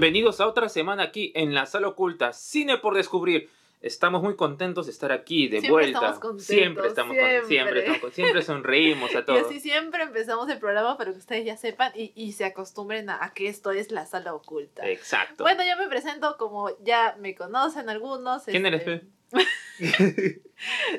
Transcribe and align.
Bienvenidos 0.00 0.40
a 0.40 0.46
otra 0.46 0.68
semana 0.68 1.02
aquí 1.02 1.32
en 1.34 1.54
la 1.54 1.66
sala 1.66 1.88
oculta, 1.88 2.32
cine 2.32 2.78
por 2.78 2.94
descubrir. 2.94 3.50
Estamos 3.82 4.22
muy 4.22 4.36
contentos 4.36 4.86
de 4.86 4.92
estar 4.92 5.10
aquí 5.10 5.48
de 5.48 5.58
Siempre 5.58 5.70
vuelta. 5.72 5.98
estamos 5.98 6.18
contentos, 6.20 6.46
siempre 6.46 6.86
estamos 6.86 7.16
con- 7.16 7.24
siempre. 7.26 7.48
siempre, 7.48 7.78
estamos 7.80 8.00
con- 8.02 8.12
siempre 8.12 8.42
sonreímos 8.42 9.14
a 9.16 9.18
Y 9.22 9.24
todos. 9.24 9.46
así 9.46 9.58
siempre 9.58 10.04
empezamos 10.04 10.48
el 10.50 10.58
programa 10.60 10.96
para 10.96 11.10
que 11.10 11.18
ustedes 11.18 11.44
ya 11.44 11.56
sepan 11.56 11.90
y, 11.96 12.12
y 12.14 12.30
se 12.30 12.44
acostumbren 12.44 13.10
a, 13.10 13.24
a 13.24 13.32
que 13.34 13.48
esto 13.48 13.72
es 13.72 13.90
la 13.90 14.06
sala 14.06 14.34
oculta. 14.34 14.88
Exacto. 14.88 15.42
Bueno, 15.42 15.64
yo 15.68 15.76
me 15.76 15.88
presento 15.88 16.36
como 16.38 16.70
ya 16.84 17.16
me 17.18 17.34
conocen 17.34 17.88
algunos. 17.88 18.44
¿Quién 18.44 18.66
eres, 18.66 18.86
este, 18.86 19.00
Fe? 19.80 20.42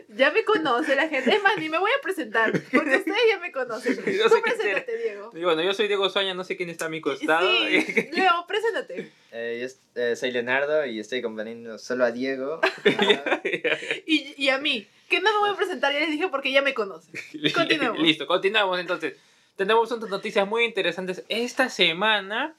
Ya 0.10 0.32
me 0.32 0.44
conoce 0.46 0.96
la 0.96 1.08
gente. 1.10 1.36
Es 1.36 1.44
más, 1.44 1.58
ni 1.58 1.70
me 1.70 1.78
voy 1.78 1.92
a 1.92 2.02
presentar 2.02 2.52
porque 2.52 2.98
ustedes 2.98 3.18
ya 3.30 3.40
me 3.40 3.52
conocen. 3.52 3.96
Yo 4.06 4.30
Tú 4.30 4.42
preséntate, 4.42 4.98
Diego. 4.98 5.32
Y 5.34 5.44
bueno, 5.44 5.62
yo 5.62 5.74
soy 5.74 5.88
Diego 5.88 6.10
Soña, 6.10 6.34
no 6.34 6.44
sé 6.44 6.56
quién 6.56 6.70
está 6.70 6.86
a 6.86 6.90
mi 6.90 7.02
costado. 7.02 7.48
Sí, 7.48 8.10
Leo, 8.14 8.46
preséntate. 8.48 9.12
Eh, 9.32 9.68
yo 9.96 10.02
eh, 10.02 10.16
soy 10.16 10.32
Leonardo 10.32 10.86
y 10.86 11.00
estoy 11.00 11.20
acompañando 11.20 11.78
solo 11.78 12.06
a 12.06 12.12
Diego. 12.12 12.62
Ah, 12.64 13.42
Y, 14.06 14.34
y 14.38 14.50
a 14.50 14.58
mí, 14.58 14.88
que 15.08 15.20
no 15.20 15.32
me 15.34 15.40
voy 15.40 15.50
a 15.52 15.58
presentar, 15.58 15.94
ya 15.94 16.00
les 16.00 16.10
dije 16.10 16.28
porque 16.30 16.52
ya 16.52 16.62
me 16.62 16.74
conocen. 16.74 17.14
Continuemos. 17.54 18.00
Listo, 18.00 18.26
continuamos 18.28 18.80
entonces. 18.80 19.16
Tenemos 19.56 19.92
unas 19.92 20.10
noticias 20.10 20.48
muy 20.48 20.64
interesantes 20.64 21.24
esta 21.28 21.70
semana. 21.70 22.56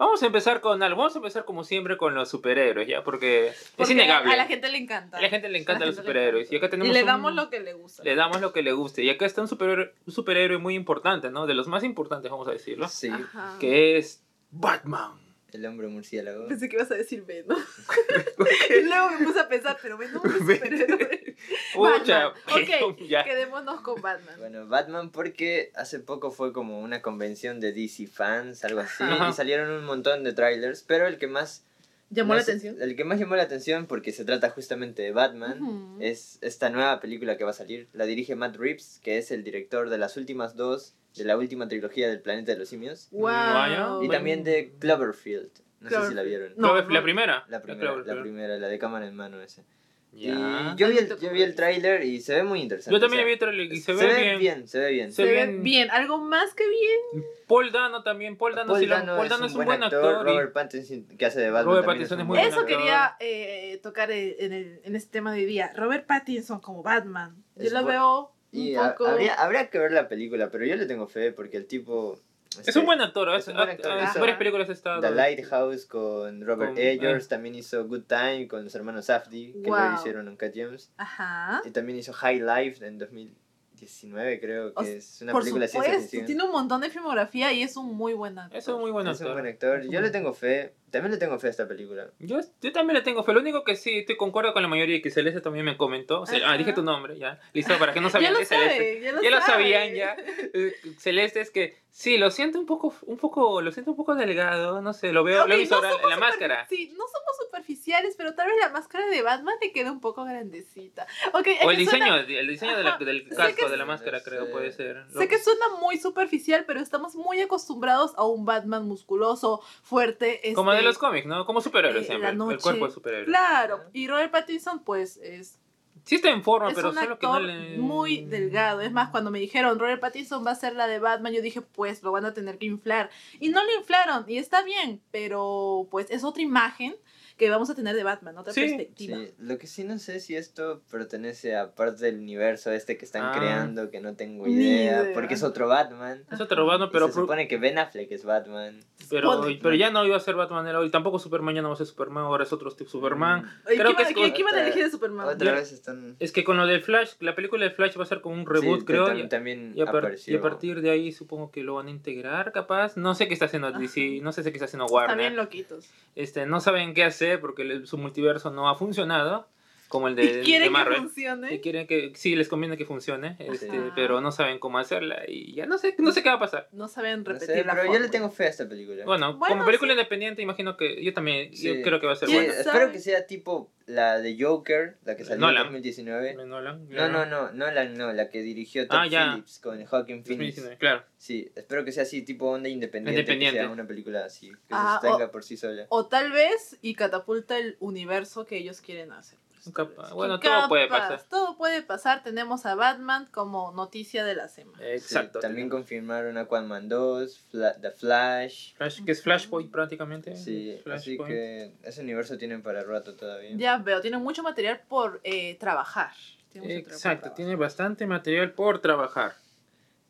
Vamos 0.00 0.22
a 0.22 0.26
empezar 0.26 0.60
con 0.62 0.82
algo. 0.82 0.96
Vamos 0.98 1.14
a 1.14 1.18
empezar 1.18 1.44
como 1.44 1.62
siempre 1.62 1.96
con 1.98 2.14
los 2.14 2.28
superhéroes, 2.30 2.88
¿ya? 2.88 3.04
Porque, 3.04 3.48
es 3.48 3.72
Porque 3.76 3.92
innegable. 3.92 4.32
A 4.32 4.36
la 4.36 4.46
gente 4.46 4.68
le 4.70 4.78
encanta. 4.78 5.18
A 5.18 5.20
la 5.20 5.28
gente 5.28 5.48
le 5.50 5.58
encantan 5.58 5.88
los 5.88 5.96
superhéroes. 5.96 6.48
encanta. 6.48 6.54
Y 6.54 6.58
acá 6.58 6.70
tenemos 6.70 6.90
Y 6.90 6.94
le 6.94 7.00
un- 7.02 7.06
damos 7.06 7.34
lo 7.34 7.50
que 7.50 7.60
le 7.60 7.74
gusta. 7.74 8.02
le 8.02 8.14
damos 8.14 8.40
lo 8.40 8.52
que 8.52 8.62
le 8.62 8.72
guste. 8.72 9.02
Y 9.04 9.10
acá 9.10 9.26
está 9.26 9.42
un 9.42 9.48
superhéroe, 9.48 9.92
un 10.06 10.12
superhéroe 10.12 10.58
muy 10.58 10.74
importante, 10.74 11.30
¿no? 11.30 11.46
De 11.46 11.52
los 11.54 11.68
más 11.68 11.84
importantes, 11.84 12.30
vamos 12.30 12.48
a 12.48 12.52
decirlo. 12.52 12.88
Sí, 12.88 13.08
Ajá. 13.10 13.56
Que 13.60 13.98
es 13.98 14.24
Batman. 14.50 15.12
El 15.58 15.66
hombre 15.66 15.88
murciélago. 15.88 16.48
Pensé 16.48 16.68
que 16.68 16.76
ibas 16.76 16.90
a 16.90 16.94
decir 16.94 17.24
Venom. 17.24 17.58
y 18.70 18.82
luego 18.82 19.10
me 19.10 19.26
puse 19.26 19.40
a 19.40 19.48
pensar, 19.48 19.78
pero 19.80 19.96
Venom 19.98 20.22
es 20.26 20.32
superhéroe. 20.32 21.36
Pucha. 21.74 22.28
Ok, 22.28 22.98
ya. 23.08 23.24
quedémonos 23.24 23.80
con 23.80 24.00
Batman. 24.00 24.34
Bueno, 24.38 24.66
Batman 24.66 25.10
porque 25.10 25.72
hace 25.74 26.00
poco 26.00 26.30
fue 26.30 26.52
como 26.52 26.80
una 26.80 27.02
convención 27.02 27.60
de 27.60 27.72
DC 27.72 28.06
fans, 28.06 28.64
algo 28.64 28.80
así, 28.80 29.02
Ajá. 29.04 29.30
y 29.30 29.32
salieron 29.32 29.70
un 29.70 29.84
montón 29.84 30.24
de 30.24 30.32
trailers, 30.32 30.82
pero 30.82 31.06
el 31.06 31.18
que 31.18 31.26
más 31.26 31.64
¿Llamó 32.12 32.34
la 32.34 32.40
atención? 32.40 32.76
El 32.80 32.96
que 32.96 33.04
más 33.04 33.20
llamó 33.20 33.36
la 33.36 33.44
atención 33.44 33.86
porque 33.86 34.10
se 34.10 34.24
trata 34.24 34.50
justamente 34.50 35.00
de 35.02 35.12
Batman 35.12 35.96
es 36.00 36.38
esta 36.40 36.68
nueva 36.68 36.98
película 36.98 37.36
que 37.36 37.44
va 37.44 37.50
a 37.50 37.54
salir. 37.54 37.86
La 37.92 38.04
dirige 38.04 38.34
Matt 38.34 38.56
Reeves, 38.56 38.98
que 39.04 39.18
es 39.18 39.30
el 39.30 39.44
director 39.44 39.88
de 39.88 39.98
las 39.98 40.16
últimas 40.16 40.56
dos 40.56 40.94
de 41.16 41.24
la 41.24 41.36
última 41.36 41.66
trilogía 41.68 42.08
del 42.08 42.20
Planeta 42.20 42.52
de 42.52 42.58
los 42.58 42.68
Simios 42.68 43.08
Wow. 43.10 44.02
Y 44.02 44.08
también 44.08 44.44
de 44.44 44.74
Cloverfield. 44.78 45.50
No 45.80 45.88
sé 45.90 46.08
si 46.08 46.14
la 46.14 46.22
vieron. 46.22 46.52
No, 46.56 46.74
la, 46.76 46.82
no. 46.82 46.90
la 46.90 47.02
primera. 47.02 47.44
La 47.48 47.62
primera, 47.62 47.96
la 47.96 48.02
claro. 48.04 48.22
primera, 48.22 48.58
la 48.58 48.68
de 48.68 48.78
cámara 48.78 49.06
en 49.06 49.14
mano 49.16 49.40
ese. 49.40 49.64
Ya. 50.12 50.72
Y 50.74 50.76
yo 50.76 50.88
vi 50.88 50.98
el, 50.98 51.08
yo 51.20 51.30
vi 51.30 51.42
el 51.42 51.54
tráiler 51.54 52.02
y 52.02 52.20
se 52.20 52.34
ve 52.34 52.42
muy 52.42 52.60
interesante. 52.60 52.92
Yo 52.94 53.00
también 53.00 53.20
o 53.20 53.22
sea, 53.22 53.26
vi 53.26 53.32
el 53.34 53.38
trailer 53.38 53.72
y 53.72 53.80
se, 53.80 53.92
ve, 53.94 54.36
bien. 54.36 54.66
se 54.68 54.78
ve 54.80 54.90
bien. 54.90 55.12
Se 55.12 55.16
se 55.16 55.24
ve 55.24 55.32
bien. 55.32 55.62
bien. 55.62 55.90
Algo 55.92 56.18
más 56.18 56.52
que 56.52 56.68
bien. 56.68 57.24
Paul 57.46 57.70
Dano 57.70 58.02
también. 58.02 58.36
Paul 58.36 58.56
Dano, 58.56 58.76
sí 58.76 58.86
lo- 58.86 58.96
Paul 58.96 59.28
Dano 59.28 59.46
es 59.46 59.54
un 59.54 59.64
buen 59.64 59.82
actor. 59.84 60.26
y- 60.26 60.30
Robert 60.32 60.52
Pattinson 60.52 61.04
que 61.16 61.26
hace 61.26 61.40
de 61.40 61.50
Batman. 61.50 61.66
Robert 61.74 61.86
Pattinson 61.86 62.16
un 62.18 62.22
es 62.22 62.26
muy 62.26 62.38
Eso 62.40 62.48
actor. 62.60 62.66
quería 62.66 63.16
eh, 63.20 63.78
tocar 63.84 64.10
eh, 64.10 64.36
en, 64.40 64.52
el, 64.52 64.80
en 64.82 64.96
este 64.96 65.12
tema 65.12 65.32
de 65.32 65.38
hoy 65.40 65.46
día. 65.46 65.72
Robert 65.76 66.06
Pattinson 66.06 66.60
como 66.60 66.82
Batman. 66.82 67.36
Yo 67.56 67.62
Es 67.62 67.72
lo 67.72 67.84
veo 67.84 68.32
Y 68.52 68.74
un 68.74 68.80
ha- 68.84 68.90
poco... 68.92 69.06
habría, 69.08 69.34
habría 69.34 69.70
que 69.70 69.78
ver 69.78 69.92
la 69.92 70.08
película, 70.08 70.50
pero 70.50 70.64
yo 70.64 70.76
le 70.76 70.86
tengo 70.86 71.06
fe 71.06 71.32
porque 71.32 71.56
el 71.56 71.66
tipo. 71.66 72.18
Es 72.60 72.66
este, 72.66 72.80
un 72.80 72.86
buen 72.86 73.00
actor. 73.00 73.28
es 73.30 73.42
Es, 73.42 73.48
un 73.48 73.54
buen 73.54 73.68
actor, 73.70 73.92
en 73.96 74.04
hizo- 74.04 74.18
varias 74.18 74.38
películas 74.38 74.68
ha 74.68 74.72
estado. 74.72 75.00
The 75.00 75.12
Lighthouse 75.12 75.86
con 75.86 76.44
Robert 76.44 76.72
Con- 76.74 76.78
Eggers, 76.82 77.26
eh. 77.26 77.28
también 77.28 77.54
hizo 77.54 77.86
Good 77.86 78.02
Time 78.08 78.48
con 78.48 78.64
los 78.64 78.74
hermanos 78.74 79.06
Safdie, 79.06 79.52
que 79.62 79.70
Wow. 79.70 79.90
lo 79.90 79.94
hicieron 79.94 80.26
en 80.28 80.36
Cat 80.36 80.52
James. 80.56 80.92
Ajá. 80.96 81.62
Y 81.64 81.70
también 81.70 81.98
hizo 81.98 82.12
High 82.12 82.40
Life 82.40 82.84
en 82.84 82.98
2019, 82.98 84.40
creo 84.40 84.74
que 84.74 84.96
es 84.96 85.22
una 85.22 85.30
Por 85.32 85.42
película 85.42 85.68
ciencia 85.68 85.92
supuesto, 85.92 86.10
ficción. 86.10 86.26
tiene 86.26 86.42
un 86.44 86.50
montón 86.50 86.80
de 86.80 86.90
filmografía 86.90 87.52
y 87.52 87.62
es 87.62 87.76
un 87.76 87.94
muy 87.96 88.14
buen 88.14 88.36
actor. 88.38 88.58
Es 88.58 88.66
un 88.68 88.80
muy 88.80 88.90
buen 88.90 89.06
Es 89.06 89.20
un 89.20 89.26
actor. 89.28 89.40
buen 89.40 89.52
actor. 89.52 89.82
Yo 89.88 90.00
le 90.00 90.10
tengo 90.10 90.32
fe. 90.34 90.74
También 90.90 91.12
le 91.12 91.18
tengo 91.18 91.38
fe 91.38 91.46
a 91.46 91.50
esta 91.50 91.68
película. 91.68 92.08
Yo, 92.18 92.40
yo 92.60 92.72
también 92.72 92.96
le 92.96 93.02
tengo 93.02 93.22
fe. 93.22 93.32
Lo 93.32 93.40
único 93.40 93.62
que 93.64 93.76
sí, 93.76 93.98
estoy 93.98 94.16
concuerdo 94.16 94.52
con 94.52 94.62
la 94.62 94.68
mayoría 94.68 94.96
y 94.96 95.02
que 95.02 95.10
Celeste 95.10 95.40
también 95.40 95.64
me 95.64 95.76
comentó. 95.76 96.26
Ce- 96.26 96.36
Ajá. 96.36 96.52
ah, 96.52 96.56
dije 96.58 96.72
tu 96.72 96.82
nombre, 96.82 97.18
ya. 97.18 97.40
Listo, 97.52 97.78
para 97.78 97.92
que 97.92 98.00
no 98.00 98.10
sabían 98.10 98.32
lo 98.32 98.38
de 98.40 98.44
Celeste. 98.44 98.76
sabe, 98.76 99.00
ya 99.00 99.12
lo, 99.12 99.22
Ya 99.22 99.30
lo 99.30 99.40
sabe. 99.40 99.52
sabían 99.52 99.94
ya. 99.94 100.16
Eh, 100.52 100.74
Celeste 100.98 101.40
es 101.40 101.50
que 101.50 101.78
sí, 101.90 102.18
lo 102.18 102.30
siento 102.30 102.58
un 102.58 102.66
poco, 102.66 102.94
un 103.06 103.16
poco, 103.18 103.60
lo 103.62 103.72
siento 103.72 103.90
un 103.92 103.96
poco 103.96 104.14
delgado, 104.14 104.80
no 104.82 104.92
sé, 104.92 105.12
lo 105.12 105.22
veo, 105.24 105.46
lo 105.46 105.52
he 105.54 105.56
Ok, 105.56 105.60
visto 105.60 105.80
no 105.80 105.88
ahora 105.88 106.08
la 106.08 106.16
máscara. 106.16 106.66
Sí, 106.68 106.88
no 106.96 107.04
somos 107.06 107.36
superficiales, 107.44 108.14
pero 108.16 108.34
tal 108.34 108.48
vez 108.48 108.56
la 108.60 108.70
máscara 108.70 109.06
de 109.06 109.22
Batman 109.22 109.54
le 109.60 109.72
queda 109.72 109.90
un 109.92 110.00
poco 110.00 110.24
grandecita. 110.24 111.06
O 111.32 111.38
el 111.38 111.44
que 111.44 111.58
diseño, 111.76 112.06
suena- 112.06 112.20
el 112.20 112.48
diseño 112.48 112.76
de 112.76 112.82
la- 112.84 112.90
Ajá, 112.90 113.04
del 113.04 113.28
casco 113.28 113.56
que 113.66 113.70
de 113.70 113.76
la 113.76 113.84
máscara, 113.84 114.22
creo, 114.22 114.50
puede 114.50 114.72
ser. 114.72 115.04
Sé 115.16 115.28
que 115.28 115.38
suena 115.38 115.68
muy 115.80 115.98
superficial, 115.98 116.64
pero 116.66 116.80
estamos 116.80 117.14
muy 117.14 117.40
acostumbrados 117.40 118.12
a 118.16 118.24
un 118.26 118.44
Batman 118.44 118.86
musculoso, 118.86 119.60
fuerte. 119.82 120.40
Como 120.54 120.72
de 120.80 120.86
los 120.86 120.98
cómics, 120.98 121.26
¿no? 121.26 121.44
Como 121.46 121.60
superhéroes 121.60 122.04
eh, 122.04 122.06
siempre. 122.06 122.34
la 122.34 122.52
El 122.52 122.60
cuerpo 122.60 122.86
de 122.86 122.92
superhéroe. 122.92 123.26
Claro, 123.26 123.80
y 123.92 124.08
Robert 124.08 124.30
Pattinson, 124.30 124.82
pues 124.84 125.16
es, 125.18 125.60
Sí 126.04 126.16
está 126.16 126.30
en 126.30 126.42
forma, 126.42 126.70
es 126.70 126.74
pero 126.74 126.90
un 126.90 126.94
solo 126.94 127.18
que 127.18 127.26
no 127.26 127.34
actor 127.34 127.48
le... 127.48 127.78
muy 127.78 128.22
delgado. 128.22 128.80
Es 128.80 128.92
más, 128.92 129.10
cuando 129.10 129.30
me 129.30 129.38
dijeron 129.38 129.78
Robert 129.78 130.00
Pattinson 130.00 130.44
va 130.44 130.52
a 130.52 130.56
ser 130.56 130.74
la 130.74 130.86
de 130.86 130.98
Batman, 130.98 131.32
yo 131.32 131.42
dije, 131.42 131.60
pues 131.60 132.02
lo 132.02 132.12
van 132.12 132.24
a 132.24 132.34
tener 132.34 132.58
que 132.58 132.66
inflar. 132.66 133.10
Y 133.38 133.50
no 133.50 133.62
lo 133.62 133.74
inflaron, 133.78 134.24
y 134.26 134.38
está 134.38 134.62
bien, 134.62 135.00
pero 135.10 135.86
pues 135.90 136.10
es 136.10 136.24
otra 136.24 136.42
imagen 136.42 136.96
que 137.40 137.48
vamos 137.50 137.70
a 137.70 137.74
tener 137.74 137.96
de 137.96 138.04
Batman, 138.04 138.36
otra 138.36 138.52
Sí, 138.52 138.60
perspectiva. 138.60 139.16
Sí, 139.16 139.32
lo 139.38 139.56
que 139.56 139.66
sí 139.66 139.82
no 139.84 139.98
sé 139.98 140.20
si 140.20 140.36
esto 140.36 140.82
pertenece 140.90 141.56
a 141.56 141.74
parte 141.74 142.04
del 142.04 142.18
universo 142.18 142.70
este 142.70 142.98
que 142.98 143.06
están 143.06 143.22
Ah. 143.24 143.32
creando, 143.34 143.90
que 143.90 143.98
no 144.00 144.14
tengo 144.14 144.46
idea, 144.46 145.02
idea. 145.04 145.14
porque 145.14 145.34
es 145.34 145.42
otro 145.42 145.66
Batman. 145.66 146.22
Es 146.30 146.38
otro 146.40 146.66
Batman, 146.66 146.88
Y 146.88 146.92
pero, 146.92 147.06
se 147.08 147.14
supone 147.14 147.48
que 147.48 147.56
Ben 147.56 147.78
Affleck 147.78 148.12
es 148.12 148.24
Batman. 148.26 148.80
pero, 149.08 149.40
pero 149.62 149.74
ya 149.74 149.90
no 149.90 150.04
iba 150.04 150.16
a 150.16 150.20
ser 150.20 150.34
Batman 150.34 150.66
era 150.66 150.78
hoy. 150.80 150.90
Tampoco 150.90 151.18
Superman 151.18 151.54
ya 151.54 151.62
no 151.62 151.68
va 151.68 151.74
a 151.74 151.78
ser 151.78 151.86
Superman, 151.86 152.24
ahora 152.24 152.44
es 152.44 152.52
otro 152.52 152.70
tipo 152.72 152.90
Superman. 152.90 153.50
Oye, 153.66 153.76
Creo 153.78 153.90
¿qué, 153.90 153.96
que 153.96 154.02
iba- 154.02 154.10
es 154.10 154.14
qué- 154.28 154.32
qué 154.34 154.40
iban 154.42 154.54
a 154.54 154.60
elegir 154.62 154.84
de 154.84 154.90
Superman? 154.90 155.26
Otra 155.28 155.46
Ya. 155.52 155.52
vez 155.54 155.72
están... 155.72 156.16
Es 156.20 156.32
que 156.32 156.44
con 156.44 156.58
lo 156.58 156.66
del 156.66 156.82
Flash, 156.82 157.12
la 157.20 157.34
película 157.34 157.64
de 157.64 157.70
Flash 157.70 157.98
va 157.98 158.02
a 158.02 158.06
ser 158.06 158.20
como 158.20 158.34
un 158.34 158.44
reboot, 158.46 158.80
Sí, 158.80 158.84
creo. 158.84 159.06
tam- 159.08 159.24
y- 159.24 159.28
también 159.28 159.72
Y 159.74 159.80
a, 159.80 159.86
par- 159.86 159.96
apareció. 159.96 160.34
y 160.34 160.36
a 160.36 160.40
partir 160.42 160.82
de 160.82 160.90
ahí 160.90 161.10
supongo 161.12 161.50
que 161.50 161.62
lo 161.62 161.76
van 161.76 161.86
a 161.86 161.90
integrar, 161.90 162.52
capaz. 162.52 162.98
No 162.98 163.14
sé 163.14 163.26
qué 163.28 163.32
está 163.32 163.46
haciendo 163.46 163.72
DC, 163.72 164.20
no 164.20 164.32
sé 164.32 164.42
qué 164.42 164.50
está 164.50 164.66
haciendo 164.66 164.84
Están 164.84 164.94
Warner. 164.94 165.16
bien 165.16 165.36
loquitos. 165.36 165.88
Este, 166.16 166.44
no 166.44 166.60
saben 166.60 166.92
qué 166.92 167.04
hacer 167.04 167.29
porque 167.38 167.86
su 167.86 167.98
multiverso 167.98 168.50
no 168.50 168.68
ha 168.68 168.74
funcionado, 168.74 169.48
como 169.90 170.06
el 170.08 170.14
de, 170.14 170.22
y 170.24 170.32
de 170.36 170.40
quieren 170.42 170.68
que 170.68 170.70
Marvel. 170.70 170.96
funcione. 170.98 171.52
Y 171.54 171.60
quieren 171.60 171.86
que 171.86 172.12
sí 172.14 172.34
les 172.36 172.48
conviene 172.48 172.76
que 172.78 172.86
funcione, 172.86 173.36
este, 173.40 173.68
Ajá. 173.70 173.92
pero 173.96 174.20
no 174.20 174.30
saben 174.32 174.58
cómo 174.60 174.78
hacerla 174.78 175.24
y 175.28 175.52
ya 175.52 175.66
no 175.66 175.76
sé, 175.78 175.94
no 175.98 176.12
sé 176.12 176.22
qué 176.22 176.28
va 176.30 176.36
a 176.36 176.38
pasar. 176.38 176.68
No 176.72 176.86
saben 176.88 177.24
No 177.24 177.32
repetir 177.32 177.46
sé, 177.56 177.64
la 177.64 177.72
pero 177.72 177.82
yo 177.84 177.88
fórmula. 177.88 177.98
le 177.98 178.08
tengo 178.08 178.30
fe 178.30 178.44
a 178.44 178.48
esta 178.48 178.68
película. 178.68 179.04
Bueno, 179.04 179.36
Bueno, 179.36 179.54
como 179.56 179.66
película 179.66 179.92
independiente 179.92 180.40
imagino 180.42 180.76
que 180.76 181.02
yo 181.04 181.12
también 181.12 181.50
yo 181.50 181.74
Sí. 181.74 181.82
creo 181.82 181.98
que 182.00 182.06
va 182.06 182.12
a 182.12 182.16
ser 182.16 182.28
Sí, 182.28 182.34
¿Quién 182.34 182.46
buena. 182.46 182.62
sabe? 182.62 182.76
espero 182.78 182.92
que 182.92 182.98
sea 183.00 183.26
tipo 183.26 183.72
la 183.86 184.20
de 184.20 184.36
Joker, 184.40 184.98
la 185.04 185.16
que 185.16 185.24
salió 185.24 185.40
Nolan. 185.40 185.62
en 185.66 185.72
2019. 185.72 186.34
Nolan, 186.34 186.88
No, 186.88 187.08
no, 187.08 187.26
no, 187.26 187.50
no 187.50 187.70
la, 187.72 187.84
no, 187.86 188.12
la 188.12 188.28
que 188.30 188.42
dirigió 188.42 188.86
Todd 188.86 188.96
Ah, 188.96 189.06
ya. 189.08 189.32
Phillips 189.32 189.58
con 189.58 189.84
Joaquin 189.84 190.24
Phoenix. 190.24 190.54
2019, 190.54 190.76
Claro. 190.78 191.02
Sí, 191.16 191.50
espero 191.56 191.84
que 191.84 191.90
sea 191.90 192.04
así, 192.04 192.22
tipo 192.22 192.48
onda 192.48 192.68
independiente. 192.68 193.22
Independiente. 193.22 193.58
Que 193.58 193.64
sea 193.64 193.72
una 193.72 193.88
película 193.88 194.24
así, 194.24 194.50
que 194.50 194.54
Ah, 194.70 194.98
se 195.02 195.08
sostenga 195.08 195.32
por 195.32 195.42
sí 195.42 195.56
sola. 195.56 195.86
O 195.88 196.06
tal 196.06 196.30
vez 196.30 196.78
y 196.80 196.94
catapulta 196.94 197.58
el 197.58 197.76
universo 197.80 198.46
que 198.46 198.56
ellos 198.58 198.80
quieren 198.80 199.10
hacer. 199.10 199.40
Pues. 199.64 200.10
Bueno, 200.12 200.40
todo 200.40 200.68
puede 200.68 200.88
pasar. 200.88 201.22
Todo 201.28 201.56
puede 201.56 201.82
pasar. 201.82 202.22
Tenemos 202.22 202.64
a 202.66 202.74
Batman 202.74 203.26
como 203.30 203.72
noticia 203.72 204.24
de 204.24 204.34
la 204.34 204.48
semana. 204.48 204.78
Sí, 204.78 204.84
Exacto. 204.86 205.40
también 205.40 205.68
confirmaron 205.68 206.38
Aquaman 206.38 206.88
2, 206.88 207.40
Fla- 207.52 207.80
The 207.80 207.90
Flash. 207.90 208.74
Flash, 208.76 209.04
que 209.04 209.12
es 209.12 209.22
Flashpoint 209.22 209.70
prácticamente. 209.70 210.36
Sí, 210.36 210.72
así 210.72 211.16
Flashpoint. 211.16 211.26
que 211.28 211.72
ese 211.82 212.00
universo 212.00 212.38
tienen 212.38 212.62
para 212.62 212.82
rato 212.82 213.14
todavía. 213.14 213.50
Ya 213.56 213.76
veo, 213.78 214.00
tiene 214.00 214.18
mucho 214.18 214.42
material 214.42 214.80
por 214.88 215.20
eh, 215.24 215.56
trabajar. 215.58 216.12
Por 216.52 216.70
Exacto, 216.70 216.98
trabajar. 217.22 217.34
tiene 217.34 217.56
bastante 217.56 218.06
material 218.06 218.52
por 218.52 218.80
trabajar. 218.80 219.34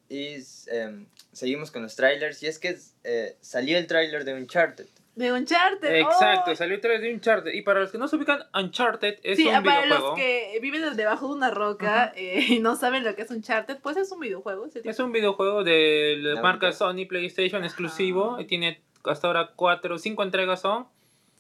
Y 0.08 0.36
em, 0.68 1.06
seguimos 1.32 1.70
con 1.70 1.82
los 1.82 1.94
trailers. 1.96 2.42
Y 2.42 2.46
es 2.46 2.58
que 2.58 2.78
eh, 3.04 3.36
salió 3.40 3.78
el 3.78 3.86
trailer 3.86 4.24
de 4.24 4.34
Uncharted. 4.34 4.86
De 5.16 5.32
Uncharted. 5.32 5.94
Exacto, 5.96 6.52
¡Oh! 6.52 6.56
salió 6.56 6.76
el 6.76 6.80
trailer 6.80 7.02
de 7.02 7.12
Uncharted. 7.14 7.52
Y 7.52 7.62
para 7.62 7.80
los 7.80 7.90
que 7.90 7.98
no 7.98 8.08
se 8.08 8.16
ubican, 8.16 8.40
Uncharted 8.54 9.18
es 9.22 9.36
Sí, 9.36 9.46
un 9.46 9.62
para 9.64 9.82
videojuego. 9.82 10.06
los 10.10 10.16
que 10.18 10.58
viven 10.62 10.96
debajo 10.96 11.28
de 11.28 11.34
una 11.34 11.50
roca 11.50 12.12
eh, 12.16 12.44
y 12.48 12.58
no 12.60 12.76
saben 12.76 13.04
lo 13.04 13.14
que 13.14 13.22
es 13.22 13.30
Uncharted, 13.30 13.78
pues 13.82 13.96
es 13.96 14.10
un 14.12 14.20
videojuego. 14.20 14.66
ese 14.66 14.80
tipo. 14.80 14.90
Es 14.90 14.98
un 15.00 15.12
videojuego 15.12 15.64
de 15.64 16.16
la 16.20 16.34
La 16.34 16.42
marca. 16.42 16.72
Sony 16.72 17.06
PlayStation 17.08 17.64
exclusivo. 17.64 18.38
Y 18.40 18.44
tiene 18.46 18.80
hasta 19.04 19.26
ahora 19.26 19.50
cuatro, 19.56 19.98
cinco 19.98 20.22
entregas 20.22 20.60
son. 20.60 20.86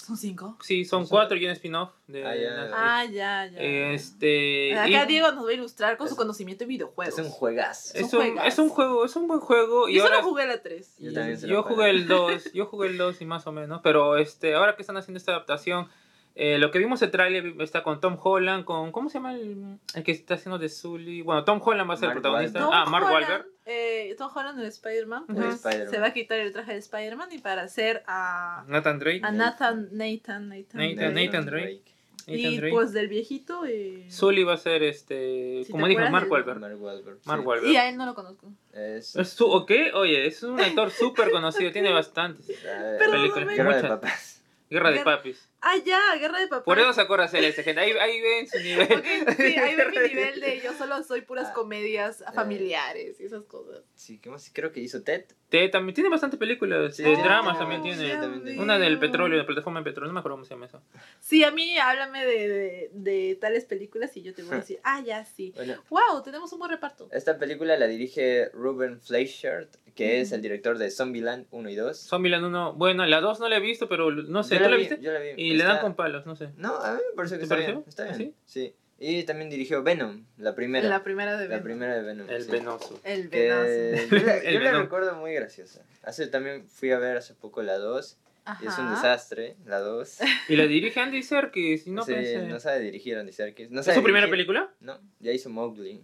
Son 0.04 0.16
cinco. 0.16 0.56
Sí, 0.62 0.84
son 0.84 1.06
cuatro 1.06 1.36
y 1.36 1.44
un 1.44 1.52
spin-off. 1.52 1.90
De 2.08 2.24
Ah, 2.26 2.34
ya. 2.34 2.70
Ah, 2.74 3.04
ya, 3.04 3.46
ya. 3.46 3.58
Este. 3.92 4.74
Acá 4.76 5.04
y- 5.04 5.06
Diego 5.06 5.30
nos 5.32 5.46
va 5.46 5.50
a 5.50 5.52
ilustrar 5.52 5.96
con 5.96 6.08
su 6.08 6.16
conocimiento 6.16 6.64
de 6.64 6.68
videojuegos. 6.68 7.18
Es 7.18 7.24
un 7.24 7.30
juegazo. 7.30 7.96
Es 7.98 8.12
un 8.12 8.38
es 8.38 8.58
un 8.58 8.68
juego, 8.70 9.04
es 9.04 9.14
un 9.14 9.28
buen 9.28 9.40
juego. 9.40 9.88
Y 9.88 9.94
Yo 9.96 10.02
ahora 10.04 10.16
solo 10.16 10.28
jugué 10.30 10.46
la 10.46 10.62
3. 10.62 10.96
Yo 10.98 11.12
también 11.12 11.38
se 11.38 11.46
lo 11.46 11.52
yo 11.54 11.62
juego. 11.62 11.76
jugué 11.76 11.90
el 11.90 12.06
2, 12.08 12.52
yo 12.52 12.66
jugué 12.66 12.88
el 12.88 12.98
2 12.98 13.20
y 13.20 13.24
más 13.26 13.46
o 13.46 13.52
menos, 13.52 13.80
pero 13.82 14.16
este 14.16 14.54
ahora 14.54 14.74
que 14.74 14.82
están 14.82 14.96
haciendo 14.96 15.18
esta 15.18 15.32
adaptación, 15.32 15.88
eh, 16.34 16.58
lo 16.58 16.70
que 16.70 16.78
vimos 16.78 17.02
el 17.02 17.10
tráiler 17.10 17.54
está 17.60 17.82
con 17.82 18.00
Tom 18.00 18.16
Holland, 18.20 18.64
con 18.64 18.92
¿cómo 18.92 19.08
se 19.10 19.18
llama 19.18 19.34
el, 19.34 19.78
el 19.94 20.02
que 20.02 20.12
está 20.12 20.34
haciendo 20.34 20.58
de 20.58 20.68
Sully? 20.68 21.22
Bueno, 21.22 21.44
Tom 21.44 21.60
Holland 21.62 21.88
va 21.88 21.94
a 21.94 21.96
ser 21.98 22.08
el 22.08 22.14
protagonista. 22.14 22.68
Ah, 22.72 22.86
Mark 22.86 23.04
Wahlberg. 23.04 23.46
Eh, 23.66 24.14
Tom 24.18 24.30
Holland, 24.34 24.58
el 24.58 24.66
Spider-Man, 24.66 25.26
pues, 25.26 25.60
se 25.60 25.98
va 25.98 26.06
a 26.08 26.12
quitar 26.12 26.38
el 26.40 26.52
traje 26.52 26.72
de 26.72 26.78
Spider-Man 26.78 27.28
y 27.32 27.38
para 27.38 27.62
hacer 27.62 28.02
a, 28.06 28.64
Nathan 28.68 28.98
Drake. 28.98 29.20
a 29.22 29.30
Nathan, 29.32 29.88
Nathan, 29.92 30.48
Nathan. 30.48 30.78
Nathan, 30.80 31.14
Nathan 31.14 31.46
Drake. 31.46 31.82
Nathan 32.26 32.36
Y 32.36 32.56
Drake. 32.58 32.72
pues 32.72 32.92
del 32.92 33.08
viejito. 33.08 33.64
eh, 33.66 34.06
Sully 34.08 34.44
va 34.44 34.54
a 34.54 34.56
ser 34.56 34.82
este, 34.82 35.62
Si 35.64 35.72
como 35.72 35.86
dijo 35.88 36.00
Mark 36.10 36.30
Wahlberg. 36.30 36.58
Mark 36.60 36.80
Wahlberg. 36.80 37.18
Mark 37.24 37.40
sí. 37.42 37.46
Wahlberg. 37.46 37.72
Y 37.72 37.76
a 37.76 37.88
él 37.88 37.96
no 37.96 38.06
lo 38.06 38.14
conozco. 38.14 38.52
Es, 38.72 39.16
¿Es 39.16 39.28
su, 39.30 39.46
¿O 39.50 39.66
qué? 39.66 39.90
Oye, 39.94 40.26
es 40.26 40.42
un 40.42 40.60
actor 40.60 40.90
súper 40.98 41.30
conocido, 41.30 41.70
tiene 41.72 41.92
bastantes. 41.92 42.48
eh, 42.50 42.96
Perdóname. 42.98 43.54
Guerra 43.54 43.76
de 43.76 43.82
Muchas. 43.88 44.29
Guerra 44.70 44.92
de 44.92 45.00
Papis. 45.00 45.48
Ah, 45.62 45.74
ya, 45.84 45.98
Guerra 46.18 46.38
de 46.40 46.46
Papás. 46.46 46.64
Por 46.64 46.78
eso 46.78 46.92
se 46.92 47.00
acuerda 47.00 47.24
hacer 47.24 47.44
ese 47.44 47.62
gente. 47.64 47.80
Ahí, 47.80 47.90
ahí 47.92 48.20
ven 48.20 48.48
su 48.48 48.58
nivel. 48.60 48.86
Ok, 48.90 49.36
sí, 49.36 49.42
ahí 49.58 49.74
ve 49.76 49.88
mi 49.90 49.98
nivel 50.08 50.40
de 50.40 50.60
yo 50.60 50.72
solo 50.72 51.02
soy 51.02 51.22
puras 51.22 51.48
Ah, 51.50 51.52
comedias 51.52 52.20
eh. 52.20 52.24
familiares 52.34 53.20
y 53.20 53.24
esas 53.24 53.42
cosas. 53.44 53.82
Sí, 53.94 54.18
¿qué 54.20 54.30
más? 54.30 54.50
Creo 54.54 54.72
que 54.72 54.80
hizo 54.80 55.02
Ted. 55.02 55.24
Te- 55.50 55.68
también 55.68 55.94
tiene 55.94 56.08
bastantes 56.08 56.38
películas. 56.38 56.94
Sí, 56.96 57.02
de 57.02 57.16
sí, 57.16 57.20
dramas 57.22 57.54
sí, 57.54 57.58
también 57.58 57.82
tiene. 57.82 57.98
sí, 58.14 58.20
también 58.20 58.44
tiene. 58.44 58.62
Una 58.62 58.78
del 58.78 58.98
petróleo, 59.00 59.36
de 59.38 59.44
plataforma 59.44 59.80
de 59.80 59.84
petróleo, 59.84 60.08
no 60.08 60.14
me 60.14 60.20
acuerdo 60.20 60.36
cómo 60.36 60.44
se 60.44 60.54
llama 60.54 60.66
eso. 60.66 60.80
Sí, 61.18 61.42
a 61.44 61.50
mí 61.50 61.76
háblame 61.76 62.24
de, 62.24 62.48
de, 62.48 62.90
de 62.94 63.34
tales 63.40 63.64
películas 63.64 64.16
y 64.16 64.22
yo 64.22 64.32
te 64.34 64.42
voy 64.44 64.54
a 64.54 64.56
decir, 64.58 64.78
ah, 64.84 65.00
ya, 65.04 65.24
sí. 65.24 65.52
Bueno, 65.56 65.82
Wow, 65.90 66.22
tenemos 66.22 66.52
un 66.52 66.60
buen 66.60 66.70
reparto. 66.70 67.08
esta 67.12 67.36
película 67.38 67.76
la 67.76 67.86
dirige 67.88 68.48
Ruben 68.54 69.00
Fleischer, 69.00 69.68
que 70.00 70.20
es 70.20 70.28
Ujú. 70.28 70.36
el 70.36 70.42
director 70.42 70.78
de 70.78 70.90
Zombieland 70.90 71.46
1 71.50 71.68
y 71.70 71.74
2. 71.76 71.96
Zombieland 71.98 72.46
1, 72.46 72.72
bueno, 72.74 73.04
la 73.04 73.20
2 73.20 73.38
no 73.40 73.48
la 73.48 73.56
he 73.58 73.60
visto, 73.60 73.88
pero 73.88 74.10
no 74.10 74.42
sé, 74.42 74.54
Yo 74.56 74.64
¿tú 74.64 74.70
la 74.70 74.76
vi, 74.76 74.82
viste? 74.84 74.98
Yo 75.02 75.12
la 75.12 75.18
vi. 75.20 75.28
Y 75.36 75.50
le 75.54 75.62
dan 75.64 75.72
Está- 75.72 75.82
con 75.82 75.94
palos, 75.94 76.24
no 76.26 76.36
sé. 76.36 76.48
No, 76.56 76.74
a 76.76 76.94
mí 76.94 77.00
me 77.10 77.16
parece 77.16 77.34
que 77.34 77.38
¿Te 77.40 77.44
está 77.44 77.54
pareció? 77.56 77.74
bien. 77.74 77.84
Está 77.88 78.04
¿Ah, 78.04 78.16
bien. 78.16 78.34
Sí. 78.46 78.74
Y 78.98 79.22
también 79.24 79.48
dirigió 79.50 79.82
Venom, 79.82 80.24
la 80.38 80.54
primera. 80.54 80.88
La 80.88 81.02
primera 81.04 81.32
de 81.38 81.44
La 81.44 81.48
Venom. 81.56 81.64
primera 81.64 81.94
de 81.96 82.02
Venom. 82.02 82.28
El 82.30 82.42
sí. 82.44 82.50
venoso. 82.50 83.00
El 83.04 83.30
Que 83.30 83.48
venazo. 83.48 84.16
yo 84.16 84.26
la, 84.26 84.42
yo 84.52 84.60
la 84.60 84.72
recuerdo 84.82 85.16
muy 85.16 85.32
graciosa. 85.34 85.82
Hace 86.02 86.26
también 86.28 86.66
fui 86.66 86.90
a 86.92 86.98
ver 86.98 87.16
hace 87.18 87.34
poco 87.34 87.62
la 87.62 87.78
2 87.78 88.18
y 88.62 88.66
es 88.66 88.78
un 88.78 88.90
desastre, 88.90 89.56
la 89.66 89.78
2. 89.80 90.18
Y 90.48 90.56
la 90.56 90.64
dirige 90.66 90.98
Andy 91.00 91.22
Serkis, 91.22 91.86
y 91.86 91.90
no 91.92 92.04
Sí, 92.04 92.12
pensé. 92.14 92.42
no 92.46 92.58
sabe 92.58 92.80
dirigir 92.80 93.16
Andy 93.18 93.32
Serkis. 93.32 93.70
No 93.70 93.80
¿Es 93.80 93.86
su 93.86 94.02
primera 94.02 94.26
dirigir- 94.26 94.30
película? 94.30 94.74
No, 94.80 94.98
ya 95.20 95.30
hizo 95.32 95.48
Mowgli 95.50 96.02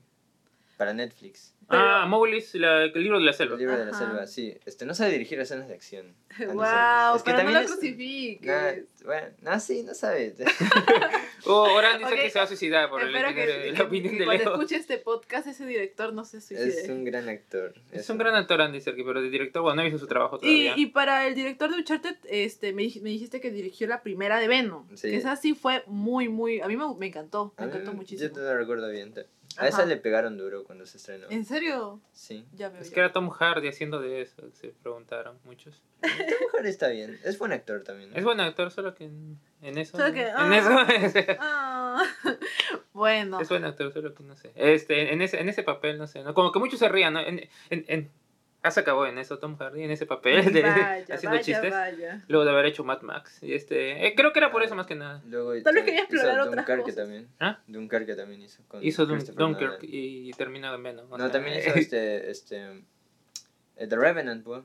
para 0.77 0.93
Netflix. 0.95 1.53
Pero- 1.69 1.83
Ah, 1.83 2.07
Mowgli 2.07 2.39
es 2.39 2.55
la- 2.55 2.85
el 2.85 2.93
libro 3.03 3.19
de 3.19 3.25
la 3.25 3.33
selva. 3.33 3.55
El 3.55 3.61
libro 3.61 3.77
de 3.77 3.87
la 3.87 3.93
selva, 3.93 4.27
sí. 4.29 4.57
Este, 4.67 4.87
no 4.87 4.95
sabe 4.95 5.11
dirigir 5.13 5.41
escenas 5.41 5.67
de 5.69 5.75
acción. 5.75 6.15
Wow, 6.39 6.65
Serkis. 6.65 7.17
Es 7.17 7.23
que 7.23 7.31
pero 7.33 7.43
no 7.45 7.51
lo 7.51 7.59
es- 7.61 7.67
crucifiques. 7.73 8.47
Nah, 8.47 9.05
bueno, 9.05 9.27
no, 9.43 9.61
sí, 9.61 9.83
no 9.83 9.95
sabe. 9.95 10.35
Oh, 11.49 11.65
ahora 11.67 11.97
dice 11.97 12.13
Ok. 12.13 12.21
que 12.21 12.31
se 12.31 12.39
va 12.41 12.45
a 12.45 12.49
suicidar 12.49 12.91
por 12.91 13.03
el, 13.03 13.15
Espero 13.15 13.33
que, 13.35 13.45
el- 13.69 13.73
la 13.73 13.77
que- 13.79 13.83
opinión 13.85 14.13
que 14.15 14.19
de 14.21 14.25
cuando 14.25 14.45
Leo. 14.45 14.53
escuche 14.55 14.77
este 14.77 14.99
podcast 14.99 15.47
ese 15.47 15.65
director 15.65 16.13
no 16.13 16.25
se 16.25 16.41
suicide. 16.41 16.69
es 16.83 16.89
un 16.89 17.05
gran 17.05 17.29
actor. 17.29 17.73
Es 17.93 18.01
Eso. 18.03 18.13
un 18.15 18.19
gran 18.19 18.35
actor 18.35 18.61
Andy 18.61 18.81
Serkis, 18.81 19.05
pero 19.07 19.23
de 19.23 19.31
director, 19.31 19.63
bueno, 19.63 19.77
no 19.77 19.83
he 19.83 19.85
visto 19.85 19.99
su 20.01 20.07
trabajo 20.09 20.37
Y, 20.37 20.41
todavía. 20.41 20.75
y 20.77 20.87
para 20.87 21.27
el 21.29 21.35
director 21.37 21.71
de 21.71 21.77
Uncharted, 21.77 22.17
este, 22.29 22.73
me, 22.73 22.83
dij- 22.83 23.01
me 23.01 23.11
dijiste 23.11 23.41
que 23.41 23.51
dirigió 23.53 23.87
la 23.87 24.03
primera 24.03 24.41
de 24.41 24.49
Venom. 24.49 24.89
Sí. 24.97 25.11
Que 25.11 25.17
esa 25.17 25.37
sí 25.37 25.55
fue 25.55 25.85
muy, 25.87 26.29
muy... 26.29 26.61
A 26.61 26.67
mí 26.69 26.77
me, 26.77 26.85
me 26.97 27.07
encantó, 27.07 27.55
me 27.57 27.65
A 27.65 27.67
mí 27.67 27.73
encantó 27.73 27.93
Yo 27.93 27.97
muchísimo. 27.97 28.31
te 28.33 28.41
lo 28.41 28.57
recuerdo 28.57 28.91
bien. 28.91 29.13
te- 29.13 29.27
A 29.59 29.69
esa 29.69 29.87
le 29.87 29.97
pegaron 29.97 30.37
duro 30.37 30.65
cuando 30.65 30.87
se 30.87 30.99
estrenó. 30.99 31.27
¿En 31.31 31.45
serio? 31.45 32.01
Sí. 32.13 32.47
Ya 32.53 32.69
veo. 32.69 32.81
Es 32.81 32.91
que 32.91 33.01
era. 33.01 33.13
Tom 33.13 33.31
Hardy 33.31 33.69
haciendo 33.69 34.01
de 34.01 34.21
eso, 34.21 34.43
se 34.53 34.69
preguntaron 34.69 35.39
muchos. 35.45 35.83
Tom 36.01 36.49
Hardy 36.53 36.69
está 36.69 36.89
bien. 36.89 37.19
Es 37.25 37.39
buen 37.39 37.53
actor 37.53 37.83
también. 37.83 38.11
¿no? 38.11 38.17
Es 38.17 38.25
buen 38.25 38.41
actor, 38.41 38.71
solo 38.71 38.95
que 38.95 39.05
en, 39.05 39.39
en 39.63 39.79
eso. 39.79 39.97
Solo 39.97 40.13
que, 40.13 40.23
en 40.23 40.37
ah. 40.37 40.57
eso. 40.57 41.37
Ah, 41.41 42.05
bueno. 42.93 43.41
Es 43.41 43.49
buen 43.49 43.65
actor, 43.65 43.93
solo 43.93 44.15
que 44.15 44.23
no 44.23 44.37
sé. 44.37 44.53
Este, 44.55 45.13
en 45.13 45.23
ese, 45.23 45.41
en 45.41 45.49
ese 45.49 45.63
papel, 45.63 45.99
no 45.99 46.07
sé, 46.07 46.23
¿no? 46.23 46.35
Como 46.35 46.53
que 46.53 46.59
muchos 46.59 46.79
se 46.79 46.89
rían, 46.89 47.15
¿no? 47.15 47.21
En, 47.21 47.49
en, 47.71 47.85
en, 47.89 48.11
ah, 48.67 48.71
se 48.71 48.81
acabó 48.81 49.07
en 49.07 49.19
eso 49.19 49.39
Tom 49.39 49.57
Hardy, 49.57 49.83
en 49.85 49.91
ese 49.91 50.07
papel, 50.07 50.53
de, 50.53 50.63
Vaya, 50.63 50.97
haciendo 51.11 51.31
vaya, 51.37 51.43
chistes. 51.43 51.71
vaya. 51.73 52.25
Luego 52.29 52.45
de 52.45 52.51
haber 52.51 52.67
hecho 52.67 52.85
Mad 52.85 53.03
Max. 53.03 53.43
Y 53.43 53.55
este, 53.55 54.07
eh, 54.07 54.15
creo 54.17 54.33
que 54.33 54.39
era 54.41 54.51
por 54.51 54.63
eso 54.63 54.75
más 54.75 54.87
que 54.87 54.95
nada. 54.95 55.23
Luego 55.27 55.53
Tal 55.63 55.75
vez 55.75 55.85
quería 55.85 56.01
explorar 56.03 56.35
hizo 56.35 56.49
otras 56.49 56.67
Dunkerque 56.67 56.83
cosas. 56.83 56.97
también. 56.97 57.29
¿Ah? 57.41 57.61
Dunkerque 57.67 58.15
también 58.15 58.43
hizo. 58.43 58.63
Con 58.69 58.85
Hizo 58.85 59.07
Dun- 59.07 59.25
Dunkirk 59.35 59.61
Nolan. 59.73 59.79
y 59.83 60.31
terminó 60.33 60.75
en 60.75 60.83
Venom. 60.83 61.09
No, 61.09 61.17
sea, 61.17 61.31
también 61.31 61.59
hizo 61.59 61.71
este, 61.75 62.31
este, 62.31 62.85
eh, 63.77 63.87
The 63.87 63.97
Revenant, 63.97 64.45
pues. 64.45 64.63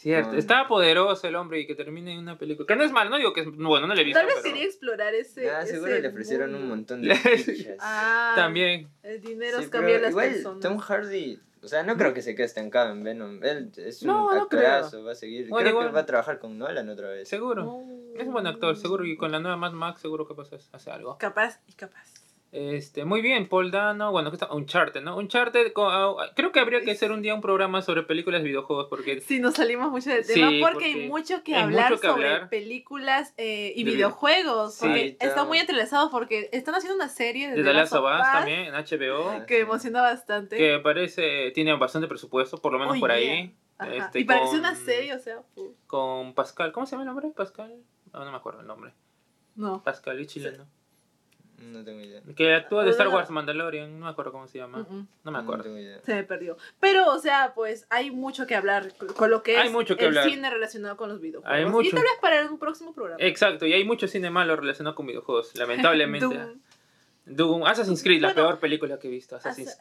Cierto, 0.00 0.30
con- 0.30 0.38
estaba 0.38 0.66
poderoso 0.66 1.28
el 1.28 1.36
hombre 1.36 1.60
y 1.60 1.66
que 1.66 1.74
termine 1.74 2.14
en 2.14 2.20
una 2.20 2.38
película. 2.38 2.66
Que 2.66 2.74
no 2.74 2.84
es 2.84 2.90
mal, 2.90 3.10
no 3.10 3.18
digo 3.18 3.34
que 3.34 3.42
es 3.42 3.46
bueno, 3.54 3.86
no 3.86 3.94
le 3.94 4.00
he 4.00 4.04
visto. 4.04 4.18
Tal 4.18 4.26
vez 4.26 4.36
pero 4.42 4.54
quería 4.54 4.66
explorar 4.66 5.14
ese. 5.14 5.50
Ah, 5.50 5.66
seguro 5.66 5.92
ese 5.92 6.00
le 6.00 6.08
ofrecieron 6.08 6.54
un 6.54 6.60
mundo. 6.68 6.76
montón 6.76 7.02
de 7.02 7.14
fichas. 7.14 7.76
Ah, 7.80 8.32
También. 8.34 8.88
El 9.02 9.20
dinero 9.20 9.60
Sí, 9.60 9.68
cambia 9.68 9.98
las 10.00 10.10
igual 10.12 10.30
personas. 10.30 10.60
Tom 10.60 10.78
Hardy, 10.78 11.38
o 11.62 11.68
sea, 11.68 11.82
no 11.82 11.98
creo 11.98 12.14
que 12.14 12.22
se 12.22 12.34
quede 12.34 12.46
estancado 12.46 12.92
en 12.92 13.02
Venom. 13.04 13.44
Él 13.44 13.70
es 13.76 14.00
un 14.00 14.08
No, 14.08 14.32
no 14.34 14.42
actorazo, 14.42 15.04
va 15.04 15.12
a 15.12 15.14
seguir. 15.14 15.48
Bueno, 15.48 15.64
creo 15.64 15.72
igual- 15.74 15.88
que 15.88 15.92
va 15.94 16.00
a 16.00 16.06
trabajar 16.06 16.38
con 16.38 16.56
Nolan 16.56 16.88
otra 16.88 17.10
vez. 17.10 17.28
Seguro. 17.28 17.64
No. 17.64 17.84
Es 18.18 18.26
un 18.26 18.32
buen 18.32 18.46
actor, 18.46 18.74
seguro. 18.76 19.04
Y 19.04 19.18
con 19.18 19.30
la 19.32 19.38
nueva 19.38 19.58
Mad 19.58 19.72
Max, 19.72 20.00
seguro 20.00 20.26
que 20.26 20.34
pasa, 20.34 20.56
hace 20.72 20.90
algo. 20.90 21.18
Capaz 21.18 21.60
y 21.66 21.74
capaz. 21.74 22.06
Este, 22.52 23.04
muy 23.04 23.22
bien, 23.22 23.48
Paul 23.48 23.70
Dano. 23.70 24.10
Bueno, 24.10 24.30
que 24.30 24.34
está 24.36 24.52
Uncharted, 24.52 25.02
¿no? 25.02 25.16
Uncharted, 25.16 25.72
co- 25.72 25.88
ah, 25.88 26.30
creo 26.34 26.50
que 26.50 26.58
habría 26.58 26.80
que 26.80 26.90
hacer 26.90 27.12
un 27.12 27.22
día 27.22 27.32
un 27.32 27.40
programa 27.40 27.80
sobre 27.80 28.02
películas 28.02 28.40
y 28.40 28.46
videojuegos. 28.46 28.88
Porque 28.90 29.20
Sí, 29.20 29.38
nos 29.38 29.54
salimos 29.54 29.88
mucho 29.92 30.10
del 30.10 30.24
Sí, 30.24 30.34
tema 30.34 30.48
porque, 30.60 30.62
porque 30.72 30.84
hay 30.86 31.08
mucho 31.08 31.44
que 31.44 31.54
hay 31.54 31.62
hablar 31.62 31.90
mucho 31.92 32.00
que 32.00 32.08
sobre 32.08 32.26
hablar. 32.28 32.48
películas 32.48 33.34
eh, 33.36 33.72
y 33.76 33.84
De 33.84 33.90
videojuegos. 33.92 34.74
Sí, 34.74 34.80
porque 34.86 35.06
está- 35.06 35.26
están 35.26 35.46
muy 35.46 35.58
entrelazados 35.58 36.10
porque 36.10 36.48
están 36.52 36.74
haciendo 36.74 36.96
una 36.96 37.08
serie 37.08 37.50
de, 37.50 37.56
de 37.56 37.62
The 37.62 37.72
Last 37.72 37.92
of 37.92 38.04
Us 38.04 38.26
también, 38.32 38.60
en 38.66 38.74
HBO. 38.74 39.30
Ah, 39.30 39.46
que 39.46 39.60
emociona 39.60 40.02
bastante. 40.02 40.56
Que 40.56 40.80
parece, 40.80 41.52
tiene 41.52 41.72
bastante 41.76 42.08
presupuesto, 42.08 42.58
por 42.58 42.72
lo 42.72 42.80
menos 42.80 42.96
Oh, 42.96 43.00
por 43.00 43.10
yeah. 43.10 43.16
ahí. 43.16 43.54
Este, 43.94 44.20
y 44.20 44.26
con- 44.26 44.36
una 44.58 44.74
serie, 44.74 45.14
o 45.14 45.18
sea, 45.20 45.40
Con 45.86 46.34
Pascal, 46.34 46.72
¿cómo 46.72 46.84
se 46.84 46.90
llama 46.92 47.02
el 47.04 47.06
nombre? 47.06 47.28
Pascal. 47.30 47.76
No, 48.12 48.24
no 48.24 48.30
me 48.32 48.36
acuerdo 48.36 48.60
el 48.60 48.66
nombre. 48.66 48.92
no. 49.54 49.84
Pascal 49.84 50.18
y 50.20 50.26
chileno. 50.26 50.66
No 51.60 51.84
tengo 51.84 52.00
idea. 52.00 52.22
Que 52.34 52.54
actúa 52.54 52.84
de 52.84 52.90
Star. 52.90 53.08
Wars 53.08 53.30
Mandalorian, 53.30 53.98
no 54.00 54.06
me 54.06 54.10
acuerdo 54.10 54.32
cómo 54.32 54.48
se 54.48 54.58
llama. 54.58 54.78
Mm, 54.78 54.94
mm. 54.94 55.08
No 55.24 55.30
me 55.30 55.38
No 55.38 55.38
acuerdo. 55.44 55.64
tengo 55.64 55.78
idea. 55.78 56.00
Se 56.02 56.14
me 56.14 56.24
perdió. 56.24 56.56
Pero, 56.80 57.12
o 57.12 57.18
sea, 57.18 57.52
pues 57.54 57.86
hay 57.90 58.10
mucho 58.10 58.46
que 58.46 58.54
hablar 58.54 58.94
con 59.16 59.30
lo 59.30 59.42
que 59.42 59.56
Hay 59.58 59.66
es 59.66 59.72
mucho 59.72 59.96
que 59.96 60.04
el 60.06 60.08
hablar. 60.16 60.24
cine 60.30 60.50
relacionado 60.50 60.96
con 60.96 61.10
los 61.10 61.20
videojuegos. 61.20 61.54
Hay 61.54 61.86
Y 61.86 61.90
tal 61.90 62.02
vez 62.02 62.12
para 62.20 62.46
un 62.50 62.58
próximo 62.58 62.94
programa. 62.94 63.22
Exacto, 63.22 63.66
y 63.66 63.72
hay 63.74 63.84
mucho 63.84 64.08
cine 64.08 64.30
malo 64.30 64.56
relacionado 64.56 64.94
con 64.94 65.06
videojuegos, 65.06 65.54
lamentablemente. 65.56 66.26
Doom. 67.26 67.64
Assassin's 67.64 68.02
Creed, 68.02 68.20
la 68.20 68.28
Bueno, 68.28 68.42
peor 68.48 68.58
película 68.60 68.98
que 68.98 69.08
he 69.08 69.10
visto. 69.10 69.36
Assassin's, 69.36 69.76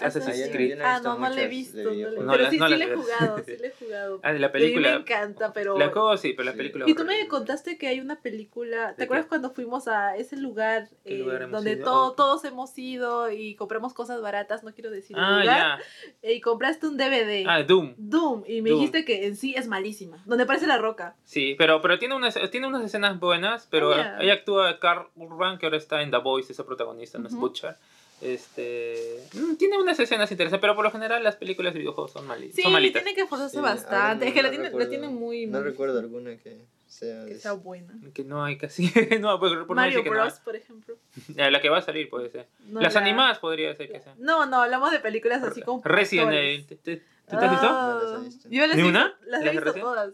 Creed. 0.52 0.80
Ah, 0.82 1.00
no, 1.04 1.18
no 1.18 1.30
le 1.30 1.44
he 1.46 1.48
visto. 1.48 1.78
no 1.78 1.90
le-. 1.92 2.20
No 2.20 2.32
pero 2.32 2.50
sí, 2.50 2.58
no 2.58 2.68
sí 2.68 2.76
le 2.76 2.86
he 2.86 2.96
jugado, 2.96 3.38
sí 3.46 3.58
le 3.60 3.68
he 3.68 3.72
jugado. 3.72 4.20
Ah, 4.24 4.34
de 4.34 4.40
la 4.40 4.48
Y 4.48 4.50
a 4.50 4.54
mí 4.54 4.60
me 4.60 4.60
película. 4.60 4.94
encanta, 4.96 5.54
pero... 5.54 5.78
La 5.78 5.90
juego 5.90 6.16
sí, 6.18 6.34
pero 6.34 6.46
la 6.46 6.52
Sí. 6.52 6.58
película. 6.58 6.86
Y 6.88 6.94
tú 6.94 7.06
me 7.06 7.28
contaste 7.28 7.78
que 7.78 7.88
hay 7.88 8.00
una 8.00 8.22
película, 8.22 8.90
¿De 8.90 8.94
¿te 8.96 9.04
acuerdas 9.06 9.26
qué? 9.26 9.30
cuando 9.30 9.52
fuimos 9.52 9.88
a 9.88 10.16
ese 10.16 10.36
lugar 10.38 10.90
¿Qué 11.06 11.16
eh, 11.16 11.20
lugar 11.20 11.50
donde 11.50 11.74
ido? 11.74 11.86
todo- 11.86 12.12
Oh. 12.12 12.14
todos 12.14 12.44
hemos 12.46 12.78
ido 12.78 13.32
y 13.32 13.56
compramos 13.56 13.94
cosas 13.94 14.22
baratas, 14.22 14.64
no 14.64 14.74
quiero 14.74 14.90
decir 14.92 15.16
Ah, 15.20 15.40
lugar, 15.40 15.80
ya. 16.24 16.30
y 16.30 16.42
compraste 16.42 16.88
un 16.88 16.98
DVD, 16.98 17.46
Ah, 17.48 17.64
Doom. 17.64 17.96
Doom, 17.98 18.44
y 18.48 18.62
me 18.62 18.70
Doom. 18.70 18.80
dijiste 18.82 19.06
que 19.06 19.26
en 19.28 19.36
sí 19.36 19.54
es 19.58 19.68
malísima, 19.68 20.22
donde 20.26 20.44
aparece 20.44 20.68
la 20.68 20.78
roca. 20.78 21.16
Sí, 21.24 21.56
pero, 21.58 21.82
pero 21.82 21.98
tiene, 22.00 22.16
unas, 22.16 22.38
tiene 22.52 22.68
unas 22.68 22.84
escenas 22.84 23.20
buenas, 23.20 23.68
pero 23.72 23.94
Ah, 23.94 24.18
ahí 24.20 24.30
actúa 24.30 24.80
Carl 24.80 25.08
Urban, 25.16 25.58
que 25.58 25.66
ahora 25.66 25.78
está 25.78 26.02
en 26.02 26.12
The 26.12 26.18
Voice, 26.18 26.52
ese 26.54 26.64
protagonista, 26.64 27.18
no 27.20 27.29
es 27.30 27.34
Ujú. 27.36 27.42
Butcher. 27.48 27.76
Este, 28.22 29.24
mm, 29.34 29.56
tiene 29.56 29.78
unas 29.78 30.00
escenas 30.00 30.30
interesantes, 30.30 30.62
pero 30.62 30.76
por 30.76 30.84
lo 30.84 30.92
general 30.92 31.24
las 31.24 31.36
películas 31.38 31.74
de 31.74 31.80
videojuegos 31.80 32.12
son, 32.12 32.28
mali- 32.28 32.52
Sí, 32.52 32.62
son 32.62 32.72
malitas. 32.74 33.02
tiene 33.04 33.16
que 33.16 33.22
esforzarse 33.24 33.56
Sí, 33.58 33.62
bastante, 33.62 34.26
no- 34.26 34.30
es 34.30 34.34
que 34.36 34.42
la 34.44 34.50
no 34.50 34.52
tiene, 34.52 34.64
la 34.66 34.70
recuerdo- 34.72 34.90
tiene 34.90 35.08
muy... 35.08 35.46
No 35.48 35.60
muy 35.60 35.70
recuerdo 35.70 36.00
alguna 36.00 36.36
que 36.38 36.58
sea. 36.88 37.26
Que 37.26 37.34
de- 37.36 37.40
sea 37.40 37.54
buena. 37.54 37.94
Que 38.14 38.24
no 38.26 38.44
hay 38.44 38.58
casi. 38.58 38.92
no, 39.22 39.40
por, 39.40 39.66
por 39.66 39.70
no 39.70 39.82
Mario 39.82 40.04
que 40.04 40.10
no 40.10 40.16
Bros, 40.18 40.34
por 40.44 40.56
ejemplo. 40.56 40.98
Eh, 41.38 41.50
La 41.50 41.62
que 41.62 41.70
va 41.70 41.78
a 41.78 41.82
salir 41.82 42.10
puede 42.10 42.30
ser. 42.30 42.48
No, 42.68 42.82
Las 42.82 42.94
la- 42.96 43.00
animadas 43.02 43.40
podría 43.40 43.74
ser 43.76 43.90
que 43.92 44.02
sea. 44.02 44.14
No, 44.18 44.46
no, 44.46 44.62
hablamos 44.64 44.92
de 44.92 45.00
películas 45.00 45.42
así 45.44 45.62
como... 45.62 45.82
Resident. 45.86 46.32
Evil. 46.34 46.66
¿Te- 46.68 46.76
te- 46.76 46.98
¿Tú 46.98 47.38
te 47.38 47.46
has 47.46 47.52
visto? 47.52 47.68
Ah, 47.70 48.00
No 48.04 48.12
las 48.12 48.22
he 48.22 48.26
visto. 48.26 48.50
Yo 48.50 48.68
las 48.68 48.76
¿Ni 48.76 48.82
he 48.82 48.86
una? 48.86 49.18
las 49.28 49.42
he 49.42 49.46
¿Las 49.46 49.56
de 49.56 49.62
visto 49.62 49.80
todas. 49.80 50.14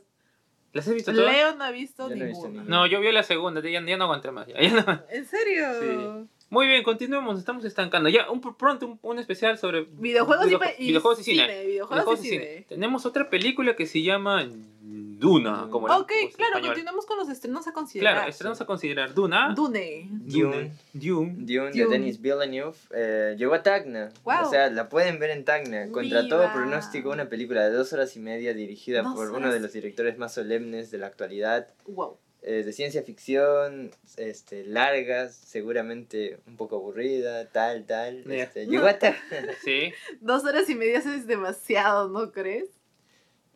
¿Las 0.74 0.88
has 0.90 0.94
visto 0.94 1.14
todas? 1.14 1.34
Leo 1.34 1.56
no 1.56 1.64
ha 1.64 1.72
visto 1.72 2.10
ninguna. 2.10 2.64
No, 2.66 2.86
yo 2.86 3.00
vi 3.00 3.10
la 3.14 3.24
segunda, 3.24 3.62
ya, 3.62 3.70
ya 3.84 3.98
no 3.98 4.04
aguanté 4.04 4.30
más. 4.32 4.46
ya, 4.48 4.62
ya 4.62 4.74
no- 4.74 5.02
¿En 5.10 5.26
serio? 5.26 5.66
Sí. 5.80 6.30
Muy 6.50 6.68
bien, 6.68 6.84
continuemos, 6.84 7.40
estamos 7.40 7.66
estancando. 7.66 8.08
Ya, 8.08 8.30
un, 8.30 8.40
pronto 8.40 8.86
un, 8.88 9.00
un 9.02 9.20
especial 9.20 9.58
sobre 9.58 9.82
Videojuegos, 9.84 10.46
y 10.48 10.50
videoju- 10.52 10.60
pe- 10.60 10.76
y, 10.78 10.88
videojuegos 10.88 11.20
y 11.20 11.24
cine. 11.24 11.48
Videojuegos, 11.66 11.90
Videojuegos 11.90 12.24
y 12.24 12.28
y 12.28 12.30
cine. 12.30 12.48
cine. 12.48 12.66
Tenemos 12.70 13.06
otra 13.06 13.30
película 13.30 13.76
que 13.76 13.86
se 13.88 14.02
llama 14.04 14.48
Duna, 14.82 15.68
como 15.72 15.88
la 15.88 15.98
Ok, 15.98 16.08
puso 16.10 16.20
en 16.22 16.30
claro, 16.34 16.50
español. 16.54 16.70
continuamos 16.70 17.06
con 17.08 17.18
los 17.18 17.30
estrenos 17.30 17.68
a 17.68 17.74
considerar. 17.74 18.14
Claro, 18.14 18.30
estrenamos 18.30 18.62
a 18.62 18.66
considerar 18.66 19.14
Duna. 19.16 19.54
Dune. 19.56 20.08
Dune. 20.12 20.72
Dune. 20.94 21.34
Dune 21.40 21.72
de. 21.72 21.88
Denis 21.88 22.22
Villeneuve 22.22 22.76
eh, 22.92 23.36
llegó 23.38 23.56
a 23.56 23.64
Tacna. 23.64 24.12
Wow. 24.24 24.46
O 24.46 24.50
sea, 24.50 24.70
la 24.70 24.88
pueden 24.88 25.18
ver 25.20 25.32
en 25.32 25.46
Tacna. 25.46 25.90
Contra 25.92 26.22
Viva. 26.22 26.30
todo 26.38 26.54
pronóstico, 26.54 27.10
una 27.10 27.28
película 27.28 27.64
de 27.64 27.72
dos 27.72 27.92
horas 27.92 28.16
y 28.16 28.20
media 28.20 28.54
dirigida 28.54 29.02
Dos 29.02 29.16
por 29.16 29.32
uno 29.32 29.52
de 29.52 29.60
los 29.60 29.74
directores 29.74 30.18
más 30.20 30.34
solemnes 30.36 30.92
de 30.92 31.00
la 31.00 31.08
actualidad. 31.08 31.68
Wow. 31.88 32.18
Eh, 32.48 32.64
de 32.64 32.72
ciencia 32.74 33.02
ficción, 33.02 33.90
este, 34.18 34.64
largas, 34.66 35.34
seguramente 35.36 36.38
un 36.46 36.58
poco 36.58 36.76
aburrida, 36.76 37.50
tal, 37.50 37.86
tal. 37.86 38.24
Ya. 38.26 38.44
Este, 38.44 38.68
llegó. 38.68 38.86
Sí. 39.64 39.92
Dos 40.22 40.44
horas 40.46 40.70
y 40.70 40.76
media 40.76 41.00
es 41.00 41.26
demasiado, 41.26 42.08
¿no 42.08 42.32
crees? 42.32 42.70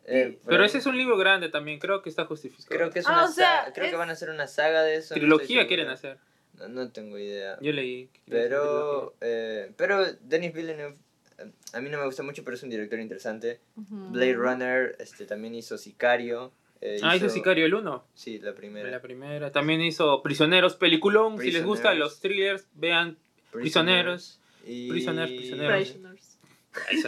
Eh, 0.06 0.40
Pero 0.44 0.64
ese 0.64 0.78
es 0.78 0.86
un 0.86 0.96
libro 0.96 1.16
grande 1.16 1.50
también, 1.50 1.78
creo 1.78 2.02
que 2.02 2.08
está 2.08 2.24
justificado. 2.24 2.68
Creo 2.76 2.90
que 2.90 2.98
es 2.98 3.06
Ah, 3.06 3.12
una 3.12 3.24
o 3.26 3.28
sea, 3.28 3.60
saga- 3.60 3.72
creo 3.74 3.84
es- 3.86 3.90
que 3.92 3.96
van 3.96 4.08
a 4.10 4.12
hacer 4.14 4.30
una 4.30 4.48
saga 4.48 4.82
de 4.82 4.96
eso. 4.96 5.14
Trilogía 5.14 5.68
quieren 5.68 5.88
hacer. 5.88 6.18
No, 6.54 6.68
no 6.68 6.90
tengo 6.90 7.16
idea. 7.16 7.58
Yo 7.60 7.72
leí. 7.72 8.10
Pero, 8.28 9.14
eh, 9.20 9.70
pero 9.76 10.04
Denis 10.14 10.52
Villeneuve, 10.52 10.96
eh, 11.38 11.52
a 11.74 11.80
mí 11.80 11.90
no 11.90 11.98
me 11.98 12.06
gusta 12.06 12.24
mucho, 12.24 12.42
pero 12.42 12.56
es 12.56 12.62
un 12.64 12.70
director 12.70 12.98
interesante. 12.98 13.60
Blade 13.76 14.34
Runner 14.34 14.96
este, 14.98 15.26
también 15.26 15.54
hizo 15.54 15.78
Sicario. 15.78 16.52
Eh. 16.80 16.98
Ah, 17.02 17.16
hizo 17.16 17.28
Sicario 17.28 17.66
el 17.66 17.74
1. 17.74 18.04
Sí, 18.14 18.38
la 18.38 18.54
primera. 18.54 18.90
La 18.90 19.00
primera. 19.02 19.50
También 19.52 19.80
hizo 19.82 20.22
Prisioneros, 20.22 20.76
peliculón. 20.76 21.38
Si 21.40 21.50
les 21.50 21.64
gustan 21.64 21.98
los 21.98 22.20
thrillers, 22.20 22.66
vean 22.74 23.18
Prisioneros. 23.52 24.40
Y... 24.66 24.88
Prisoneros, 24.88 25.30
prisioneros. 25.30 25.96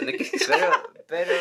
¿de 0.05 0.17
qué? 0.17 0.29
Pero, 1.07 1.31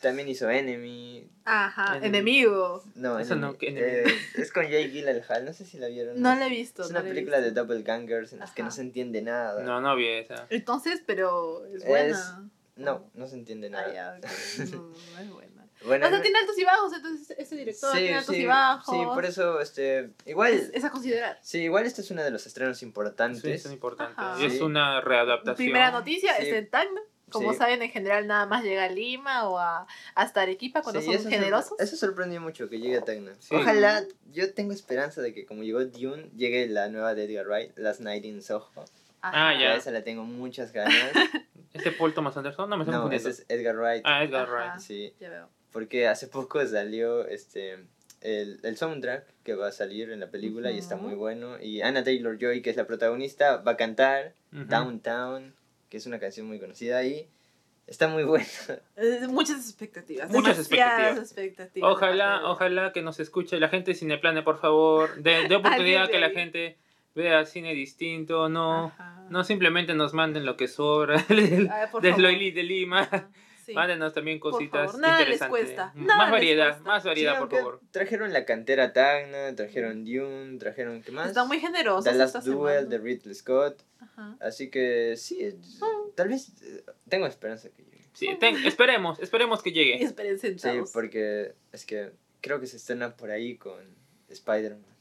también 0.00 0.28
hizo 0.28 0.48
Enemy. 0.50 1.28
Ajá, 1.44 1.98
enemigo. 2.02 2.82
No, 2.94 3.18
Eso 3.18 3.34
Enemy. 3.34 3.52
no, 3.52 3.58
¿qué 3.58 3.68
Enemy? 3.68 3.86
eh, 4.10 4.14
es 4.36 4.50
con 4.52 4.64
Jake 4.64 4.88
Gyllenhaal, 4.88 5.44
no 5.44 5.52
sé 5.52 5.64
si 5.66 5.78
la 5.78 5.88
vieron. 5.88 6.20
No 6.20 6.34
la 6.34 6.46
he 6.46 6.50
visto. 6.50 6.82
Es 6.82 6.90
no 6.90 6.98
una 7.00 7.08
película 7.08 7.38
de 7.40 7.48
visto. 7.50 7.60
doppelgangers 7.62 8.32
en 8.32 8.38
las 8.40 8.52
que 8.52 8.62
no 8.62 8.70
se 8.70 8.80
entiende 8.80 9.20
nada. 9.22 9.62
No, 9.62 9.80
no 9.80 9.94
vi 9.94 10.08
esa. 10.08 10.46
Entonces, 10.50 11.02
pero 11.06 11.64
es 11.66 11.82
Es- 11.82 11.88
buena. 11.88 12.50
No, 12.74 13.10
no 13.14 13.26
se 13.26 13.34
entiende 13.36 13.66
Ah, 13.68 13.70
nada. 13.70 14.18
no, 14.72 14.78
no 14.78 15.18
es 15.20 15.30
buena. 15.30 15.51
Bueno, 15.86 16.06
O 16.06 16.10
sea, 16.10 16.22
tiene 16.22 16.38
altos 16.38 16.58
y 16.58 16.64
bajos, 16.64 16.92
entonces 16.92 17.36
ese 17.38 17.56
director 17.56 17.92
sí, 17.92 17.98
tiene 17.98 18.14
altos 18.18 18.34
sí, 18.34 18.42
y 18.42 18.46
bajos. 18.46 18.96
Sí, 18.96 19.02
por 19.04 19.24
eso, 19.24 19.60
este, 19.60 20.10
igual, 20.26 20.52
es, 20.52 20.70
es 20.72 20.84
a 20.84 20.90
considerar. 20.90 21.38
sí, 21.42 21.58
igual 21.62 21.86
este 21.86 22.00
es 22.02 22.10
uno 22.10 22.22
de 22.22 22.30
los 22.30 22.46
estrenos 22.46 22.78
Sí, 22.78 22.84
importantes. 22.86 23.44
es 23.44 23.72
importante. 23.72 24.20
Es 24.44 24.54
Sí. 24.54 24.60
una 24.62 25.00
readaptación. 25.00 25.56
Primera 25.56 25.90
noticia, 25.90 26.34
Sí. 26.36 26.42
está 26.44 26.56
en 26.58 26.70
Tacna. 26.70 27.00
Como 27.30 27.52
Sí. 27.52 27.58
saben, 27.58 27.80
en 27.80 27.90
general 27.90 28.26
nada 28.26 28.44
más 28.44 28.62
llega 28.62 28.84
a 28.84 28.88
Lima 28.90 29.48
o 29.48 29.58
a, 29.58 29.86
hasta 30.14 30.42
Arequipa 30.42 30.82
cuando 30.82 31.00
Sí, 31.00 31.06
son 31.06 31.14
eso 31.16 31.30
generosos. 31.30 31.80
Eso 31.80 31.96
sorprendió 31.96 32.42
mucho 32.42 32.68
que 32.68 32.78
llegue 32.78 32.98
a 32.98 33.02
Tacna. 33.02 33.32
Sí. 33.38 33.54
Ojalá, 33.54 34.04
yo 34.32 34.52
tengo 34.52 34.72
esperanza 34.72 35.22
de 35.22 35.32
que 35.32 35.46
como 35.46 35.62
llegó 35.62 35.82
Dune, 35.84 36.28
llegue 36.36 36.68
la 36.68 36.88
nueva 36.90 37.14
de 37.14 37.24
Edgar 37.24 37.46
Wright, 37.46 37.72
Last 37.78 38.00
Night 38.00 38.24
in 38.26 38.42
Soho. 38.42 38.70
Ah, 39.22 39.48
Ajá. 39.48 39.52
ya. 39.54 39.60
Ya 39.60 39.74
esa 39.76 39.90
la 39.92 40.02
tengo 40.04 40.24
muchas 40.24 40.72
ganas. 40.72 40.92
¿Este 41.72 41.90
Paul 41.92 42.12
Thomas 42.12 42.36
Anderson? 42.36 42.68
No, 42.68 42.76
me 42.76 42.82
estoy 42.82 42.92
no, 42.96 43.00
confundiendo. 43.02 43.30
ese 43.30 43.42
es 43.44 43.46
Edgar 43.48 43.76
Wright. 43.78 44.02
Ah, 44.04 44.24
Edgar 44.24 44.42
Ajá. 44.42 44.52
Wright. 44.52 44.80
Sí, 44.80 45.14
Ya 45.18 45.30
veo. 45.30 45.48
Porque 45.72 46.06
hace 46.08 46.26
poco 46.28 46.64
salió 46.66 47.26
este 47.26 47.78
el, 48.20 48.60
el 48.62 48.76
soundtrack 48.76 49.24
que 49.42 49.54
va 49.54 49.68
a 49.68 49.72
salir 49.72 50.10
en 50.10 50.20
la 50.20 50.30
película 50.30 50.70
y 50.70 50.78
está 50.78 50.96
muy 50.96 51.14
bueno. 51.14 51.60
Y 51.60 51.80
Anna 51.82 52.04
Taylor 52.04 52.38
Joy, 52.38 52.62
que 52.62 52.70
es 52.70 52.76
la 52.76 52.86
protagonista, 52.86 53.56
va 53.56 53.72
a 53.72 53.76
cantar. 53.76 54.34
Downtown, 54.52 55.54
que 55.88 55.96
es 55.96 56.06
una 56.06 56.18
canción 56.20 56.46
muy 56.46 56.60
conocida 56.60 57.02
y 57.04 57.26
está 57.86 58.06
muy 58.08 58.22
buena. 58.24 58.46
Eh, 58.96 59.26
Muchas 59.28 59.58
expectativas. 59.66 60.30
Muchas 60.30 60.58
expectativas. 60.58 61.90
Ojalá, 61.90 62.42
ojalá 62.44 62.92
que 62.92 63.02
nos 63.02 63.18
escuche 63.18 63.58
la 63.58 63.68
gente 63.68 63.92
de 63.92 63.94
Cineplane, 63.96 64.42
por 64.42 64.60
favor. 64.60 65.16
De, 65.22 65.48
de 65.48 65.56
oportunidad 65.56 66.08
que 66.10 66.20
la 66.20 66.30
gente 66.30 66.76
vea 67.14 67.44
cine 67.44 67.74
distinto, 67.74 68.48
no, 68.48 68.86
Ajá. 68.86 69.26
no 69.30 69.42
simplemente 69.44 69.94
nos 69.94 70.14
manden 70.14 70.44
lo 70.46 70.56
que 70.56 70.68
sobra 70.68 71.22
del- 71.28 71.68
A 71.70 71.80
ver, 71.80 71.90
por 71.90 72.02
de 72.02 72.10
favor. 72.10 72.22
Loili 72.24 72.50
de 72.52 72.62
Lima. 72.62 73.08
Sí. 73.72 73.76
Mándenos 73.76 74.12
también 74.14 74.38
Por 74.40 74.52
cositas 74.52 74.86
favor, 74.86 75.00
nada 75.00 75.18
les 75.18 75.28
interesantes. 75.28 75.50
cuesta, 75.64 75.92
M- 75.96 76.06
nada 76.06 76.18
más 76.18 76.26
les 76.28 76.32
variedad, 76.32 76.68
cuesta. 76.68 76.82
más 76.84 77.04
variedad, 77.04 77.32
Sí, 77.34 77.38
por 77.40 77.50
favor. 77.50 77.80
Trajeron 77.90 78.32
la 78.32 78.44
cantera 78.44 78.92
Tacna, 78.92 79.54
trajeron 79.56 80.04
Dune, 80.04 80.58
trajeron 80.58 81.02
¿qué 81.02 81.12
más? 81.12 81.28
Están 81.28 81.48
muy 81.48 81.58
generosos. 81.60 82.04
The 82.04 82.14
Last 82.18 82.36
Duel 82.44 82.74
semana. 82.80 82.82
de 82.88 82.98
Ridley 82.98 83.34
Scott. 83.34 83.82
Ajá. 84.00 84.36
Así 84.40 84.70
que 84.70 85.14
sí, 85.16 85.42
es- 85.42 85.56
tal 86.14 86.28
vez 86.28 86.52
eh, 86.62 86.84
tengo 87.08 87.26
esperanza 87.26 87.68
que 87.70 87.82
llegue. 87.82 88.02
Sí, 88.12 88.28
ten- 88.38 88.56
esperemos, 88.66 89.18
esperemos 89.20 89.62
que 89.62 89.70
Y 89.70 89.72
llegue. 89.72 90.02
esperen 90.04 90.38
Sí, 90.38 90.48
sentados. 90.58 90.90
porque 90.92 91.54
es 91.72 91.86
que 91.86 92.12
creo 92.40 92.60
que 92.60 92.66
se 92.66 92.76
estrena 92.76 93.16
por 93.16 93.30
ahí 93.30 93.56
con 93.56 93.80
Spider-Man. 94.28 94.91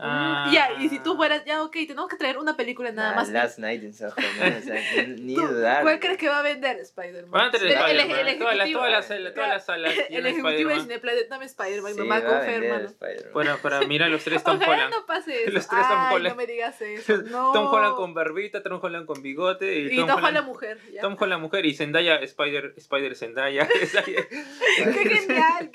Ah. 0.00 0.48
Ya, 0.52 0.72
y 0.80 0.88
si 0.88 0.98
tú 1.00 1.16
fueras, 1.16 1.44
ya, 1.44 1.62
ok, 1.62 1.72
tenemos 1.72 2.08
que 2.08 2.16
traer 2.16 2.38
una 2.38 2.56
película 2.56 2.92
nada 2.92 3.12
Ah, 3.12 3.16
más. 3.16 3.28
Last 3.30 3.58
Night 3.58 3.82
in 3.82 3.92
Soho, 3.92 4.14
¿no? 4.16 4.58
O 4.58 4.60
sea, 4.62 5.06
ni, 5.06 5.14
ni 5.20 5.34
¿Tú 5.34 5.46
dudar. 5.46 5.82
¿Cuál 5.82 5.98
crees 6.00 6.18
que 6.18 6.28
va 6.28 6.38
a 6.38 6.42
vender 6.42 6.76
Spider-Man? 6.78 7.30
Van 7.30 7.48
a 7.48 7.50
tener 7.50 7.66
El- 7.66 7.72
el- 7.72 8.00
Spider-Man, 8.00 8.38
todas 8.38 8.56
las, 8.56 8.68
las, 8.92 9.06
salas- 9.08 9.34
todas 9.34 9.48
las 9.50 9.66
salas 9.66 9.92
El 10.10 10.26
ejecutivo 10.26 10.48
de 10.48 10.54
Spider-Man. 10.56 10.80
Cineplanet, 10.82 11.28
dame 11.28 11.44
Spider-Man, 11.46 11.92
Sí, 11.94 11.98
mamá, 12.00 12.24
confirma. 12.24 12.76
Spider-Man. 12.76 13.32
Para, 13.32 13.56
para 13.56 13.80
mirar 13.86 14.10
los 14.10 14.22
tres 14.24 14.42
Tom 14.44 14.56
Ojalá 14.56 14.72
Holland. 14.72 14.90
no 14.94 15.06
pase 15.06 15.42
eso. 15.44 15.50
Los 15.52 15.68
tres 15.68 15.88
Tom 15.88 15.98
Ay, 15.98 16.14
Holland. 16.14 16.28
no 16.34 16.36
me 16.36 16.46
digas 16.46 16.80
eso. 16.80 17.16
No. 17.22 17.52
Tom 17.52 17.66
Holland 17.66 17.96
con 17.96 18.14
barbita, 18.14 18.62
Tom 18.62 18.78
Holland 18.82 19.06
con 19.06 19.20
bigote 19.22 19.78
y, 19.80 19.86
Y 19.94 19.96
Tom, 19.96 20.06
Tom 20.06 20.16
Holland, 20.18 20.26
Holland 20.36 20.46
mujer. 20.46 20.78
ya. 20.92 21.00
Tom 21.02 21.16
Holland 21.18 21.42
mujer 21.42 21.66
y 21.66 21.74
Zendaya 21.74 22.16
Spider 22.16 22.74
Spider 22.76 23.16
Zendaya 23.16 23.66
Qué 23.66 24.92
genial, 24.92 25.67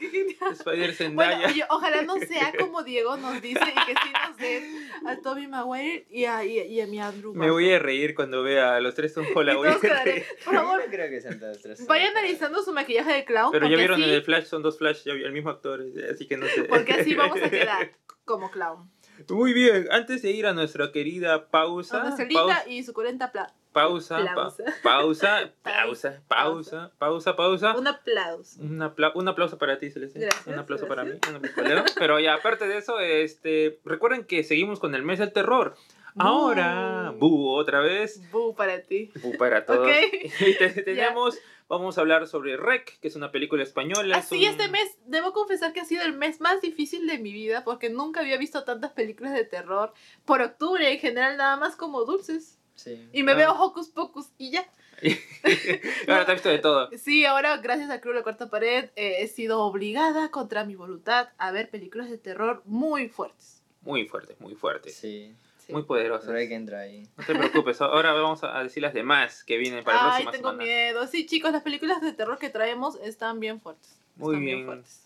Bueno, 1.16 1.42
oye, 1.48 1.64
ojalá 1.70 2.02
no 2.04 2.16
sea 2.20 2.54
como 2.58 2.84
Diego 2.84 3.18
nos 3.18 3.42
dice 3.42 3.60
y 3.62 3.86
que 3.86 3.94
sí 3.94 4.10
nos 4.28 4.38
den 4.38 4.90
a 5.08 5.18
Toby 5.18 5.48
Maguire 5.48 6.06
y 6.10 6.26
a, 6.26 6.44
y 6.44 6.60
a, 6.60 6.66
y 6.66 6.82
a 6.82 6.88
mi 6.88 7.00
Andrew 7.00 7.34
me 7.34 7.50
voy 7.52 7.72
a 7.72 7.80
reír 7.80 8.16
cuando 8.16 8.44
vea 8.44 8.76
a 8.76 8.80
los 8.80 8.96
tres 8.96 9.14
Tom 9.14 9.26
Holland 9.36 9.56
Y 9.56 9.58
voy 9.60 9.68
a 9.68 9.72
todos 9.72 9.84
quedaré- 9.84 10.04
reír. 10.14 10.26
Por 10.46 10.54
favor, 10.56 10.80
No 10.86 10.92
creo 10.92 11.10
que 11.10 11.22
sean 11.22 11.40
tres. 11.62 11.88
vaya 11.88 12.08
analizando 12.10 12.64
su 12.64 12.74
maquillaje 12.74 13.14
de 13.14 13.26
clown. 13.26 13.52
pero 13.52 13.68
ya 13.68 13.78
vieron 13.78 13.98
en 14.00 14.04
así- 14.06 14.14
el 14.16 14.24
Flash 14.24 14.46
son 14.46 14.62
dos 14.64 14.78
Flash 14.78 15.08
el 15.08 15.32
mismo 15.32 15.50
actor 15.50 15.84
así 16.12 16.28
que 16.28 16.38
no 16.38 16.46
sé 16.48 16.64
Porque 16.64 16.94
así 16.94 17.14
vamos 17.16 17.42
a 17.42 17.50
quedar 17.50 17.92
como 18.26 18.50
clown. 18.52 18.90
Muy 19.30 19.54
bien 19.54 19.88
antes 19.92 20.22
de 20.22 20.32
ir 20.32 20.46
a 20.48 20.54
nuestra 20.54 20.92
querida 20.92 21.48
pausa 21.50 22.04
nuestra 22.04 22.28
pausa 22.28 22.64
linda 22.64 22.64
y 22.68 22.84
suculenta 22.84 23.32
pla 23.32 23.54
pausa 23.72 24.18
pa- 24.36 24.54
Pausa. 24.84 25.52
pausa 25.64 25.64
pausa 25.64 26.22
pausa 26.28 26.92
pausa 27.00 27.36
pausa 27.36 27.76
un 27.78 27.88
aplauso. 27.88 28.62
Un, 28.62 28.82
apla- 28.82 29.12
un 29.16 29.28
aplauso 29.28 29.58
para 29.58 29.80
ti, 29.80 29.90
Celeste. 29.90 30.20
Gracias, 30.20 30.46
un 30.48 30.60
aplauso 30.60 30.88
para 30.88 31.04
mí. 31.04 31.10
gracias. 31.12 31.30
un 31.32 31.36
aplauso 31.38 31.56
para 31.56 31.70
Leo. 31.70 31.84
Pero 31.98 32.20
ya, 32.20 32.36
aparte 32.36 32.68
de 32.68 32.78
eso, 32.78 33.00
este, 33.00 33.80
recuerden 33.84 34.26
que 34.26 34.44
seguimos 34.44 34.80
con 34.80 34.94
el 34.94 35.02
mes 35.04 35.18
del 35.20 35.32
terror. 35.34 35.76
Ahora, 36.18 37.14
Bu. 37.18 37.50
otra 37.54 37.80
vez. 37.82 38.22
Bu 38.32 38.56
para 38.56 38.82
ti. 38.82 39.12
Bu 39.22 39.38
para 39.38 39.66
todos. 39.66 39.88
Ok. 39.88 39.94
Y 40.48 40.58
te- 40.58 40.70
tenemos, 40.84 41.38
vamos 41.68 41.98
a 41.98 42.02
hablar 42.02 42.28
sobre 42.28 42.58
Rec, 42.58 43.00
que 43.00 43.08
es 43.08 43.16
una 43.16 43.32
película 43.32 43.64
española. 43.64 44.18
es 44.18 44.26
Así 44.26 44.38
un- 44.46 44.52
este 44.52 44.68
mes, 44.70 44.98
debo 45.06 45.34
confesar 45.34 45.74
que 45.74 45.80
ha 45.82 45.86
sido 45.86 46.04
el 46.04 46.14
mes 46.14 46.40
más 46.42 46.62
difícil 46.62 47.08
de 47.08 47.18
mi 47.18 47.34
vida 47.34 47.64
porque 47.64 47.90
nunca 47.90 48.20
había 48.22 48.38
visto 48.38 48.64
tantas 48.64 48.92
películas 48.92 49.34
de 49.34 49.46
terror 49.46 49.94
por 50.26 50.42
octubre 50.42 50.92
en 50.92 51.00
general 51.00 51.38
nada 51.38 51.58
más 51.58 51.76
como 51.76 52.04
dulces. 52.06 52.60
Sí. 52.76 53.08
Y 53.14 53.24
me 53.24 53.34
Ah. 53.34 53.36
veo 53.36 53.52
Hocus 53.54 53.90
Pocus 53.90 54.30
y 54.38 54.52
ya. 54.52 54.66
Ahora 56.08 56.26
te 56.26 56.32
has 56.32 56.36
visto 56.38 56.50
de 56.50 56.60
todo. 56.60 56.90
Sí, 56.98 57.26
ahora 57.26 57.58
gracias 57.58 57.90
al 57.90 58.00
Club 58.00 58.14
la 58.16 58.24
Cuarta 58.24 58.50
Pared 58.50 58.86
eh, 58.96 59.18
he 59.20 59.28
sido 59.28 59.60
obligada 59.62 60.32
contra 60.32 60.64
mi 60.66 60.76
voluntad 60.76 61.30
a 61.38 61.52
ver 61.52 61.70
películas 61.70 62.10
de 62.10 62.18
terror 62.18 62.62
muy 62.66 63.10
fuertes. 63.10 63.62
Muy 63.82 64.06
fuerte, 64.08 64.36
muy 64.40 64.56
fuerte. 64.56 64.90
Sí. 64.92 65.36
Sí. 65.66 65.72
Muy 65.72 65.84
poderosas. 65.84 66.26
Pero 66.28 66.40
hay 66.40 66.50
que 66.50 66.56
entrar 66.56 66.82
ahí. 66.82 67.08
No 67.18 67.26
te 67.26 67.36
preocupes, 67.36 67.80
ahora 67.82 68.12
vamos 68.14 68.44
a 68.44 68.62
decir 68.64 68.84
las 68.84 68.94
demás 68.94 69.44
que 69.46 69.58
vienen 69.58 69.84
para 69.84 69.98
la 69.98 70.04
Ay, 70.16 70.24
próxima 70.24 70.32
tengo 70.32 70.50
semana. 70.50 70.64
miedo. 70.64 71.08
Sí, 71.08 71.26
chicos, 71.26 71.52
las 71.54 71.64
películas 71.64 72.02
de 72.02 72.12
terror 72.12 72.38
que 72.38 72.50
traemos 72.50 72.98
están 73.02 73.40
bien 73.40 73.62
fuertes. 73.62 73.98
Muy 74.18 74.34
Están 74.36 74.46
bien. 74.46 74.66
fuertes. 74.66 75.00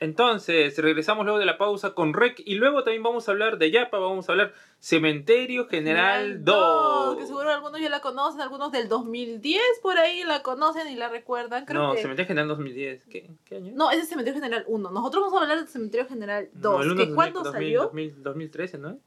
Entonces, 0.00 0.76
regresamos 0.78 1.24
luego 1.24 1.38
de 1.38 1.46
la 1.46 1.58
pausa 1.58 1.94
con 1.94 2.12
Rec 2.12 2.42
y 2.44 2.56
luego 2.56 2.82
también 2.82 3.04
vamos 3.04 3.28
a 3.28 3.30
hablar 3.30 3.56
de 3.58 3.70
Yapa, 3.70 4.00
vamos 4.00 4.28
a 4.28 4.32
hablar 4.32 4.52
Cementerio 4.80 5.68
General 5.68 6.44
2. 6.44 7.18
Que 7.18 7.26
seguro 7.26 7.50
algunos 7.50 7.80
ya 7.80 7.88
la 7.88 8.00
conocen, 8.00 8.40
algunos 8.40 8.72
del 8.72 8.88
2010 8.88 9.62
por 9.80 9.98
ahí 9.98 10.24
la 10.24 10.42
conocen 10.42 10.88
y 10.88 10.96
la 10.96 11.08
recuerdan. 11.08 11.66
Creo 11.66 11.80
no, 11.82 11.92
que... 11.94 12.02
Cementerio 12.02 12.26
General 12.26 12.48
2010. 12.48 13.04
¿Qué, 13.06 13.30
qué 13.44 13.56
año? 13.58 13.72
No, 13.76 13.92
ese 13.92 14.02
es 14.02 14.08
Cementerio 14.08 14.40
General 14.42 14.64
1. 14.66 14.90
Nosotros 14.90 15.22
vamos 15.22 15.38
a 15.38 15.42
hablar 15.44 15.58
del 15.58 15.68
Cementerio 15.68 16.08
General 16.08 16.48
2. 16.52 16.72
No, 16.76 16.82
el 16.82 16.90
uno 16.90 16.96
que 16.96 17.08
es 17.08 17.14
¿Cuándo 17.14 17.42
2000, 17.44 17.52
salió? 17.52 17.82
2000, 17.82 18.22
2013, 18.24 18.78
¿no? 18.78 18.98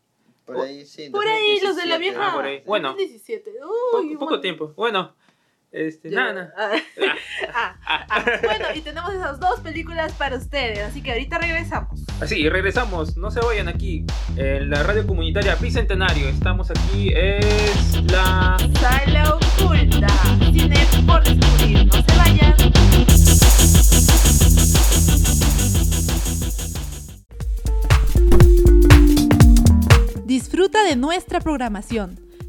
Por 0.45 0.57
ahí, 0.61 0.85
sí. 0.85 1.09
Por 1.09 1.27
ahí, 1.27 1.59
los 1.61 1.75
de 1.75 1.85
la 1.85 1.95
2017. 1.95 1.99
vieja. 1.99 2.27
Ah, 2.29 2.33
por 2.35 2.45
ahí. 2.45 2.63
Bueno. 2.65 2.89
2017. 2.89 3.51
Po- 3.91 3.99
Uy, 3.99 4.15
poco 4.17 4.39
tiempo. 4.39 4.73
Bueno, 4.75 5.15
Este, 5.71 6.09
Yo- 6.09 6.15
nada, 6.15 6.33
nada. 6.33 6.53
Ah, 6.57 6.71
ah, 7.53 8.05
ah. 8.09 8.25
Bueno, 8.43 8.65
y 8.75 8.79
tenemos 8.81 9.13
esas 9.13 9.39
dos 9.41 9.59
películas 9.59 10.13
para 10.13 10.37
ustedes, 10.37 10.79
así 10.79 11.01
que 11.03 11.11
ahorita 11.11 11.37
regresamos. 11.37 11.99
Así, 12.21 12.47
regresamos. 12.47 13.17
No 13.17 13.29
se 13.29 13.41
vayan 13.41 13.67
aquí. 13.67 14.05
En 14.37 14.69
la 14.69 14.83
radio 14.83 15.05
comunitaria 15.05 15.55
Bicentenario. 15.55 16.29
Estamos 16.29 16.71
aquí. 16.71 17.11
Es 17.13 18.01
la. 18.09 18.55
Sala 18.79 19.33
oculta, 19.35 19.74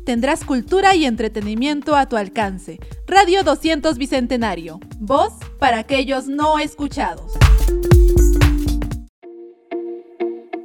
Tendrás 0.04 0.44
cultura 0.44 0.94
y 0.94 1.04
entretenimiento 1.04 1.96
a 1.96 2.08
tu 2.08 2.16
alcance. 2.16 2.78
Radio 3.06 3.42
200 3.42 3.98
Bicentenario. 3.98 4.78
Voz 4.98 5.32
para 5.58 5.78
aquellos 5.78 6.28
no 6.28 6.58
escuchados. 6.58 7.32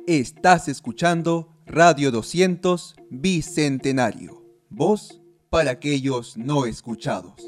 Estás 0.08 0.68
escuchando 0.68 1.50
Radio 1.66 2.12
200 2.12 2.96
Bicentenario. 3.10 4.44
Voz 4.70 5.22
para 5.50 5.72
aquellos 5.72 6.38
no 6.38 6.66
escuchados. 6.66 7.42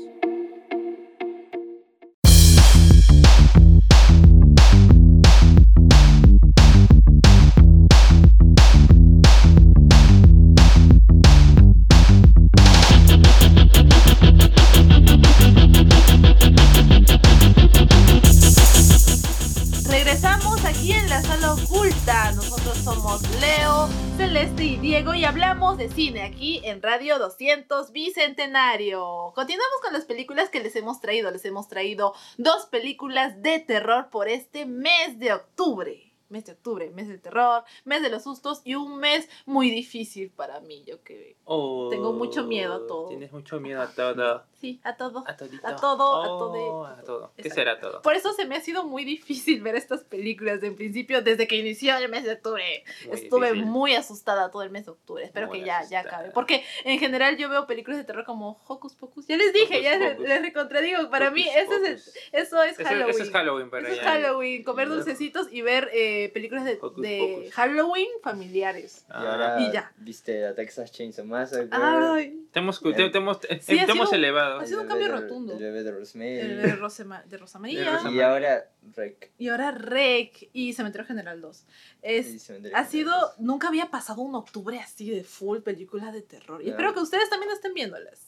Cine 25.96 26.24
aquí 26.24 26.60
en 26.64 26.82
Radio 26.82 27.20
200 27.20 27.92
Bicentenario. 27.92 29.32
Continuamos 29.36 29.80
con 29.84 29.94
las 29.94 30.06
películas 30.06 30.50
que 30.50 30.60
les 30.60 30.76
hemos 30.76 31.00
traído. 31.00 31.30
Les 31.30 31.46
hemos 31.46 31.68
traído 31.68 32.16
dos 32.38 32.66
películas 32.66 33.44
de 33.44 33.60
terror 33.60 34.10
por 34.10 34.28
este 34.28 34.66
mes 34.66 35.20
de 35.20 35.34
octubre. 35.34 36.13
Mes 36.34 36.46
de 36.46 36.54
octubre, 36.54 36.90
mes 36.90 37.08
del 37.08 37.22
terror, 37.22 37.64
mes 37.86 38.02
de 38.02 38.10
los 38.10 38.24
sustos 38.24 38.62
y 38.66 38.74
un 38.74 38.98
mes 38.98 39.30
muy 39.46 39.70
difícil 39.70 40.32
para 40.32 40.60
mí. 40.62 40.84
Yo 40.88 41.04
que 41.04 41.36
Oh, 41.46 41.90
Tengo 41.92 42.12
mucho 42.14 42.44
miedo 42.44 42.74
a 42.74 42.88
todo. 42.88 43.10
Tienes 43.10 43.32
mucho 43.32 43.60
miedo 43.60 43.82
a 43.82 43.88
todo. 43.92 44.44
sí, 44.60 44.80
a 44.84 44.96
todo. 44.96 45.24
A 45.28 45.36
todito. 45.38 45.68
A 45.68 45.76
todo, 45.76 46.24
a 46.24 46.30
Oh, 46.34 46.38
todo. 46.40 46.86
A 46.88 47.02
todo. 47.04 47.32
¿Qué 47.36 47.42
Exacto. 47.44 47.56
será 47.62 47.80
todo? 47.80 48.02
Por 48.02 48.16
eso 48.16 48.34
se 48.34 48.46
me 48.46 48.56
ha 48.56 48.62
sido 48.62 48.84
muy 48.86 49.04
difícil 49.06 49.62
ver 49.62 49.76
estas 49.76 50.04
películas 50.06 50.60
de 50.62 50.72
principio, 50.72 51.22
desde 51.22 51.48
que 51.48 51.56
inició 51.58 51.96
el 51.98 52.10
mes 52.10 52.24
de 52.24 52.32
octubre. 52.34 52.84
Muy 53.06 53.16
Estuve 53.16 53.48
difícil. 53.52 53.66
muy 53.70 53.94
asustada 53.94 54.50
todo 54.50 54.64
el 54.64 54.72
mes 54.72 54.86
de 54.86 54.92
octubre. 54.92 55.24
Espero 55.24 55.48
Muy 55.48 55.60
que 55.60 55.66
ya, 55.66 55.84
ya 55.88 56.00
acabe. 56.00 56.32
Porque 56.32 56.64
en 56.86 56.98
general 56.98 57.38
yo 57.38 57.48
veo 57.50 57.68
películas 57.68 58.00
de 58.00 58.06
terror 58.06 58.24
como 58.26 58.60
Hocus 58.68 58.96
Pocus. 58.96 59.28
Ya 59.28 59.38
les 59.38 59.54
dije, 59.54 59.76
Hocus 59.76 59.84
ya 59.84 59.98
les, 59.98 60.12
Pocus. 60.14 60.28
les 60.30 60.42
recontradigo. 60.42 61.10
Para 61.10 61.30
mí, 61.30 61.46
ese 61.48 61.92
es 61.92 62.16
eso 62.32 62.64
es 62.64 62.78
Halloween. 62.78 63.10
Ese 63.10 63.24
es 63.24 63.32
Halloween 63.32 63.70
para 63.70 63.90
Eso 63.90 64.00
es. 64.02 64.08
Halloween, 64.08 64.64
comer 64.64 64.88
dulcecitos 64.90 65.52
y 65.52 65.62
ver 65.62 65.90
eh, 65.94 66.23
películas 66.30 66.66
de, 66.66 66.78
Hocus 66.82 67.02
de 67.02 67.36
Pocus. 67.36 67.54
Halloween 67.54 68.08
familiares. 68.22 69.06
Y 69.08 69.12
Ah, 69.14 69.32
ahora 69.32 69.62
Y 69.62 69.72
ya. 69.72 69.92
viste 69.98 70.46
a 70.46 70.56
Texas 70.56 70.92
Chainsaw 70.92 71.26
Massacre. 71.26 71.70
Ay, 71.72 72.48
te 72.52 72.60
hemos, 72.60 72.80
te, 72.82 73.10
te 73.10 73.18
hemos, 73.18 73.40
te- 73.40 73.62
Sí, 73.62 73.80
ha 73.80 73.86
te 73.86 73.92
hemos 73.92 74.10
sido- 74.10 74.18
elevado. 74.20 74.60
ha 74.60 74.66
sido 74.66 74.82
un 74.82 74.88
cambio 74.88 75.08
bebé 75.08 75.20
de- 75.20 75.28
rotundo. 75.28 75.54
El 75.54 75.60
bebé 75.60 75.84
de 75.84 75.92
Rosemary. 75.92 76.40
el 76.40 76.48
de 76.62 77.04
Ma- 77.06 77.24
de 77.24 77.38
Rosa 77.38 77.60
María. 77.60 77.80
De 77.80 77.90
Rosa 77.90 78.12
y 78.12 78.20
ahora 78.22 78.70
Rec. 78.96 79.32
Y 79.38 79.48
ahora 79.50 79.72
Rec 79.72 80.50
y 80.54 80.74
Cementerio 80.74 81.06
General 81.08 81.40
2. 81.42 81.66
Es, 82.02 82.28
Y 82.28 82.40
Cementerio 82.40 82.78
ha 82.78 82.86
sido, 82.86 83.14
nunca 83.40 83.68
había 83.70 83.90
pasado 83.90 84.22
un 84.22 84.36
octubre 84.36 84.80
así 84.80 85.10
de 85.10 85.24
full 85.24 85.60
películas 85.60 86.14
de 86.14 86.22
terror. 86.22 86.62
Y 86.64 86.70
espero 86.70 86.94
que 86.94 87.00
ustedes 87.00 87.30
también 87.30 87.52
estén 87.52 87.74
viéndolas. 87.74 88.28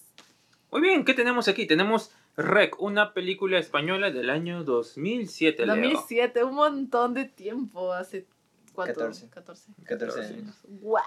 Muy 0.72 0.82
bien, 0.82 1.06
¿qué 1.06 1.13
tenemos 1.13 1.48
aquí? 1.48 1.65
Tenemos 1.67 2.12
Rec, 2.38 2.82
una 2.82 3.13
película 3.13 3.58
española 3.60 4.12
del 4.12 4.30
año 4.30 4.63
2007, 4.63 5.65
Leo. 5.65 5.76
2007, 5.76 6.43
un 6.43 6.56
montón 6.56 7.13
de 7.13 7.26
tiempo, 7.26 7.93
hace 7.93 8.26
¿cuánto? 8.74 8.95
14. 8.95 9.30
14. 9.30 9.71
14 9.86 10.19
14. 10.19 10.34
años. 10.34 10.56
Wow. 10.82 11.00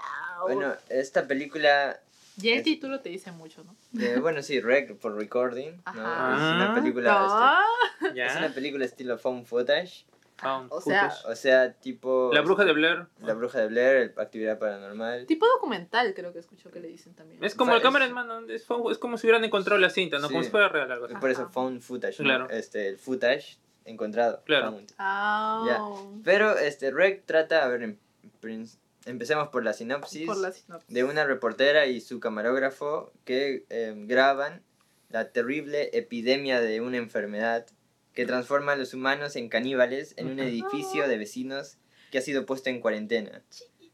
Bueno, 0.43 0.73
esta 0.89 1.27
película, 1.27 1.99
ya 2.37 2.51
el 2.53 2.57
es- 2.59 2.63
título 2.63 2.99
te 3.01 3.09
dice 3.09 3.31
mucho, 3.31 3.63
¿no? 3.63 3.75
eh, 4.01 4.17
bueno, 4.19 4.41
sí, 4.41 4.59
Rec 4.59 4.97
por 4.97 5.15
recording. 5.17 5.73
¿no? 5.75 5.81
Ajá. 5.85 6.33
Es 6.35 6.55
una 6.55 6.71
Ah. 6.71 6.75
película. 6.75 7.13
Ah, 7.15 7.63
este, 8.01 8.15
Ya. 8.17 8.25
es 8.25 8.35
una 8.35 8.49
película 8.49 8.85
estilo 8.85 9.17
found 9.19 9.45
footage. 9.45 10.05
Found 10.41 10.71
o 10.71 10.81
sea, 10.81 11.09
footage. 11.09 11.31
O 11.31 11.35
sea, 11.35 11.73
tipo. 11.73 12.31
La 12.33 12.41
bruja 12.41 12.65
de 12.65 12.73
Blair. 12.73 13.07
La 13.19 13.33
bruja 13.33 13.59
de 13.59 13.67
Blair, 13.67 13.95
el 13.97 14.13
actividad 14.17 14.57
paranormal. 14.59 15.25
tipo 15.25 15.45
documental, 15.47 16.13
creo 16.13 16.33
que 16.33 16.39
escucho 16.39 16.71
que 16.71 16.79
le 16.79 16.87
dicen 16.87 17.13
también. 17.15 17.43
Es 17.43 17.55
como 17.55 17.73
el 17.75 18.13
mano, 18.13 18.39
es, 18.47 18.65
como 18.65 19.17
si 19.17 19.27
hubieran 19.27 19.43
encontrado 19.43 19.79
la 19.79 19.89
cinta, 19.89 20.17
¿no? 20.19 20.27
Sí. 20.27 20.33
Como 20.33 20.43
si 20.43 20.49
fuera 20.49 20.69
real 20.69 20.91
algo 20.91 21.05
así. 21.05 21.13
Es 21.13 21.19
por 21.19 21.29
eso 21.29 21.49
found 21.49 21.81
footage. 21.81 22.19
¿no? 22.19 22.25
Claro. 22.25 22.49
Este, 22.49 22.87
el 22.87 22.97
footage 22.97 23.57
encontrado. 23.85 24.43
Claro. 24.45 24.71
found. 24.71 24.93
Ah. 24.97 25.95
Pero 26.23 26.57
este 26.57 26.91
Rec 26.91 27.25
trata, 27.25 27.63
a 27.63 27.67
ver, 27.67 27.83
em- 27.83 27.97
prin- 28.41 28.69
empecemos 29.05 29.49
por 29.49 29.63
la 29.63 29.73
sinopsis. 29.73 30.25
por 30.25 30.37
la 30.37 30.51
sinopsis. 30.51 30.93
de 30.93 31.03
una 31.03 31.25
reportera 31.25 31.85
y 31.85 32.01
su 32.01 32.19
camarógrafo 32.19 33.11
que 33.25 33.65
eh, 33.69 33.93
graban 33.95 34.63
la 35.09 35.31
terrible 35.31 35.89
epidemia 35.97 36.61
de 36.61 36.81
una 36.81 36.97
enfermedad 36.97 37.65
que 38.19 38.25
transforma 38.25 38.73
a 38.73 38.75
los 38.75 38.93
humanos 38.93 39.35
en 39.37 39.47
caníbales 39.47 40.13
en 40.17 40.27
un 40.27 40.39
edificio 40.39 41.07
de 41.07 41.17
vecinos 41.17 41.77
que 42.11 42.17
ha 42.17 42.21
sido 42.21 42.45
puesto 42.45 42.69
en 42.69 42.81
cuarentena. 42.81 43.43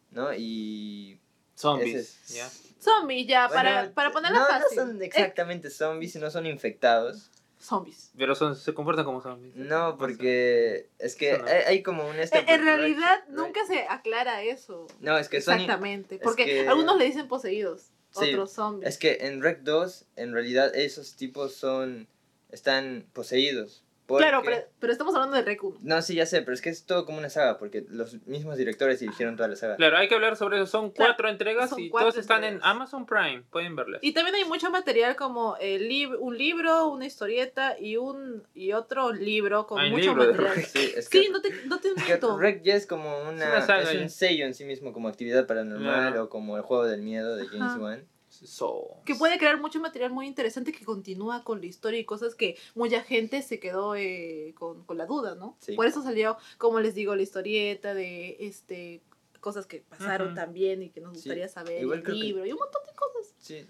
¿No? 0.09 0.33
Y. 0.33 1.19
Zombies. 1.55 1.95
es- 1.95 2.27
¿ya? 2.35 2.49
Zombies, 2.79 3.27
ya, 3.27 3.47
para, 3.49 3.79
Bueno, 3.81 3.93
para 3.93 4.11
ponerla 4.11 4.39
no, 4.39 4.45
fácil. 4.47 4.77
No 4.77 4.85
son 4.87 5.03
exactamente 5.03 5.69
zombies, 5.69 6.15
no 6.15 6.29
son 6.31 6.45
infectados. 6.47 7.29
Zombies. 7.59 8.11
Pero 8.17 8.35
son, 8.35 8.55
se 8.55 8.73
comportan 8.73 9.05
como 9.05 9.21
zombies. 9.21 9.55
No, 9.55 9.97
porque 9.97 10.89
es 10.99 11.15
que 11.15 11.37
no. 11.37 11.45
hay, 11.45 11.61
hay 11.67 11.83
como 11.83 12.07
un... 12.07 12.15
este 12.17 12.39
Eh, 12.39 12.45
en 12.47 12.63
realidad 12.63 13.23
nunca 13.29 13.65
se 13.65 13.85
aclara 13.87 14.41
eso. 14.43 14.87
No, 15.01 15.17
es 15.17 15.29
que 15.29 15.39
son... 15.41 15.55
Exactamente. 15.55 16.19
Porque 16.21 16.45
que- 16.45 16.67
algunos 16.67 16.97
le 16.97 17.05
dicen 17.05 17.27
poseídos, 17.27 17.91
Sí, 18.11 18.29
otros 18.31 18.51
zombies. 18.53 18.89
Es 18.89 18.97
que 18.97 19.17
en 19.21 19.41
Rec 19.41 19.61
2, 19.61 20.05
en 20.15 20.33
realidad, 20.33 20.75
esos 20.75 21.15
tipos 21.15 21.53
son... 21.55 22.07
Están 22.51 23.07
poseídos. 23.13 23.84
Claro, 24.07 24.37
porque- 24.43 24.55
pero, 24.57 24.67
pero 24.79 24.91
estamos 24.93 25.15
hablando 25.15 25.35
de 25.35 25.41
Rec 25.43 25.63
1. 25.63 25.79
No, 25.81 26.01
sí, 26.01 26.15
ya 26.15 26.25
sé, 26.25 26.41
pero 26.41 26.53
es 26.53 26.61
que 26.61 26.69
es 26.69 26.85
todo 26.85 27.05
como 27.05 27.17
una 27.17 27.29
saga, 27.29 27.57
porque 27.57 27.85
los 27.89 28.21
mismos 28.27 28.55
directores 28.57 28.99
dirigieron 28.99 29.35
toda 29.35 29.49
la 29.49 29.55
saga. 29.55 29.75
Claro, 29.77 29.97
hay 29.97 30.07
que 30.07 30.15
hablar 30.15 30.35
sobre 30.35 30.57
eso. 30.57 30.67
Son 30.67 30.91
Claro, 30.91 31.11
cuatro 31.13 31.29
entregas 31.29 31.69
son 31.71 31.79
y 31.79 31.89
cuatro 31.89 32.09
todas 32.11 32.21
están 32.21 32.43
entregas. 32.43 32.63
en 32.65 32.69
Amazon 32.69 33.05
Prime. 33.05 33.43
Pueden 33.49 33.75
verlas. 33.75 33.99
Y 34.03 34.13
también 34.13 34.35
hay 34.35 34.45
mucho 34.45 34.69
material 34.69 35.15
como 35.15 35.57
el 35.59 35.89
lib- 35.89 36.17
un 36.19 36.37
libro, 36.37 36.87
una 36.89 37.05
historieta 37.05 37.79
y 37.79 37.97
un 37.97 38.43
y 38.53 38.73
otro 38.73 39.11
libro 39.11 39.65
con 39.65 39.79
Hay 39.81 39.89
mucho 39.89 40.09
libro 40.09 40.23
de 40.27 40.31
material. 40.33 40.55
Rec. 40.55 40.65
Sí, 40.67 40.93
es 40.95 41.09
que, 41.09 41.21
Sí, 41.23 41.29
no 41.31 41.41
te, 41.41 41.49
no 41.65 41.79
te 41.79 41.87
es 41.89 41.93
que 41.95 42.03
miento. 42.03 42.37
Rec 42.37 42.61
ya 42.63 42.75
es 42.75 42.85
como 42.85 43.09
una... 43.23 43.43
Es 43.43 43.49
una 43.57 43.61
saga 43.65 43.91
es 43.91 44.01
un 44.01 44.09
sello 44.09 44.45
en 44.45 44.53
sí 44.53 44.65
mismo, 44.65 44.93
como 44.93 45.07
actividad 45.07 45.47
paranormal 45.47 46.11
Claro. 46.11 46.23
o 46.25 46.29
como 46.29 46.57
el 46.57 46.63
juego 46.63 46.83
del 46.85 47.01
miedo 47.01 47.35
de 47.35 47.47
James. 47.47 47.75
Wan. 47.79 48.05
So- 48.45 49.01
Que 49.05 49.15
puede 49.15 49.37
crear 49.37 49.59
mucho 49.59 49.79
material 49.79 50.11
muy 50.11 50.27
interesante 50.27 50.71
que 50.71 50.83
continúa 50.85 51.43
con 51.43 51.59
la 51.61 51.65
historia 51.67 51.99
y 51.99 52.05
cosas 52.05 52.35
que 52.35 52.57
mucha 52.73 53.01
gente 53.01 53.41
se 53.41 53.59
quedó 53.59 53.95
eh, 53.95 54.53
con, 54.57 54.83
con 54.85 54.97
la 54.97 55.05
duda, 55.05 55.35
¿no? 55.35 55.57
Sí. 55.61 55.75
Por 55.75 55.85
eso 55.87 56.01
salió, 56.03 56.37
como 56.57 56.79
les 56.79 56.95
digo, 56.95 57.15
la 57.15 57.21
historieta 57.21 57.93
de 57.93 58.37
este 58.39 59.01
cosas 59.39 59.67
que 59.67 59.81
pasaron 59.81 60.33
también 60.33 60.81
y 60.81 60.89
que 60.89 61.01
nos 61.01 61.11
Sí. 61.13 61.17
gustaría 61.19 61.47
saber, 61.47 61.81
Igual 61.81 61.99
el 61.99 62.03
que- 62.05 62.11
libro 62.13 62.45
y 62.45 62.51
un 62.51 62.57
montón 62.57 62.81
de 62.87 62.93
cosas. 62.93 63.33
Sí. 63.37 63.65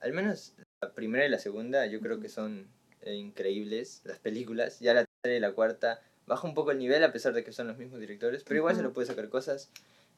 Al 0.00 0.12
menos 0.12 0.54
la 0.80 0.92
primera 0.92 1.26
y 1.26 1.28
la 1.28 1.38
segunda 1.40 1.84
yo 1.86 2.00
creo 2.00 2.20
que 2.20 2.28
son 2.28 2.68
eh, 3.02 3.14
increíbles 3.14 4.02
las 4.04 4.18
películas. 4.18 4.78
Ya 4.80 4.94
la 4.94 5.04
tercera 5.04 5.36
y 5.36 5.40
la 5.40 5.52
cuarta 5.52 6.00
baja 6.26 6.46
un 6.46 6.54
poco 6.54 6.70
el 6.70 6.78
nivel 6.78 7.02
a 7.02 7.12
pesar 7.12 7.32
de 7.32 7.42
que 7.42 7.50
son 7.52 7.66
los 7.66 7.76
mismos 7.76 7.98
directores, 7.98 8.44
pero 8.44 8.58
igual 8.58 8.76
se 8.76 8.82
lo 8.82 8.92
puede 8.92 9.06
sacar 9.08 9.28
cosas. 9.30 9.68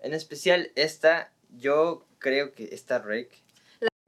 En 0.01 0.13
especial 0.15 0.71
esta, 0.75 1.33
yo 1.57 2.05
creo 2.19 2.53
que 2.53 2.75
esta 2.75 2.99
Rec, 2.99 3.31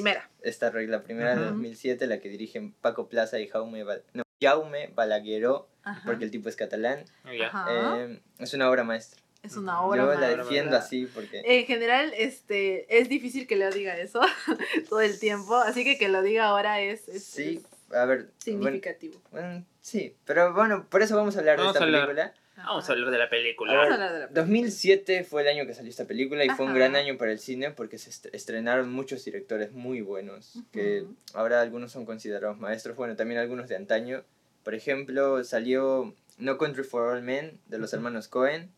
Primera. 0.04 0.30
esta 0.42 0.70
Rec, 0.70 0.88
la 0.90 1.02
primera 1.02 1.34
de 1.34 1.40
Ujú. 1.42 1.50
2007, 1.50 2.06
la 2.06 2.18
que 2.20 2.28
dirigen 2.28 2.72
Paco 2.72 3.08
Plaza 3.08 3.38
y 3.40 3.48
Jaume, 3.48 3.84
Bal- 3.84 4.02
no, 4.12 4.22
Jaume 4.40 4.90
Balagueró, 4.94 5.68
Ajá. 5.82 6.02
porque 6.04 6.24
el 6.24 6.30
tipo 6.30 6.48
es 6.48 6.56
catalán. 6.56 7.04
Ajá. 7.44 7.66
eh, 7.96 8.20
es 8.38 8.52
una 8.54 8.68
obra 8.70 8.84
maestra. 8.84 9.20
es 9.42 9.56
una 9.56 9.80
obra 9.82 10.02
yo 10.04 10.20
la 10.20 10.28
defiendo 10.36 10.76
así 10.76 11.06
porque... 11.06 11.42
En 11.44 11.64
general, 11.66 12.12
este, 12.16 12.98
es 12.98 13.08
difícil 13.08 13.46
que 13.46 13.56
Leo 13.56 13.70
diga 13.70 13.96
eso 13.98 14.20
todo 14.88 15.00
el 15.00 15.18
tiempo, 15.18 15.56
así 15.56 15.84
que 15.84 15.96
que 15.98 16.08
lo 16.08 16.22
diga 16.22 16.46
ahora 16.46 16.80
es, 16.80 17.08
es- 17.08 17.24
sí, 17.24 17.62
es 17.90 17.94
a 17.96 18.04
ver... 18.06 18.18
bueno, 18.18 18.32
significativo. 18.38 19.20
Bueno, 19.30 19.64
sí, 19.80 20.16
pero 20.24 20.52
bueno, 20.52 20.86
por 20.90 21.02
eso 21.02 21.16
vamos 21.16 21.36
a 21.36 21.40
hablar 21.40 21.56
Vamos 21.58 21.74
de 21.74 21.78
esta 21.78 21.84
hablar. 21.84 22.34
Película. 22.54 22.64
Vamos 22.66 22.88
a 22.88 22.92
hablar 22.92 23.10
de 23.10 23.18
la 23.18 23.28
película. 23.30 23.72
Vamos 23.74 23.90
a 23.90 23.94
hablar 23.94 24.12
de 24.12 24.18
la 24.20 24.26
película. 24.28 24.42
2007 24.42 25.24
fue 25.24 25.42
el 25.42 25.48
año 25.48 25.66
que 25.66 25.74
salió 25.74 25.90
esta 25.90 26.04
película 26.06 26.44
y 26.44 26.48
fue 26.50 26.64
un 26.64 26.70
Ajá. 26.70 26.78
gran 26.78 26.96
año 26.96 27.16
para 27.18 27.32
el 27.32 27.38
cine 27.38 27.70
porque 27.70 27.98
se 27.98 28.10
est- 28.10 28.26
estrenaron 28.34 28.90
muchos 28.92 29.24
directores 29.24 29.72
muy 29.72 30.00
buenos, 30.00 30.58
que 30.72 31.02
Ujú. 31.02 31.16
ahora 31.34 31.60
algunos 31.60 31.92
son 31.92 32.04
considerados 32.06 32.58
maestros, 32.58 32.96
bueno, 32.96 33.16
también 33.16 33.40
algunos 33.40 33.68
de 33.68 33.76
antaño. 33.76 34.24
Por 34.62 34.74
ejemplo, 34.74 35.42
salió 35.44 36.14
No 36.38 36.56
Country 36.58 36.84
for 36.84 37.02
All 37.14 37.22
Men 37.22 37.60
de 37.66 37.78
los 37.78 37.90
Ujú. 37.90 37.96
hermanos 37.96 38.28
Cohen, 38.28 38.70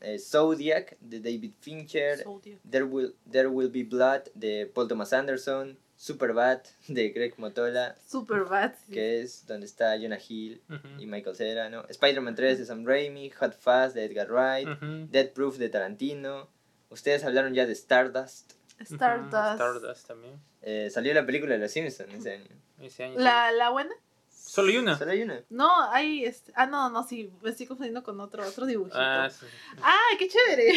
eh, 0.00 0.18
Zodiac 0.18 0.96
de 1.00 1.20
David 1.20 1.52
Fincher, 1.60 2.18
Zodiac. 2.18 2.58
There 2.68 2.84
Will, 2.84 3.14
There 3.30 3.48
Will 3.48 3.70
Be 3.70 3.84
Blood 3.84 4.22
de 4.34 4.66
Paul 4.72 4.88
Thomas 4.88 5.12
Anderson, 5.12 5.78
Superbad 5.96 6.60
de 6.88 7.08
Greg 7.10 7.34
Motola, 7.38 7.96
Superbad. 8.06 8.72
sí. 8.86 8.92
que 8.92 9.20
es 9.22 9.46
donde 9.46 9.66
está 9.66 9.96
Jonah 9.98 10.18
Hill 10.28 10.62
y 10.98 11.06
Michael 11.06 11.36
Cera, 11.36 11.70
¿no? 11.70 11.84
Spider-Man 11.88 12.34
3 12.34 12.58
de 12.58 12.64
Sam 12.66 12.84
Raimi, 12.86 13.30
Hot 13.30 13.54
Fuzz 13.54 13.94
de 13.94 14.04
Edgar 14.04 14.30
Wright, 14.30 14.68
Ujú. 14.68 15.06
Dead 15.10 15.30
Proof 15.32 15.56
de 15.56 15.68
Tarantino. 15.68 16.48
Ustedes 16.90 17.24
hablaron 17.24 17.54
ya 17.54 17.66
de 17.66 17.72
Stardust. 17.72 18.52
Stardust. 18.80 19.32
Stardust 19.54 20.06
también. 20.06 20.38
Eh, 20.62 20.90
salió 20.90 21.14
la 21.14 21.24
película 21.24 21.54
de 21.54 21.60
Los 21.60 21.70
Simpsons 21.72 22.12
ese 22.12 22.32
año. 22.34 22.48
Ese 22.80 23.04
año 23.04 23.18
¿La, 23.18 23.50
¿La 23.52 23.70
buena? 23.70 23.94
Solo 24.30 24.68
hay 24.68 24.76
una. 24.76 24.96
Solo 24.98 25.10
hay 25.12 25.22
una. 25.22 25.42
No, 25.48 25.90
hay. 25.90 26.24
Este... 26.24 26.52
Ah, 26.54 26.66
no, 26.66 26.88
no, 26.90 27.02
sí. 27.02 27.32
Me 27.42 27.50
estoy 27.50 27.66
confundiendo 27.66 28.02
con 28.04 28.20
otro, 28.20 28.46
otro 28.46 28.66
dibujito. 28.66 28.96
Ah, 28.98 29.28
sí. 29.30 29.46
¡Ay, 29.82 30.16
qué 30.18 30.28
chévere! 30.28 30.72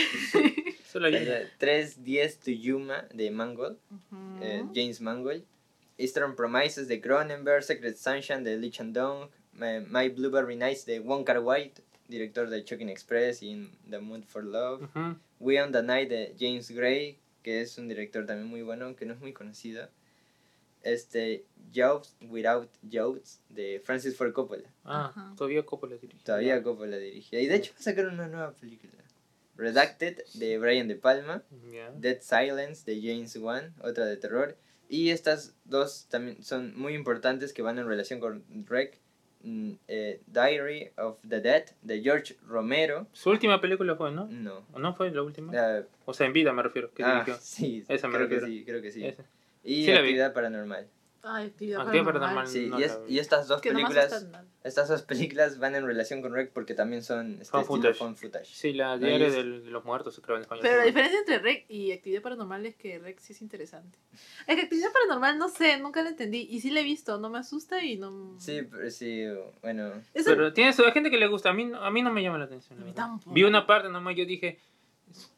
Solo 0.91 1.07
hay 1.07 1.15
una. 1.15 1.25
Salió 1.25 1.47
310 1.59 2.39
to 2.39 2.51
Yuma 2.51 3.05
de 3.13 3.31
Mangold, 3.31 3.77
Ujú. 3.91 4.39
eh, 4.41 4.65
James 4.73 4.99
Mangold. 5.01 5.43
Eastern 5.97 6.35
Promises 6.35 6.87
de 6.87 7.01
Cronenberg, 7.01 7.61
Secret 7.61 7.97
Sunshine 7.97 8.43
de 8.43 8.57
Lee 8.57 8.71
Chandong, 8.71 9.29
My, 9.53 9.81
My 9.87 10.07
Blueberry 10.09 10.55
Nights 10.55 10.85
de 10.85 10.99
Wong 11.01 11.25
Kar 11.25 11.39
Wai, 11.41 11.73
director 12.07 12.49
de 12.49 12.63
Choking 12.63 12.87
Express 12.89 13.43
y 13.43 13.49
In 13.49 13.71
The 13.89 13.99
Mood 13.99 14.23
for 14.23 14.43
Love. 14.43 14.83
Ujú. 14.83 15.17
We 15.39 15.61
on 15.61 15.71
the 15.73 15.83
Night 15.83 16.09
de 16.09 16.33
James 16.39 16.71
Gray, 16.71 17.19
que 17.43 17.61
es 17.61 17.77
un 17.77 17.87
director 17.89 18.25
también 18.25 18.47
muy 18.47 18.61
bueno, 18.61 18.85
aunque 18.85 19.05
no 19.05 19.13
es 19.13 19.19
muy 19.19 19.33
conocido. 19.33 19.89
Este, 20.81 21.45
Jobs 21.75 22.15
Without 22.21 22.69
Jobs 22.89 23.41
de 23.49 23.81
Francis 23.83 24.15
Ford 24.15 24.31
Coppola. 24.31 24.69
Ah, 24.85 25.07
Ajá. 25.07 25.33
todavía 25.37 25.65
Coppola 25.65 25.97
dirige. 25.97 26.23
Todavía 26.23 26.63
Coppola 26.63 26.97
dirigía. 26.97 27.41
Y 27.41 27.47
de 27.47 27.55
hecho 27.55 27.73
va 27.73 27.79
a 27.79 27.83
sacar 27.83 28.07
una 28.07 28.27
nueva 28.29 28.53
película. 28.53 28.93
Redacted 29.59 30.23
de 30.35 30.57
Brian 30.57 30.87
De 30.87 30.95
Palma. 30.95 31.43
Dead 31.97 32.19
Silence 32.21 32.89
de 32.89 33.01
James 33.01 33.35
Wan, 33.35 33.73
otra 33.81 34.05
de 34.05 34.15
terror. 34.15 34.57
Y 34.87 35.09
estas 35.11 35.53
dos 35.65 36.07
también 36.09 36.41
son 36.43 36.73
muy 36.79 36.93
importantes 36.95 37.53
que 37.53 37.61
van 37.61 37.77
en 37.77 37.85
relación 37.87 38.19
con 38.19 38.43
Rec. 38.65 38.97
Mm, 39.41 39.73
eh, 39.87 40.21
Diary 40.27 40.91
of 40.97 41.17
the 41.27 41.39
Dead 41.39 41.65
de 41.81 42.01
George 42.01 42.35
Romero. 42.45 43.07
Su 43.13 43.29
última 43.29 43.61
película 43.61 43.95
fue, 43.95 44.11
¿no? 44.11 44.27
No. 44.27 44.65
¿O 44.73 44.79
no 44.79 44.93
fue 44.95 45.11
la 45.11 45.21
última? 45.23 45.53
Ah, 45.55 45.83
O 46.05 46.13
sea, 46.13 46.25
en 46.27 46.33
vida 46.33 46.51
me 46.51 46.63
refiero. 46.63 46.91
Que 46.93 47.03
ah, 47.03 47.25
sí, 47.39 47.83
Esa 47.87 48.07
me 48.07 48.15
creo 48.15 48.27
que 48.29 48.39
sí, 48.41 48.63
creo 48.65 48.81
que 48.81 48.91
sí. 48.91 49.05
Esa. 49.05 49.23
Y 49.63 49.85
Sí. 49.85 49.91
Actividad 49.91 50.33
Paranormal. 50.33 50.87
Ay, 51.21 51.47
actividad 51.47 51.81
Actividad 51.81 52.05
paranormal. 52.05 52.47
Sí, 52.47 52.67
no 52.67 52.79
y, 52.79 52.83
es- 52.83 52.99
estas 53.09 53.47
dos 53.47 53.61
películas. 53.61 54.25
Estas 54.63 54.89
dos 54.89 55.03
películas 55.03 55.57
van 55.57 55.73
en 55.75 55.85
relación 55.85 56.21
con 56.21 56.33
Rec 56.33 56.51
porque 56.51 56.73
también 56.73 57.01
son 57.01 57.33
este 57.41 57.45
Found 57.51 57.65
footage. 57.67 57.93
found 57.97 58.17
footage. 58.17 58.45
Sí, 58.53 58.73
la 58.73 58.97
del- 58.97 59.63
de 59.63 59.71
los 59.71 59.85
muertos, 59.85 60.19
creo 60.23 60.35
en 60.35 60.41
español. 60.41 60.63
Pero 60.63 60.77
la 60.79 60.83
diferencia 60.85 61.17
entre 61.19 61.39
Rec 61.39 61.65
y 61.69 61.91
Actividad 61.93 62.21
Paranormal 62.21 62.65
es 62.65 62.75
que 62.75 62.99
Rec 62.99 63.19
sí 63.19 63.33
es 63.33 63.41
interesante. 63.41 63.97
Es 64.47 64.55
que 64.55 64.61
Actividad 64.63 64.91
Paranormal, 64.91 65.37
no 65.37 65.47
sé, 65.49 65.77
nunca 65.79 66.01
la 66.01 66.09
entendí. 66.09 66.45
Y 66.49 66.59
sí 66.59 66.71
la 66.71 66.81
he 66.81 66.83
visto, 66.83 67.17
no 67.19 67.29
me 67.29 67.39
asusta 67.39 67.83
y 67.83 67.97
no... 67.97 68.35
Sí, 68.39 68.61
pero 68.69 68.89
sí, 68.91 69.23
bueno. 69.61 69.93
Eso- 70.13 70.29
Pero 70.31 70.51
tiene 70.53 70.73
su 70.73 70.83
hay 70.83 70.91
gente 70.91 71.09
que 71.09 71.17
le 71.17 71.27
gusta. 71.27 71.49
A 71.51 71.53
mí, 71.53 71.65
no- 71.65 71.81
a 71.83 71.89
mí 71.89 72.01
no 72.01 72.11
me 72.11 72.21
llama 72.21 72.37
la 72.37 72.45
atención. 72.45 72.81
A 72.81 72.85
mí 72.85 72.91
tampoco. 72.93 73.31
Vi 73.33 73.43
una 73.43 73.65
parte 73.65 73.87
nomás, 73.89 74.15
yo 74.17 74.25
dije, 74.25 74.59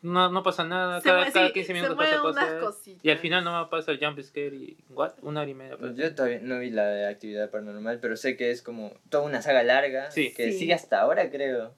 no, 0.01 0.29
no 0.29 0.43
pasa 0.43 0.63
nada. 0.63 0.99
se 1.01 1.09
cada, 1.09 1.31
cada 1.31 1.47
sí, 1.47 1.53
15 1.53 1.67
se 1.67 1.73
minutos 1.73 1.97
pasa 1.97 2.59
cosas. 2.59 2.87
Y 3.01 3.09
al 3.09 3.17
final 3.17 3.43
no 3.43 3.69
pasa 3.69 3.91
el 3.91 3.99
jump 3.99 4.19
scare 4.21 4.55
y. 4.55 4.77
¿What? 4.89 5.13
Una 5.21 5.41
hora 5.41 5.49
y 5.49 5.53
media. 5.53 5.77
pasa. 5.77 5.93
Yo 5.95 6.13
todavía 6.15 6.39
no 6.41 6.59
vi 6.59 6.69
la 6.69 6.85
de 6.87 7.07
Actividad 7.07 7.49
Paranormal, 7.49 7.99
pero 7.99 8.15
sé 8.17 8.35
que 8.37 8.51
es 8.51 8.61
como 8.61 8.93
toda 9.09 9.23
una 9.23 9.41
saga 9.41 9.63
larga 9.63 10.11
Sí. 10.11 10.33
que 10.33 10.51
Sí. 10.51 10.59
sigue 10.59 10.73
hasta 10.73 11.01
ahora, 11.01 11.29
creo. 11.29 11.73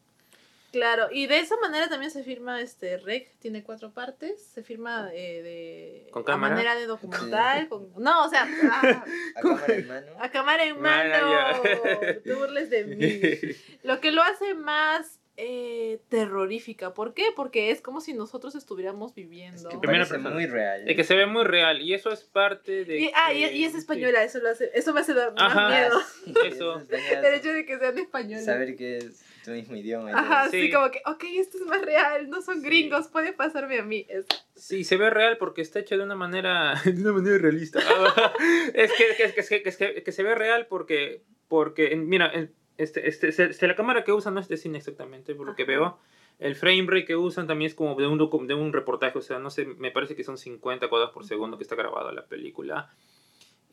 Claro, 0.72 1.08
y 1.12 1.28
de 1.28 1.38
esa 1.38 1.56
manera 1.58 1.88
también 1.88 2.10
se 2.10 2.24
firma 2.24 2.60
este 2.60 2.98
Rec, 2.98 3.38
tiene 3.38 3.62
cuatro 3.62 3.92
partes, 3.94 4.44
se 4.44 4.64
firma 4.64 5.12
eh, 5.14 5.44
de 5.44 6.08
¿Con 6.10 6.24
a 6.28 6.36
manera 6.36 6.74
de 6.74 6.88
documental, 6.88 7.70
con, 7.70 7.92
no, 7.96 8.26
o 8.26 8.30
sea, 8.30 8.42
a, 8.72 9.06
A 9.36 9.42
cámara 9.44 9.76
en 9.76 9.88
mano. 9.88 10.08
a 10.20 10.32
cámara 10.32 10.66
en 10.66 10.76
Ah, 10.78 10.80
mano, 10.80 12.00
te 12.24 12.34
burles 12.34 12.72
de 12.72 12.86
mí. 12.86 13.56
Lo 13.84 14.00
que 14.00 14.12
lo 14.12 14.24
hace 14.24 14.56
más 14.56 15.20
eh, 15.36 16.00
terrorífica, 16.10 16.94
¿por 16.94 17.14
qué? 17.16 17.26
Porque 17.36 17.72
es 17.72 17.82
como 17.82 18.02
si 18.02 18.14
nosotros 18.14 18.54
estuviéramos 18.56 19.12
Es 19.12 19.16
viviendo. 19.16 19.70
que 19.70 19.78
Primera 19.80 20.00
parece 20.06 20.14
persona. 20.16 20.30
muy 20.36 20.46
real. 20.46 20.88
Es 20.88 20.96
que 20.96 21.04
se 21.04 21.16
ve 21.16 21.26
muy 21.26 21.44
real 21.44 21.82
y 21.82 21.94
eso 21.94 22.12
es 22.12 22.24
parte 22.24 22.86
de. 22.86 23.00
Y, 23.00 23.12
ah, 23.16 23.34
y, 23.34 23.64
es 23.64 23.74
española, 23.74 24.24
eso 24.24 24.40
lo 24.40 24.50
hace, 24.50 24.70
eso 24.76 24.94
me 24.94 25.00
hace 25.02 25.14
dar 25.16 25.34
más 25.34 25.42
Ajá. 25.52 25.70
miedo. 25.70 26.00
Sí, 26.26 26.34
Eso. 26.48 26.76
es 26.78 26.84
español, 26.84 27.26
El 27.26 27.34
hecho 27.34 27.52
de 27.52 27.66
que 27.66 27.78
sean 27.80 27.98
españoles. 27.98 28.46
Saber 28.46 28.76
que 28.76 28.98
es 28.98 29.24
tu 29.44 29.52
mismo 29.52 29.76
idioma. 29.76 30.12
Ajá, 30.14 30.50
sí. 30.50 30.62
Sí. 30.62 30.72
como 30.72 30.90
que, 30.92 31.02
ok, 31.06 31.24
esto 31.38 31.58
es 31.58 31.66
más 31.66 31.82
real, 31.82 32.30
no 32.30 32.42
son 32.42 32.62
Sí. 32.62 32.68
gringos, 32.68 33.08
puede 33.08 33.34
pasarme 33.34 33.80
a 33.80 33.84
mí. 33.84 34.06
Es- 34.10 34.26
Sí, 34.56 34.84
se 34.84 34.98
ve 34.98 35.10
real 35.10 35.38
porque 35.38 35.62
está 35.62 35.80
hecho 35.80 35.98
de 35.98 36.04
una 36.04 36.16
manera, 36.16 36.74
de 36.86 37.02
una 37.02 37.12
manera 37.14 37.38
realista. 37.40 37.80
Es 38.74 38.92
que, 38.94 39.06
que, 39.18 39.34
que, 39.34 39.62
que, 39.64 39.76
que, 39.76 40.04
que 40.04 40.12
se 40.12 40.24
ve 40.24 40.36
real 40.36 40.68
porque, 40.68 41.24
porque 41.48 41.92
en- 41.94 42.08
mira, 42.08 42.32
en- 42.34 42.54
este, 42.78 43.08
este, 43.08 43.32
se- 43.32 43.54
se- 43.54 43.68
la 43.68 43.76
cámara 43.76 44.04
que 44.04 44.12
usan 44.12 44.34
no 44.34 44.40
es 44.40 44.48
de 44.48 44.58
cine 44.58 44.78
exactamente, 44.78 45.36
por 45.36 45.46
lo 45.48 45.56
que 45.56 45.66
veo. 45.66 45.98
El 46.40 46.56
frame 46.56 46.86
rate 46.88 47.06
que 47.06 47.16
usan 47.16 47.48
también 47.48 47.68
es 47.70 47.76
como 47.76 47.96
de 47.96 48.08
un, 48.08 48.18
de 48.48 48.54
un 48.56 48.74
reportaje, 48.74 49.18
o 49.20 49.22
sea, 49.22 49.40
no 49.40 49.50
sé, 49.52 49.66
me 49.66 49.92
parece 49.92 50.16
que 50.16 50.24
son 50.24 50.38
50 50.38 50.90
cuadros 50.90 51.12
por 51.12 51.26
segundo 51.26 51.58
que 51.58 51.64
está 51.64 51.76
grabada 51.76 52.12
la 52.12 52.26
película. 52.26 52.92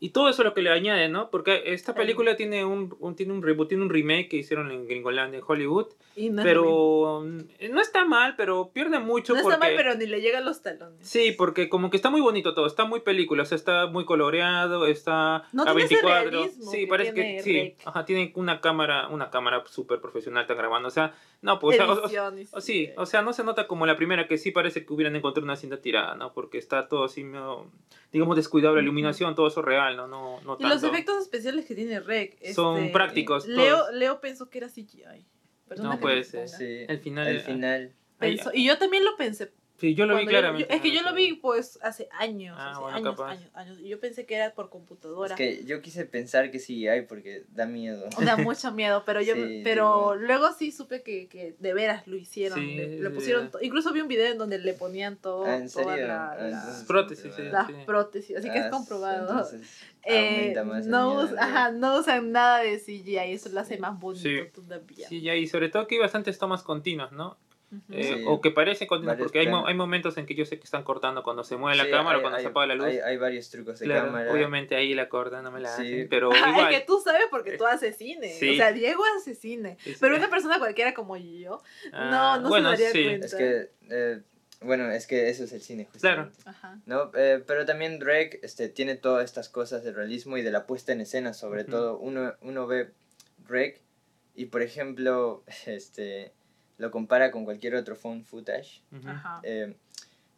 Y 0.02 0.10
todo 0.10 0.30
eso 0.30 0.40
es 0.40 0.46
lo 0.46 0.54
que 0.54 0.62
le 0.62 0.70
añade, 0.70 1.10
¿no? 1.10 1.28
Porque 1.30 1.62
esta 1.66 1.94
película 1.94 2.34
tiene 2.34 2.64
un, 2.64 2.96
un- 3.00 3.14
tiene 3.16 3.34
un 3.34 3.42
reboot, 3.42 3.68
tiene 3.68 3.84
un 3.84 3.90
remake 3.90 4.28
que 4.30 4.38
hicieron 4.38 4.70
en 4.70 4.86
Gringolandia, 4.88 5.38
en 5.40 5.44
Hollywood. 5.46 5.88
y 6.16 6.30
no. 6.30 6.42
Pero 6.42 7.22
no 7.22 7.80
está 7.82 8.06
mal, 8.06 8.34
pero 8.36 8.70
pierde 8.72 8.98
mucho 8.98 9.34
No 9.34 9.42
porque... 9.42 9.54
está 9.56 9.66
mal, 9.66 9.74
pero 9.76 9.94
ni 9.96 10.06
le 10.06 10.22
llegan 10.22 10.46
los 10.46 10.62
talones. 10.62 11.06
Sí, 11.06 11.32
porque 11.36 11.68
como 11.68 11.90
que 11.90 11.98
está 11.98 12.08
muy 12.08 12.22
bonito 12.22 12.54
todo, 12.54 12.66
está 12.66 12.86
muy 12.86 13.00
película, 13.00 13.42
o 13.42 13.46
sea, 13.46 13.56
está 13.56 13.86
muy 13.88 14.06
coloreado, 14.06 14.86
está 14.86 15.44
No 15.52 15.64
a 15.64 15.66
tiene 15.66 15.82
ese 15.84 15.94
24. 15.96 16.30
realismo 16.30 16.70
Sí, 16.70 16.86
parece 16.86 17.12
que 17.14 17.42
sí, 17.42 17.74
ajá, 17.84 18.04
tiene 18.06 18.32
una 18.36 18.62
cámara, 18.62 19.08
una 19.08 19.30
cámara 19.30 19.62
súper 19.66 20.00
profesional 20.00 20.42
está 20.42 20.54
grabando, 20.54 20.88
o 20.88 20.90
sea, 20.90 21.12
no, 21.42 21.58
pues 21.58 21.80
o 21.80 22.08
sea, 22.08 22.30
o- 22.52 22.60
sí, 22.60 22.90
o 22.96 23.06
sea, 23.06 23.22
no 23.22 23.32
se 23.32 23.42
nota 23.44 23.66
como 23.66 23.86
la 23.86 23.96
primera 23.96 24.26
que 24.28 24.36
sí 24.38 24.50
parece 24.50 24.84
que 24.84 24.92
hubieran 24.92 25.16
encontrado 25.16 25.44
una 25.44 25.56
cinta 25.56 25.80
tirada, 25.80 26.14
¿no? 26.14 26.32
Porque 26.32 26.58
está 26.58 26.86
todo 26.88 27.04
así 27.04 27.24
medio, 27.24 27.70
digamos 28.12 28.36
descuidado 28.36 28.74
la 28.76 28.82
iluminación, 28.82 29.34
todo 29.34 29.46
eso 29.46 29.62
real, 29.62 29.96
¿no? 29.96 30.06
No 30.06 30.40
no 30.42 30.56
Y 30.58 30.64
los 30.64 30.82
efectos 30.82 31.22
especiales 31.22 31.64
que 31.66 31.74
tiene 31.74 32.00
Rec 32.00 32.36
Son 32.52 32.78
este, 32.78 32.92
prácticos, 32.92 33.46
Leo, 33.46 33.78
todos. 33.78 33.94
Leo 33.94 34.20
pensó 34.20 34.50
que 34.50 34.58
era 34.58 34.68
CGI. 34.68 35.24
Perdona 35.68 35.90
No 35.94 36.00
puede 36.00 36.24
ser. 36.24 36.48
Sí. 36.48 36.84
El 36.88 36.98
final 36.98 37.28
El 37.28 37.40
final. 37.40 37.92
Pensó- 38.18 38.50
y 38.52 38.66
yo 38.66 38.76
también 38.76 39.04
lo 39.04 39.16
pensé. 39.16 39.52
Sí, 39.80 39.94
yo 39.94 40.06
lo 40.06 40.14
vi 40.14 40.20
cuando 40.24 40.30
claramente. 40.30 40.68
yo- 40.68 40.76
es 40.76 40.82
que 40.82 40.92
yo 40.92 41.02
lo 41.02 41.14
vi 41.14 41.32
pues 41.34 41.78
hace 41.82 42.08
años, 42.18 42.56
Ah, 42.58 42.70
hace 42.72 42.80
bueno, 42.80 42.96
años, 42.98 43.16
capaz. 43.16 43.30
años, 43.32 43.50
años. 43.54 43.80
Y 43.80 43.88
yo 43.88 43.98
pensé 43.98 44.26
que 44.26 44.34
era 44.36 44.54
por 44.54 44.68
computadora. 44.70 45.34
Es 45.34 45.36
que 45.38 45.64
yo 45.64 45.80
quise 45.80 46.04
pensar 46.04 46.50
que 46.50 46.58
sí 46.58 46.86
hay 46.86 47.02
porque 47.02 47.44
da 47.50 47.66
miedo. 47.66 48.04
Da 48.20 48.36
mucho 48.54 48.72
miedo, 48.72 49.02
pero 49.06 49.20
yo, 49.22 49.34
Sí, 49.34 49.60
pero 49.64 50.14
luego 50.14 50.52
sí 50.52 50.70
supe 50.72 51.02
que, 51.02 51.28
que 51.28 51.56
de 51.58 51.74
veras 51.74 52.06
lo 52.06 52.16
hicieron. 52.16 52.58
Sí, 52.58 52.74
le, 52.76 53.10
pusieron, 53.10 53.50
incluso 53.62 53.92
vi 53.92 54.00
un 54.00 54.08
video 54.08 54.30
en 54.30 54.38
donde 54.38 54.58
le 54.58 54.74
ponían 54.74 55.16
todo, 55.16 55.44
Ah, 55.46 55.56
¿en 55.56 55.70
toda 55.70 55.94
serio? 55.94 56.06
la- 56.08 56.32
Ah, 56.32 56.36
la- 56.36 56.48
entonces- 56.48 56.84
Prótesis, 56.86 57.34
sí, 57.34 57.42
las 57.44 57.66
sí. 57.66 57.72
prótesis, 57.86 58.36
así 58.36 58.50
que 58.50 58.58
es 58.58 58.66
comprobado. 58.66 59.28
entonces 59.30 59.60
Eh, 60.04 60.54
más 60.64 60.86
no, 60.86 61.10
miedo, 61.10 61.24
us- 61.24 61.30
¿no? 61.32 61.40
ajá, 61.40 61.70
no 61.72 61.98
usan 62.00 62.32
nada 62.32 62.60
de 62.60 62.78
CGI, 62.78 63.32
eso 63.32 63.48
lo 63.50 63.60
hace 63.60 63.76
más 63.78 63.98
bonito 64.00 64.22
Sí. 64.28 64.38
todavía. 64.54 65.08
Sí, 65.08 65.20
ya, 65.20 65.34
y 65.34 65.46
sobre 65.46 65.68
todo 65.68 65.86
que 65.86 65.96
hay 65.96 66.00
bastantes 66.00 66.38
tomas 66.38 66.62
continuas, 66.62 67.12
¿no? 67.12 67.36
Eh, 67.90 68.02
Sí. 68.02 68.24
O 68.26 68.40
que 68.40 68.50
parecen 68.50 68.88
continuas, 68.88 69.14
Varios 69.14 69.26
porque 69.28 69.38
hay, 69.40 69.48
mo- 69.48 69.64
hay 69.66 69.74
momentos 69.74 70.16
en 70.18 70.26
que 70.26 70.34
yo 70.34 70.44
sé 70.44 70.58
que 70.58 70.64
están 70.64 70.82
cortando 70.82 71.22
cuando 71.22 71.44
se 71.44 71.56
mueve 71.56 71.76
la 71.76 71.84
Sí, 71.84 71.90
cámara 71.90 72.16
o 72.16 72.18
hay- 72.18 72.22
cuando 72.22 72.36
hay- 72.38 72.42
se 72.42 72.48
apaga 72.48 72.66
la 72.66 72.74
luz. 72.74 72.86
Hay, 72.86 72.98
hay 72.98 73.16
varios 73.16 73.48
trucos 73.50 73.78
de 73.78 73.86
Claro, 73.86 74.06
cámara. 74.06 74.32
obviamente 74.32 74.74
ahí 74.74 74.92
la 74.94 75.08
cortan, 75.08 75.44
no 75.44 75.52
me 75.52 75.60
la 75.60 75.68
Sí. 75.76 75.82
hacen, 75.82 76.08
pero 76.08 76.34
igual. 76.34 76.72
es 76.72 76.80
que 76.80 76.84
tú 76.84 77.00
sabes 77.00 77.26
porque 77.30 77.56
tú 77.56 77.66
haces 77.66 77.96
cine. 77.96 78.28
Sí. 78.32 78.50
O 78.50 78.54
sea, 78.56 78.72
Diego 78.72 79.02
hace 79.16 79.34
cine. 79.36 79.76
Sí, 79.80 79.92
sí. 79.92 79.98
Pero 80.00 80.16
una 80.16 80.28
persona 80.28 80.58
cualquiera 80.58 80.94
como 80.94 81.16
yo, 81.16 81.62
Ah, 81.92 82.36
no, 82.38 82.42
no 82.42 82.48
bueno, 82.48 82.70
se 82.76 82.82
daría 82.82 82.90
sí. 82.90 83.04
cuenta. 83.04 83.26
Es 83.26 83.34
que, 83.36 83.70
eh, 83.90 84.20
bueno, 84.62 84.90
es 84.90 85.06
que 85.06 85.28
eso 85.30 85.44
es 85.44 85.52
el 85.52 85.60
cine, 85.62 85.88
Claro. 86.00 86.24
justamente. 86.30 86.42
Ajá. 86.50 86.78
¿no? 86.86 87.12
Eh, 87.14 87.42
pero 87.46 87.64
también 87.66 87.98
Drake 88.00 88.40
este, 88.42 88.68
tiene 88.68 88.96
todas 88.96 89.24
estas 89.24 89.48
cosas 89.48 89.84
del 89.84 89.94
realismo 89.94 90.36
y 90.36 90.42
de 90.42 90.50
la 90.50 90.66
puesta 90.66 90.90
en 90.92 91.00
escena, 91.02 91.34
sobre 91.34 91.62
Ujú. 91.62 91.70
todo. 91.70 91.98
Uno, 91.98 92.34
uno 92.42 92.66
ve 92.66 92.90
Drake 93.48 93.80
y, 94.34 94.46
por 94.46 94.62
ejemplo, 94.62 95.44
este, 95.66 96.32
lo 96.80 96.90
compara 96.90 97.30
con 97.30 97.44
cualquier 97.44 97.74
otro 97.76 97.94
phone 97.94 98.24
footage. 98.24 98.82
Eh, 99.42 99.74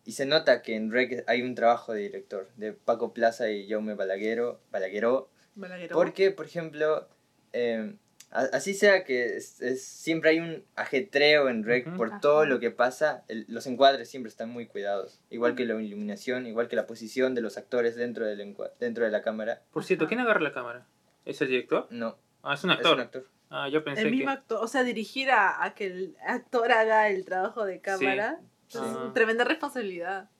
y 0.04 0.12
se 0.12 0.26
nota 0.26 0.60
que 0.62 0.74
en 0.74 0.88
Drake 0.90 1.24
hay 1.28 1.42
un 1.42 1.54
trabajo 1.54 1.92
de 1.92 2.00
director, 2.02 2.48
de 2.56 2.72
Paco 2.72 3.14
Plaza 3.14 3.48
y 3.50 3.68
Jaume 3.68 3.94
Balaguero, 3.94 4.60
Balagueró. 4.72 5.30
Balagueró. 5.54 5.94
Porque, 5.94 6.30
por 6.32 6.46
ejemplo, 6.46 7.08
eh, 7.52 7.94
A- 8.34 8.48
Así 8.56 8.72
sea 8.72 9.04
que 9.04 9.36
es- 9.36 9.60
es- 9.60 9.84
siempre 9.84 10.30
hay 10.30 10.40
un 10.40 10.64
ajetreo 10.74 11.50
en 11.50 11.64
Rec 11.64 11.86
por 11.98 12.08
Ajá. 12.08 12.20
todo 12.20 12.46
lo 12.46 12.60
que 12.60 12.70
pasa, 12.70 13.24
el- 13.28 13.44
los 13.46 13.66
encuadres 13.66 14.08
siempre 14.08 14.30
están 14.30 14.48
muy 14.48 14.64
cuidados, 14.66 15.20
igual 15.28 15.54
que 15.54 15.66
la 15.66 15.78
iluminación, 15.78 16.46
igual 16.46 16.66
que 16.66 16.74
la 16.76 16.86
posición 16.86 17.34
de 17.34 17.42
los 17.42 17.58
actores 17.58 17.94
dentro, 17.94 18.24
del 18.24 18.56
dentro 18.80 19.04
de 19.04 19.10
la 19.10 19.20
cámara. 19.20 19.60
Por 19.70 19.84
cierto. 19.84 20.08
¿quién 20.08 20.18
agarra 20.20 20.40
la 20.40 20.52
cámara? 20.54 20.86
¿Es 21.26 21.42
el 21.42 21.48
director? 21.48 21.86
No, 21.90 22.16
Ah, 22.42 22.54
es 22.54 22.64
un 22.64 22.70
es 22.70 22.76
actor. 22.78 22.94
un 22.94 23.00
actor. 23.00 23.26
Ah, 23.54 23.68
yo 23.68 23.84
pensé 23.84 24.02
El 24.02 24.08
que... 24.08 24.16
mismo 24.16 24.30
actor, 24.30 24.58
o 24.62 24.66
sea, 24.66 24.82
dirigir 24.82 25.30
a, 25.30 25.62
a 25.62 25.74
que 25.74 25.86
el 25.86 26.16
actor 26.26 26.72
haga 26.72 27.08
el 27.08 27.24
trabajo 27.24 27.64
de 27.66 27.80
cámara 27.80 28.38
Sí. 28.68 28.78
es 28.78 28.84
Ah. 28.84 28.98
una 29.04 29.12
tremenda 29.12 29.44
responsabilidad. 29.44 30.30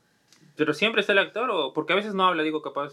¿Pero 0.56 0.72
siempre 0.74 1.00
está 1.02 1.12
el 1.12 1.18
actor 1.18 1.50
o...? 1.50 1.72
Porque 1.74 1.92
a 1.92 1.96
veces 1.96 2.14
no 2.14 2.24
habla, 2.26 2.42
digo, 2.42 2.62
capaz 2.62 2.92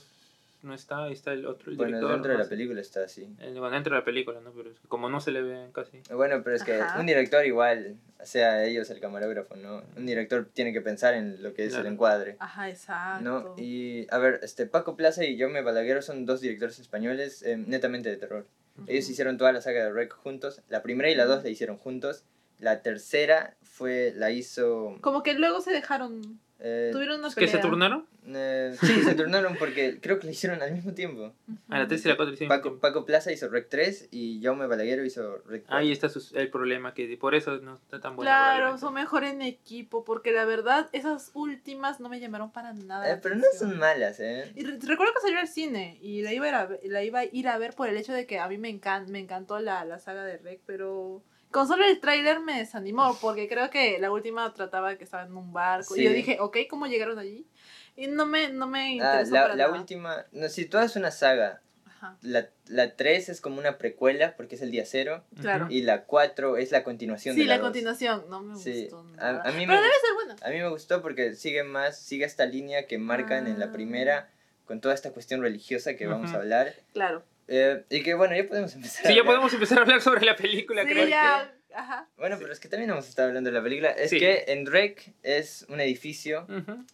no 0.61 0.73
está, 0.73 1.05
ahí 1.05 1.13
está 1.13 1.31
el 1.31 1.45
otro, 1.45 1.71
el 1.71 1.77
Bueno, 1.77 1.91
director. 1.97 2.11
dentro 2.13 2.31
de 2.33 2.37
la 2.37 2.49
película 2.49 2.81
está 2.81 3.03
así. 3.05 3.25
Bueno, 3.39 3.69
dentro 3.69 3.93
de 3.95 3.99
la 4.01 4.05
película, 4.05 4.41
¿no? 4.41 4.51
Pero 4.51 4.71
es 4.71 4.79
que 4.79 4.87
como 4.89 5.09
no 5.09 5.21
se 5.21 5.31
le 5.31 5.41
ve 5.41 5.69
casi... 5.71 6.01
Bueno, 6.13 6.41
pero 6.43 6.55
es 6.57 6.63
que 6.65 6.81
Ajá. 6.81 6.99
un 6.99 7.05
director 7.05 7.45
igual, 7.45 7.95
sea 8.21 8.65
ellos 8.65 8.89
el 8.89 8.99
camarógrafo, 8.99 9.55
¿no? 9.55 9.83
Un 9.95 10.05
director 10.05 10.49
tiene 10.51 10.73
que 10.73 10.81
pensar 10.81 11.13
en 11.13 11.41
lo 11.41 11.53
que 11.53 11.63
es 11.63 11.69
Claro. 11.69 11.87
el 11.87 11.93
encuadre. 11.93 12.35
Ajá, 12.39 12.69
exacto. 12.69 13.23
¿no? 13.23 13.55
Y 13.57 14.05
a 14.11 14.17
ver, 14.17 14.41
este 14.43 14.65
Paco 14.65 14.97
Plaza 14.97 15.23
y 15.23 15.39
Jaume 15.39 15.61
Balaguer 15.61 16.03
son 16.03 16.25
dos 16.25 16.41
directores 16.41 16.77
españoles 16.79 17.41
eh, 17.43 17.55
netamente 17.55 18.09
de 18.09 18.17
terror. 18.17 18.45
Ellos 18.87 19.09
hicieron 19.09 19.37
toda 19.37 19.51
la 19.51 19.61
saga 19.61 19.83
de 19.83 19.91
Rec 19.91 20.13
juntos. 20.13 20.61
La 20.69 20.81
primera 20.81 21.09
y 21.09 21.15
la 21.15 21.25
dos 21.25 21.43
la 21.43 21.49
hicieron 21.49 21.77
juntos. 21.77 22.23
La 22.57 22.81
tercera 22.81 23.55
fue, 23.61 24.13
la 24.15 24.31
hizo... 24.31 24.97
Como 25.01 25.23
que 25.23 25.33
luego 25.33 25.61
se 25.61 25.71
dejaron, 25.71 26.39
eh, 26.59 26.89
tuvieron 26.91 27.19
una 27.19 27.29
¿Es 27.29 27.35
que 27.35 27.47
se 27.47 27.57
turnaron? 27.59 28.05
eh, 28.27 28.75
sí, 28.81 29.01
se 29.03 29.15
turnaron 29.15 29.55
porque 29.57 29.99
creo 30.01 30.19
que 30.19 30.25
la 30.25 30.31
hicieron 30.31 30.61
al 30.61 30.71
mismo 30.73 30.93
tiempo. 30.93 31.33
A 31.69 31.79
la 31.79 31.87
3 31.87 32.05
y 32.05 32.07
la 32.09 32.15
4 32.17 32.33
hicieron... 32.33 32.55
Paco, 32.57 32.77
Paco 32.79 33.05
Plaza 33.05 33.31
hizo 33.31 33.47
Rec 33.49 33.69
3 33.69 34.09
y 34.11 34.41
Jaume 34.43 34.67
Balaguer 34.67 35.03
hizo 35.05 35.37
Rec 35.47 35.63
4. 35.63 35.77
Ahí 35.77 35.91
está 35.91 36.09
sus- 36.09 36.33
el 36.33 36.49
problema, 36.49 36.93
que 36.93 37.15
por 37.17 37.33
eso 37.35 37.57
no 37.59 37.75
está 37.75 37.99
tan 38.01 38.15
bueno. 38.15 38.29
Claro, 38.29 38.77
son 38.77 38.93
mejor 38.93 39.23
en 39.23 39.41
equipo, 39.41 40.03
porque 40.03 40.31
la 40.31 40.45
verdad, 40.45 40.89
esas 40.91 41.31
últimas 41.33 41.99
no 41.99 42.09
me 42.09 42.19
llamaron 42.19 42.51
para 42.51 42.73
nada. 42.73 43.09
Eh, 43.11 43.19
pero 43.23 43.35
no 43.35 43.45
son 43.57 43.77
malas, 43.79 44.19
¿eh? 44.19 44.51
Y 44.55 44.63
re- 44.65 44.77
recuerdo 44.81 45.13
que 45.13 45.21
salió 45.21 45.39
al 45.39 45.47
cine 45.47 45.97
y 46.01 46.21
la 46.21 46.33
iba, 46.33 46.45
a 46.45 46.49
ir 46.49 46.55
a 46.55 46.65
ver, 46.65 46.79
la 46.83 47.03
iba 47.03 47.19
a 47.19 47.25
ir 47.25 47.47
a 47.47 47.57
ver 47.57 47.73
por 47.73 47.87
el 47.87 47.95
hecho 47.97 48.13
de 48.13 48.25
que 48.25 48.37
a 48.39 48.47
mí 48.47 48.57
me, 48.57 48.69
encan- 48.69 49.07
me 49.07 49.19
encantó 49.19 49.59
la, 49.59 49.85
la 49.85 49.97
saga 49.99 50.23
de 50.25 50.37
Rec, 50.37 50.59
pero 50.65 51.23
con 51.51 51.67
solo 51.67 51.83
el 51.85 51.99
tráiler 51.99 52.39
me 52.39 52.57
desanimó 52.59 53.17
porque 53.19 53.47
creo 53.47 53.69
que 53.69 53.97
la 53.99 54.11
última 54.11 54.53
trataba 54.53 54.95
que 54.97 55.03
estaba 55.03 55.23
en 55.23 55.35
un 55.35 55.51
barco 55.51 55.95
y 55.95 56.03
yo 56.03 56.09
Sí. 56.09 56.15
dije, 56.15 56.37
ok, 56.39 56.57
¿cómo 56.69 56.85
llegaron 56.87 57.17
allí? 57.19 57.47
Y 57.95 58.07
no 58.07 58.25
me, 58.25 58.49
no 58.49 58.67
me 58.67 58.79
Ah, 58.79 58.91
interesó 58.91 59.33
la, 59.33 59.41
para 59.43 59.55
la 59.55 59.67
nada. 59.67 59.79
última... 59.79 60.25
No, 60.31 60.47
si 60.49 60.65
toda 60.65 60.85
es 60.85 60.95
una 60.95 61.11
saga. 61.11 61.61
Ajá, 61.85 62.17
La, 62.21 62.47
la 62.67 62.95
3 62.95 63.27
es 63.29 63.41
como 63.41 63.59
una 63.59 63.77
precuela 63.77 64.35
porque 64.37 64.55
es 64.55 64.61
el 64.61 64.71
día 64.71 64.85
cero. 64.85 65.25
claro. 65.41 65.67
Y 65.69 65.81
la 65.81 66.05
4 66.05 66.55
es 66.55 66.71
la 66.71 66.83
continuación 66.85 67.35
Sí, 67.35 67.41
de 67.41 67.47
la, 67.47 67.55
la, 67.55 67.59
dos. 67.59 67.67
continuación, 67.67 68.23
no 68.29 68.41
me 68.41 68.55
Sí, 68.55 68.83
gustó 68.83 68.99
a- 69.17 69.31
nada. 69.33 69.41
a 69.43 69.51
mí 69.51 69.65
me 69.67 69.73
pero 69.73 69.81
debe 69.81 69.91
gustó. 69.93 70.05
ser 70.07 70.15
buena. 70.15 70.35
A 70.41 70.49
mí 70.49 70.57
me 70.59 70.69
gustó 70.69 71.01
porque 71.01 71.35
sigue 71.35 71.63
más, 71.63 71.99
sigue 71.99 72.23
esta 72.25 72.45
línea 72.45 72.87
que 72.87 72.97
marcan 72.99 73.47
en 73.47 73.55
Ah. 73.55 73.65
la 73.65 73.71
primera 73.73 74.29
con 74.65 74.79
toda 74.79 74.93
esta 74.93 75.11
cuestión 75.11 75.41
religiosa 75.41 75.95
que 75.95 76.07
vamos 76.07 76.31
a 76.31 76.37
hablar. 76.37 76.73
Claro. 76.93 77.23
Eh, 77.51 77.83
y 77.89 78.03
que 78.03 78.13
bueno, 78.13 78.35
ya 78.35 78.47
podemos 78.47 78.73
empezar. 78.75 79.07
Sí, 79.07 79.13
a 79.13 79.15
ya 79.15 79.23
podemos 79.23 79.51
empezar 79.53 79.79
a 79.79 79.81
hablar 79.81 80.01
sobre 80.01 80.23
la 80.25 80.35
película, 80.35 80.83
Sí, 80.83 80.89
creo. 80.89 81.07
ya, 81.07 81.51
ajá. 81.73 82.07
Bueno, 82.17 82.37
pero 82.39 82.53
es 82.53 82.59
que 82.59 82.67
también 82.69 82.91
hemos 82.91 83.07
estado 83.09 83.29
hablando 83.29 83.49
de 83.49 83.55
la 83.57 83.63
película. 83.63 83.89
Es 83.91 84.11
Sí. 84.11 84.19
que 84.19 84.45
en 84.47 84.65
Rec 84.67 85.13
es 85.23 85.65
un 85.69 85.79
edificio 85.81 86.45
Ujú. 86.47 86.85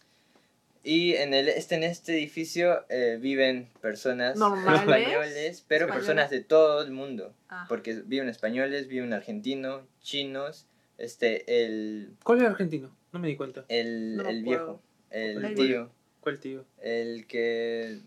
y 0.82 1.14
en, 1.14 1.34
el, 1.34 1.48
este, 1.48 1.74
en 1.74 1.82
este 1.82 2.14
edificio 2.16 2.86
eh, 2.88 3.18
viven 3.20 3.68
personas 3.82 4.36
Normales. 4.38 4.80
españoles, 4.80 5.64
pero 5.68 5.84
Españoles. 5.86 6.06
personas 6.06 6.30
de 6.30 6.40
todo 6.42 6.82
el 6.82 6.90
mundo. 6.90 7.34
Ajá. 7.48 7.66
Porque 7.68 8.00
viven 8.06 8.28
españoles, 8.30 8.88
viven 8.88 9.12
argentinos, 9.12 9.82
chinos, 10.00 10.66
este, 10.96 11.64
el, 11.66 12.14
¿Cuál 12.24 12.38
era 12.40 12.48
argentino? 12.50 12.96
No 13.12 13.18
me 13.18 13.28
di 13.28 13.36
cuenta. 13.36 13.64
el, 13.68 14.16
No 14.16 14.28
el 14.28 14.42
viejo, 14.42 14.82
el 15.10 15.44
El 15.44 15.54
tío, 15.54 15.90
¿Cuál 16.20 16.38
tío? 16.40 16.64
el 16.80 17.26
que... 17.26 18.00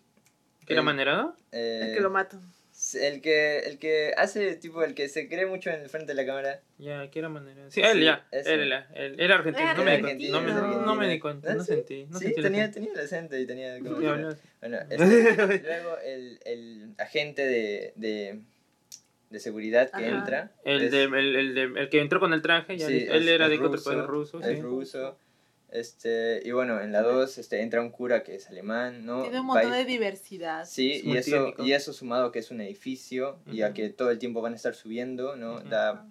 ¿Que 0.70 0.74
era 0.76 0.82
el- 0.82 0.86
manerado? 0.86 1.36
eh, 1.52 1.82
El 1.90 1.96
que 1.96 2.00
lo 2.02 2.10
matan. 2.12 2.42
el 2.94 3.22
que, 3.22 3.60
el 3.60 3.78
que 3.80 4.14
hace, 4.16 4.56
tipo, 4.56 4.84
el 4.84 4.94
que 4.94 5.10
se 5.10 5.28
cree 5.28 5.46
mucho 5.46 5.70
en 5.72 5.82
el 5.82 5.90
frente 5.90 6.14
de 6.14 6.22
la 6.22 6.26
cámara. 6.26 6.62
Ya, 6.78 7.10
que 7.12 7.20
era 7.20 7.28
manerado. 7.28 7.70
Sí, 7.72 7.82
él 7.82 7.98
Sí, 7.98 8.04
ya. 8.06 8.26
Él, 8.32 8.48
era- 8.62 8.88
él 8.94 9.16
era 9.20 9.36
argentino. 9.36 9.66
Era 9.66 9.74
no, 9.74 9.84
me 9.84 9.92
di 9.92 9.98
argentino, 10.04 10.32
cuenta. 10.32 10.52
No, 10.54 10.54
me, 10.54 10.62
argentino. 10.62 10.86
no 10.86 10.96
me 10.96 11.10
di 11.10 11.20
cuenta. 11.20 11.54
No 11.56 11.62
¿Ah, 11.62 11.66
sí? 11.66 11.74
sentí. 11.74 12.06
No 12.06 12.20
sí, 12.20 12.26
sentí 12.26 12.40
el 12.40 12.46
tenía, 12.46 12.72
tenía 12.72 12.94
el 12.94 13.00
acento 13.00 13.36
y 13.38 13.46
tenía 13.46 13.78
como... 13.80 13.96
Bueno, 14.00 14.30
este, 14.90 15.60
luego 15.64 15.98
el, 16.06 16.40
el 16.46 16.94
agente 17.00 17.46
de, 17.48 17.94
de, 17.96 18.40
de 19.32 19.40
seguridad 19.40 19.90
que 19.92 20.06
Ajá. 20.06 20.18
entra. 20.20 20.52
El, 20.64 20.84
es- 20.84 20.92
de, 20.92 21.04
el, 21.04 21.36
el, 21.36 21.56
de, 21.56 21.64
el 21.82 21.90
que 21.90 22.00
entró 22.00 22.20
con 22.20 22.32
el 22.34 22.42
traje, 22.44 22.78
ya 22.78 22.88
sí, 22.88 23.08
él 23.10 23.24
es- 23.24 23.28
era 23.28 23.46
es 23.48 23.60
de 23.60 23.66
otro 23.66 23.82
país 23.84 24.04
ruso. 24.06 24.40
Es 24.40 24.56
sí. 24.56 24.62
ruso. 24.62 25.18
Este, 25.72 26.42
y 26.44 26.52
bueno, 26.52 26.82
en 26.82 26.92
la 26.92 27.02
2 27.02 27.38
este, 27.38 27.62
entra 27.62 27.82
un 27.82 27.90
cura 27.92 28.24
que 28.24 28.36
es 28.36 28.50
alemán, 28.50 29.06
¿no? 29.06 29.22
Tiene 29.24 29.40
un 29.40 29.46
montón 29.48 29.72
de 29.72 29.86
diversidad. 29.86 30.66
Sí, 30.66 30.94
Es 30.94 31.04
y 31.06 31.18
eso, 31.18 31.54
y 31.60 31.72
eso 31.74 31.94
sumado 31.94 32.28
a 32.28 32.32
que 32.32 32.40
es 32.40 32.52
un 32.52 32.62
edificio 32.62 33.38
y 33.52 33.62
a 33.62 33.74
que 33.74 33.90
todo 33.90 34.10
el 34.12 34.20
tiempo 34.20 34.42
van 34.42 34.54
a 34.54 34.56
estar 34.56 34.74
subiendo, 34.76 35.36
¿no? 35.36 35.60
Da 35.62 36.06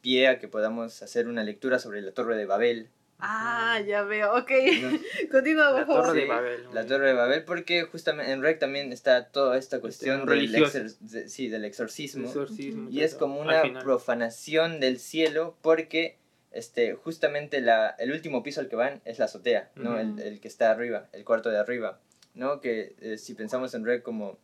pie 0.00 0.28
a 0.28 0.38
que 0.38 0.48
podamos 0.48 1.02
hacer 1.02 1.28
una 1.28 1.42
lectura 1.44 1.78
sobre 1.78 2.00
la 2.02 2.12
Torre 2.12 2.36
de 2.36 2.46
Babel. 2.46 2.88
Ah, 3.22 3.78
ya 3.86 4.02
veo. 4.04 4.34
Ok. 4.34 4.50
¿no? 4.80 4.98
Continúa, 5.30 5.84
por 5.84 5.96
La. 5.98 6.02
Torre 6.06 6.20
de 6.20 6.26
Babel. 6.26 6.60
La 6.72 6.86
Torre 6.86 7.08
de 7.08 7.12
Babel, 7.12 7.44
porque 7.44 7.82
justamente 7.82 8.32
en 8.32 8.40
Rec 8.42 8.58
también 8.58 8.92
está 8.94 9.26
toda 9.26 9.58
esta 9.58 9.80
cuestión 9.80 10.20
del, 10.20 10.28
religiosa. 10.28 10.78
exor- 10.78 10.98
de- 11.00 11.28
sí, 11.28 11.48
del 11.48 11.66
exorcismo. 11.66 12.26
Exorcismo, 12.28 12.88
Y 12.90 13.02
es 13.02 13.14
como 13.14 13.38
una 13.40 13.62
profanación 13.82 14.80
del 14.80 14.98
cielo 14.98 15.54
porque 15.60 16.16
este, 16.52 16.94
justamente 16.94 17.60
la, 17.60 17.90
el 17.98 18.10
último 18.12 18.42
piso 18.42 18.60
al 18.60 18.68
que 18.68 18.76
van 18.76 19.00
es 19.04 19.18
la 19.18 19.26
azotea, 19.26 19.70
¿no? 19.76 19.98
El, 19.98 20.18
el 20.20 20.40
que 20.40 20.48
está 20.48 20.70
arriba, 20.70 21.08
el 21.12 21.24
cuarto 21.24 21.48
de 21.50 21.58
arriba, 21.58 22.00
¿no? 22.34 22.60
Que 22.60 22.94
eh, 23.00 23.18
si 23.18 23.34
pensamos 23.34 23.72
en 23.74 23.84
Rec 23.84 24.02
como, 24.02 24.38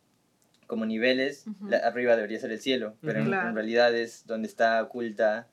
como 0.67 0.85
niveles, 0.85 1.45
la- 1.65 1.77
arriba 1.79 2.15
debería 2.15 2.39
ser 2.39 2.51
el 2.51 2.59
cielo, 2.61 2.95
pero 3.01 3.19
en, 3.19 3.25
Claro. 3.25 3.49
en 3.49 3.55
realidad 3.55 3.95
es 3.95 4.25
donde 4.27 4.47
está 4.47 4.81
oculta 4.83 5.47